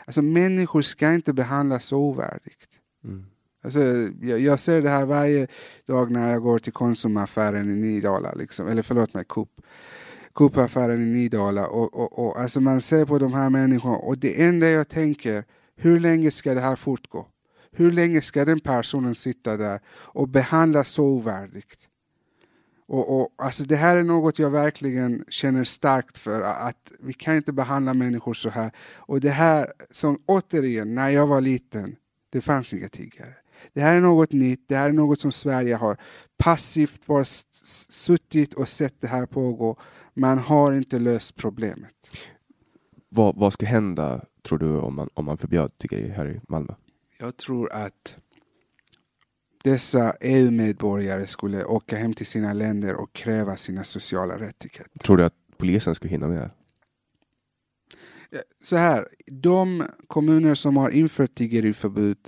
alltså 0.05 0.23
människor 0.23 0.83
ska 0.83 1.13
inte 1.13 1.33
behandlas 1.33 1.85
så 1.85 1.99
ovärdigt. 1.99 2.69
Mm. 3.05 3.25
Alltså, 3.65 3.81
jag, 4.21 4.41
jag, 4.41 4.61
ser 4.61 4.83
det 4.83 4.91
här 4.91 5.05
varje 5.05 5.47
dag 5.87 6.11
när 6.11 6.33
jag 6.33 6.43
går 6.43 6.59
till 6.59 6.73
Konsumaffären 6.73 7.71
i 7.71 7.75
Nydala, 7.75 8.33
liksom, 8.33 8.69
eller 8.69 8.83
förlåt 8.83 9.15
mig, 9.15 9.25
Coop. 9.25 9.61
Coop-affären 10.33 11.01
i 11.01 11.05
Nydala 11.05 11.67
och, 11.67 11.95
och, 11.95 12.27
och 12.27 12.41
alltså 12.41 12.61
man 12.61 12.81
ser 12.81 13.05
på 13.05 13.19
de 13.19 13.35
här 13.35 13.51
människorna 13.51 13.97
och 13.97 14.19
det 14.19 14.43
enda 14.43 14.69
jag 14.69 14.89
tänker, 14.89 15.45
hur 15.77 16.01
länge 16.01 16.31
ska 16.31 16.55
det 16.55 16.61
här 16.61 16.77
fortgå? 16.77 17.27
Hur 17.73 17.93
länge 17.93 18.23
ska 18.23 18.45
den 18.45 18.61
personen 18.61 19.15
sitta 19.15 19.57
där 19.57 19.81
och 19.89 20.29
behandlas 20.29 20.89
så 20.89 21.05
ovärdigt? 21.05 21.89
Och, 22.87 23.21
och, 23.21 23.35
alltså 23.37 23.65
det 23.65 23.77
här 23.77 23.97
är 23.97 24.03
något 24.03 24.39
jag 24.39 24.51
verkligen 24.51 25.25
känner 25.29 25.65
starkt 25.65 26.19
för, 26.19 26.41
att 26.43 26.93
vi 27.01 27.13
kan 27.13 27.37
inte 27.37 27.53
behandla 27.53 27.95
människor 27.95 28.35
så 28.35 28.51
här. 28.51 28.71
Och 28.95 29.21
det 29.21 29.31
här, 29.31 29.73
som 29.91 30.23
återigen, 30.27 30.95
när 30.95 31.09
jag 31.09 31.27
var 31.27 31.41
liten, 31.41 31.97
det 32.31 32.41
fanns 32.41 32.73
inga 32.73 32.89
tiggare. 32.89 33.35
Det 33.73 33.81
här 33.81 33.95
är 33.95 34.01
något 34.01 34.33
nytt, 34.33 34.65
det 34.69 34.77
här 34.77 34.89
är 34.89 34.93
något 34.93 35.21
som 35.21 35.33
Sverige 35.33 35.75
har 35.75 35.97
passivt 36.37 37.07
bara 37.07 37.25
suttit 37.89 38.55
och 38.55 38.69
sett 38.69 39.01
det 39.01 39.07
här 39.07 39.27
pågå. 39.27 39.79
Man 40.15 40.39
har 40.39 40.73
inte 40.73 40.99
löst 40.99 41.37
problemet. 41.37 41.91
Vad, 43.09 43.37
vad 43.37 43.53
ska 43.53 43.67
hända, 43.67 44.25
tror 44.43 44.59
du, 44.59 44.77
om 44.77 44.95
man, 44.95 45.09
om 45.15 45.25
man 45.25 45.39
förbjöd 45.39 45.79
tiggeri 45.79 46.09
här 46.09 46.29
i 46.29 46.41
Malmö? 46.49 46.75
Jag 47.19 47.37
tror 47.37 47.73
att 47.73 48.17
dessa 49.65 50.17
EU-medborgare 50.21 51.27
skulle 51.27 51.65
åka 51.65 51.97
hem 51.97 52.15
till 52.15 52.27
sina 52.27 52.53
länder 52.53 52.95
och 52.95 53.13
kräva 53.13 53.57
sina 53.57 53.85
sociala 53.85 54.39
rättigheter. 54.39 54.99
Tror 54.99 55.17
du 55.17 55.25
att 55.25 55.35
polisen 55.57 55.95
skulle 55.95 56.11
hinna 56.11 56.29
med? 56.29 56.51
Så 58.63 58.77
här, 58.77 59.09
de 59.27 59.87
kommuner 60.07 60.55
som 60.55 60.77
har 60.77 60.91
infört 60.91 61.35
tiggeriförbud, 61.35 62.19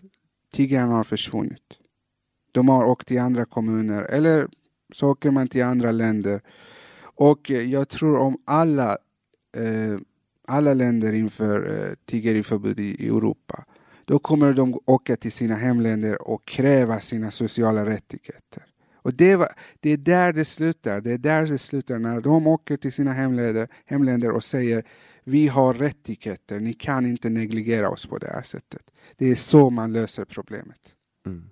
tiggarna 0.59 0.95
har 0.95 1.05
försvunnit. 1.05 1.79
De 2.53 2.69
har 2.69 2.85
åkt 2.85 3.09
till 3.09 3.21
andra 3.21 3.45
kommuner 3.45 4.03
eller 4.03 4.49
så 4.93 5.11
åker 5.11 5.31
man 5.31 5.49
till 5.49 5.65
andra 5.65 5.93
länder. 5.93 6.41
Och 7.01 7.51
eh, 7.51 7.61
jag 7.61 7.89
tror 7.89 8.19
om 8.19 8.39
alla, 8.45 8.99
eh, 9.57 9.99
alla 10.49 10.75
länder 10.75 11.13
inför 11.13 11.57
eh, 11.75 11.95
tiggeriförbud 12.07 12.81
i 12.81 13.07
Europa 13.09 13.65
då 14.05 14.19
kommer 14.19 14.53
de 14.53 14.81
åka 14.87 15.17
till 15.17 15.33
sina 15.33 15.55
hemländer 15.55 16.29
och 16.29 16.49
kräva 16.49 17.01
sina 17.01 17.31
sociala 17.31 17.87
rättigheter. 17.87 18.63
Och 18.95 19.15
det, 19.15 19.37
var, 19.37 19.49
det 19.81 19.91
är 19.91 19.97
där 19.97 20.33
det 20.33 20.45
slutar. 20.45 21.01
Det 21.01 21.13
är 21.13 21.19
där 21.19 21.47
det 21.47 21.59
slutar 21.59 21.99
när 21.99 22.21
de 22.21 22.47
åker 22.47 22.77
till 22.77 22.93
sina 22.93 23.13
hemländer, 23.13 23.69
hemländer 23.85 24.31
och 24.31 24.45
säger 24.45 24.85
vi 25.25 25.49
har 25.49 25.75
rättigheter, 25.75 26.61
ni 26.61 26.75
kan 26.75 27.07
inte 27.07 27.31
negligera 27.31 27.91
oss 27.91 28.07
på 28.07 28.19
det 28.19 28.31
här 28.33 28.43
sättet. 28.43 28.83
Det 29.17 29.27
är 29.31 29.35
så 29.35 29.71
man 29.71 29.93
löser 29.93 30.25
problemet. 30.25 30.95
Mm. 31.27 31.51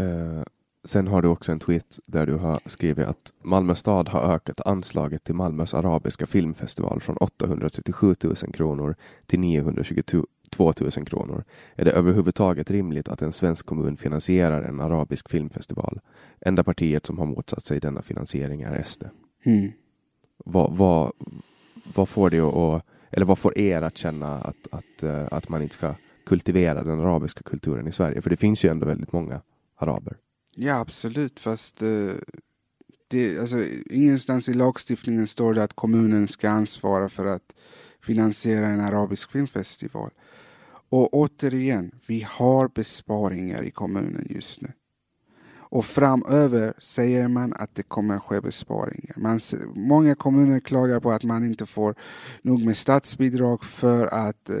Uh, 0.00 0.42
sen 0.84 1.08
har 1.08 1.22
du 1.22 1.28
också 1.28 1.52
en 1.52 1.58
tweet 1.58 1.98
där 2.06 2.26
du 2.26 2.34
har 2.34 2.60
skrivit 2.66 3.06
att 3.06 3.32
Malmö 3.42 3.74
stad 3.74 4.08
har 4.08 4.34
ökat 4.34 4.60
anslaget 4.60 5.24
till 5.24 5.34
Malmös 5.34 5.74
arabiska 5.74 6.26
filmfestival 6.26 7.00
från 7.00 7.16
837 7.16 8.14
000 8.24 8.34
kronor 8.34 8.96
till 9.26 9.40
922 9.40 10.26
2000 10.50 11.04
kronor. 11.04 11.44
Är 11.74 11.84
det 11.84 11.90
överhuvudtaget 11.90 12.70
rimligt 12.70 13.08
att 13.08 13.22
en 13.22 13.32
svensk 13.32 13.66
kommun 13.66 13.96
finansierar 13.96 14.62
en 14.62 14.80
arabisk 14.80 15.30
filmfestival? 15.30 16.00
Enda 16.40 16.64
partiet 16.64 17.06
som 17.06 17.18
har 17.18 17.26
motsatt 17.26 17.64
sig 17.64 17.80
denna 17.80 18.02
finansiering 18.02 18.62
är 18.62 18.82
SD. 18.82 19.04
Mm. 19.44 19.72
Vad, 20.44 20.76
vad, 20.76 21.12
vad 21.94 22.08
får 22.08 22.30
det 22.30 22.40
att, 22.40 22.84
eller 23.10 23.26
vad 23.26 23.38
får 23.38 23.58
er 23.58 23.82
att 23.82 23.96
känna 23.96 24.40
att, 24.40 24.68
att, 24.70 25.02
eh, 25.02 25.26
att 25.30 25.48
man 25.48 25.62
inte 25.62 25.74
ska 25.74 25.94
kultivera 26.26 26.84
den 26.84 27.00
arabiska 27.00 27.42
kulturen 27.42 27.86
i 27.86 27.92
Sverige? 27.92 28.22
För 28.22 28.30
det 28.30 28.36
finns 28.36 28.64
ju 28.64 28.68
ändå 28.68 28.86
väldigt 28.86 29.12
många 29.12 29.40
araber. 29.76 30.16
Ja, 30.54 30.78
absolut, 30.78 31.40
fast 31.40 31.82
uh, 31.82 32.14
det, 33.08 33.38
alltså, 33.38 33.64
ingenstans 33.90 34.48
i 34.48 34.54
lagstiftningen 34.54 35.26
står 35.26 35.54
det 35.54 35.62
att 35.62 35.74
kommunen 35.74 36.28
ska 36.28 36.50
ansvara 36.50 37.08
för 37.08 37.26
att 37.26 37.52
finansiera 38.00 38.66
en 38.66 38.80
arabisk 38.80 39.30
filmfestival. 39.30 40.10
Och 40.88 41.14
återigen, 41.14 41.90
vi 42.06 42.26
har 42.30 42.68
besparingar 42.68 43.62
i 43.62 43.70
kommunen 43.70 44.26
just 44.30 44.60
nu. 44.60 44.72
Och 45.70 45.84
framöver 45.84 46.74
säger 46.78 47.28
man 47.28 47.52
att 47.52 47.74
det 47.74 47.82
kommer 47.82 48.18
ske 48.18 48.40
besparingar. 48.40 49.14
Man, 49.16 49.40
många 49.74 50.14
kommuner 50.14 50.60
klagar 50.60 51.00
på 51.00 51.12
att 51.12 51.24
man 51.24 51.44
inte 51.44 51.66
får 51.66 51.94
nog 52.42 52.64
med 52.64 52.76
statsbidrag 52.76 53.64
för 53.64 54.06
att, 54.06 54.50
eh, 54.50 54.56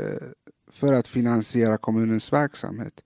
för 0.72 0.92
att 0.92 1.08
finansiera 1.08 1.78
kommunens 1.78 2.32
verksamhet. 2.32 3.00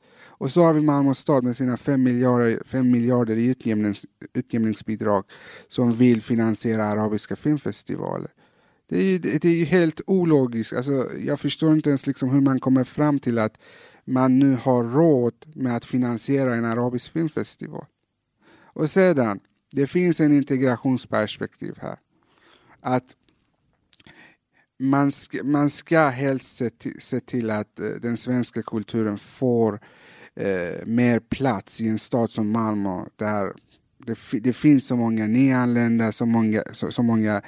Och 0.44 0.52
så 0.52 0.62
har 0.62 0.74
vi 0.74 0.80
Malmö 0.80 1.14
stad 1.14 1.44
med 1.44 1.56
sina 1.56 1.76
5 1.76 2.02
miljarder, 2.02 2.62
5 2.66 2.90
miljarder 2.90 3.36
i 3.36 3.46
utjämnings, 3.46 4.06
utjämningsbidrag 4.32 5.24
som 5.68 5.92
vill 5.92 6.22
finansiera 6.22 6.84
arabiska 6.84 7.36
filmfestivaler. 7.36 8.30
Det 8.88 8.98
är 8.98 9.02
ju, 9.02 9.18
det 9.18 9.44
är 9.44 9.54
ju 9.54 9.64
helt 9.64 10.00
ologiskt. 10.06 10.72
Alltså, 10.72 11.10
jag 11.18 11.40
förstår 11.40 11.74
inte 11.74 11.90
ens 11.90 12.06
liksom 12.06 12.30
hur 12.30 12.40
man 12.40 12.60
kommer 12.60 12.84
fram 12.84 13.18
till 13.18 13.38
att 13.38 13.58
man 14.04 14.38
nu 14.38 14.58
har 14.62 14.84
råd 14.84 15.34
med 15.54 15.76
att 15.76 15.84
finansiera 15.84 16.54
en 16.54 16.64
arabisk 16.64 17.12
filmfestival. 17.12 17.86
Och 18.74 18.90
sedan, 18.90 19.40
det 19.72 19.86
finns 19.86 20.20
en 20.20 20.32
integrationsperspektiv 20.32 21.78
här. 21.80 21.98
Att 22.80 23.16
man 24.78 25.12
ska, 25.12 25.44
man 25.44 25.70
ska 25.70 26.08
helst 26.08 26.56
se 26.56 26.70
till, 26.70 27.00
se 27.00 27.20
till 27.20 27.50
att 27.50 27.80
eh, 27.80 27.86
den 27.86 28.16
svenska 28.16 28.62
kulturen 28.62 29.18
får 29.18 29.80
eh, 30.34 30.86
mer 30.86 31.20
plats 31.20 31.80
i 31.80 31.88
en 31.88 31.98
stad 31.98 32.30
som 32.30 32.50
Malmö 32.50 33.04
där 33.16 33.52
det, 34.06 34.40
det, 34.40 34.52
finns 34.52 34.86
så 34.86 34.96
många 34.96 35.26
nyanlända, 35.26 36.12
så 36.12 36.26
många, 36.26 36.62
så, 36.72 36.90
så, 36.90 37.02
många 37.02 37.42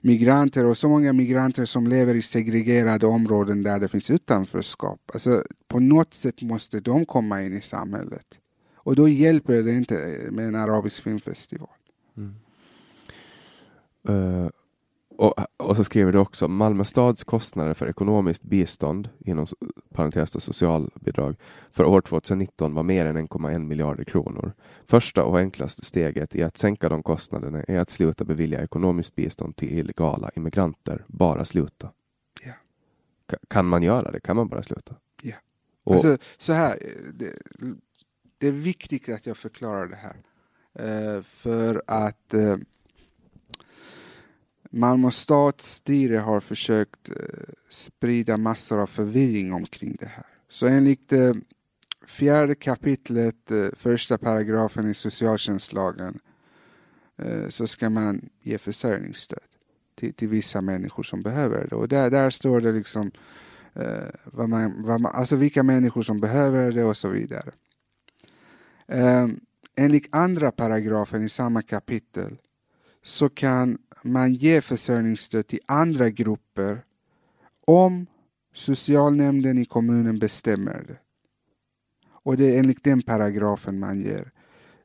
migranter 0.00 0.66
och 0.66 0.76
så 0.76 0.88
många 0.88 1.12
migranter 1.12 1.64
som 1.64 1.86
lever 1.86 2.14
i 2.14 2.22
segregerade 2.22 3.06
områden 3.06 3.62
där 3.62 3.80
det 3.80 3.88
finns 3.88 4.10
utanförskap. 4.10 5.10
Alltså, 5.14 5.44
på 5.68 5.80
något 5.80 6.14
sätt 6.14 6.42
måste 6.42 6.80
de 6.80 7.06
komma 7.06 7.42
in 7.42 7.56
i 7.56 7.60
samhället. 7.60 8.26
Och 8.74 8.96
då 8.96 9.08
hjälper 9.08 9.62
det 9.62 9.72
inte 9.72 9.98
eh, 9.98 10.30
med 10.30 10.46
en 10.46 10.54
arabisk 10.54 11.02
filmfestival. 11.02 11.68
Mm. 12.16 12.34
Uh, 14.08 14.50
och, 15.22 15.34
och 15.56 15.76
så 15.76 15.84
skriver 15.84 16.12
du 16.12 16.18
också 16.18 16.48
Malmö 16.48 16.84
stads 16.84 17.24
kostnader 17.24 17.74
för 17.74 17.88
ekonomiskt 17.88 18.42
bistånd, 18.42 19.08
inom 19.18 19.46
parentes 19.94 20.34
och 20.34 20.42
socialbidrag, 20.42 21.36
för 21.70 21.84
år 21.84 22.00
2019 22.00 22.74
var 22.74 22.82
mer 22.82 23.06
än 23.06 23.28
1,1 23.28 23.58
miljarder 23.58 24.04
kronor. 24.04 24.52
Första 24.86 25.24
och 25.24 25.38
enklaste 25.38 25.84
steget 25.84 26.34
i 26.34 26.42
att 26.42 26.58
sänka 26.58 26.88
de 26.88 27.02
kostnaderna 27.02 27.62
är 27.62 27.78
att 27.78 27.90
sluta 27.90 28.24
bevilja 28.24 28.62
ekonomiskt 28.62 29.14
bistånd 29.14 29.56
till 29.56 29.78
illegala 29.78 30.30
immigranter. 30.36 31.04
Bara 31.06 31.44
sluta. 31.44 31.90
Ja. 32.42 32.52
Kan 33.48 33.66
man 33.66 33.82
göra 33.82 34.10
det? 34.10 34.20
Kan 34.20 34.36
man 34.36 34.48
bara 34.48 34.62
sluta? 34.62 34.94
Ja. 35.22 35.36
Och, 35.84 35.92
alltså, 35.92 36.18
så 36.38 36.52
här, 36.52 36.78
det, 37.14 37.38
det, 38.38 38.46
är 38.46 38.52
viktigt 38.52 39.08
att 39.08 39.26
jag 39.26 39.36
förklarar 39.36 39.86
det 39.86 39.96
här. 39.96 40.16
Uh, 40.80 41.22
för 41.22 41.82
att 41.86 42.34
uh, 42.34 42.56
Malmö 44.74 45.10
stads 45.10 45.74
styre 45.74 46.16
har 46.16 46.40
försökt 46.40 47.08
eh, 47.08 47.16
sprida 47.68 48.36
massor 48.36 48.80
av 48.80 48.86
förvirring 48.86 49.52
omkring 49.52 49.96
det 50.00 50.06
här. 50.06 50.26
Så 50.48 50.66
enligt 50.66 51.12
eh, 51.12 51.34
fjärde 52.06 52.54
kapitlet, 52.54 53.50
eh, 53.50 53.68
första 53.76 54.18
paragrafen 54.18 54.90
i 54.90 54.94
socialtjänstlagen 54.94 56.18
så 57.48 57.66
ska 57.66 57.90
man 57.90 58.28
ge 58.42 58.58
försörjningsstöd 58.58 59.38
till, 59.94 60.14
till 60.14 60.28
vissa 60.28 60.60
människor 60.60 61.02
som 61.02 61.22
behöver 61.22 61.66
det. 61.70 61.76
Och 61.76 61.88
där, 61.88 62.10
där 62.10 62.30
står 62.30 62.60
det 62.60 62.72
liksom 62.72 63.10
eh, 63.74 64.08
vad 64.24 64.48
man, 64.48 64.82
vad 64.82 65.00
man, 65.00 65.14
alltså 65.14 65.36
vilka 65.36 65.62
människor 65.62 66.02
som 66.02 66.20
behöver 66.20 66.72
det 66.72 66.84
och 66.84 66.96
så 66.96 67.08
vidare. 67.08 67.50
Eh, 68.86 69.28
enligt 69.76 70.14
andra 70.14 70.52
paragrafen 70.52 71.22
i 71.22 71.28
samma 71.28 71.62
kapitel 71.62 72.38
så 73.02 73.28
kan 73.28 73.78
man 74.04 74.34
ge 74.34 74.60
försörjningsstöd 74.60 75.46
till 75.46 75.60
andra 75.66 76.10
grupper 76.10 76.84
om 77.66 78.06
socialnämnden 78.54 79.58
i 79.58 79.64
kommunen 79.64 80.18
bestämmer 80.18 80.84
det. 80.88 80.96
Och 82.24 82.36
det 82.36 82.54
är 82.54 82.58
enligt 82.58 82.84
den 82.84 83.02
paragrafen 83.02 83.78
man 83.78 84.00
ger 84.00 84.30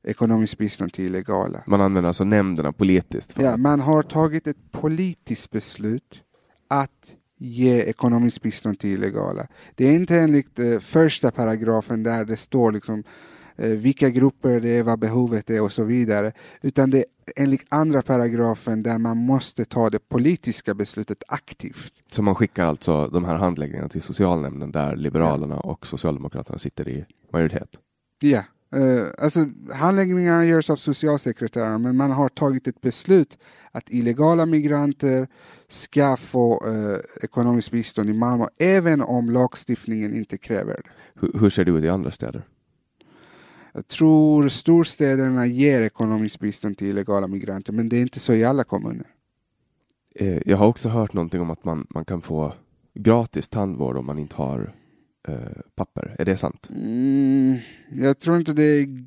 ekonomiskt 0.03 0.57
bistånd 0.57 0.94
till 0.94 1.06
illegala. 1.06 1.64
Man 1.68 1.81
använder 1.81 2.07
alltså 2.07 2.23
nämnderna 2.23 2.73
politiskt? 2.73 3.34
Ja, 3.38 3.57
man 3.57 3.80
har 3.80 4.03
tagit 4.03 4.48
ett 4.48 4.72
politiskt 4.72 5.52
beslut 5.52 6.22
att 6.68 7.15
ge 7.38 7.81
ekonomiskt 7.81 8.41
bistånd 8.41 8.80
till 8.80 8.89
illegala. 8.89 9.48
Det 9.76 9.88
är 9.88 9.94
inte 9.94 10.19
enligt 10.19 10.60
eh, 10.60 10.80
första 10.80 11.31
paragrafen 11.31 12.03
där 12.03 12.26
det 12.26 12.38
står 12.38 12.72
liksom 12.72 13.03
eh, 13.56 13.69
vilka 13.69 14.10
grupper 14.10 14.60
det 14.60 14.69
är, 14.69 14.84
vad 14.84 14.99
behovet 14.99 15.49
är 15.49 15.61
och 15.61 15.72
så 15.72 15.84
vidare. 15.84 16.31
Utan 16.61 16.89
det 16.89 16.98
är 16.98 17.06
enligt 17.35 17.65
andra 17.69 18.01
paragrafen 18.01 18.83
där 18.83 18.97
man 18.97 19.17
måste 19.17 19.65
ta 19.65 19.89
det 19.89 20.09
politiska 20.09 20.73
beslutet 20.73 21.23
aktivt. 21.27 21.93
Så 22.11 22.21
man 22.21 22.35
skickar 22.35 22.65
alltså 22.65 23.07
de 23.07 23.25
här 23.25 23.35
handläggningarna 23.35 23.89
till 23.89 24.01
socialnämnden 24.01 24.71
där 24.71 24.95
Liberalerna 24.95 25.59
och 25.59 25.87
Socialdemokraterna 25.87 26.59
sitter 26.59 26.89
i 26.89 27.05
majoritet? 27.33 27.69
Ja, 28.19 28.43
eh, 28.75 29.23
alltså 29.23 29.45
handläggningarna 29.73 30.45
görs 30.45 30.69
av 30.69 30.75
socialsekreteraren 30.75 31.81
men 31.81 31.95
man 31.95 32.11
har 32.11 32.29
tagit 32.29 32.67
ett 32.67 32.81
beslut 32.81 33.37
att 33.71 33.89
illegala 33.89 34.45
migranter 34.45 35.27
ska 35.69 36.17
få 36.17 36.65
eh, 36.67 37.23
ekonomiskt 37.23 37.71
bistånd 37.71 38.09
i 38.09 38.13
Malmö 38.13 38.45
även 38.59 39.01
om 39.01 39.29
lagstiftningen 39.29 40.15
inte 40.15 40.37
kräver 40.37 40.73
det. 40.73 40.89
Hur, 41.21 41.39
hur 41.39 41.49
ser 41.49 41.65
det 41.65 41.71
ut 41.71 41.83
i 41.83 41.89
andra 41.89 42.11
städer? 42.11 42.43
Jag 43.77 43.87
tror 43.87 44.49
storstäderna 44.49 45.45
ger 45.45 45.81
ekonomiskt 45.81 46.39
bistånd 46.39 46.77
till 46.77 46.87
illegala 46.87 47.27
migranter 47.27 47.73
men 47.73 47.89
det 47.89 47.97
är 47.97 48.01
inte 48.01 48.19
så 48.19 48.33
i 48.33 48.45
alla 48.45 48.63
kommuner. 48.63 49.07
Eh, 50.15 50.39
jag 50.45 50.57
har 50.57 50.67
också 50.67 50.89
hört 50.89 51.13
någonting 51.13 51.41
om 51.41 51.49
att 51.49 51.63
man, 51.63 51.87
man 51.89 52.05
kan 52.05 52.21
få 52.21 52.53
gratis 52.93 53.47
tandvård 53.47 53.97
om 53.97 54.05
man 54.05 54.19
inte 54.19 54.35
har 54.35 54.73
eh, 55.27 55.35
papper. 55.75 56.15
Är 56.19 56.25
det 56.25 56.37
sant? 56.37 56.69
Mm, 56.69 57.57
jag 57.91 58.19
tror 58.19 58.37
inte 58.37 58.53
det 58.53 58.63
är... 58.63 59.05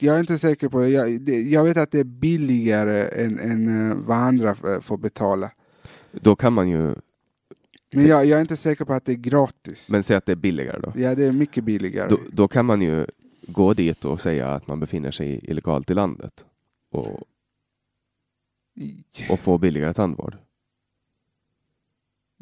Jag 0.00 0.16
är 0.16 0.20
inte 0.20 0.38
säker 0.38 0.68
på 0.68 0.80
det. 0.80 0.88
Jag, 0.88 1.20
det, 1.20 1.42
jag 1.42 1.64
vet 1.64 1.76
att 1.76 1.90
det 1.90 1.98
är 1.98 2.04
billigare 2.04 3.24
än, 3.24 3.38
än 3.38 3.90
eh, 3.90 3.96
vad 3.96 4.16
andra 4.16 4.50
eh, 4.50 4.80
får 4.80 4.96
betala. 4.96 5.50
Då 6.12 6.36
kan 6.36 6.52
man 6.52 6.68
ju, 6.68 6.94
Men 7.92 8.06
jag, 8.06 8.26
jag 8.26 8.36
är 8.36 8.40
inte 8.40 8.56
säker 8.56 8.84
på 8.84 8.92
att 8.92 9.04
det 9.04 9.12
är 9.12 9.16
gratis. 9.16 9.90
men 9.90 10.02
säg 10.02 10.16
att 10.16 10.26
det 10.26 10.32
är 10.32 10.36
billigare 10.36 10.80
då. 10.80 10.92
Ja, 10.96 11.14
det 11.14 11.24
är 11.24 11.32
mycket 11.32 11.64
billigare. 11.64 12.08
då. 12.08 12.18
Då 12.32 12.48
kan 12.48 12.66
man 12.66 12.82
ju 12.82 13.06
gå 13.46 13.74
dit 13.74 14.04
och 14.04 14.20
säga 14.20 14.54
att 14.54 14.66
man 14.66 14.80
befinner 14.80 15.10
sig 15.10 15.40
illegalt 15.42 15.90
i 15.90 15.94
landet 15.94 16.44
och, 16.90 17.22
och 19.30 19.40
få 19.40 19.58
billigare 19.58 19.94
tandvård. 19.94 20.36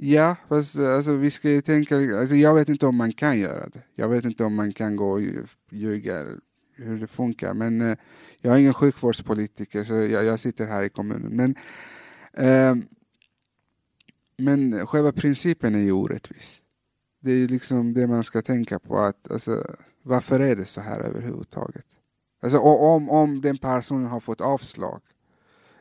Ja, 0.02 0.36
fast 0.48 0.78
alltså, 0.78 1.12
vi 1.14 1.30
ska 1.30 1.50
ju 1.50 1.62
tänka, 1.62 1.96
alltså, 1.96 2.34
jag 2.34 2.54
vet 2.54 2.68
inte 2.68 2.86
om 2.86 2.96
man 2.96 3.12
kan 3.12 3.38
göra 3.38 3.68
det. 3.68 3.82
Jag 3.94 4.08
vet 4.08 4.24
inte 4.24 4.44
om 4.44 4.54
man 4.54 4.72
kan 4.72 4.96
gå 4.96 5.10
och 5.10 5.22
ljuga 5.70 6.26
hur 6.76 6.98
det 7.00 7.06
funkar. 7.06 7.54
Men 7.54 7.80
eh, 7.80 7.96
jag 8.40 8.54
är 8.54 8.58
ingen 8.58 8.74
sjukvårdspolitiker 8.74 9.84
så 9.84 9.94
jag, 9.94 10.24
jag 10.24 10.40
sitter 10.40 10.66
här 10.66 10.82
i 10.82 10.88
kommunen. 10.88 11.36
Men, 11.36 11.54
eh, 12.32 12.84
men 14.40 14.86
själva 14.86 15.12
principen 15.12 15.74
är 15.74 15.78
ju 15.78 15.92
orättvis. 15.92 16.62
Det 17.20 17.32
är 17.32 17.48
liksom 17.48 17.94
det 17.94 18.06
man 18.06 18.24
ska 18.24 18.42
tänka 18.42 18.78
på. 18.78 18.98
att 18.98 19.30
alltså, 19.30 19.64
Varför 20.02 20.40
är 20.40 20.56
det 20.56 20.66
så 20.66 20.80
här 20.80 21.00
överhuvudtaget? 21.00 21.86
Alltså, 22.42 22.58
och 22.58 22.94
om, 22.94 23.10
om 23.10 23.40
den 23.40 23.58
personen 23.58 24.06
har 24.06 24.20
fått 24.20 24.40
avslag, 24.40 25.00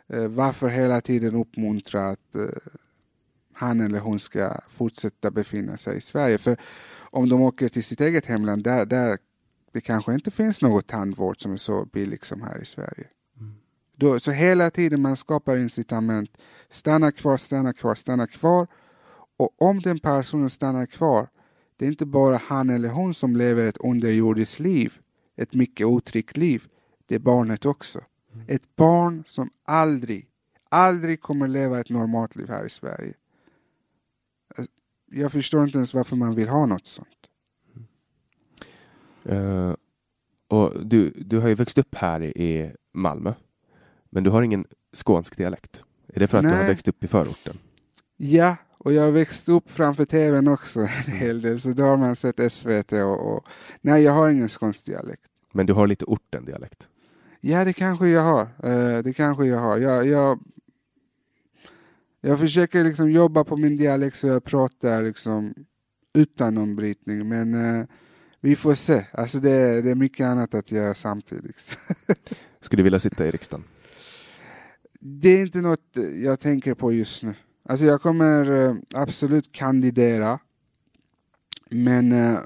eh, 0.08 0.28
varför 0.28 0.68
hela 0.68 1.02
tiden 1.02 1.36
uppmuntra 1.36 2.10
att 2.10 2.36
eh, 2.36 2.72
han 3.54 3.82
eller 3.82 4.00
hon 4.00 4.20
ska 4.20 4.62
fortsätta 4.70 5.32
befinna 5.32 5.78
sig 5.78 5.98
i 5.98 6.02
Sverige. 6.02 6.38
För 6.38 6.58
om 7.12 7.30
de 7.30 7.42
åker 7.42 7.70
till 7.70 7.84
sitt 7.84 8.02
eget 8.02 8.26
hemland, 8.26 8.64
där, 8.64 8.86
där 8.86 9.18
det 9.72 9.82
kanske 9.82 10.14
inte 10.14 10.32
finns 10.32 10.62
något 10.62 10.88
tandvård 10.88 11.42
som 11.42 11.54
är 11.54 11.58
så 11.58 11.86
billig 11.86 12.26
som 12.26 12.42
här 12.42 12.62
i 12.62 12.66
Sverige. 12.66 13.08
Då, 14.00 14.20
så 14.20 14.32
hela 14.32 14.72
tiden 14.72 15.02
man 15.02 15.18
skapar 15.18 15.58
incitament. 15.58 16.38
Stanna 16.70 17.12
kvar, 17.12 17.38
stanna 17.38 17.74
kvar, 17.74 17.96
stanna 17.96 18.28
kvar. 18.28 18.68
Och 19.38 19.62
om 19.62 19.80
den 19.80 20.00
personen 20.00 20.50
stannar 20.50 20.86
kvar, 20.86 21.28
det 21.78 21.86
är 21.86 21.90
inte 21.90 22.06
bara 22.06 22.38
han 22.38 22.70
eller 22.70 22.90
hon 22.90 23.14
som 23.14 23.36
lever 23.36 23.66
ett 23.66 23.78
underjordiskt 23.78 24.60
liv, 24.60 25.00
ett 25.36 25.54
mycket 25.54 25.88
otryggt 25.88 26.38
liv. 26.38 26.64
Det 27.06 27.16
är 27.16 27.20
barnet 27.20 27.66
också. 27.66 28.02
Ett 28.48 28.76
barn 28.76 29.24
som 29.28 29.50
aldrig, 29.66 30.28
aldrig 30.70 31.22
kommer 31.22 31.48
leva 31.48 31.80
ett 31.80 31.90
normalt 31.90 32.36
liv 32.36 32.50
här 32.50 32.66
i 32.66 32.70
Sverige 32.70 33.14
jag 35.12 35.32
förstår 35.32 35.64
inte 35.64 35.78
ens 35.78 35.94
varför 35.94 36.16
man 36.16 36.36
vill 36.36 36.50
ha 36.50 36.66
något 36.66 36.88
sånt. 36.88 37.30
Eh, 39.24 39.74
och 40.48 40.86
du, 40.86 41.10
du 41.10 41.40
har 41.40 41.48
ju 41.50 41.56
växt 41.56 41.78
upp 41.78 41.96
här 41.96 42.24
i 42.24 42.76
Malmö, 42.94 43.34
men 44.10 44.24
du 44.24 44.30
har 44.30 44.42
ingen 44.42 44.66
skånsk 44.94 45.38
dialekt. 45.38 45.84
Är 46.14 46.20
det 46.20 46.28
för 46.28 46.38
att 46.38 46.44
du 46.44 46.50
har 46.50 46.58
Nej. 46.58 46.68
växt 46.68 46.88
upp 46.88 47.04
i 47.04 47.08
förorten? 47.08 47.58
Ja, 48.18 48.56
och 48.78 48.94
jag 48.94 49.04
har 49.04 49.12
växt 49.12 49.50
upp 49.50 49.72
framför 49.72 50.06
tvn 50.06 50.48
också 50.48 50.80
en 50.80 51.14
hel 51.14 51.42
del, 51.42 51.60
så 51.60 51.70
då 51.70 51.84
har 51.84 51.98
man 51.98 52.16
sett 52.16 52.52
SVT 52.52 52.92
och, 52.92 53.36
och 53.36 53.48
nej, 53.82 54.04
jag 54.04 54.12
har 54.12 54.30
ingen 54.30 54.50
skånsk 54.50 54.86
dialekt. 54.86 55.24
Men 55.52 55.66
du 55.66 55.74
har 55.74 55.88
lite 55.88 56.06
orten-dialekt? 56.06 56.90
Ja, 57.42 57.66
det 57.66 57.74
kanske 57.74 58.08
jag 58.08 58.22
har. 58.22 58.42
Eh, 58.64 59.04
det 59.04 59.14
kanske 59.14 59.46
jag 59.46 59.60
har. 59.60 59.78
Jag, 59.78 60.08
jag, 60.08 60.40
jag 62.22 62.40
försöker 62.40 62.84
liksom 62.84 63.12
jobba 63.12 63.44
på 63.44 63.58
min 63.58 63.78
dialekt 63.78 64.18
så 64.18 64.28
jag 64.28 64.44
pratar 64.44 65.04
liksom 65.04 65.54
utan 66.14 66.54
någon 66.54 66.76
brytning, 66.76 67.28
men 67.28 67.80
eh, 67.80 67.86
vi 68.40 68.56
får 68.56 68.76
se. 68.76 69.06
Alltså 69.12 69.40
det, 69.40 69.82
det 69.82 69.92
är 69.92 69.96
mycket 69.96 70.26
annat 70.26 70.54
att 70.54 70.72
göra 70.72 70.94
samtidigt. 70.94 71.78
Skulle 72.62 72.80
du 72.80 72.84
vilja 72.84 73.00
sitta 73.00 73.28
i 73.28 73.32
riksdagen? 73.32 73.64
Det 75.00 75.30
är 75.30 75.42
inte 75.42 75.62
något 75.62 75.98
jag 76.24 76.40
tänker 76.40 76.74
på 76.74 76.94
just 76.94 77.24
nu. 77.24 77.34
Alltså 77.64 77.86
jag 77.86 78.02
kommer 78.02 78.52
eh, 78.52 78.76
absolut 78.94 79.52
kandidera. 79.52 80.40
Men 81.70 82.12
eh, 82.12 82.40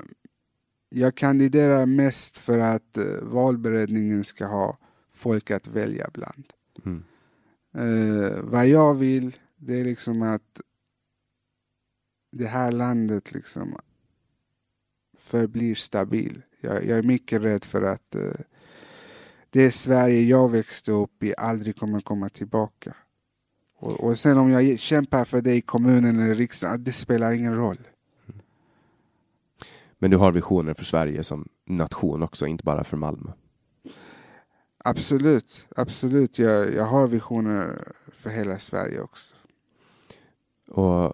jag 0.89 1.15
kandiderar 1.15 1.85
mest 1.85 2.37
för 2.37 2.59
att 2.59 2.97
eh, 2.97 3.21
valberedningen 3.21 4.23
ska 4.23 4.45
ha 4.45 4.77
folk 5.11 5.51
att 5.51 5.67
välja 5.67 6.09
bland. 6.13 6.53
Mm. 6.85 7.03
Eh, 7.73 8.41
vad 8.43 8.67
jag 8.67 8.93
vill, 8.93 9.37
det 9.55 9.79
är 9.79 9.83
liksom 9.83 10.21
att 10.21 10.61
det 12.31 12.47
här 12.47 12.71
landet 12.71 13.33
liksom 13.33 13.77
förblir 15.17 15.75
stabil. 15.75 16.41
Jag, 16.61 16.85
jag 16.85 16.97
är 16.97 17.03
mycket 17.03 17.41
rädd 17.41 17.65
för 17.65 17.81
att 17.81 18.15
eh, 18.15 18.31
det 19.53 19.71
Sverige 19.71 20.21
jag 20.21 20.51
växte 20.51 20.91
upp 20.91 21.23
i 21.23 21.33
aldrig 21.37 21.75
kommer 21.75 22.01
komma 22.01 22.29
tillbaka. 22.29 22.95
Och, 23.75 24.03
och 24.03 24.19
sen 24.19 24.37
om 24.37 24.49
jag 24.49 24.79
kämpar 24.79 25.25
för 25.25 25.41
det 25.41 25.55
i 25.55 25.61
kommunen 25.61 26.19
eller 26.19 26.35
riksdagen, 26.35 26.83
det 26.83 26.93
spelar 26.93 27.31
ingen 27.31 27.55
roll. 27.55 27.77
Men 29.99 30.11
du 30.11 30.17
har 30.17 30.31
visioner 30.31 30.73
för 30.73 30.85
Sverige 30.85 31.23
som 31.23 31.47
nation 31.65 32.23
också, 32.23 32.47
inte 32.47 32.63
bara 32.63 32.83
för 32.83 32.97
Malmö? 32.97 33.31
Absolut, 34.77 35.65
absolut. 35.75 36.39
Jag, 36.39 36.73
jag 36.73 36.85
har 36.85 37.07
visioner 37.07 37.87
för 38.11 38.29
hela 38.29 38.59
Sverige 38.59 39.01
också. 39.01 39.35
Och 40.67 41.13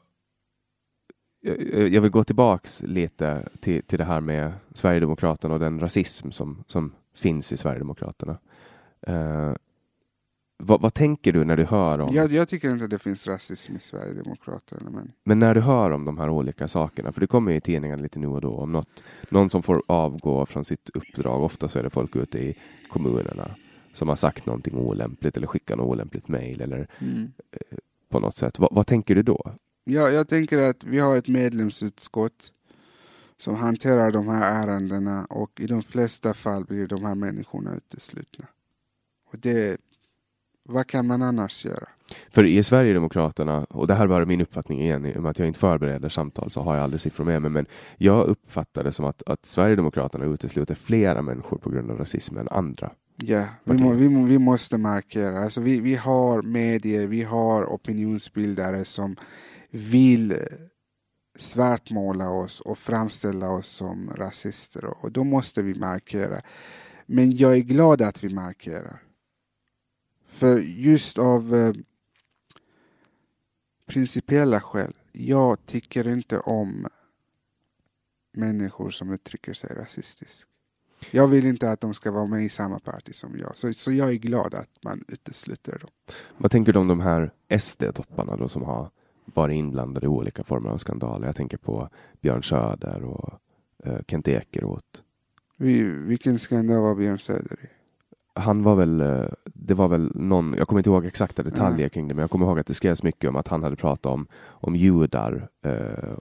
jag 1.41 1.89
jag 1.89 2.01
vill 2.01 2.11
gå 2.11 2.23
tillbaks 2.23 2.83
lite 2.83 3.49
till, 3.59 3.83
till 3.83 3.97
det 3.97 4.05
här 4.05 4.21
med 4.21 4.53
Sverigedemokraterna 4.73 5.53
och 5.53 5.59
den 5.59 5.79
rasism 5.79 6.31
som, 6.31 6.63
som 6.67 6.93
finns 7.19 7.51
i 7.51 7.57
Sverigedemokraterna. 7.57 8.37
Eh, 9.01 9.53
vad, 10.63 10.81
vad 10.81 10.93
tänker 10.93 11.33
du 11.33 11.45
när 11.45 11.57
du 11.57 11.65
hör 11.65 11.99
om, 11.99 12.15
Jag, 12.15 12.31
jag 12.31 12.49
tycker 12.49 12.71
inte 12.71 12.87
det 12.87 12.99
finns 12.99 13.27
rasism 13.27 13.75
i 13.75 13.79
Sverigedemokraterna. 13.79 14.89
Men 14.89 15.11
men 15.23 15.39
när 15.39 15.55
du 15.55 15.61
hör 15.61 15.91
om 15.91 16.05
de 16.05 16.17
här 16.17 16.29
olika 16.29 16.67
sakerna, 16.67 17.11
för 17.11 17.21
det 17.21 17.27
kommer 17.27 17.51
ju 17.51 17.57
i 17.57 17.61
tidningarna 17.61 18.01
lite 18.01 18.19
nu 18.19 18.27
och 18.27 18.41
då 18.41 18.55
om 18.55 18.71
något, 18.71 19.03
någon 19.29 19.49
som 19.49 19.63
får 19.63 19.83
avgå 19.87 20.45
från 20.45 20.65
sitt 20.65 20.89
uppdrag, 20.93 21.43
ofta 21.43 21.69
så 21.69 21.79
är 21.79 21.83
det 21.83 21.89
folk 21.89 22.15
ute 22.15 22.39
i 22.39 22.57
kommunerna 22.89 23.55
som 23.93 24.09
har 24.09 24.15
sagt 24.15 24.45
någonting 24.45 24.77
olämpligt 24.77 25.37
eller 25.37 25.47
skickat 25.47 25.77
något 25.77 25.87
olämpligt 25.87 26.27
mejl 26.27 26.61
eller 26.61 26.87
mm. 26.99 27.31
på 28.09 28.19
något 28.19 28.35
sätt. 28.35 28.59
Vad, 28.59 28.69
vad 28.75 28.87
tänker 28.87 29.15
du 29.15 29.23
då? 29.23 29.53
Ja, 29.83 30.09
jag 30.09 30.27
tänker 30.27 30.69
att 30.69 30.83
vi 30.83 30.99
har 30.99 31.17
ett 31.17 31.27
medlemsutskott 31.27 32.51
som 33.39 33.55
hanterar 33.55 34.11
de 34.11 34.27
här 34.27 34.63
ärendena 34.63 35.25
och 35.25 35.59
i 35.59 35.67
de 35.67 35.81
flesta 35.81 36.33
fall 36.33 36.65
blir 36.65 36.87
de 36.87 37.05
här 37.05 37.15
människorna 37.15 37.75
uteslutna. 37.75 38.45
Och 39.31 39.39
det, 39.39 39.77
vad 40.63 40.87
kan 40.87 41.07
man 41.07 41.21
annars 41.21 41.65
göra? 41.65 41.87
För 42.29 42.45
i 42.45 42.63
Sverigedemokraterna, 42.63 43.65
och 43.69 43.87
det 43.87 43.93
här 43.93 44.07
var 44.07 44.25
min 44.25 44.41
uppfattning 44.41 44.81
igen, 44.81 45.05
i 45.05 45.17
och 45.17 45.21
med 45.21 45.29
att 45.29 45.39
jag 45.39 45.47
inte 45.47 45.59
förbereder 45.59 46.09
samtal 46.09 46.51
så 46.51 46.61
har 46.61 46.75
jag 46.75 46.83
aldrig 46.83 47.01
siffror 47.01 47.25
med 47.25 47.41
mig, 47.41 47.51
men 47.51 47.65
jag 47.97 48.27
uppfattar 48.27 48.83
det 48.83 48.91
som 48.91 49.05
att, 49.05 49.23
att 49.25 49.45
Sverigedemokraterna 49.45 50.25
utesluter 50.25 50.75
flera 50.75 51.21
människor 51.21 51.57
på 51.57 51.69
grund 51.69 51.91
av 51.91 51.97
rasism 51.97 52.37
än 52.37 52.47
andra. 52.47 52.91
Ja, 53.15 53.45
vi, 53.63 53.73
må, 53.73 53.93
vi, 53.93 54.09
må, 54.09 54.25
vi 54.25 54.39
måste 54.39 54.77
markera. 54.77 55.43
Alltså 55.43 55.61
vi, 55.61 55.79
vi 55.79 55.95
har 55.95 56.41
medier, 56.41 57.07
vi 57.07 57.23
har 57.23 57.65
opinionsbildare 57.65 58.85
som 58.85 59.15
vill 59.71 60.35
svartmåla 61.39 62.29
oss 62.29 62.61
och 62.61 62.77
framställa 62.77 63.49
oss 63.49 63.67
som 63.67 64.09
rasister 64.15 64.85
och 64.85 65.11
då 65.11 65.23
måste 65.23 65.61
vi 65.61 65.79
markera. 65.79 66.41
Men 67.05 67.37
jag 67.37 67.53
är 67.53 67.59
glad 67.59 68.01
att 68.01 68.23
vi 68.23 68.29
markerar. 68.29 69.03
För 70.27 70.59
just 70.59 71.17
av 71.17 71.55
eh, 71.55 71.73
principiella 73.85 74.61
skäl, 74.61 74.93
jag 75.11 75.65
tycker 75.65 76.07
inte 76.07 76.39
om 76.39 76.87
människor 78.31 78.89
som 78.89 79.11
uttrycker 79.11 79.53
sig 79.53 79.75
rasistiskt. 79.75 80.47
Jag 81.11 81.27
vill 81.27 81.45
inte 81.45 81.71
att 81.71 81.81
de 81.81 81.93
ska 81.93 82.11
vara 82.11 82.25
med 82.25 82.45
i 82.45 82.49
samma 82.49 82.79
parti 82.79 83.15
som 83.15 83.37
jag, 83.39 83.57
så, 83.57 83.73
så 83.73 83.91
jag 83.91 84.09
är 84.09 84.13
glad 84.15 84.53
att 84.53 84.83
man 84.83 85.05
utesluter 85.07 85.79
dem. 85.79 85.89
Vad 86.37 86.51
tänker 86.51 86.73
du 86.73 86.79
om 86.79 86.87
de 86.87 86.99
här 86.99 87.33
SD-topparna 87.59 88.35
då 88.35 88.49
som 88.49 88.63
har 88.63 88.91
varit 89.33 89.55
inblandade 89.55 90.05
i 90.05 90.09
olika 90.09 90.43
former 90.43 90.69
av 90.69 90.77
skandaler? 90.77 91.27
Jag 91.27 91.35
tänker 91.35 91.57
på 91.57 91.89
Björn 92.21 92.43
Söder 92.43 93.03
och 93.03 93.33
eh, 93.83 93.99
Kent 94.07 94.27
Ekeroth. 94.27 95.01
Vi, 95.57 95.83
vilken 95.83 96.39
skandal 96.39 96.81
var 96.81 96.95
Björn 96.95 97.19
Söder 97.19 97.57
i? 97.63 97.67
Han 98.33 98.63
var 98.63 98.75
väl, 98.75 99.01
eh, 99.01 99.25
det 99.45 99.73
var 99.73 99.87
väl 99.87 100.11
någon, 100.15 100.55
jag 100.57 100.67
kommer 100.67 100.79
inte 100.79 100.89
ihåg 100.89 101.05
exakta 101.05 101.43
detaljer 101.43 101.85
ja. 101.85 101.89
kring 101.89 102.07
det, 102.07 102.13
men 102.13 102.21
jag 102.21 102.31
kommer 102.31 102.45
ihåg 102.45 102.59
att 102.59 102.67
det 102.67 102.73
skrevs 102.73 103.03
mycket 103.03 103.29
om 103.29 103.35
att 103.35 103.47
han 103.47 103.63
hade 103.63 103.75
pratat 103.75 104.05
om, 104.05 104.27
om 104.45 104.75
judar 104.75 105.49
eh, 105.65 106.17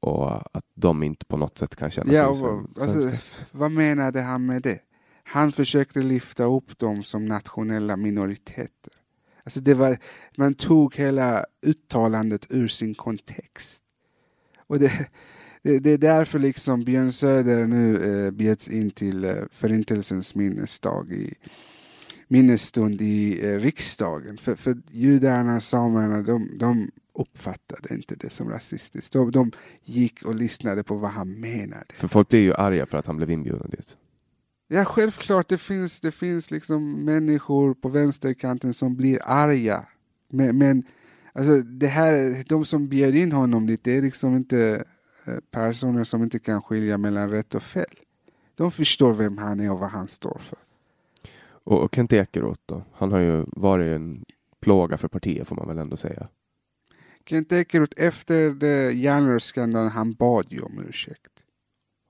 och 0.00 0.56
att 0.56 0.64
de 0.74 1.02
inte 1.02 1.26
på 1.26 1.36
något 1.36 1.58
sätt 1.58 1.76
kan 1.76 1.90
känna 1.90 2.12
ja, 2.12 2.26
sig 2.26 2.36
som 2.36 2.74
alltså, 2.80 3.10
Vad 3.52 3.70
menade 3.70 4.20
han 4.20 4.46
med 4.46 4.62
det? 4.62 4.78
Han 5.24 5.52
försökte 5.52 6.02
lyfta 6.02 6.44
upp 6.44 6.78
dem 6.78 7.02
som 7.02 7.26
nationella 7.26 7.96
minoriteter. 7.96 8.92
Alltså 9.46 9.60
det 9.60 9.74
var, 9.74 9.96
man 10.36 10.54
tog 10.54 10.94
hela 10.94 11.44
uttalandet 11.62 12.46
ur 12.48 12.68
sin 12.68 12.94
kontext. 12.94 13.82
Och 14.66 14.78
det, 14.78 15.06
det, 15.62 15.78
det 15.78 15.90
är 15.90 15.98
därför 15.98 16.38
liksom 16.38 16.84
Björn 16.84 17.12
Söder 17.12 17.66
nu 17.66 17.96
eh, 17.96 18.30
bjöds 18.30 18.68
in 18.68 18.90
till 18.90 19.24
eh, 19.24 19.34
Förintelsens 19.50 20.34
minnesdag 20.34 21.12
i 21.12 21.34
minnesstund 22.28 23.02
i 23.02 23.46
eh, 23.46 23.58
riksdagen. 23.58 24.38
För, 24.38 24.54
för 24.54 24.76
judarna, 24.90 25.60
samerna, 25.60 26.22
de, 26.22 26.58
de 26.58 26.90
uppfattade 27.14 27.94
inte 27.94 28.14
det 28.14 28.30
som 28.30 28.50
rasistiskt. 28.50 29.12
De, 29.12 29.30
de 29.30 29.52
gick 29.84 30.22
och 30.22 30.34
lyssnade 30.34 30.82
på 30.82 30.94
vad 30.94 31.10
han 31.10 31.40
menade. 31.40 31.94
För 31.94 32.08
folk 32.08 32.28
blir 32.28 32.40
ju 32.40 32.54
arga 32.54 32.86
för 32.86 32.98
att 32.98 33.06
han 33.06 33.16
blev 33.16 33.30
inbjuden 33.30 33.70
dit. 33.70 33.96
Ja, 34.68 34.84
självklart. 34.84 35.48
Det 35.48 35.58
finns, 35.58 36.00
det 36.00 36.12
finns 36.12 36.50
liksom 36.50 37.04
människor 37.04 37.74
på 37.74 37.88
vänsterkanten 37.88 38.74
som 38.74 38.96
blir 38.96 39.20
arga. 39.24 39.86
Men, 40.28 40.58
men 40.58 40.84
alltså, 41.32 41.62
det 41.62 41.86
här, 41.86 42.44
de 42.48 42.64
som 42.64 42.88
bjöd 42.88 43.14
in 43.14 43.32
honom 43.32 43.66
dit, 43.66 43.84
det 43.84 43.96
är 43.96 44.02
liksom 44.02 44.36
inte 44.36 44.84
eh, 45.24 45.34
personer 45.50 46.04
som 46.04 46.22
inte 46.22 46.38
kan 46.38 46.62
skilja 46.62 46.98
mellan 46.98 47.30
rätt 47.30 47.54
och 47.54 47.62
fel. 47.62 47.94
De 48.54 48.70
förstår 48.70 49.14
vem 49.14 49.38
han 49.38 49.60
är 49.60 49.72
och 49.72 49.78
vad 49.78 49.90
han 49.90 50.08
står 50.08 50.38
för. 50.40 50.58
Och, 51.48 51.82
och 51.82 51.94
Kent 51.94 52.12
Ekeroth 52.12 52.60
då? 52.66 52.82
Han 52.92 53.12
har 53.12 53.18
ju 53.18 53.44
varit 53.48 53.96
en 53.96 54.24
plåga 54.60 54.96
för 54.96 55.08
partiet 55.08 55.48
får 55.48 55.56
man 55.56 55.68
väl 55.68 55.78
ändå 55.78 55.96
säga. 55.96 56.28
Kent 57.26 57.52
Ekeroth 57.52 57.92
efter 57.96 58.64
järnrörsskandalen, 58.90 59.90
han 59.90 60.12
bad 60.12 60.46
ju 60.48 60.60
om 60.60 60.84
ursäkt. 60.88 61.32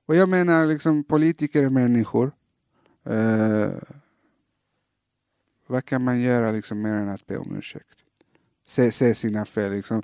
Och 0.07 0.17
jag 0.17 0.29
menar 0.29 0.67
liksom 0.67 1.05
politiker 1.05 1.63
är 1.63 1.69
människor. 1.69 2.33
Uh, 3.11 3.71
vad 5.67 5.85
kan 5.85 6.05
man 6.05 6.21
göra 6.21 6.53
liksom 6.53 6.83
mer 6.83 6.95
än 6.95 7.09
att 7.09 7.27
be 7.27 7.37
om 7.37 7.57
ursäkt? 7.57 7.97
Se, 8.67 8.93
se 8.93 9.15
sina 9.15 9.45
fel 9.45 9.73
liksom. 9.73 10.03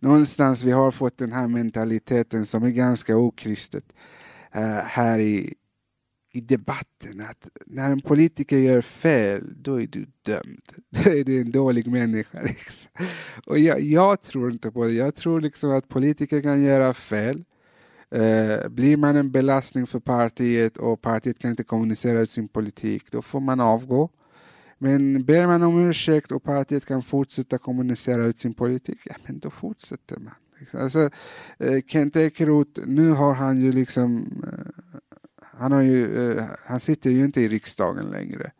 Någonstans 0.00 0.62
vi 0.62 0.70
har 0.70 0.90
fått 0.90 1.18
den 1.18 1.32
här 1.32 1.48
mentaliteten 1.48 2.46
som 2.46 2.62
är 2.62 2.70
ganska 2.70 3.16
okristet 3.16 3.84
uh, 4.56 4.62
här 4.84 5.18
i, 5.18 5.54
i 6.32 6.40
debatten 6.40 7.20
att 7.20 7.48
när 7.66 7.90
en 7.90 8.00
politiker 8.00 8.58
gör 8.58 8.80
fel, 8.80 9.52
då 9.56 9.80
är 9.80 9.86
du 9.86 10.06
dömd. 10.22 10.72
Då 10.90 11.10
är 11.10 11.24
du 11.24 11.40
en 11.40 11.50
dålig 11.50 11.86
människa. 11.86 12.42
Liksom. 12.42 12.90
Och 13.46 13.58
jag, 13.58 13.80
jag, 13.80 14.22
tror 14.22 14.52
inte 14.52 14.70
på 14.70 14.84
det. 14.84 14.92
Jag 14.92 15.14
tror 15.14 15.40
liksom 15.40 15.70
att 15.70 15.88
politiker 15.88 16.40
kan 16.40 16.62
göra 16.62 16.94
fel. 16.94 17.44
Eh, 18.14 18.68
blir 18.68 18.96
man 18.96 19.16
en 19.16 19.30
belastning 19.30 19.86
för 19.86 20.00
partiet 20.00 20.76
och 20.76 21.00
partiet 21.02 21.38
kan 21.38 21.50
inte 21.50 21.64
kommunicera 21.64 22.20
ut 22.20 22.30
sin 22.30 22.48
politik, 22.48 23.12
då 23.12 23.22
får 23.22 23.40
man 23.40 23.60
avgå. 23.60 24.10
Men 24.78 25.24
ber 25.24 25.46
man 25.46 25.62
om 25.62 25.88
ursäkt 25.88 26.32
och 26.32 26.42
partiet 26.42 26.86
kan 26.86 27.02
fortsätta 27.02 27.58
kommunicera 27.58 28.24
ut 28.24 28.38
sin 28.38 28.54
politik, 28.54 28.98
ja 29.04 29.14
men 29.26 29.38
då 29.38 29.50
fortsätter 29.50 30.16
man. 30.18 30.34
Alltså, 30.82 31.10
eh, 31.58 31.80
Kent 31.86 32.16
Ekeroth, 32.16 32.80
nu 32.86 33.10
har 33.10 33.34
han 33.34 33.60
ju 33.60 33.72
liksom 33.72 34.42
eh, 34.46 35.00
han, 35.40 35.72
har 35.72 35.82
ju, 35.82 36.30
eh, 36.30 36.44
han 36.66 36.80
sitter 36.80 37.10
ju 37.10 37.24
inte 37.24 37.40
i 37.40 37.48
riksdagen 37.48 38.06
längre. 38.06 38.50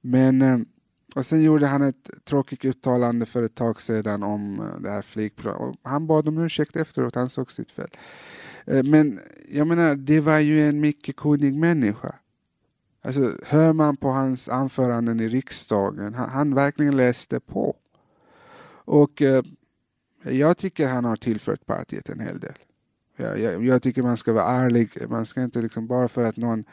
Men 0.00 0.42
eh, 0.42 0.58
och 1.14 1.26
sen 1.26 1.42
gjorde 1.42 1.66
han 1.66 1.82
ett 1.82 2.10
tråkigt 2.24 2.64
uttalande 2.64 3.26
för 3.26 3.42
ett 3.42 3.54
tag 3.54 3.80
sedan 3.80 4.22
om 4.22 4.60
eh, 4.60 4.80
det 4.80 4.90
här 4.90 5.02
flygplanet. 5.02 5.78
Han 5.82 6.06
bad 6.06 6.28
om 6.28 6.38
ursäkt 6.38 6.76
efteråt, 6.76 7.14
han 7.14 7.30
såg 7.30 7.50
sitt 7.50 7.70
fel. 7.70 7.90
Eh, 8.66 8.82
men 8.82 9.20
jag 9.48 9.66
menar, 9.66 9.94
det 9.94 10.20
var 10.20 10.38
ju 10.38 10.68
en 10.68 10.80
mycket 10.80 11.16
kunnig 11.16 11.54
människa. 11.54 12.14
Alltså, 13.02 13.38
hör 13.42 13.72
man 13.72 13.96
på 13.96 14.08
hans 14.08 14.48
anföranden 14.48 15.20
i 15.20 15.28
riksdagen, 15.28 16.14
han, 16.14 16.30
han 16.30 16.54
verkligen 16.54 16.96
läste 16.96 17.40
på. 17.40 17.76
Och 18.86 19.22
eh, 19.22 19.44
jag 20.22 20.58
tycker 20.58 20.88
han 20.88 21.04
har 21.04 21.16
tillfört 21.16 21.66
partiet 21.66 22.08
en 22.08 22.20
hel 22.20 22.40
del. 22.40 22.54
Jag, 23.16 23.40
jag, 23.40 23.64
jag, 23.64 23.82
tycker 23.82 24.02
man 24.02 24.16
ska 24.16 24.32
vara 24.32 24.44
ärlig, 24.44 24.90
man 25.08 25.26
ska 25.26 25.42
inte 25.42 25.62
liksom 25.62 25.86
bara 25.86 26.08
för 26.08 26.24
att 26.24 26.36
någon 26.36 26.64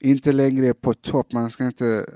inte 0.00 0.32
längre 0.32 0.66
är 0.66 0.72
på 0.72 0.94
topp, 0.94 1.32
man 1.32 1.50
ska 1.50 1.66
inte 1.66 2.06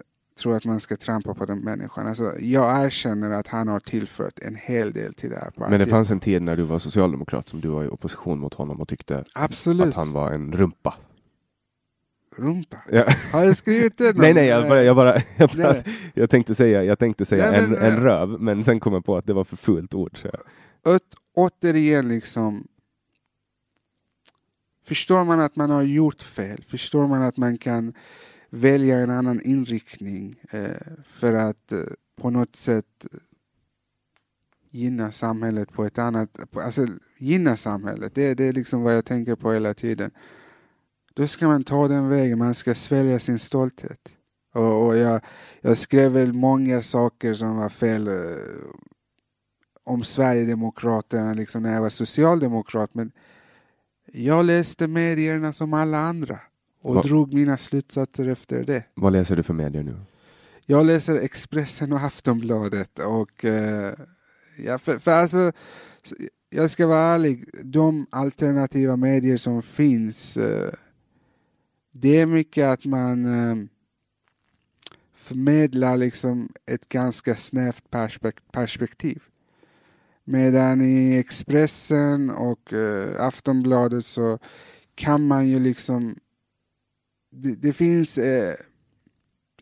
tro 0.41 0.53
att 0.53 0.65
man 0.65 0.81
ska 0.81 0.97
trampa 0.97 1.35
på 1.35 1.47
den 1.47 1.59
människan. 1.59 2.07
Alltså, 2.07 2.35
jag 2.41 2.85
erkänner 2.85 3.31
att 3.31 3.47
han 3.47 3.69
har 3.69 3.81
tillfört 3.81 4.39
en 4.39 4.57
hel 4.57 4.93
del 4.93 5.15
till 5.15 5.31
det 5.31 5.37
här 5.37 5.51
partiet. 5.51 5.71
Men 5.71 5.81
det 5.81 5.87
fanns 5.87 6.11
en 6.11 6.21
tid 6.21 6.43
när 6.43 6.57
du 6.57 6.63
var 6.63 6.79
socialdemokrat 6.79 7.49
som 7.49 7.61
du 7.61 7.69
var 7.69 7.85
i 7.85 7.89
opposition 7.89 8.39
mot 8.39 8.55
honom 8.55 8.81
och 8.81 8.89
tyckte 8.89 9.25
Absolut. 9.35 9.89
att 9.89 9.95
han 9.95 10.13
var 10.13 10.33
en 10.33 10.53
rumpa. 10.53 10.95
Rumpa? 12.37 12.77
Ja. 12.91 13.05
Har 13.33 13.45
jag 13.45 13.57
skrivit 13.57 13.99
det? 13.99 14.13
nej, 14.17 14.35
nej, 14.35 14.47
jag, 14.47 14.69
bara, 14.69 14.83
jag, 14.83 14.97
bara, 14.97 15.23
jag, 15.37 15.51
bara, 15.51 15.77
jag 16.15 16.31
tänkte 16.31 16.55
säga, 16.55 16.85
jag 16.85 16.99
tänkte 16.99 17.25
säga 17.25 17.51
nej, 17.51 17.61
en, 17.61 17.71
men, 17.71 17.81
en 17.81 18.03
röv, 18.03 18.41
men 18.41 18.65
sen 18.65 18.81
kom 18.81 18.93
jag 18.93 19.05
på 19.05 19.17
att 19.17 19.27
det 19.27 19.33
var 19.33 19.45
för 19.45 19.57
fult 19.57 19.95
ord. 19.95 20.19
Så 20.19 20.29
jag. 20.83 21.01
återigen, 21.35 22.09
liksom, 22.09 22.65
Förstår 24.91 25.25
man 25.25 25.41
att 25.41 25.57
man 25.57 25.71
har 25.71 25.83
gjort 25.83 26.23
fel, 26.23 26.65
förstår 26.69 27.07
man 27.07 27.23
att 27.23 27.37
man 27.37 27.59
kan 27.59 27.93
välja 28.51 28.99
en 28.99 29.11
annan 29.11 29.41
inriktning 29.41 30.41
eh, 30.51 30.77
för 31.05 31.35
att 31.35 31.73
eh, 31.73 31.83
på 32.17 32.31
något 32.31 32.57
sätt 32.57 33.05
eh, 33.13 33.19
gynna 34.71 35.13
samhället 35.13 35.73
på 35.73 35.85
ett 35.85 35.99
annat, 35.99 36.39
alltså 36.57 36.87
gynna 37.19 37.57
samhället, 37.57 38.15
det, 38.15 38.35
det 38.35 38.45
är 38.45 38.53
liksom 38.53 38.83
vad 38.83 38.97
jag 38.97 39.05
tänker 39.05 39.37
på 39.37 39.53
hela 39.53 39.75
tiden. 39.75 40.11
Då 41.15 41.27
ska 41.27 41.49
man 41.49 41.65
ta 41.65 41.89
den 41.89 42.09
vägen, 42.09 42.39
man 42.39 42.55
ska 42.55 42.75
svälja 42.75 43.19
sin 43.19 43.39
stolthet. 43.39 44.09
Och, 44.53 44.87
och 44.87 44.97
jag, 44.97 45.21
jag 45.61 45.79
skrev 45.79 46.13
väl 46.13 46.33
många 46.33 46.83
saker 46.83 47.35
som 47.35 47.57
var 47.57 47.69
fel 47.69 48.09
eh, 48.09 48.15
om 49.85 50.05
Sverigedemokraterna 50.05 51.35
liksom 51.35 51.63
när 51.63 51.75
jag 51.75 51.81
var 51.81 51.89
socialdemokrat, 51.89 52.95
men 52.95 53.13
jag 54.13 54.45
läste 54.45 54.89
medierna 54.89 55.53
som 55.53 55.75
alla 55.75 55.99
andra 55.99 56.41
och 56.81 56.95
Va? 56.95 57.03
drog 57.03 57.35
mina 57.35 57.57
slutsatser 57.57 58.29
efter 58.29 58.65
det. 58.65 58.85
Vad 58.95 59.13
läser 59.13 59.37
du 59.37 59.43
för 59.43 59.55
medier 59.55 59.83
nu? 59.83 59.97
Jag 60.67 60.87
läser 60.87 61.17
Expressen 61.17 61.93
och 61.93 62.01
Aftonbladet 62.01 62.99
och 62.99 63.45
uh, 63.45 63.93
ja, 64.57 64.79
för, 64.79 64.99
för 64.99 65.11
alltså, 65.11 65.53
jag 66.51 66.71
ska 66.71 66.87
vara 66.87 67.15
ärlig, 67.15 67.49
de 67.65 68.07
alternativa 68.11 68.97
medier 68.97 69.37
som 69.37 69.63
finns, 69.63 70.37
uh, 70.37 70.71
det 71.93 72.21
är 72.21 72.27
mycket 72.27 72.67
att 72.67 72.85
man 72.85 73.27
uh, 73.27 73.65
förmedlar 75.15 75.97
liksom 75.97 76.49
ett 76.67 76.89
ganska 76.89 77.37
snävt 77.37 77.85
perspektiv. 78.53 79.23
Medan 80.25 80.83
i 80.83 81.19
Expressen 81.19 82.31
och 82.31 82.73
eh, 82.73 83.27
Aftonbladet 83.27 84.07
så 84.07 84.39
kan 84.95 85.27
man 85.27 85.49
ju 85.49 85.61
liksom... 85.61 86.17
Det, 87.31 87.55
det 87.55 87.73
finns 87.73 88.19
eh, 88.19 88.55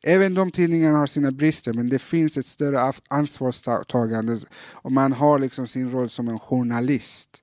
även 0.02 0.34
de 0.34 0.50
tidningarna 0.50 0.98
har 0.98 1.06
sina 1.06 1.30
brister, 1.30 1.72
men 1.72 1.88
det 1.88 1.98
finns 1.98 2.36
ett 2.36 2.46
större 2.46 2.92
ansvarstagande 3.08 4.38
och 4.72 4.92
man 4.92 5.12
har 5.12 5.38
liksom 5.38 5.66
sin 5.66 5.90
roll 5.90 6.08
som 6.08 6.28
en 6.28 6.38
journalist. 6.38 7.42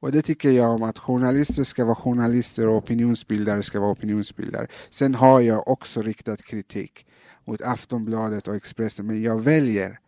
Och 0.00 0.12
det 0.12 0.22
tycker 0.22 0.50
jag 0.50 0.70
om 0.70 0.82
att 0.82 0.98
journalister 0.98 1.64
ska 1.64 1.84
vara 1.84 1.94
journalister 1.94 2.68
och 2.68 2.76
opinionsbildare 2.76 3.62
ska 3.62 3.80
vara 3.80 3.92
opinionsbildare. 3.92 4.66
Sen 4.90 5.14
har 5.14 5.40
jag 5.40 5.68
också 5.68 6.02
riktat 6.02 6.42
kritik 6.42 7.06
mot 7.44 7.62
Aftonbladet 7.62 8.48
och 8.48 8.56
Expressen, 8.56 9.06
men 9.06 9.22
jag 9.22 9.40
väljer 9.40 9.98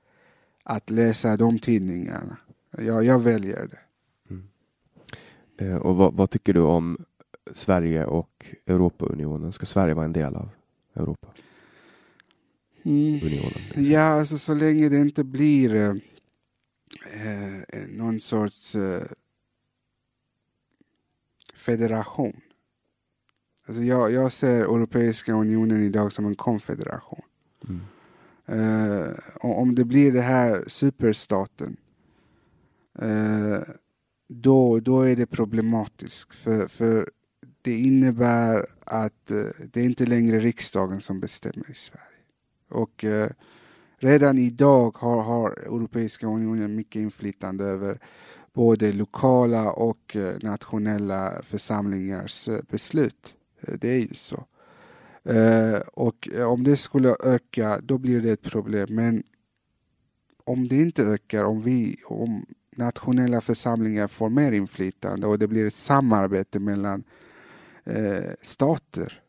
att 0.64 0.90
läsa 0.90 1.36
de 1.36 1.58
tidningarna. 1.58 2.36
Jag, 2.78 3.04
jag 3.04 3.18
väljer 3.18 3.66
det. 3.66 3.78
Mm. 4.30 4.48
Eh, 5.58 5.76
och 5.76 5.96
vad, 5.96 6.14
vad, 6.14 6.30
tycker 6.30 6.52
du 6.52 6.60
om 6.60 7.04
Sverige 7.50 8.04
och 8.04 8.46
Europaunionen? 8.66 9.52
Ska 9.52 9.66
Sverige 9.66 9.94
vara 9.94 10.04
en 10.04 10.12
del 10.12 10.36
av 10.36 10.48
Europa? 10.94 11.28
Mm. 12.82 13.20
Unionen, 13.22 13.62
liksom? 13.64 13.84
Ja, 13.84 14.02
alltså 14.02 14.38
så 14.38 14.54
länge 14.54 14.88
det 14.88 14.96
inte 14.96 15.24
blir 15.24 15.74
eh, 15.74 15.94
eh 17.68 17.88
någon 17.88 18.20
sorts 18.20 18.74
eh, 18.74 19.02
federation. 21.54 22.40
Alltså 23.66 23.82
jag, 23.82 24.12
jag 24.12 24.32
ser 24.32 24.60
Europeiska 24.60 25.32
unionen 25.32 25.82
idag 25.82 26.12
som 26.12 26.26
en 26.26 26.34
konfederation. 26.34 27.22
Mm. 27.68 27.80
Uh, 28.48 29.14
om 29.40 29.74
det 29.74 29.84
blir 29.84 30.12
det 30.12 30.20
här 30.20 30.64
superstaten, 30.66 31.76
uh, 33.02 33.60
då, 34.28 34.80
då 34.80 35.00
är 35.00 35.16
det 35.16 35.26
problematiskt. 35.26 36.34
För, 36.34 36.68
för 36.68 37.10
det 37.62 37.78
innebär 37.78 38.66
att 38.84 39.30
eh, 39.30 39.44
det 39.72 39.80
är 39.80 39.84
inte 39.84 40.06
längre 40.06 40.38
riksdagen 40.38 41.00
som 41.00 41.20
bestämmer 41.20 41.70
i 41.70 41.74
Sverige. 41.74 42.06
Och 42.68 43.04
eh, 43.04 43.30
redan 43.96 44.38
idag 44.38 44.96
har, 44.98 45.22
har 45.22 45.50
Europeiska 45.50 46.26
unionen 46.26 46.74
mycket 46.74 47.00
inflytande 47.00 47.64
över 47.64 47.98
både 48.52 48.92
lokala 48.92 49.72
och 49.72 50.16
eh, 50.16 50.36
nationella 50.42 51.42
församlingars 51.42 52.48
beslut. 52.68 53.34
Det 53.60 53.88
är 53.88 53.98
ju 53.98 54.14
så. 54.14 54.44
Eh, 55.24 55.80
och 55.92 56.28
om 56.46 56.64
det 56.64 56.76
skulle 56.76 57.16
öka, 57.24 57.80
då 57.82 57.98
blir 57.98 58.20
det 58.20 58.30
ett 58.30 58.42
problem. 58.42 58.94
Men 58.94 59.22
om 60.44 60.68
det 60.68 60.76
inte 60.76 61.02
ökar, 61.02 61.44
om 61.44 61.60
vi, 61.60 61.96
om 62.04 62.46
nationella 62.76 63.40
församlingar 63.40 64.08
får 64.08 64.28
mer 64.28 64.52
inflytande 64.52 65.26
och 65.26 65.38
det 65.38 65.48
blir 65.48 65.66
ett 65.66 65.74
samarbete 65.74 66.58
mellan 66.58 67.04
uh, 67.88 68.30
stater. 68.42 69.22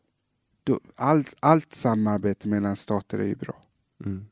Då, 0.64 0.80
allt, 0.96 1.34
allt 1.40 1.74
samarbete 1.74 2.48
mellan 2.48 2.76
stater 2.76 3.18
är 3.18 3.24
ju 3.24 3.34
bra. 3.34 3.62
Mm. 4.04 4.26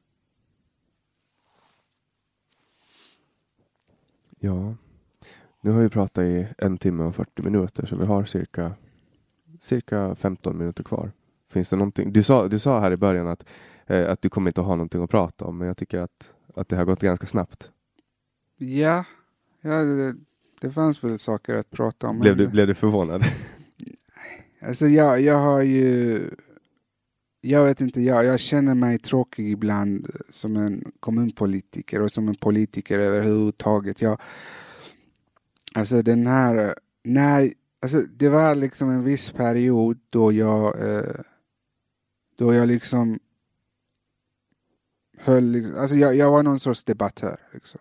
Ja, 4.38 4.74
nu 5.60 5.70
har 5.70 5.80
vi 5.80 5.88
pratat 5.88 6.24
i 6.24 6.48
en 6.58 6.78
timme 6.78 7.04
och 7.04 7.14
40 7.14 7.42
minuter 7.42 7.86
så 7.86 7.96
vi 7.96 8.06
har 8.06 8.24
cirka, 8.24 8.72
cirka 9.60 10.14
15 10.14 10.58
minuter 10.58 10.84
kvar. 10.84 11.12
Finns 11.48 11.68
det 11.68 11.76
någonting? 11.76 12.12
Du 12.12 12.22
sa, 12.22 12.48
du 12.48 12.58
sa 12.58 12.80
här 12.80 12.92
i 12.92 12.96
början 12.96 13.28
att, 13.28 13.44
eh, 13.86 14.10
att 14.10 14.22
du 14.22 14.28
kommer 14.28 14.50
inte 14.50 14.60
att 14.60 14.66
ha 14.66 14.76
någonting 14.76 15.02
att 15.02 15.10
prata 15.10 15.44
om, 15.44 15.58
men 15.58 15.68
jag 15.68 15.76
tycker 15.76 15.98
att, 15.98 16.34
att 16.54 16.68
det 16.68 16.76
har 16.76 16.84
gått 16.84 17.00
ganska 17.00 17.26
snabbt. 17.26 17.70
Ja, 18.56 19.04
ja 19.60 19.70
det, 19.70 20.16
det 20.60 20.70
fanns 20.70 21.04
väl 21.04 21.18
saker 21.18 21.54
att 21.54 21.70
prata 21.70 22.08
om. 22.08 22.20
Blev 22.20 22.36
du, 22.36 22.48
blev 22.48 22.66
du 22.66 22.74
förvånad? 22.74 23.24
Alltså 24.64 24.86
jag, 24.86 25.20
jag 25.20 25.38
har 25.38 25.62
ju 25.62 26.20
jag 27.44 27.64
vet 27.64 27.80
inte, 27.80 28.00
jag, 28.00 28.24
jag 28.24 28.40
känner 28.40 28.74
mig 28.74 28.98
tråkig 28.98 29.50
ibland 29.50 30.10
som 30.28 30.56
en 30.56 30.92
kommunpolitiker 31.00 32.00
och 32.00 32.12
som 32.12 32.28
en 32.28 32.34
politiker 32.34 32.98
överhuvudtaget. 32.98 34.02
Jag, 34.02 34.20
alltså 35.74 36.02
den 36.02 36.26
här, 36.26 36.74
när, 37.04 37.52
alltså 37.82 38.00
det 38.00 38.28
var 38.28 38.54
liksom 38.54 38.90
en 38.90 39.04
viss 39.04 39.30
period 39.30 39.98
då 40.10 40.32
jag 40.32 40.88
eh, 40.88 41.20
då 42.38 42.54
jag 42.54 42.68
liksom 42.68 43.18
höll, 45.18 45.76
alltså 45.76 45.96
jag, 45.96 46.14
jag 46.14 46.30
var 46.30 46.42
någon 46.42 46.60
sorts 46.60 46.84
debattör. 46.84 47.40
Liksom. 47.52 47.80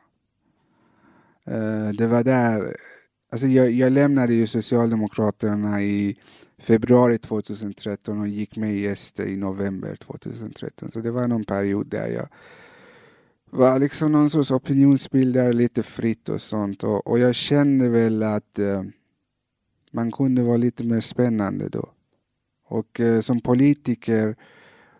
Uh, 1.47 1.89
det 1.89 2.07
var 2.07 2.23
där, 2.23 2.77
alltså 3.31 3.47
jag, 3.47 3.71
jag 3.71 3.91
lämnade 3.91 4.33
ju 4.33 4.47
Socialdemokraterna 4.47 5.81
i 5.81 6.17
februari 6.61 7.17
2013 7.17 8.19
och 8.19 8.27
gick 8.27 8.57
med 8.57 8.75
i 8.75 8.95
SD 8.95 9.19
i 9.19 9.37
november 9.37 9.95
2013. 9.95 10.91
Så 10.91 10.99
det 10.99 11.11
var 11.11 11.27
någon 11.27 11.43
period 11.43 11.87
där 11.87 12.07
jag 12.07 12.27
var 13.51 13.79
liksom 13.79 14.11
någon 14.11 14.29
sorts 14.29 14.51
opinionsbildare 14.51 15.53
lite 15.53 15.83
fritt 15.83 16.29
och 16.29 16.41
sånt. 16.41 16.83
Och, 16.83 17.07
och 17.07 17.19
jag 17.19 17.35
kände 17.35 17.89
väl 17.89 18.23
att 18.23 18.59
eh, 18.59 18.83
man 19.91 20.11
kunde 20.11 20.43
vara 20.43 20.57
lite 20.57 20.83
mer 20.83 21.01
spännande 21.01 21.69
då. 21.69 21.89
Och 22.67 22.99
eh, 22.99 23.21
som 23.21 23.41
politiker 23.41 24.35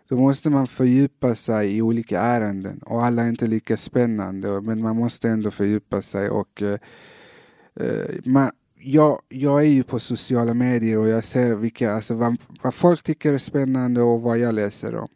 då 0.08 0.16
måste 0.16 0.50
man 0.50 0.66
fördjupa 0.66 1.34
sig 1.34 1.76
i 1.76 1.82
olika 1.82 2.20
ärenden 2.20 2.78
och 2.78 3.04
alla 3.04 3.22
är 3.22 3.28
inte 3.28 3.46
lika 3.46 3.76
spännande 3.76 4.60
men 4.60 4.82
man 4.82 4.96
måste 4.96 5.28
ändå 5.28 5.50
fördjupa 5.50 6.02
sig 6.02 6.30
och 6.30 6.62
eh, 6.62 6.78
eh 7.74 8.20
man, 8.24 8.50
jag, 8.84 9.22
jag 9.28 9.60
är 9.60 9.68
ju 9.68 9.82
på 9.82 9.98
sociala 9.98 10.54
medier 10.54 10.98
och 10.98 11.08
jag 11.08 11.24
ser 11.24 11.54
vilka, 11.54 11.92
alltså 11.92 12.14
vad, 12.14 12.36
vad 12.62 12.74
folk 12.74 13.02
tycker 13.02 13.34
är 13.34 13.38
spännande 13.38 14.02
och 14.02 14.22
vad 14.22 14.38
jag 14.38 14.54
läser 14.54 14.94
om. 14.94 15.08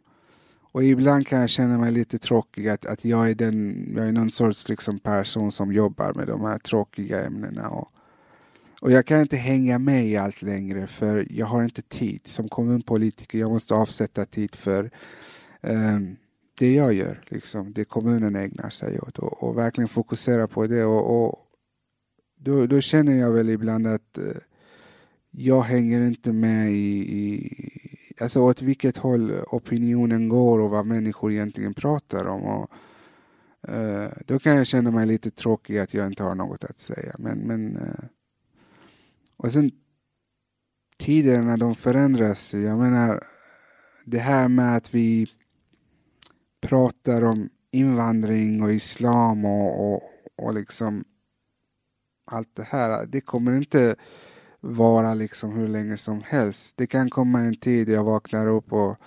Och 0.71 0.83
ibland 0.83 1.27
kan 1.27 1.39
jag 1.39 1.49
känna 1.49 1.77
mig 1.77 1.91
lite 1.91 2.19
tråkig 2.19 2.67
att, 2.67 2.85
att 2.85 3.05
jag 3.05 3.29
är 3.29 3.35
den, 3.35 3.87
jag 3.95 4.07
är 4.07 4.11
någon 4.11 4.31
sorts 4.31 4.69
liksom 4.69 4.99
person 4.99 5.51
som 5.51 5.73
jobbar 5.73 6.13
med 6.13 6.27
de 6.27 6.41
här 6.41 6.57
tråkiga 6.57 7.25
ämnena. 7.25 7.69
Och, 7.69 7.91
och 8.81 8.91
jag 8.91 9.05
kan 9.05 9.21
inte 9.21 9.37
hänga 9.37 9.79
med 9.79 10.05
i 10.05 10.17
allt 10.17 10.41
längre 10.41 10.87
för 10.87 11.27
jag 11.29 11.45
har 11.45 11.63
inte 11.63 11.81
tid. 11.81 12.21
Som 12.25 12.49
kommunpolitiker 12.49 13.39
jag 13.39 13.51
måste 13.51 13.75
avsätta 13.75 14.25
tid 14.25 14.55
för 14.55 14.91
um, 15.61 16.15
det 16.59 16.73
jag 16.73 16.93
gör, 16.93 17.23
liksom, 17.27 17.73
det 17.73 17.85
kommunen 17.85 18.35
ägnar 18.35 18.69
sig 18.69 18.99
åt 18.99 19.19
och, 19.19 19.43
och 19.43 19.57
verkligen 19.57 19.87
fokusera 19.87 20.47
på 20.47 20.67
det. 20.67 20.83
Och, 20.83 21.25
och 21.25 21.46
då, 22.47 22.65
då, 22.65 22.81
känner 22.81 23.19
jag 23.19 23.31
väl 23.31 23.49
ibland 23.49 23.87
att 23.87 24.17
eh, 24.17 24.37
jag 25.31 25.61
hänger 25.61 26.01
inte 26.01 26.31
med 26.31 26.71
i, 26.71 27.17
i 27.19 27.51
alltså 28.19 28.41
åt 28.41 28.61
vilket 28.61 28.97
håll 28.97 29.31
opinionen 29.31 30.29
går 30.29 30.59
och 30.59 30.69
vad 30.69 30.85
människor 30.85 31.31
egentligen 31.31 31.73
pratar 31.73 32.25
om. 32.25 32.41
Och, 32.41 32.71
uh, 33.69 34.07
då 34.25 34.39
kan 34.39 34.55
jag 34.55 34.67
känna 34.67 34.91
mig 34.91 35.05
lite 35.05 35.31
tråkig 35.31 35.77
att 35.77 35.93
jag 35.93 36.07
inte 36.07 36.23
har 36.23 36.35
något 36.35 36.63
att 36.63 36.79
säga. 36.79 37.15
Men, 37.19 37.37
men 37.37 37.77
uh, 37.77 38.05
och 39.37 39.51
sen 39.51 39.71
tiderna 40.97 41.57
de 41.57 41.75
förändras. 41.75 42.53
Jag 42.53 42.79
menar 42.79 43.23
det 44.05 44.19
här 44.19 44.47
med 44.47 44.75
att 44.75 44.93
vi 44.93 45.27
pratar 46.61 47.23
om 47.23 47.49
invandring 47.71 48.63
och 48.63 48.73
islam 48.73 49.45
och, 49.45 49.93
och, 49.93 50.01
och 50.35 50.53
liksom 50.53 51.03
allt 52.27 52.55
det 52.55 52.63
här. 52.63 53.05
Det 53.05 53.21
kommer 53.21 53.55
inte 53.57 53.95
vara 54.59 55.13
liksom 55.13 55.51
hur 55.51 55.67
länge 55.67 55.97
som 55.97 56.21
helst. 56.25 56.77
Det 56.77 56.87
kan 56.87 57.09
komma 57.09 57.39
en 57.39 57.55
tid 57.55 57.89
jag 57.89 58.03
vaknar 58.03 58.47
upp 58.47 58.73
och 58.73 58.97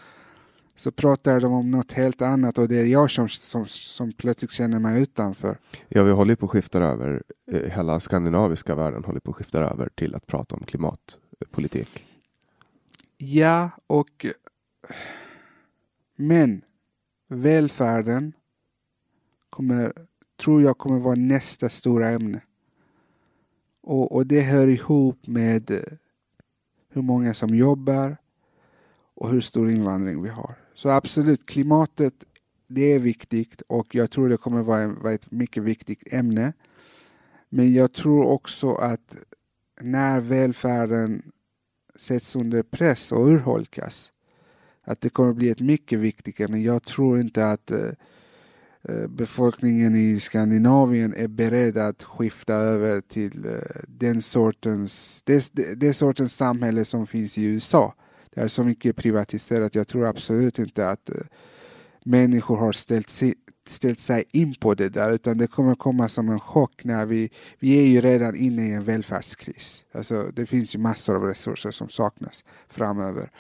så 0.77 0.91
pratar 0.91 1.41
de 1.41 1.53
om 1.53 1.71
något 1.71 1.93
helt 1.93 2.23
annat 2.23 2.59
och 2.59 2.69
det 2.69 2.81
är 2.81 2.85
jag 2.85 3.11
som, 3.11 3.29
som, 3.29 3.67
som 3.67 4.13
plötsligt 4.13 4.51
känner 4.51 4.79
mig 4.79 5.03
utanför. 5.03 5.59
Ja, 5.89 6.03
vi 6.03 6.11
håller 6.11 6.35
på 6.35 6.47
att 6.47 6.51
skifta 6.51 6.79
över, 6.79 7.23
eh, 7.53 7.71
hela 7.71 8.01
skandinaviska 8.01 8.75
världen 8.75 9.05
håller 9.05 9.21
på 9.21 9.31
att 9.31 9.37
skifta 9.37 9.59
över 9.61 9.89
till 9.95 10.15
att 10.15 10.27
prata 10.27 10.55
om 10.55 10.65
klimatpolitik. 10.65 12.07
Ja, 13.17 13.71
och 13.87 14.27
men 16.17 16.63
välfärden 17.29 18.33
kommer, 19.51 19.93
tror 20.43 20.63
jag 20.63 20.79
kommer 20.79 20.99
vara 20.99 21.15
nästa 21.15 21.69
stora 21.69 22.11
ämne. 22.11 22.41
Och, 23.83 24.13
och 24.13 24.27
det 24.27 24.41
hör 24.41 24.67
ihop 24.67 25.27
med 25.27 25.71
eh, 25.71 25.81
hur 26.89 27.03
många 27.03 27.35
som 27.35 27.55
jobbar 27.55 28.17
och 29.15 29.31
hur 29.31 29.41
stor 29.41 29.71
invandring 29.71 30.23
vi 30.23 30.29
har. 30.29 30.55
Så 30.75 30.89
absolut, 30.89 31.47
klimatet 31.47 32.15
det 32.67 32.93
är 32.93 32.99
viktigt 32.99 33.63
och 33.63 33.95
jag 33.95 34.11
tror 34.11 34.29
det 34.29 34.37
kommer 34.37 34.63
vara, 34.63 34.89
vara 34.89 35.13
ett 35.13 35.31
mycket 35.31 35.63
viktigt 35.63 36.13
ämne. 36.13 36.53
Men 37.49 37.73
jag 37.73 37.93
tror 37.93 38.27
också 38.27 38.75
att 38.75 39.17
när 39.81 40.21
välfärden 40.21 41.33
sätts 41.97 42.37
under 42.37 42.63
press 42.63 43.13
och 43.13 43.27
urholkas, 43.27 44.13
att 44.83 45.01
det 45.01 45.11
kommer 45.11 45.33
bli 45.33 45.51
ett 45.51 45.61
mycket 45.61 45.99
viktigt 45.99 46.41
ämne. 46.41 46.59
Jag 46.59 46.83
tror 46.83 47.21
inte 47.21 47.47
att 47.47 47.71
eh, 47.71 47.91
Eh, 48.89 49.07
befolkningen 49.07 49.97
i 49.97 50.21
Skandinavien 50.21 51.15
är 51.15 51.29
beredd 51.29 51.79
att 51.79 52.03
skifta 52.03 52.55
över 52.55 53.01
till 53.01 53.47
eh, 53.47 53.83
den 53.89 54.23
sortens, 54.23 55.23
det, 55.25 55.53
det 55.77 55.95
sortens 55.95 56.37
samhälle 56.37 56.85
som 56.85 57.07
finns 57.07 57.39
i 57.39 57.45
USA 57.45 57.95
Det 58.31 58.41
är 58.41 58.49
så 58.49 58.65
mycket 58.65 58.97
privatiserat. 58.97 59.75
Jag 59.75 59.89
tror 59.89 60.07
absolut 60.07 60.59
inte 60.59 60.91
att 60.91 61.11
eh, 61.11 61.17
människor 62.05 62.57
har 62.57 62.73
ställt 62.73 63.11
sig, 63.11 63.35
ställt 63.67 63.99
sig 63.99 64.25
in 64.33 64.55
på 64.55 64.75
det 64.75 64.89
där 64.89 65.13
utan 65.13 65.39
det 65.39 65.47
kommer 65.47 65.75
komma 65.75 66.09
som 66.09 66.29
en 66.29 66.41
chock 66.41 66.85
när 66.85 67.07
vi, 67.07 67.31
vi 67.59 67.79
är 67.79 67.87
ju 67.87 68.01
redan 68.01 68.37
inne 68.37 68.67
i 68.67 68.73
en 68.73 68.85
välfärdskris. 68.85 69.85
Alltså 69.93 70.31
det 70.33 70.47
finns 70.47 70.75
ju 70.75 70.79
massor 70.79 71.17
av 71.17 71.23
resurser 71.23 71.71
som 71.71 71.89
saknas 71.89 72.45
framöver. 72.69 73.31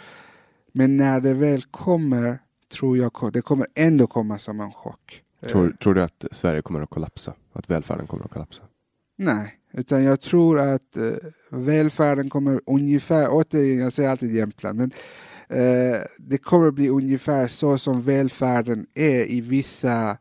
Men 0.72 0.96
när 0.96 1.20
det 1.20 1.34
väl 1.34 1.62
kommer 1.62 2.38
tror 2.70 2.98
jag 2.98 3.30
det 3.32 3.42
kommer 3.42 3.66
ändå 3.74 4.06
komma 4.06 4.38
som 4.38 4.60
en 4.60 4.72
chock. 4.72 5.22
Tror, 5.40 5.66
eh. 5.66 5.72
tror 5.76 5.94
du 5.94 6.02
att 6.02 6.24
Sverige 6.30 6.62
kommer 6.62 6.80
att 6.80 6.90
kollapsa? 6.90 7.34
Att 7.52 7.70
välfärden 7.70 8.06
kommer 8.06 8.24
att 8.24 8.30
kollapsa? 8.30 8.62
Nej, 9.16 9.58
utan 9.72 10.04
jag 10.04 10.20
tror 10.20 10.60
att 10.60 10.96
eh, 10.96 11.12
välfärden 11.50 12.30
kommer 12.30 12.60
ungefär, 12.66 13.28
återigen, 13.30 13.78
jag 13.78 13.92
säger 13.92 14.10
alltid 14.10 14.34
Jämtland, 14.34 14.78
men 14.78 14.92
eh, 15.48 16.00
det 16.18 16.38
kommer 16.38 16.70
bli 16.70 16.88
ungefär 16.88 17.48
så 17.48 17.78
som 17.78 18.02
välfärden 18.02 18.86
är 18.94 19.30
i 19.30 19.40
vissa 19.40 20.18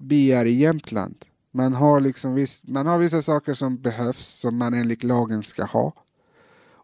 byar 0.00 0.44
i 0.44 0.52
Jämtland. 0.52 1.24
Man 1.50 1.72
har, 1.72 2.00
liksom 2.00 2.34
viss, 2.34 2.62
man 2.64 2.86
har 2.86 2.98
vissa 2.98 3.22
saker 3.22 3.54
som 3.54 3.76
behövs, 3.76 4.26
som 4.26 4.56
man 4.56 4.74
enligt 4.74 5.04
lagen 5.04 5.42
ska 5.42 5.64
ha. 5.64 5.92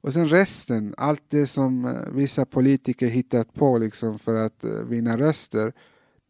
Och 0.03 0.13
sen 0.13 0.29
resten, 0.29 0.95
allt 0.97 1.23
det 1.29 1.47
som 1.47 1.85
eh, 1.85 2.13
vissa 2.13 2.45
politiker 2.45 3.07
hittat 3.07 3.55
på 3.55 3.79
liksom 3.79 4.19
för 4.19 4.35
att 4.35 4.65
eh, 4.65 4.71
vinna 4.71 5.17
röster, 5.17 5.73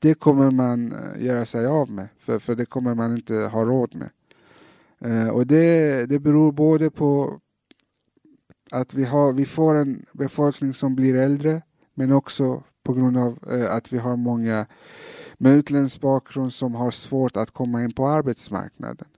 det 0.00 0.14
kommer 0.14 0.50
man 0.50 0.92
eh, 0.92 1.24
göra 1.24 1.46
sig 1.46 1.66
av 1.66 1.90
med, 1.90 2.08
för, 2.18 2.38
för 2.38 2.54
det 2.54 2.66
kommer 2.66 2.94
man 2.94 3.14
inte 3.14 3.34
ha 3.34 3.64
råd 3.64 3.94
med. 3.94 4.10
Eh, 4.98 5.28
och 5.28 5.46
det, 5.46 6.06
det 6.06 6.18
beror 6.18 6.52
både 6.52 6.90
på 6.90 7.40
att 8.70 8.94
vi, 8.94 9.04
har, 9.04 9.32
vi 9.32 9.46
får 9.46 9.74
en 9.74 10.06
befolkning 10.12 10.74
som 10.74 10.94
blir 10.94 11.14
äldre, 11.14 11.62
men 11.94 12.12
också 12.12 12.62
på 12.82 12.92
grund 12.92 13.16
av 13.16 13.38
eh, 13.50 13.74
att 13.74 13.92
vi 13.92 13.98
har 13.98 14.16
många 14.16 14.66
med 15.34 15.52
utländsk 15.52 16.00
bakgrund 16.00 16.52
som 16.52 16.74
har 16.74 16.90
svårt 16.90 17.36
att 17.36 17.50
komma 17.50 17.84
in 17.84 17.92
på 17.92 18.08
arbetsmarknaden. 18.08 19.08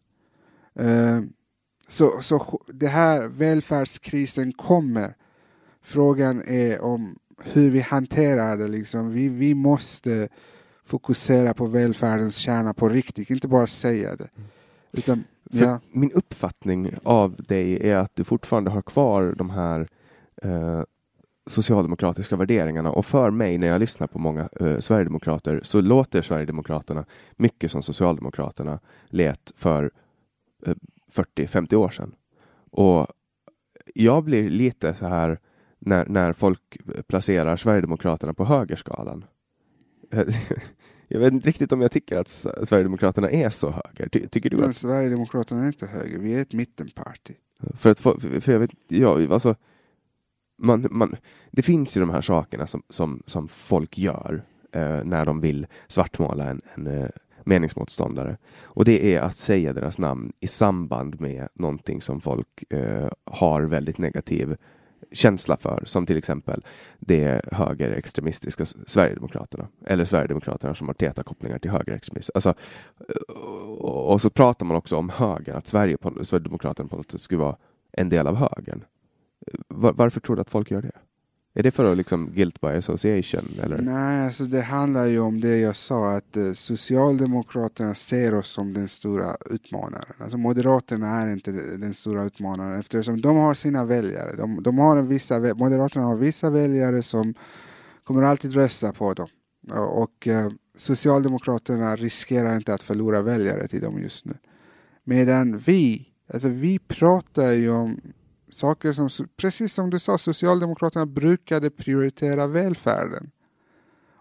Så, 1.89 2.21
så 2.23 2.61
det 2.67 2.87
här 2.87 3.29
välfärdskrisen 3.29 4.53
kommer. 4.53 5.17
Frågan 5.83 6.43
är 6.43 6.81
om 6.81 7.19
hur 7.39 7.71
vi 7.71 7.81
hanterar 7.81 8.57
det. 8.57 8.69
Liksom. 8.69 9.13
Vi, 9.13 9.29
vi 9.29 9.55
måste 9.55 10.29
fokusera 10.93 11.55
på 11.55 11.67
välfärdens 11.67 12.37
kärna 12.37 12.75
på 12.75 12.89
riktigt, 12.89 13.31
inte 13.31 13.49
bara 13.49 13.67
säga 13.67 14.17
det. 14.17 14.29
Utan, 14.93 15.25
ja. 15.51 15.81
Min 15.93 16.11
uppfattning 16.13 16.95
av 17.03 17.37
dig 17.37 17.91
är 17.91 17.97
att 17.97 18.17
du 18.17 18.25
fortfarande 18.25 18.71
har 18.71 18.83
kvar 18.83 19.35
de 19.39 19.51
här 19.51 19.89
eh, 20.43 20.83
socialdemokratiska 21.47 22.37
värderingarna 22.37 22.91
och 22.91 23.07
för 23.07 23.31
mig 23.31 23.59
när 23.59 23.67
jag 23.67 23.81
lyssnar 23.81 24.07
på 24.07 24.19
många 24.19 24.49
eh, 24.61 24.79
sverigedemokrater 24.79 25.61
så 25.63 25.81
låter 25.81 26.23
Sverigedemokraterna 26.23 27.05
mycket 27.37 27.71
som 27.71 27.83
Socialdemokraterna 27.83 28.81
lät 29.07 29.53
för 29.57 29.91
eh, 30.67 30.75
40-50 31.37 31.75
år 31.75 31.91
sedan. 31.91 32.15
Och 32.71 33.07
jag 33.95 34.25
blir 34.25 34.51
lite 34.51 34.95
så 34.95 35.07
här 35.07 35.39
när, 35.79 36.07
när 36.07 36.33
folk 36.33 36.77
placerar 37.07 37.57
Sverigedemokraterna 37.57 38.35
på 38.35 38.45
högerskalan. 38.45 39.25
jag 41.13 41.21
vet 41.21 41.33
inte 41.33 41.49
riktigt 41.49 41.73
om 41.73 41.81
jag 41.81 41.93
tycker 41.93 42.17
att 42.17 42.29
Sverigedemokraterna 42.29 43.31
är 43.31 43.51
så 43.51 43.71
höger. 43.71 44.09
Ty, 44.09 44.29
tycker 44.29 44.51
du 44.51 44.57
Men 44.57 44.69
att... 44.71 44.77
Sverigedemokraterna 44.77 45.63
är 45.63 45.67
inte 45.67 45.87
höger, 45.87 46.19
vi 46.19 46.35
är 46.35 46.43
ett 46.43 46.53
mittenparti. 46.53 47.35
För 47.77 47.91
att, 47.91 48.01
för, 48.01 48.41
för 48.41 48.53
jag 48.53 48.59
vet, 48.59 48.71
ja, 48.89 49.33
alltså, 49.35 49.55
man, 50.59 50.87
man, 50.91 51.17
det 51.51 51.63
finns 51.63 51.97
ju 51.97 52.01
de 52.01 52.11
här 52.11 52.21
sakerna 52.21 52.67
som, 52.67 52.83
som, 52.89 53.23
som 53.27 53.49
folk 53.49 53.99
gör 53.99 54.43
eh, 54.73 55.05
när 55.05 55.25
de 55.25 55.41
vill 55.41 55.67
svartmåla 55.89 56.51
en, 56.51 56.63
en, 56.75 56.87
eh, 56.87 57.09
meningsmotståndare. 57.45 58.37
Och 58.63 58.85
det 58.85 59.15
är 59.15 59.21
att 59.21 59.37
säga 59.37 59.73
deras 59.73 59.99
namn 59.99 60.33
i 60.41 60.47
samband 60.47 61.21
med 61.21 61.49
någonting 61.55 62.01
som 62.01 62.21
folk 62.21 62.73
eh, 62.73 63.11
har 63.25 63.63
väldigt 63.63 63.99
negativ 63.99 64.57
känsla 65.13 65.57
för, 65.57 65.83
som 65.87 66.07
till 66.07 66.17
exempel 66.17 66.65
det 66.99 67.41
högerextremistiska 67.53 68.67
Sverigedemokraterna 68.87 69.69
eller 69.87 70.05
Sverigedemokraterna 70.05 70.75
som 70.75 70.87
har 70.87 70.95
täta 70.95 71.23
kopplingar 71.23 71.59
till 71.59 71.71
högerextremism. 71.71 72.31
Alltså, 72.35 72.55
eh, 73.09 73.35
och 74.13 74.21
så 74.21 74.31
pratar 74.31 74.67
man 74.67 74.77
också 74.77 74.97
om 74.97 75.11
högern, 75.11 75.57
att 75.57 75.67
Sverige 75.67 75.97
på, 75.97 76.25
Sverigedemokraterna 76.25 76.89
på 76.89 76.97
något 76.97 77.11
sätt 77.11 77.21
skulle 77.21 77.41
vara 77.41 77.57
en 77.93 78.09
del 78.09 78.27
av 78.27 78.37
högern. 78.37 78.85
Eh, 79.47 79.61
varför 79.69 80.21
tror 80.21 80.37
du 80.37 80.43
att 80.43 80.51
folk 80.51 80.71
gör 80.71 80.83
det? 80.83 80.93
Är 81.55 81.63
det 81.63 81.71
för 81.71 81.93
att 81.93 81.97
liksom 81.97 82.31
guilt 82.35 82.61
by 82.61 82.69
association? 82.69 83.49
Eller? 83.63 83.79
Nej, 83.79 84.27
alltså 84.27 84.45
det 84.45 84.61
handlar 84.61 85.05
ju 85.05 85.21
om 85.21 85.41
det 85.41 85.59
jag 85.59 85.77
sa 85.77 86.17
att 86.17 86.37
eh, 86.37 86.53
Socialdemokraterna 86.53 87.95
ser 87.95 88.35
oss 88.35 88.49
som 88.49 88.73
den 88.73 88.89
stora 88.89 89.37
utmanaren. 89.51 90.15
Alltså 90.19 90.39
Moderaterna 90.39 91.23
är 91.23 91.33
inte 91.33 91.51
den 91.53 91.95
stora 91.95 92.25
utmanaren 92.25 92.81
eftersom 92.81 93.21
de 93.21 93.37
har 93.37 93.55
sina 93.55 93.85
väljare. 93.85 94.37
De, 94.37 94.63
de 94.63 94.79
har 94.79 94.97
en 94.97 95.09
vissa, 95.09 95.39
Moderaterna 95.39 96.05
har 96.05 96.17
vissa 96.17 96.51
väljare 96.51 97.03
som 97.03 97.35
kommer 98.05 98.23
alltid 98.23 98.55
rösta 98.55 98.93
på 98.93 99.15
dem. 99.15 99.29
Och 99.71 100.29
eh, 100.29 100.51
Socialdemokraterna 100.77 101.97
riskerar 101.97 102.57
inte 102.57 102.75
att 102.75 102.83
förlora 102.83 103.23
väljare 103.23 103.69
till 103.69 103.81
dem 103.81 104.03
just 104.03 104.25
nu. 104.25 104.35
Medan 105.05 105.59
vi, 105.59 106.09
alltså 106.33 106.49
vi 106.49 106.79
pratar 106.79 107.51
ju 107.51 107.71
om 107.71 108.01
saker 108.53 108.93
som, 108.93 109.09
precis 109.37 109.75
som 109.75 109.91
du 109.91 109.99
sa, 109.99 110.19
Socialdemokraterna 110.19 111.07
brukade 111.07 111.71
prioritera 111.71 112.47
välfärden. 112.47 113.31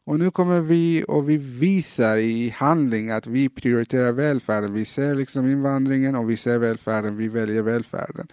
Och 0.04 0.20
nu 0.20 0.32
kommer 0.32 0.62
vi 0.62 1.06
och 1.08 1.30
vi 1.30 1.38
visar 1.38 2.18
i 2.18 2.50
handling 2.50 3.10
att 3.10 3.28
vi 3.28 3.50
prioriterar 3.50 4.12
välfärden. 4.12 4.74
Vi 4.74 4.86
ser 4.86 5.16
liksom 5.16 5.46
invandringen 5.46 6.16
och 6.16 6.30
vi 6.30 6.38
ser 6.38 6.58
välfärden, 6.58 7.18
vi 7.18 7.28
väljer 7.28 7.62
välfärden. 7.62 8.28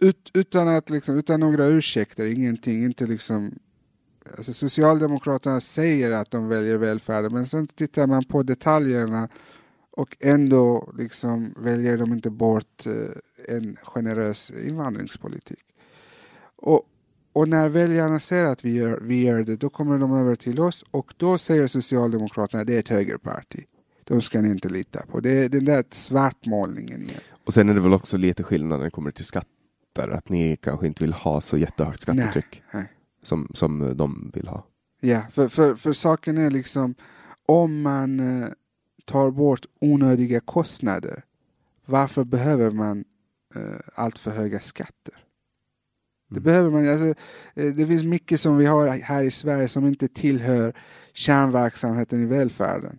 Ut, 0.00 0.30
utan, 0.34 0.68
att 0.68 0.90
liksom, 0.90 1.18
utan 1.18 1.40
några 1.40 1.66
ursäkter, 1.66 2.24
ingenting, 2.24 2.84
inte 2.84 3.06
liksom 3.06 3.52
Alltså 4.36 4.52
Socialdemokraterna 4.52 5.60
säger 5.60 6.10
att 6.10 6.30
de 6.30 6.48
väljer 6.48 6.76
välfärden 6.76 7.32
men 7.32 7.46
sen 7.46 7.66
tittar 7.66 8.06
man 8.06 8.24
på 8.24 8.42
detaljerna 8.42 9.28
och 9.90 10.16
ändå 10.20 10.92
liksom 10.98 11.54
väljer 11.56 11.98
de 11.98 12.12
inte 12.12 12.30
bort 12.30 12.86
eh, 12.86 12.92
en 13.48 13.76
generös 13.82 14.50
invandringspolitik. 14.50 15.64
Och, 16.56 16.82
och 17.32 17.48
när 17.48 17.68
väljarna 17.68 18.20
ser 18.20 18.44
att 18.44 18.64
vi 18.64 18.72
gör, 18.72 19.00
vi 19.02 19.24
gör 19.24 19.44
det, 19.44 19.56
då 19.56 19.70
kommer 19.70 19.98
de 19.98 20.12
över 20.12 20.34
till 20.34 20.60
oss 20.60 20.84
och 20.90 21.14
då 21.16 21.38
säger 21.38 21.66
Socialdemokraterna 21.66 22.60
att 22.60 22.66
det 22.66 22.74
är 22.74 22.78
ett 22.78 22.88
högerparti. 22.88 23.64
De 24.04 24.20
ska 24.20 24.40
ni 24.40 24.48
inte 24.48 24.68
lita 24.68 25.06
på. 25.06 25.20
Det 25.20 25.44
är 25.44 25.48
den 25.48 25.64
där 25.64 25.84
svartmålningen 25.90 27.02
igen. 27.02 27.20
Och 27.44 27.54
sen 27.54 27.68
är 27.68 27.74
det 27.74 27.80
väl 27.80 27.92
också 27.94 28.16
lite 28.16 28.42
skillnad 28.42 28.78
när 28.78 28.84
det 28.84 28.90
kommer 28.90 29.10
till 29.10 29.24
skatter, 29.24 30.08
att 30.08 30.28
ni 30.28 30.56
kanske 30.56 30.86
inte 30.86 31.04
vill 31.04 31.12
ha 31.12 31.40
så 31.40 31.58
jättehögt 31.58 32.00
skattetryck 32.00 32.62
nej, 32.72 32.82
nej. 32.82 32.92
Som, 33.22 33.50
som 33.54 33.96
de 33.96 34.30
vill 34.34 34.48
ha. 34.48 34.66
Ja, 35.00 35.22
för, 35.32 35.48
för, 35.48 35.74
för 35.74 35.92
saken 35.92 36.38
är 36.38 36.50
liksom 36.50 36.94
om 37.46 37.82
man 37.82 38.42
eh, 38.42 38.48
tar 39.04 39.30
bort 39.30 39.66
onödiga 39.80 40.40
kostnader, 40.40 41.24
varför 41.86 42.24
behöver 42.24 42.70
man 42.70 43.04
eh, 43.54 43.62
allt 43.94 44.18
för 44.18 44.30
höga 44.30 44.60
skatter? 44.60 45.14
Det 46.28 46.36
mm. 46.36 46.42
behöver 46.42 46.70
man. 46.70 46.88
Alltså, 46.88 47.08
eh, 47.54 47.74
det 47.74 47.86
finns 47.86 48.04
mycket 48.04 48.40
som 48.40 48.56
vi 48.56 48.66
har 48.66 48.88
här 48.88 49.22
i 49.22 49.30
Sverige 49.30 49.68
som 49.68 49.86
inte 49.86 50.08
tillhör 50.08 50.74
kärnverksamheten 51.12 52.22
i 52.22 52.26
välfärden. 52.26 52.98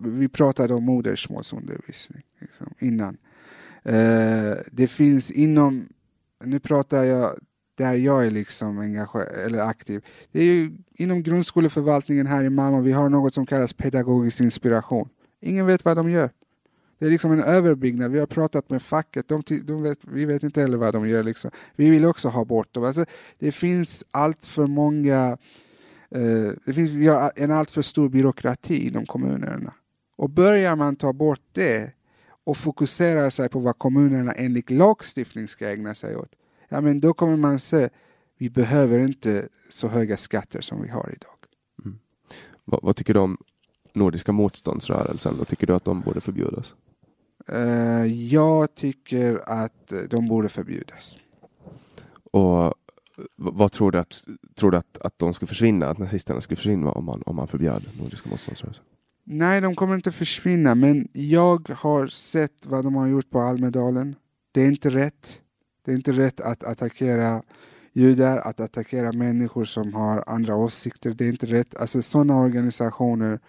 Vi 0.00 0.28
pratade 0.28 0.74
om 0.74 0.84
modersmålsundervisning 0.84 2.22
liksom, 2.40 2.74
innan. 2.78 3.16
Eh, 3.82 4.54
det 4.72 4.88
finns 4.88 5.30
inom, 5.30 5.88
nu 6.44 6.60
pratar 6.60 7.04
jag 7.04 7.38
där 7.74 7.94
jag 7.94 8.26
är 8.26 8.30
liksom 8.30 8.78
engagerad, 8.78 9.36
eller 9.46 9.58
aktiv. 9.58 10.04
Det 10.32 10.40
är 10.40 10.44
ju 10.44 10.72
inom 10.94 11.22
grundskoleförvaltningen 11.22 12.26
här 12.26 12.44
i 12.44 12.50
Malmö, 12.50 12.80
vi 12.80 12.92
har 12.92 13.08
något 13.08 13.34
som 13.34 13.46
kallas 13.46 13.72
pedagogisk 13.72 14.40
inspiration. 14.40 15.08
Ingen 15.40 15.66
vet 15.66 15.84
vad 15.84 15.96
de 15.96 16.10
gör. 16.10 16.30
Det 17.00 17.06
är 17.06 17.10
liksom 17.10 17.32
en 17.32 17.42
överbyggnad. 17.42 18.10
Vi 18.10 18.18
har 18.18 18.26
pratat 18.26 18.70
med 18.70 18.82
facket, 18.82 19.28
de, 19.28 19.42
de 19.64 19.82
vet, 19.82 19.98
vi 20.02 20.24
vet 20.24 20.42
inte 20.42 20.60
heller 20.60 20.76
vad 20.76 20.94
de 20.94 21.08
gör. 21.08 21.22
Liksom. 21.22 21.50
Vi 21.76 21.90
vill 21.90 22.04
också 22.04 22.28
ha 22.28 22.44
bort 22.44 22.74
dem. 22.74 22.84
Alltså, 22.84 23.04
det 23.38 23.52
finns 23.52 24.04
allt 24.10 24.44
för 24.44 24.66
många 24.66 25.38
eh, 26.10 26.50
det 26.64 26.72
finns, 26.74 26.90
vi 26.90 27.06
har 27.06 27.32
en 27.36 27.50
alltför 27.50 27.82
stor 27.82 28.08
byråkrati 28.08 28.86
inom 28.86 29.06
kommunerna. 29.06 29.74
Och 30.16 30.30
börjar 30.30 30.76
man 30.76 30.96
ta 30.96 31.12
bort 31.12 31.42
det 31.52 31.92
och 32.44 32.56
fokuserar 32.56 33.30
sig 33.30 33.48
på 33.48 33.58
vad 33.58 33.78
kommunerna 33.78 34.32
enligt 34.32 34.70
lagstiftning 34.70 35.48
ska 35.48 35.68
ägna 35.68 35.94
sig 35.94 36.16
åt, 36.16 36.32
ja 36.68 36.80
men 36.80 37.00
då 37.00 37.12
kommer 37.12 37.36
man 37.36 37.58
se 37.58 37.88
vi 38.38 38.50
behöver 38.50 38.98
inte 38.98 39.48
så 39.70 39.88
höga 39.88 40.16
skatter 40.16 40.60
som 40.60 40.82
vi 40.82 40.88
har 40.88 41.14
idag. 41.16 41.36
Mm. 41.84 41.98
Vad, 42.64 42.80
vad, 42.82 42.96
tycker 42.96 43.14
du 43.14 43.20
om 43.20 43.38
Nordiska 43.92 44.32
motståndsrörelsen 44.32 45.38
Vad 45.38 45.48
tycker 45.48 45.66
du 45.66 45.74
att 45.74 45.84
de 45.84 46.00
borde 46.00 46.20
förbjudas? 46.20 46.74
Uh, 47.52 48.06
jag 48.06 48.74
tycker 48.74 49.42
att 49.46 49.92
de 50.10 50.28
borde 50.28 50.48
förbjudas. 50.48 51.16
Och 52.32 52.74
vad 53.36 53.72
tror 53.72 53.90
du 53.92 53.98
att, 53.98 54.24
tror 54.54 54.70
du 54.70 54.76
att, 54.76 54.98
att 55.00 55.18
de 55.18 55.34
skulle 55.34 55.48
försvinna, 55.48 55.88
att 55.88 55.98
nazisterna 55.98 56.40
skulle 56.40 56.56
försvinna 56.56 56.90
om 56.90 57.04
man, 57.04 57.22
om 57.26 57.36
man 57.36 57.48
förbjöd 57.48 57.82
Nordiska 58.00 58.28
motståndsrörelsen? 58.28 58.84
Nej, 59.24 59.60
de 59.60 59.74
kommer 59.74 59.94
inte 59.94 60.12
försvinna, 60.12 60.74
men 60.74 61.08
jag 61.12 61.68
har 61.68 62.06
sett 62.06 62.66
vad 62.66 62.84
de 62.84 62.94
har 62.94 63.06
gjort 63.06 63.30
på 63.30 63.40
Almedalen. 63.40 64.16
Det 64.52 64.60
är 64.60 64.66
inte 64.66 64.90
rätt. 64.90 65.40
Det 65.84 65.92
är 65.92 65.96
inte 65.96 66.12
rätt 66.12 66.40
att 66.40 66.64
attackera 66.64 67.42
judar, 67.92 68.38
att 68.38 68.60
attackera 68.60 69.12
människor 69.12 69.64
som 69.64 69.94
har 69.94 70.24
andra 70.26 70.56
åsikter. 70.56 71.10
Det 71.10 71.24
är 71.24 71.28
inte 71.28 71.46
rätt. 71.46 71.74
Alltså 71.74 72.02
sådana 72.02 72.40
organisationer 72.40 73.40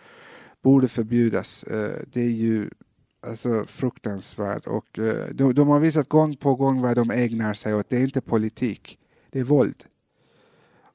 borde 0.64 0.88
förbjudas. 0.88 1.64
Eh, 1.64 1.96
det 2.14 2.22
är 2.22 2.30
ju 2.30 2.70
alltså, 3.22 3.66
fruktansvärt 3.66 4.68
och 4.68 5.00
eh, 5.00 5.28
de, 5.34 5.54
de 5.54 5.68
har 5.68 5.80
visat 5.80 6.10
gång 6.10 6.36
på 6.36 6.56
gång 6.56 6.82
vad 6.82 6.96
de 6.96 7.12
ägnar 7.12 7.54
sig 7.54 7.76
åt. 7.76 7.90
Det 7.90 7.98
är 7.98 8.02
inte 8.02 8.22
politik, 8.22 9.00
det 9.30 9.40
är 9.40 9.44
våld. 9.44 9.84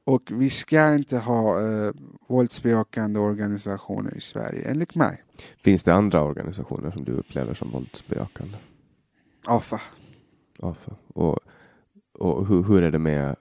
Och 0.05 0.31
vi 0.33 0.51
ska 0.51 0.95
inte 0.95 1.19
ha 1.19 1.61
uh, 1.61 1.93
våldsbejakande 2.29 3.21
organisationer 3.21 4.17
i 4.17 4.21
Sverige, 4.21 4.71
enligt 4.71 4.95
mig. 4.95 5.23
Finns 5.57 5.83
det 5.83 5.95
andra 5.95 6.23
organisationer 6.23 6.91
som 6.91 7.05
du 7.05 7.13
upplever 7.13 7.55
som 7.55 7.71
våldsbejakande? 7.71 8.57
AFA. 9.45 9.81
AFA. 10.59 10.93
Och, 11.09 11.39
och 12.13 12.47
hur, 12.47 12.63
hur 12.63 12.83
är 12.83 12.91
det 12.91 12.99
med, 12.99 13.37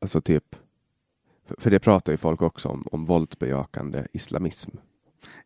alltså 0.00 0.20
typ, 0.20 0.56
för, 1.44 1.56
för 1.60 1.70
det 1.70 1.78
pratar 1.78 2.12
ju 2.12 2.16
folk 2.16 2.42
också 2.42 2.68
om, 2.68 2.86
om 2.92 3.04
våldsbejakande 3.04 4.06
islamism. 4.12 4.70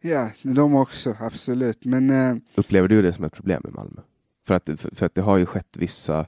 Ja, 0.00 0.30
de 0.42 0.74
också, 0.74 1.16
absolut. 1.20 1.84
Men, 1.84 2.10
uh, 2.10 2.36
Upplever 2.54 2.88
du 2.88 3.02
det 3.02 3.12
som 3.12 3.24
ett 3.24 3.32
problem 3.32 3.62
i 3.68 3.70
Malmö? 3.70 4.00
För 4.46 4.54
att, 4.54 4.70
för, 4.76 4.94
för 4.94 5.06
att 5.06 5.14
det 5.14 5.22
har 5.22 5.36
ju 5.36 5.46
skett 5.46 5.76
vissa 5.76 6.26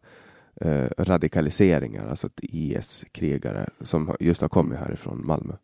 eh, 0.61 0.89
radikaliseringar, 0.99 2.09
alltså 2.09 2.29
IS-krigare 2.37 3.69
som 3.81 4.17
just 4.21 4.43
har 4.43 4.49
kommit 4.49 4.79
härifrån 4.79 5.27
Malmö. 5.27 5.55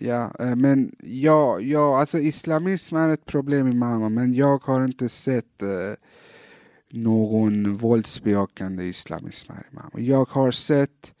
Ja, 0.00 0.34
eh, 0.40 0.56
men 0.56 0.96
ja, 1.02 1.60
ja, 1.60 2.00
alltså 2.00 2.18
islamism 2.18 2.96
är 2.96 3.08
ett 3.08 3.24
problem 3.24 3.68
i 3.68 3.74
Malmö, 3.74 4.08
men 4.08 4.34
jag 4.34 4.58
har 4.64 4.84
inte 4.84 5.08
sett 5.08 5.62
eh, 5.62 5.94
någon 6.90 7.76
våldsbejakande 7.76 8.84
islamism 8.84 9.52
här 9.52 9.66
i 9.70 9.74
Malmö. 9.74 10.00
Jag 10.08 10.28
har 10.28 10.52
sett 10.52 11.12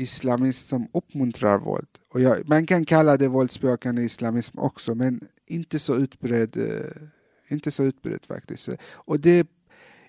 islamist 0.00 0.68
som 0.68 0.88
uppmuntrar 0.92 1.58
våld. 1.58 1.88
Och 2.12 2.20
jag, 2.20 2.48
man 2.48 2.66
kan 2.66 2.84
kalla 2.84 3.16
det 3.16 3.28
våldsbejakande 3.28 4.02
islamism 4.02 4.58
också, 4.58 4.94
men 4.94 5.20
inte 5.46 5.78
så 5.78 5.94
utbredd, 5.94 6.56
eh, 6.56 7.02
inte 7.48 7.70
så 7.70 7.82
utbredd 7.82 8.24
faktiskt. 8.24 8.68
Och 8.92 9.20
det 9.20 9.48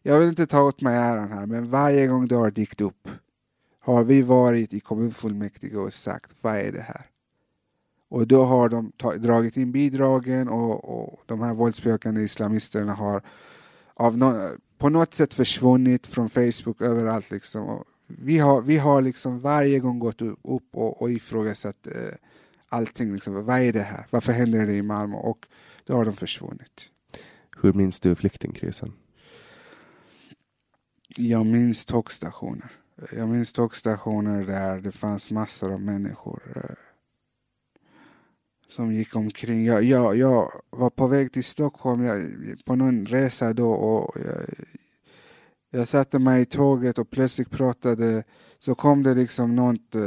jag 0.03 0.19
vill 0.19 0.29
inte 0.29 0.47
ta 0.47 0.61
åt 0.61 0.81
mig 0.81 0.95
äran 0.95 1.31
här, 1.31 1.45
men 1.45 1.69
varje 1.69 2.07
gång 2.07 2.27
det 2.27 2.35
har 2.35 2.51
dykt 2.51 2.81
upp 2.81 3.07
har 3.79 4.03
vi 4.03 4.21
varit 4.21 4.73
i 4.73 4.79
kommunfullmäktige 4.79 5.75
och 5.75 5.93
sagt 5.93 6.31
vad 6.41 6.55
är 6.55 6.71
det 6.71 6.81
här? 6.81 7.05
Och 8.09 8.27
då 8.27 8.43
har 8.43 8.69
de 8.69 8.91
dragit 9.17 9.57
in 9.57 9.71
bidragen 9.71 10.49
och, 10.49 11.03
och 11.03 11.19
de 11.25 11.41
här 11.41 11.53
våldsbejakande 11.53 12.21
islamisterna 12.21 12.93
har 12.93 13.21
av 13.93 14.17
no 14.17 14.57
på 14.77 14.89
något 14.89 15.13
sätt 15.13 15.33
försvunnit 15.33 16.07
från 16.07 16.29
Facebook 16.29 16.81
överallt. 16.81 17.31
Liksom. 17.31 17.63
Och 17.63 17.85
vi, 18.19 18.39
har, 18.39 18.61
vi 18.61 18.77
har 18.77 19.01
liksom 19.01 19.39
varje 19.39 19.79
gång 19.79 19.99
gått 19.99 20.21
upp 20.21 20.41
och, 20.71 21.01
och 21.01 21.11
ifrågasatt 21.11 21.87
eh, 21.87 22.13
allting. 22.69 23.13
Liksom. 23.13 23.45
Vad 23.45 23.59
är 23.59 23.73
det 23.73 23.81
här? 23.81 24.05
Varför 24.09 24.33
händer 24.33 24.65
det 24.65 24.73
i 24.73 24.81
Malmö? 24.81 25.15
Och 25.15 25.47
då 25.85 25.93
har 25.93 26.05
de 26.05 26.15
försvunnit. 26.15 26.89
Hur 27.61 27.73
minns 27.73 27.99
du 27.99 28.15
flyktingkrisen? 28.15 28.93
Jag 31.07 31.45
minns 31.45 31.85
tågstationer. 31.85 32.71
Jag 33.11 33.29
minns 33.29 33.53
tågstationer 33.53 34.43
där 34.43 34.79
det 34.79 34.91
fanns 34.91 35.31
massor 35.31 35.73
av 35.73 35.81
människor 35.81 36.41
eh, 36.55 36.75
som 38.69 38.93
gick 38.93 39.15
omkring. 39.15 39.65
Jag, 39.65 39.83
jag, 39.83 40.15
jag 40.15 40.61
var 40.69 40.89
på 40.89 41.07
väg 41.07 41.33
till 41.33 41.43
Stockholm 41.43 42.03
jag, 42.03 42.31
på 42.65 42.75
någon 42.75 43.05
resa 43.05 43.53
då 43.53 43.71
och 43.71 44.17
jag, 44.25 44.45
jag 45.71 45.87
satte 45.87 46.19
mig 46.19 46.41
i 46.41 46.45
tåget 46.45 46.97
och 46.97 47.09
plötsligt 47.09 47.49
pratade, 47.49 48.23
så 48.59 48.75
kom 48.75 49.03
det 49.03 49.13
liksom 49.13 49.55
något 49.55 49.95
eh, 49.95 50.01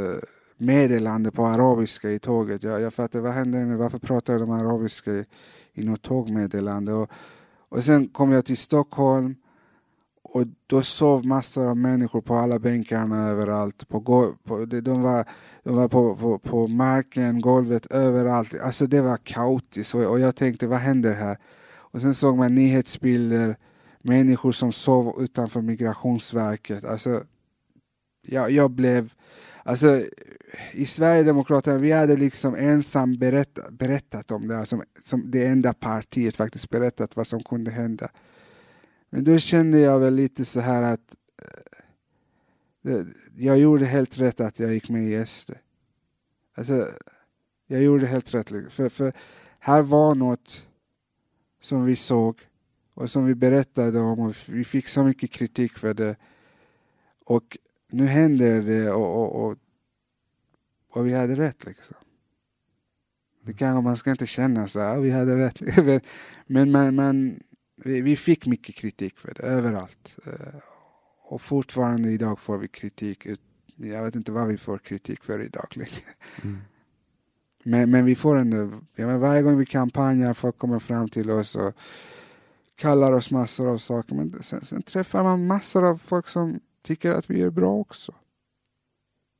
meddelande 0.56 1.30
på 1.30 1.46
arabiska 1.46 2.10
i 2.10 2.18
tåget. 2.18 2.62
Jag, 2.62 2.80
jag 2.80 2.94
fattade, 2.94 3.24
vad 3.24 3.32
händer 3.32 3.64
nu? 3.64 3.76
Varför 3.76 3.98
pratar 3.98 4.38
de 4.38 4.50
arabiska 4.50 5.12
i, 5.12 5.24
i 5.72 5.84
något 5.84 6.02
tågmeddelande? 6.02 6.92
Och, 6.92 7.10
och 7.68 7.84
sen 7.84 8.08
kom 8.08 8.32
jag 8.32 8.44
till 8.44 8.56
Stockholm 8.56 9.34
och 10.22 10.44
då 10.66 10.82
sov 10.82 11.26
massor 11.26 11.66
av 11.66 11.76
människor 11.76 12.20
på 12.20 12.34
alla 12.34 12.58
bänkarna 12.58 13.28
överallt. 13.28 13.88
På, 13.88 14.00
på, 14.44 14.64
de 14.64 15.02
var, 15.02 15.28
de 15.62 15.76
var 15.76 15.88
på, 15.88 16.16
på, 16.16 16.38
på 16.38 16.66
marken, 16.66 17.40
golvet, 17.40 17.86
överallt. 17.86 18.54
Alltså 18.62 18.86
det 18.86 19.00
var 19.00 19.16
kaotiskt 19.16 19.94
och, 19.94 20.04
och 20.04 20.20
jag 20.20 20.36
tänkte 20.36 20.66
vad 20.66 20.78
händer 20.78 21.14
här? 21.14 21.38
Och 21.76 22.00
sen 22.00 22.14
såg 22.14 22.36
man 22.36 22.54
nyhetsbilder, 22.54 23.56
människor 24.04 24.52
som 24.52 24.72
sov 24.72 25.22
utanför 25.22 25.60
migrationsverket. 25.60 26.84
Alltså, 26.84 27.24
jag, 28.22 28.50
jag 28.50 28.70
blev... 28.70 29.12
Alltså, 29.62 30.02
i 30.72 30.86
Sverigedemokraterna, 30.86 31.78
vi 31.78 31.92
hade 31.92 32.16
liksom 32.16 32.54
ensam 32.54 33.18
berättat, 33.18 33.72
berättat 33.72 34.30
om 34.30 34.48
det 34.48 34.54
här, 34.54 34.64
som, 34.64 34.82
som 35.04 35.30
det 35.30 35.46
enda 35.46 35.74
partiet 35.74 36.36
faktiskt 36.36 36.70
berättat 36.70 37.16
vad 37.16 37.26
som 37.26 37.42
kunde 37.42 37.70
hända. 37.70 38.08
Men 39.10 39.24
då 39.24 39.38
kände 39.38 39.78
jag 39.78 39.98
väl 39.98 40.14
lite 40.14 40.44
så 40.44 40.60
här 40.60 40.82
att 40.82 41.14
eh, 42.82 43.02
jag 43.36 43.58
gjorde 43.58 43.86
helt 43.86 44.18
rätt 44.18 44.40
att 44.40 44.58
jag 44.58 44.72
gick 44.72 44.88
med 44.88 45.08
i 45.08 45.26
SD. 45.26 45.50
Alltså, 46.54 46.90
jag 47.66 47.82
gjorde 47.82 48.06
helt 48.06 48.34
rätt. 48.34 48.50
Liksom. 48.50 48.70
För, 48.70 48.88
för 48.88 49.12
här 49.58 49.82
var 49.82 50.14
något 50.14 50.66
som 51.60 51.84
vi 51.84 51.96
såg 51.96 52.40
och 52.94 53.10
som 53.10 53.26
vi 53.26 53.34
berättade 53.34 54.00
om 54.00 54.32
vi 54.48 54.64
fick 54.64 54.88
så 54.88 55.04
mycket 55.04 55.30
kritik 55.30 55.78
för 55.78 55.94
det. 55.94 56.16
Och 57.24 57.58
nu 57.90 58.06
händer 58.06 58.62
det 58.62 58.90
och, 58.90 59.22
och, 59.22 59.44
och, 59.44 59.58
och 60.90 61.06
vi 61.06 61.12
hade 61.12 61.34
rätt 61.34 61.64
liksom. 61.64 61.96
Det 63.42 63.52
kanske 63.52 63.82
man 63.82 63.96
ska 63.96 64.10
inte 64.10 64.26
känna 64.26 64.68
så 64.68 64.80
här, 64.80 64.98
vi 64.98 65.10
hade 65.10 65.38
rätt. 65.38 65.60
Men 66.46 66.70
man, 66.70 66.94
man, 66.94 67.40
vi, 67.76 68.00
vi 68.00 68.16
fick 68.16 68.46
mycket 68.46 68.74
kritik 68.74 69.18
för 69.18 69.34
det 69.34 69.42
överallt. 69.42 70.16
Eh, 70.26 70.60
och 71.22 71.42
fortfarande 71.42 72.10
idag 72.10 72.40
får 72.40 72.58
vi 72.58 72.68
kritik. 72.68 73.26
Jag 73.76 74.04
vet 74.04 74.14
inte 74.14 74.32
vad 74.32 74.48
vi 74.48 74.56
får 74.56 74.78
kritik 74.78 75.24
för 75.24 75.42
idag 75.42 75.66
Mm. 76.42 76.58
Men, 77.66 77.90
men 77.90 78.04
vi 78.04 78.14
får 78.14 78.36
ändå, 78.36 78.56
jag 78.94 79.06
menar, 79.06 79.18
varje 79.18 79.42
gång 79.42 79.58
vi 79.58 79.66
kampanjar, 79.66 80.34
folk 80.34 80.58
kommer 80.58 80.78
fram 80.78 81.08
till 81.08 81.30
oss 81.30 81.56
och 81.56 81.74
kallar 82.76 83.12
oss 83.12 83.30
massor 83.30 83.68
av 83.68 83.78
saker. 83.78 84.14
Men 84.14 84.42
sen, 84.42 84.64
sen 84.64 84.82
träffar 84.82 85.22
man 85.22 85.46
massor 85.46 85.88
av 85.88 85.96
folk 85.96 86.28
som 86.28 86.60
tycker 86.82 87.12
att 87.12 87.30
vi 87.30 87.42
är 87.42 87.50
bra 87.50 87.74
också. 87.74 88.14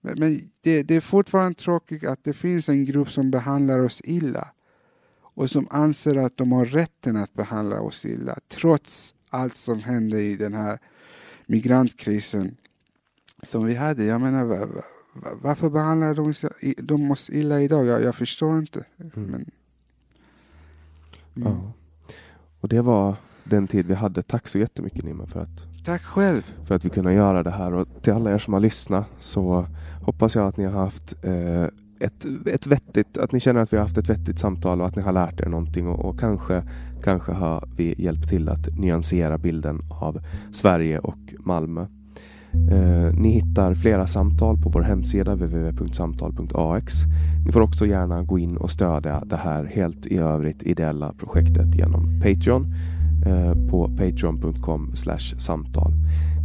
Men, 0.01 0.19
men 0.19 0.51
det, 0.61 0.82
det, 0.82 0.94
är 0.94 1.01
fortfarande 1.01 1.59
tråkigt 1.59 2.05
att 2.05 2.24
det 2.24 2.32
finns 2.32 2.69
en 2.69 2.85
grupp 2.85 3.11
som 3.11 3.31
behandlar 3.31 3.78
oss 3.78 4.01
illa 4.05 4.48
och 5.35 5.51
som 5.51 5.69
anser 5.70 6.16
att 6.16 6.36
de 6.36 6.52
har 6.52 6.65
rätten 6.65 7.16
att 7.16 7.35
behandla 7.35 7.81
oss 7.81 8.05
illa 8.05 8.39
trots 8.48 9.15
allt 9.31 9.56
som 9.56 9.78
hände 9.78 10.23
i 10.23 10.36
den 10.36 10.55
här 10.55 10.78
migrantkrisen 11.47 12.56
som 13.43 13.65
vi 13.65 13.74
hade. 13.74 14.05
Jag 14.05 14.20
menar, 14.20 14.69
varför 15.43 15.70
behandlar 15.70 16.15
de, 16.15 16.32
de 16.78 17.11
oss 17.11 17.31
illa 17.31 17.61
idag? 17.61 17.86
Jag, 17.86 18.02
jag 18.02 18.15
förstår 18.15 18.59
inte. 18.59 18.85
Mm. 18.98 19.11
Men, 19.15 19.51
mm. 21.36 21.52
Ja. 21.52 21.73
Och 22.65 22.69
det 22.69 22.82
var 22.82 23.16
den 23.45 23.66
tid 23.66 23.86
vi 23.86 23.95
hade. 23.95 24.23
Tack 24.23 24.49
så 24.49 24.59
jättemycket 24.59 25.05
Nima 25.05 25.27
för 25.27 25.41
att 25.41 25.85
Tack 25.85 26.03
själv. 26.03 26.43
För 26.66 26.74
att 26.74 26.85
vi 26.85 26.91
kunde 26.91 27.12
göra 27.12 27.43
det 27.43 27.51
här 27.51 27.74
och 27.74 27.89
till 28.03 28.12
alla 28.12 28.32
er 28.32 28.39
som 28.39 28.53
har 28.53 28.61
lyssnat 28.61 29.07
så 29.20 29.66
hoppas 30.03 30.35
jag 30.35 30.49
att 30.49 30.57
ni 30.57 30.65
har 30.65 30.81
haft 30.81 31.24
eh, 31.24 31.65
ett, 31.99 32.27
ett 32.47 32.66
vettigt, 32.66 33.19
att 33.19 33.32
ni 33.32 33.41
känner 33.41 33.61
att 33.61 33.73
vi 33.73 33.77
har 33.77 33.85
haft 33.85 33.99
ett 33.99 34.09
vettigt 34.09 34.39
samtal 34.39 34.81
och 34.81 34.86
att 34.86 34.97
ni 34.97 35.03
har 35.03 35.12
lärt 35.12 35.41
er 35.41 35.49
någonting 35.49 35.89
och, 35.89 36.05
och 36.05 36.20
kanske, 36.20 36.62
kanske 37.03 37.32
har 37.32 37.69
vi 37.77 37.95
hjälpt 37.99 38.28
till 38.28 38.49
att 38.49 38.78
nyansera 38.78 39.39
bilden 39.39 39.81
av 39.89 40.20
Sverige 40.53 40.99
och 40.99 41.35
Malmö. 41.39 41.86
Eh, 42.71 43.13
ni 43.15 43.31
hittar 43.31 43.75
flera 43.75 44.07
samtal 44.07 44.59
på 44.59 44.69
vår 44.69 44.83
hemsida 44.83 45.35
www.samtal.ax. 45.35 46.95
Ni 47.47 47.53
får 47.53 47.61
också 47.61 47.87
gärna 47.87 48.23
gå 48.23 48.39
in 48.39 48.57
och 48.57 48.71
stödja 48.71 49.23
det 49.27 49.37
här 49.37 49.65
helt 49.65 50.07
i 50.07 50.17
övrigt 50.17 50.63
ideella 50.63 51.13
projektet 51.13 51.75
genom 51.75 52.21
Patreon 52.21 52.75
eh, 53.27 53.69
på 53.71 53.89
patreon.com 53.89 54.93
samtal. 55.39 55.93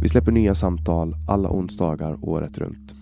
Vi 0.02 0.08
släpper 0.08 0.32
nya 0.32 0.54
samtal 0.54 1.16
alla 1.28 1.50
onsdagar 1.50 2.16
året 2.20 2.58
runt. 2.58 2.99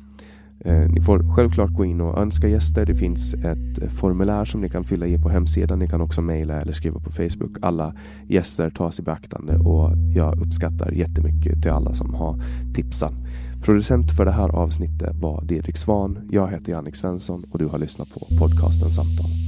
Eh, 0.61 0.89
ni 0.89 1.01
får 1.01 1.35
självklart 1.37 1.71
gå 1.71 1.85
in 1.85 2.01
och 2.01 2.19
önska 2.19 2.49
gäster. 2.49 2.87
Det 2.87 2.95
finns 2.95 3.35
ett 3.35 3.93
formulär 3.93 4.45
som 4.45 4.61
ni 4.61 4.69
kan 4.69 4.85
fylla 4.85 5.07
i 5.07 5.19
på 5.19 5.29
hemsidan. 5.29 5.79
Ni 5.79 5.89
kan 5.89 6.01
också 6.01 6.23
mejla 6.23 6.61
eller 6.61 6.73
skriva 6.73 7.01
på 7.01 7.11
Facebook. 7.11 7.57
Alla 7.63 7.95
gäster 8.27 8.71
tas 8.71 8.99
i 8.99 9.03
beaktande 9.03 9.57
och 9.57 9.91
jag 10.15 10.41
uppskattar 10.41 10.91
jättemycket 10.93 11.63
till 11.63 11.71
alla 11.71 11.95
som 11.95 12.15
har 12.15 12.41
tipsat. 12.75 13.15
Producent 13.65 14.11
för 14.17 14.25
det 14.25 14.33
här 14.33 14.49
avsnittet 14.49 15.17
var 15.17 15.45
Didrik 15.45 15.77
Svan. 15.77 16.19
Jag 16.31 16.51
heter 16.51 16.73
Jannik 16.73 16.97
Svensson 16.97 17.45
och 17.51 17.59
du 17.59 17.67
har 17.67 17.79
lyssnat 17.79 18.09
på 18.15 18.21
podcasten 18.39 18.89
Samtal. 18.89 19.48